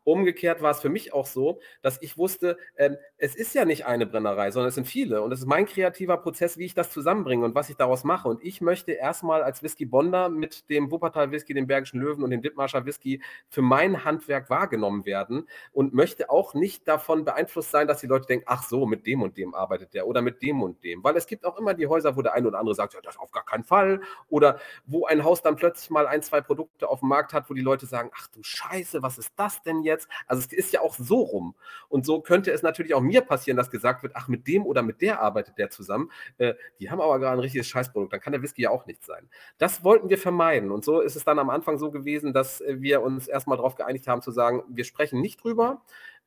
Umgekehrt 0.05 0.63
war 0.63 0.71
es 0.71 0.81
für 0.81 0.89
mich 0.89 1.13
auch 1.13 1.27
so, 1.27 1.61
dass 1.81 2.01
ich 2.03 2.19
wusste, 2.19 2.57
ähm, 2.77 2.97
es 3.19 3.35
ist 3.35 3.55
ja 3.55 3.65
nicht 3.65 3.87
eine 3.87 4.07
Brennerei, 4.07 4.51
sondern 4.51 4.69
es 4.69 4.75
sind 4.75 4.87
viele. 4.87 5.23
Und 5.23 5.33
es 5.33 5.41
ist 5.41 5.47
mein 5.47 5.67
kreativer 5.67 6.17
Prozess, 6.17 6.59
wie 6.59 6.65
ich 6.65 6.75
das 6.75 6.91
zusammenbringe 6.91 7.45
und 7.45 7.55
was 7.55 7.71
ich 7.71 7.77
daraus 7.77 8.05
mache. 8.05 8.29
Und 8.29 8.43
ich 8.43 8.61
möchte 8.61 8.93
erstmal 8.93 9.43
als 9.43 9.63
Whisky 9.63 9.85
Bonder 9.85 10.29
mit 10.29 10.69
dem 10.71 10.91
Wuppertal 10.91 11.31
Whisky, 11.31 11.55
dem 11.55 11.67
Bergischen 11.67 12.01
Löwen 12.01 12.25
und 12.25 12.31
dem 12.31 12.43
Dittmarscher 12.43 12.85
Whisky 12.85 13.23
für 13.49 13.63
mein 13.63 14.05
Handwerk 14.05 14.51
wahrgenommen 14.51 15.07
werden 15.07 15.49
und 15.73 15.95
möchte 15.95 16.31
auch 16.31 16.55
nicht 16.55 16.89
davon 16.89 17.25
beeinflusst 17.25 17.71
sein, 17.71 17.87
dass 17.87 18.01
die 18.01 18.07
Leute 18.07 18.27
denken, 18.27 18.47
ach 18.49 18.63
so, 18.65 18.87
mit 18.87 19.07
dem 19.07 19.23
und 19.23 19.37
dem 19.37 19.55
arbeitet 19.55 19.95
der 19.95 20.07
oder 20.07 20.23
mit 20.23 20.43
dem 20.43 20.63
und 20.63 20.83
dem. 20.83 21.05
Weil 21.05 21.17
es 21.17 21.27
gibt 21.27 21.45
auch 21.45 21.59
immer 21.59 21.75
die 21.75 21.87
Häuser, 21.87 22.17
wo 22.17 22.23
der 22.23 22.35
eine 22.35 22.49
oder 22.49 22.59
andere 22.59 22.75
sagt, 22.75 22.95
ja, 22.95 23.01
das 23.01 23.19
auf 23.19 23.31
gar 23.31 23.45
keinen 23.45 23.65
Fall. 23.65 24.01
Oder 24.29 24.59
wo 24.85 25.07
ein 25.07 25.25
Haus 25.25 25.43
dann 25.43 25.57
plötzlich 25.57 25.91
mal 25.91 26.07
ein, 26.07 26.23
zwei 26.23 26.41
Produkte 26.41 26.89
auf 26.89 27.01
dem 27.01 27.09
Markt 27.09 27.33
hat, 27.33 27.49
wo 27.49 27.55
die 27.55 27.61
Leute 27.61 27.87
sagen, 27.87 28.11
ach 28.17 28.27
du 28.29 28.43
Scheiße, 28.43 29.03
was 29.03 29.19
ist 29.19 29.33
das 29.37 29.63
denn 29.63 29.83
jetzt? 29.83 29.92
Jetzt. 29.93 30.09
Also 30.27 30.41
es 30.41 30.53
ist 30.53 30.73
ja 30.73 30.81
auch 30.81 30.95
so 30.95 31.21
rum. 31.21 31.55
Und 31.89 32.07
so 32.07 32.21
könnte 32.21 32.51
es 32.51 32.63
natürlich 32.63 32.95
auch 32.95 33.01
mir 33.01 33.21
passieren, 33.21 33.57
dass 33.57 33.71
gesagt 33.71 34.03
wird, 34.03 34.15
ach, 34.17 34.29
mit 34.29 34.47
dem 34.47 34.65
oder 34.67 34.83
mit 34.83 35.01
der 35.01 35.21
arbeitet 35.21 35.59
der 35.59 35.71
zusammen. 35.71 36.11
Äh, 36.39 36.55
die 36.81 36.91
haben 36.91 37.01
aber 37.01 37.19
gerade 37.19 37.37
ein 37.37 37.41
richtiges 37.41 37.69
Scheißprodukt. 37.69 38.13
Dann 38.13 38.21
kann 38.21 38.33
der 38.33 38.43
Whisky 38.43 38.63
ja 38.63 38.71
auch 38.71 38.87
nicht 38.87 39.05
sein. 39.05 39.29
Das 39.59 39.85
wollten 39.85 40.09
wir 40.09 40.19
vermeiden. 40.19 40.71
Und 40.71 40.85
so 40.85 41.01
ist 41.01 41.17
es 41.17 41.25
dann 41.25 41.39
am 41.39 41.51
Anfang 41.51 41.79
so 41.79 41.91
gewesen, 41.91 42.33
dass 42.33 42.63
wir 42.67 43.03
uns 43.03 43.29
erstmal 43.29 43.57
darauf 43.57 43.75
geeinigt 43.75 44.09
haben 44.09 44.23
zu 44.23 44.31
sagen, 44.31 44.63
wir 44.69 44.85
sprechen 44.85 45.21
nicht 45.21 45.43
drüber. 45.43 45.83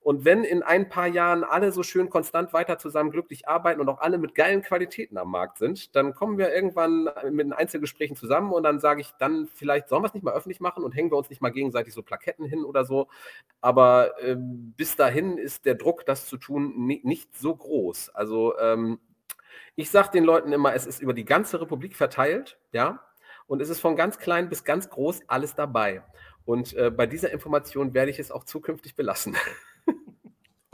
Und 0.05 0.23
wenn 0.23 0.43
in 0.43 0.61
ein 0.61 0.87
paar 0.87 1.07
Jahren 1.07 1.43
alle 1.43 1.71
so 1.71 1.81
schön 1.81 2.11
konstant 2.11 2.53
weiter 2.53 2.77
zusammen 2.77 3.09
glücklich 3.09 3.47
arbeiten 3.47 3.81
und 3.81 3.89
auch 3.89 3.97
alle 3.97 4.19
mit 4.19 4.35
geilen 4.35 4.61
Qualitäten 4.61 5.17
am 5.17 5.31
Markt 5.31 5.57
sind, 5.57 5.95
dann 5.95 6.13
kommen 6.13 6.37
wir 6.37 6.53
irgendwann 6.53 7.09
mit 7.31 7.47
den 7.47 7.53
Einzelgesprächen 7.53 8.15
zusammen 8.15 8.53
und 8.53 8.61
dann 8.61 8.79
sage 8.79 9.01
ich 9.01 9.13
dann, 9.17 9.47
vielleicht 9.47 9.89
sollen 9.89 10.03
wir 10.03 10.07
es 10.07 10.13
nicht 10.13 10.21
mal 10.21 10.35
öffentlich 10.35 10.59
machen 10.59 10.83
und 10.83 10.91
hängen 10.91 11.11
wir 11.11 11.17
uns 11.17 11.31
nicht 11.31 11.41
mal 11.41 11.49
gegenseitig 11.49 11.91
so 11.91 12.03
Plaketten 12.03 12.45
hin 12.45 12.65
oder 12.65 12.85
so. 12.85 13.07
Aber 13.61 14.11
äh, 14.21 14.35
bis 14.37 14.95
dahin 14.95 15.39
ist 15.39 15.65
der 15.65 15.73
Druck, 15.73 16.05
das 16.05 16.27
zu 16.27 16.37
tun, 16.37 16.85
nicht 16.85 17.35
so 17.35 17.55
groß. 17.55 18.09
Also 18.09 18.55
ähm, 18.59 18.99
ich 19.75 19.89
sage 19.89 20.11
den 20.11 20.23
Leuten 20.23 20.53
immer, 20.53 20.75
es 20.75 20.85
ist 20.85 21.01
über 21.01 21.13
die 21.13 21.25
ganze 21.25 21.59
Republik 21.59 21.95
verteilt, 21.95 22.59
ja, 22.73 22.99
und 23.47 23.59
es 23.59 23.69
ist 23.69 23.79
von 23.79 23.95
ganz 23.95 24.19
klein 24.19 24.49
bis 24.49 24.63
ganz 24.63 24.87
groß 24.87 25.21
alles 25.25 25.55
dabei. 25.55 26.03
Und 26.45 26.75
äh, 26.75 26.91
bei 26.91 27.07
dieser 27.07 27.31
Information 27.31 27.95
werde 27.95 28.11
ich 28.11 28.19
es 28.19 28.29
auch 28.29 28.43
zukünftig 28.43 28.95
belassen. 28.95 29.35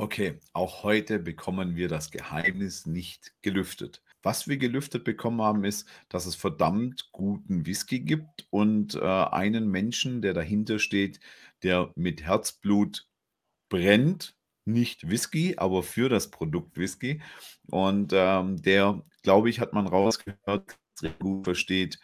Okay, 0.02 0.40
auch 0.54 0.82
heute 0.82 1.20
bekommen 1.20 1.76
wir 1.76 1.88
das 1.88 2.10
Geheimnis 2.10 2.88
nicht 2.88 3.36
gelüftet. 3.44 4.02
Was 4.24 4.48
wir 4.48 4.58
gelüftet 4.58 5.04
bekommen 5.04 5.44
haben, 5.44 5.64
ist, 5.64 5.88
dass 6.10 6.26
es 6.26 6.34
verdammt 6.34 7.12
guten 7.12 7.68
Whisky 7.68 8.00
gibt 8.00 8.48
und 8.50 8.96
äh, 8.96 9.00
einen 9.00 9.70
Menschen, 9.70 10.24
der 10.24 10.34
dahinter 10.34 10.80
steht, 10.80 11.20
der 11.62 11.92
mit 11.94 12.24
Herzblut 12.24 13.08
brennt, 13.70 14.36
nicht 14.66 15.08
Whisky, 15.08 15.58
aber 15.58 15.84
für 15.84 16.10
das 16.10 16.32
Produkt 16.32 16.80
Whisky. 16.80 17.22
Und 17.70 18.12
ähm, 18.12 18.60
der, 18.60 19.06
glaube 19.22 19.52
ich, 19.52 19.60
hat 19.60 19.74
man 19.74 19.86
rausgehört, 19.86 20.80
sehr 20.96 21.12
gut 21.12 21.44
versteht, 21.44 22.00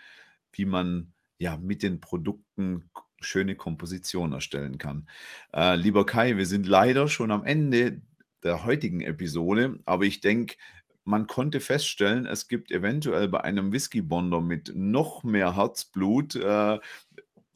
wie 0.51 0.65
man 0.65 1.13
ja 1.39 1.57
mit 1.57 1.81
den 1.81 1.99
Produkten 1.99 2.91
schöne 3.21 3.55
Komposition 3.55 4.33
erstellen 4.33 4.77
kann. 4.77 5.07
Äh, 5.53 5.75
lieber 5.75 6.05
Kai, 6.05 6.37
wir 6.37 6.45
sind 6.45 6.67
leider 6.67 7.07
schon 7.07 7.31
am 7.31 7.45
Ende 7.45 8.01
der 8.43 8.65
heutigen 8.65 9.01
Episode, 9.01 9.79
aber 9.85 10.05
ich 10.05 10.21
denke, 10.21 10.55
man 11.03 11.25
konnte 11.25 11.59
feststellen, 11.61 12.25
es 12.25 12.47
gibt 12.47 12.71
eventuell 12.71 13.29
bei 13.29 13.41
einem 13.41 13.71
Whisky-Bonder 13.71 14.41
mit 14.41 14.73
noch 14.75 15.23
mehr 15.23 15.55
Herzblut 15.55 16.35
äh, 16.35 16.79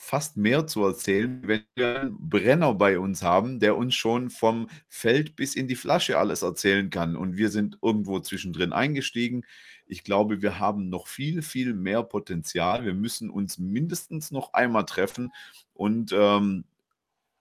fast 0.04 0.36
mehr 0.36 0.66
zu 0.66 0.84
erzählen, 0.84 1.41
wenn 1.45 1.64
wir 1.76 2.02
einen 2.02 2.30
Brenner 2.30 2.74
bei 2.74 2.97
uns 2.97 3.22
haben, 3.22 3.60
der 3.60 3.78
uns 3.78 3.93
schon 3.93 4.32
vom 4.32 4.68
Feld 4.89 5.36
bis 5.36 5.54
in 5.56 5.68
die 5.68 5.76
Flasche 5.76 6.18
alles 6.18 6.41
erzählen 6.41 6.89
kann. 6.89 7.16
Und 7.16 7.38
wir 7.38 7.49
sind 7.49 7.78
irgendwo 7.84 8.20
zwischendrin 8.20 8.74
eingestiegen. 8.74 9.45
Ich 9.86 10.04
glaube, 10.04 10.41
wir 10.41 10.58
haben 10.58 10.89
noch 10.89 11.06
viel, 11.06 11.43
viel 11.43 11.76
mehr 11.76 12.02
Potenzial. 12.02 12.84
Wir 12.84 12.95
müssen 12.95 13.30
uns 13.30 13.60
mindestens 13.60 14.32
noch 14.32 14.54
einmal 14.54 14.86
treffen 14.86 15.32
und 15.76 16.12
ähm, 16.14 16.66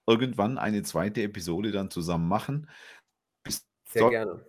irgendwann 0.05 0.59
eine 0.59 0.83
zweite 0.83 1.23
Episode 1.23 1.71
dann 1.71 1.89
zusammen 1.89 2.27
machen. 2.27 2.69
Bis 3.43 3.65
Sehr 3.85 4.07
gerne. 4.11 4.45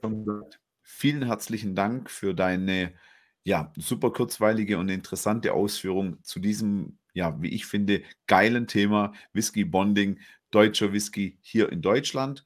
Vielen 0.82 1.24
herzlichen 1.24 1.74
Dank 1.74 2.10
für 2.10 2.34
deine 2.34 2.92
ja, 3.42 3.72
super 3.76 4.12
kurzweilige 4.12 4.76
und 4.76 4.90
interessante 4.90 5.54
Ausführung 5.54 6.22
zu 6.22 6.40
diesem, 6.40 6.98
ja, 7.14 7.40
wie 7.40 7.48
ich 7.48 7.66
finde, 7.66 8.02
geilen 8.26 8.66
Thema 8.66 9.12
Whisky 9.32 9.64
Bonding, 9.64 10.18
deutscher 10.50 10.92
Whisky 10.92 11.38
hier 11.40 11.70
in 11.70 11.82
Deutschland. 11.82 12.44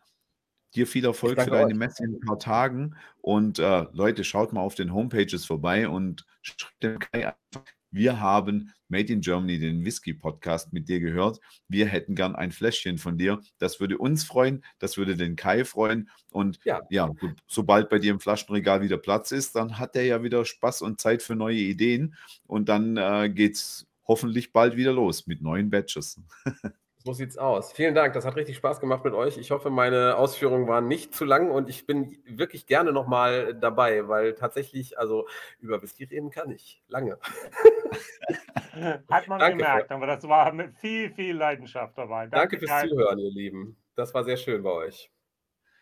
Dir 0.74 0.86
viel 0.86 1.04
Erfolg 1.04 1.40
für 1.40 1.50
deine 1.50 1.66
euch. 1.66 1.74
Messe 1.74 2.04
in 2.04 2.16
ein 2.16 2.20
paar 2.20 2.38
Tagen. 2.38 2.96
Und 3.22 3.58
äh, 3.58 3.86
Leute, 3.92 4.24
schaut 4.24 4.52
mal 4.52 4.60
auf 4.60 4.74
den 4.74 4.92
Homepages 4.92 5.46
vorbei 5.46 5.88
und 5.88 6.26
schreibt 6.42 6.82
dem 6.82 6.98
Kai 6.98 7.28
einfach, 7.28 7.64
wir 7.90 8.20
haben 8.20 8.74
Made 8.88 9.12
in 9.12 9.20
Germany, 9.20 9.58
den 9.58 9.84
Whisky-Podcast 9.84 10.72
mit 10.72 10.88
dir 10.88 11.00
gehört. 11.00 11.40
Wir 11.66 11.86
hätten 11.86 12.14
gern 12.14 12.36
ein 12.36 12.52
Fläschchen 12.52 12.98
von 12.98 13.16
dir. 13.16 13.40
Das 13.58 13.80
würde 13.80 13.96
uns 13.96 14.24
freuen, 14.24 14.62
das 14.78 14.96
würde 14.96 15.16
den 15.16 15.34
Kai 15.34 15.64
freuen. 15.64 16.10
Und 16.30 16.60
ja, 16.64 16.82
ja 16.90 17.10
sobald 17.46 17.88
bei 17.88 17.98
dir 17.98 18.12
im 18.12 18.20
Flaschenregal 18.20 18.82
wieder 18.82 18.98
Platz 18.98 19.32
ist, 19.32 19.56
dann 19.56 19.78
hat 19.78 19.96
er 19.96 20.04
ja 20.04 20.22
wieder 20.22 20.44
Spaß 20.44 20.82
und 20.82 21.00
Zeit 21.00 21.22
für 21.22 21.36
neue 21.36 21.56
Ideen. 21.56 22.14
Und 22.46 22.68
dann 22.68 22.96
äh, 22.96 23.30
geht 23.30 23.54
es 23.54 23.86
hoffentlich 24.06 24.52
bald 24.52 24.76
wieder 24.76 24.92
los 24.92 25.26
mit 25.26 25.42
neuen 25.42 25.70
Batches. 25.70 26.20
So 27.06 27.12
sieht's 27.12 27.38
aus. 27.38 27.72
Vielen 27.72 27.94
Dank. 27.94 28.14
Das 28.14 28.24
hat 28.26 28.34
richtig 28.34 28.56
Spaß 28.56 28.80
gemacht 28.80 29.04
mit 29.04 29.14
euch. 29.14 29.38
Ich 29.38 29.52
hoffe, 29.52 29.70
meine 29.70 30.16
Ausführungen 30.16 30.66
waren 30.66 30.88
nicht 30.88 31.14
zu 31.14 31.24
lang 31.24 31.52
und 31.52 31.68
ich 31.68 31.86
bin 31.86 32.18
wirklich 32.24 32.66
gerne 32.66 32.92
nochmal 32.92 33.54
dabei, 33.54 34.08
weil 34.08 34.34
tatsächlich, 34.34 34.98
also 34.98 35.28
über 35.60 35.80
Whisky 35.80 36.02
reden 36.02 36.30
kann 36.30 36.50
ich 36.50 36.82
lange. 36.88 37.16
Hat 39.08 39.28
man 39.28 39.38
Danke 39.38 39.58
gemerkt, 39.58 39.92
aber 39.92 40.08
das 40.08 40.26
war 40.26 40.52
mit 40.52 40.74
viel, 40.78 41.12
viel 41.12 41.36
Leidenschaft 41.36 41.96
dabei. 41.96 42.26
Danke, 42.26 42.56
Danke 42.56 42.66
fürs. 42.66 42.90
Zuhören, 42.90 43.20
ihr 43.20 43.30
Lieben. 43.30 43.76
Das 43.94 44.12
war 44.12 44.24
sehr 44.24 44.36
schön 44.36 44.64
bei 44.64 44.70
euch. 44.70 45.08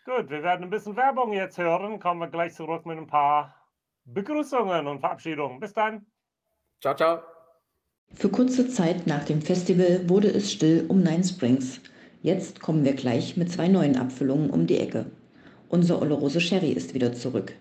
Gut, 0.04 0.28
wir 0.28 0.42
werden 0.42 0.64
ein 0.64 0.70
bisschen 0.70 0.94
Werbung 0.94 1.32
jetzt 1.32 1.56
hören. 1.56 2.00
Kommen 2.00 2.20
wir 2.20 2.28
gleich 2.28 2.52
zurück 2.52 2.84
mit 2.84 2.98
ein 2.98 3.06
paar 3.06 3.56
Begrüßungen 4.04 4.86
und 4.86 5.00
Verabschiedungen. 5.00 5.58
Bis 5.58 5.72
dann. 5.72 6.04
Ciao, 6.82 6.94
ciao. 6.94 7.33
Für 8.24 8.30
kurze 8.30 8.66
Zeit 8.70 9.06
nach 9.06 9.24
dem 9.24 9.42
Festival 9.42 10.08
wurde 10.08 10.28
es 10.28 10.50
still 10.50 10.86
um 10.88 11.02
Nine 11.02 11.24
Springs. 11.24 11.80
Jetzt 12.22 12.58
kommen 12.58 12.82
wir 12.82 12.94
gleich 12.94 13.36
mit 13.36 13.52
zwei 13.52 13.68
neuen 13.68 13.96
Abfüllungen 13.96 14.48
um 14.48 14.66
die 14.66 14.78
Ecke. 14.78 15.04
Unser 15.68 16.00
Oloroso 16.00 16.40
Sherry 16.40 16.70
ist 16.72 16.94
wieder 16.94 17.12
zurück. 17.12 17.52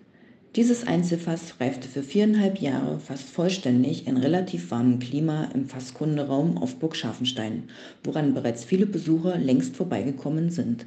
Dieses 0.56 0.88
Einzelfass 0.88 1.60
reifte 1.60 1.90
für 1.90 2.02
viereinhalb 2.02 2.60
Jahre 2.60 2.98
fast 2.99 3.24
vollständig 3.24 4.07
in 4.07 4.15
relativ 4.15 4.72
warmem 4.72 4.99
Klima 4.99 5.49
im 5.53 5.65
Fasskunderaum 5.65 6.57
auf 6.57 6.78
Burg 6.78 6.95
Scharfenstein, 6.95 7.64
woran 8.06 8.34
bereits 8.34 8.64
viele 8.64 8.86
Besucher 8.86 9.38
längst 9.38 9.76
vorbeigekommen 9.76 10.49
sind. 10.49 10.86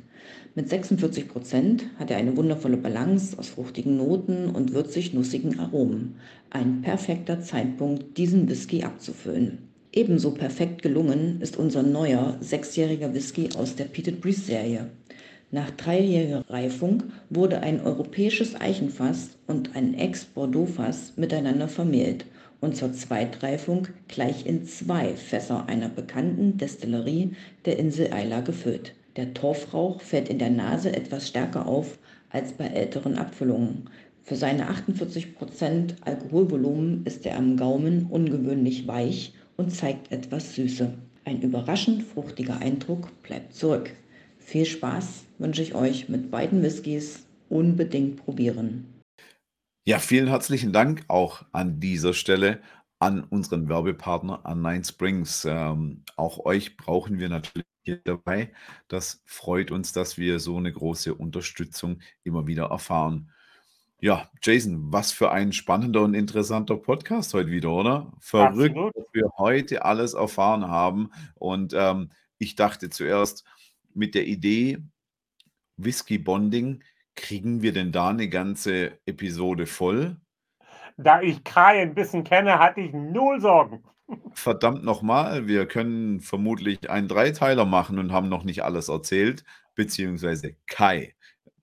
Mit 0.59 0.70
46 0.70 1.28
Prozent 1.28 1.85
hat 1.99 2.11
er 2.11 2.16
eine 2.16 2.35
wundervolle 2.35 2.78
Balance 2.78 3.39
aus 3.39 3.51
fruchtigen 3.51 3.99
Noten 3.99 4.49
und 4.49 4.73
würzig-nussigen 4.73 5.61
Aromen. 5.61 6.15
Ein 6.49 6.81
perfekter 6.81 7.43
Zeitpunkt, 7.43 8.16
diesen 8.16 8.49
Whisky 8.49 8.83
abzufüllen. 8.83 9.69
Ebenso 9.93 10.31
perfekt 10.31 10.81
gelungen 10.81 11.43
ist 11.43 11.59
unser 11.59 11.83
neuer 11.83 12.39
sechsjähriger 12.41 13.12
Whisky 13.12 13.51
aus 13.55 13.77
der 13.77 13.85
Peated 13.85 14.23
Breeze 14.23 14.47
Serie. 14.47 14.89
Nach 15.51 15.70
dreijähriger 15.73 16.43
Reifung 16.49 17.03
wurde 17.28 17.61
ein 17.61 17.83
europäisches 17.83 18.59
Eichenfass 18.59 19.37
und 19.47 19.77
ein 19.77 19.93
Ex-Bordeaux-Fass 19.93 21.19
miteinander 21.19 21.69
vermählt 21.69 22.24
und 22.62 22.77
zur 22.77 22.95
Zweitreifung 22.95 23.89
gleich 24.09 24.47
in 24.47 24.65
zwei 24.65 25.12
Fässer 25.16 25.69
einer 25.69 25.91
bekannten 25.91 26.57
Destillerie 26.57 27.33
der 27.66 27.78
Insel 27.78 28.11
Eila 28.11 28.41
gefüllt. 28.41 28.95
Der 29.16 29.32
Torfrauch 29.32 30.02
fällt 30.02 30.28
in 30.28 30.38
der 30.38 30.51
Nase 30.51 30.94
etwas 30.94 31.28
stärker 31.28 31.66
auf 31.66 31.98
als 32.30 32.52
bei 32.52 32.66
älteren 32.66 33.16
Abfüllungen. 33.16 33.88
Für 34.22 34.36
seine 34.36 34.68
48% 34.70 36.02
Alkoholvolumen 36.02 37.06
ist 37.06 37.24
er 37.24 37.38
am 37.38 37.56
Gaumen 37.56 38.06
ungewöhnlich 38.10 38.86
weich 38.86 39.32
und 39.56 39.74
zeigt 39.74 40.12
etwas 40.12 40.55
Süße. 40.55 40.93
Ein 41.24 41.40
überraschend 41.40 42.02
fruchtiger 42.02 42.59
Eindruck 42.59 43.22
bleibt 43.22 43.55
zurück. 43.55 43.90
Viel 44.38 44.66
Spaß 44.66 45.24
wünsche 45.38 45.62
ich 45.62 45.74
euch 45.74 46.09
mit 46.09 46.30
beiden 46.30 46.62
Whiskys. 46.62 47.26
Unbedingt 47.48 48.16
probieren. 48.16 48.86
Ja, 49.86 49.98
vielen 50.01 50.26
herzlichen 50.26 50.72
Dank 50.72 51.05
auch 51.09 51.44
an 51.52 51.78
dieser 51.78 52.12
Stelle 52.12 52.60
an 52.98 53.22
unseren 53.22 53.68
Werbepartner 53.68 54.44
an 54.44 54.60
Nine 54.60 54.84
Springs. 54.84 55.47
Ähm, 55.48 56.02
auch 56.16 56.44
euch 56.44 56.76
brauchen 56.76 57.20
wir 57.20 57.28
natürlich 57.28 57.66
hier 57.87 58.01
dabei. 58.05 58.53
Das 58.89 59.23
freut 59.25 59.71
uns, 59.71 59.93
dass 59.93 60.19
wir 60.19 60.41
so 60.41 60.59
eine 60.59 60.73
große 60.73 61.15
Unterstützung 61.15 62.01
immer 62.25 62.47
wieder 62.47 62.67
erfahren. 62.67 63.31
Ja, 63.99 64.31
Jason, 64.43 64.93
was 64.93 65.13
für 65.13 65.31
ein 65.31 65.53
spannender 65.53 66.03
und 66.03 66.15
interessanter 66.15 66.77
Podcast 66.77 67.33
heute 67.33 67.51
wieder, 67.51 67.71
oder? 67.71 68.13
Verrückt, 68.21 68.77
Absolut. 68.77 68.95
was 68.95 69.07
wir 69.13 69.31
heute 69.39 69.85
alles 69.85 70.13
erfahren 70.13 70.69
haben. 70.69 71.11
Und 71.35 71.73
ähm, 71.75 72.11
ich 72.39 72.57
dachte 72.57 72.91
zuerst, 72.91 73.45
mit 73.95 74.15
der 74.15 74.27
Idee 74.27 74.79
Whisky 75.79 76.19
Bonding, 76.19 76.83
kriegen 77.15 77.63
wir 77.63 77.73
denn 77.73 77.93
da 77.93 78.11
eine 78.11 78.29
ganze 78.29 78.99
Episode 79.07 79.67
voll? 79.67 80.17
Da 80.99 81.23
ich 81.23 81.45
Kai 81.45 81.81
ein 81.81 81.95
bisschen 81.95 82.25
kenne, 82.25 82.59
hatte 82.59 82.81
ich 82.81 82.93
null 82.93 83.41
Sorgen. 83.41 83.83
Verdammt 84.33 84.85
nochmal, 84.85 85.49
wir 85.49 85.66
können 85.66 86.20
vermutlich 86.20 86.91
einen 86.91 87.09
Dreiteiler 87.09 87.65
machen 87.65 87.99
und 87.99 88.12
haben 88.12 88.28
noch 88.28 88.45
nicht 88.45 88.62
alles 88.62 88.89
erzählt, 88.89 89.45
beziehungsweise 89.74 90.57
Kai 90.66 91.15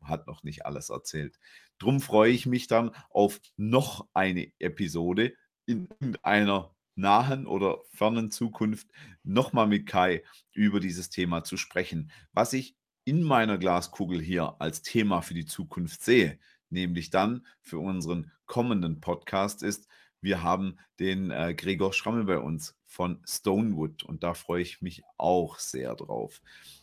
hat 0.02 0.28
noch 0.28 0.44
nicht 0.44 0.66
alles 0.66 0.90
erzählt. 0.90 1.40
Drum 1.80 2.02
freue 2.02 2.32
ich 2.32 2.46
mich 2.46 2.68
dann 2.68 2.92
auf 3.10 3.40
noch 3.56 4.08
eine 4.14 4.52
Episode 4.60 5.34
in 5.66 5.88
einer 6.22 6.76
nahen 6.96 7.48
oder 7.48 7.80
fernen 7.94 8.30
Zukunft 8.32 8.88
nochmal 9.24 9.68
mit 9.68 9.88
Kai 9.88 10.24
über 10.52 10.80
dieses 10.80 11.10
Thema 11.10 11.44
zu 11.44 11.58
sprechen. 11.58 12.12
Was 12.34 12.54
ich 12.54 12.76
in 13.06 13.24
meiner 13.24 13.58
Glaskugel 13.58 14.22
hier 14.22 14.56
als 14.60 14.82
Thema 14.82 15.22
für 15.22 15.34
die 15.34 15.46
Zukunft 15.46 16.04
sehe, 16.04 16.40
nämlich 16.70 17.10
dann 17.10 17.46
für 17.62 17.80
unseren 17.80 18.32
kommenden 18.46 19.02
Podcast 19.02 19.64
ist, 19.64 19.88
wir 20.24 20.42
haben 20.42 20.78
den 21.00 21.30
äh, 21.30 21.54
Gregor 21.54 21.94
Schrammel 21.94 22.24
bei 22.24 22.40
uns 22.40 22.76
von 22.88 23.20
Stonewood 23.28 24.04
und 24.04 24.24
da 24.24 24.34
freue 24.34 24.62
ich 24.62 24.82
mich 24.82 25.04
auch 25.18 25.60
sehr 25.60 25.94
drauf. 25.96 26.42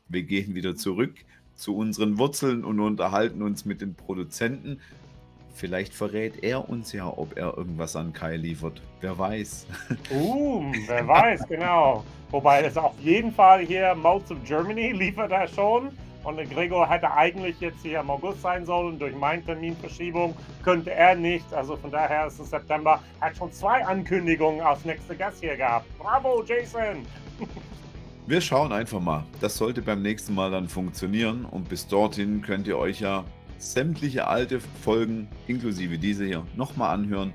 Wir 0.08 0.22
gehen 0.22 0.54
wieder 0.54 0.76
zurück 0.76 1.14
zu 1.54 1.76
unseren 1.76 2.18
Wurzeln 2.18 2.64
und 2.64 2.78
unterhalten 2.80 3.42
uns 3.42 3.64
mit 3.64 3.80
den 3.80 3.94
Produzenten, 3.94 4.80
Vielleicht 5.60 5.92
verrät 5.92 6.42
er 6.42 6.70
uns 6.70 6.92
ja, 6.92 7.06
ob 7.06 7.36
er 7.36 7.58
irgendwas 7.58 7.94
an 7.94 8.14
Kai 8.14 8.36
liefert. 8.36 8.80
Wer 9.02 9.18
weiß. 9.18 9.66
Uh, 10.10 10.72
wer 10.86 11.06
weiß, 11.06 11.46
genau. 11.48 12.02
Wobei 12.30 12.62
es 12.62 12.78
auf 12.78 12.94
jeden 13.00 13.30
Fall 13.30 13.60
hier 13.66 13.94
Modes 13.94 14.30
of 14.30 14.38
Germany 14.44 14.92
liefert 14.92 15.32
er 15.32 15.46
schon. 15.48 15.90
Und 16.22 16.50
Gregor 16.50 16.88
hätte 16.88 17.10
eigentlich 17.10 17.58
jetzt 17.60 17.82
hier 17.82 18.00
im 18.00 18.10
August 18.10 18.42
sein 18.42 18.66
sollen. 18.66 18.98
Durch 18.98 19.14
meine 19.14 19.42
Terminverschiebung 19.42 20.36
könnte 20.62 20.92
er 20.92 21.14
nicht. 21.14 21.52
Also 21.52 21.76
von 21.76 21.90
daher 21.90 22.26
ist 22.26 22.38
es 22.38 22.50
September. 22.50 23.00
Er 23.20 23.28
hat 23.28 23.36
schon 23.36 23.50
zwei 23.52 23.84
Ankündigungen 23.84 24.60
aus 24.60 24.84
nächster 24.84 25.14
Gast 25.14 25.40
hier 25.40 25.56
gehabt. 25.56 25.86
Bravo, 25.98 26.42
Jason! 26.44 27.06
Wir 28.26 28.40
schauen 28.40 28.70
einfach 28.72 29.00
mal. 29.00 29.24
Das 29.40 29.56
sollte 29.56 29.82
beim 29.82 30.02
nächsten 30.02 30.34
Mal 30.34 30.50
dann 30.50 30.68
funktionieren. 30.68 31.44
Und 31.44 31.68
bis 31.68 31.88
dorthin 31.88 32.42
könnt 32.42 32.66
ihr 32.68 32.78
euch 32.78 33.00
ja 33.00 33.24
sämtliche 33.58 34.26
alte 34.26 34.60
Folgen, 34.60 35.26
inklusive 35.48 35.98
diese 35.98 36.26
hier, 36.26 36.46
nochmal 36.54 36.94
anhören. 36.94 37.32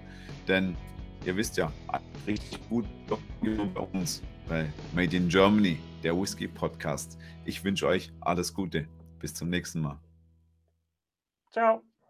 Denn 0.47 0.77
ihr 1.25 1.35
wisst 1.35 1.57
ja, 1.57 1.71
richtig 2.27 2.59
gut 2.69 2.85
bei 3.09 3.81
uns 3.93 4.21
bei 4.47 4.71
Made 4.93 5.15
in 5.15 5.29
Germany, 5.29 5.79
der 6.03 6.19
Whisky 6.19 6.47
Podcast. 6.47 7.17
Ich 7.45 7.63
wünsche 7.63 7.87
euch 7.87 8.11
alles 8.21 8.53
Gute. 8.53 8.87
Bis 9.19 9.33
zum 9.33 9.49
nächsten 9.49 9.81
Mal. 9.81 9.99
Ciao. 11.51 11.81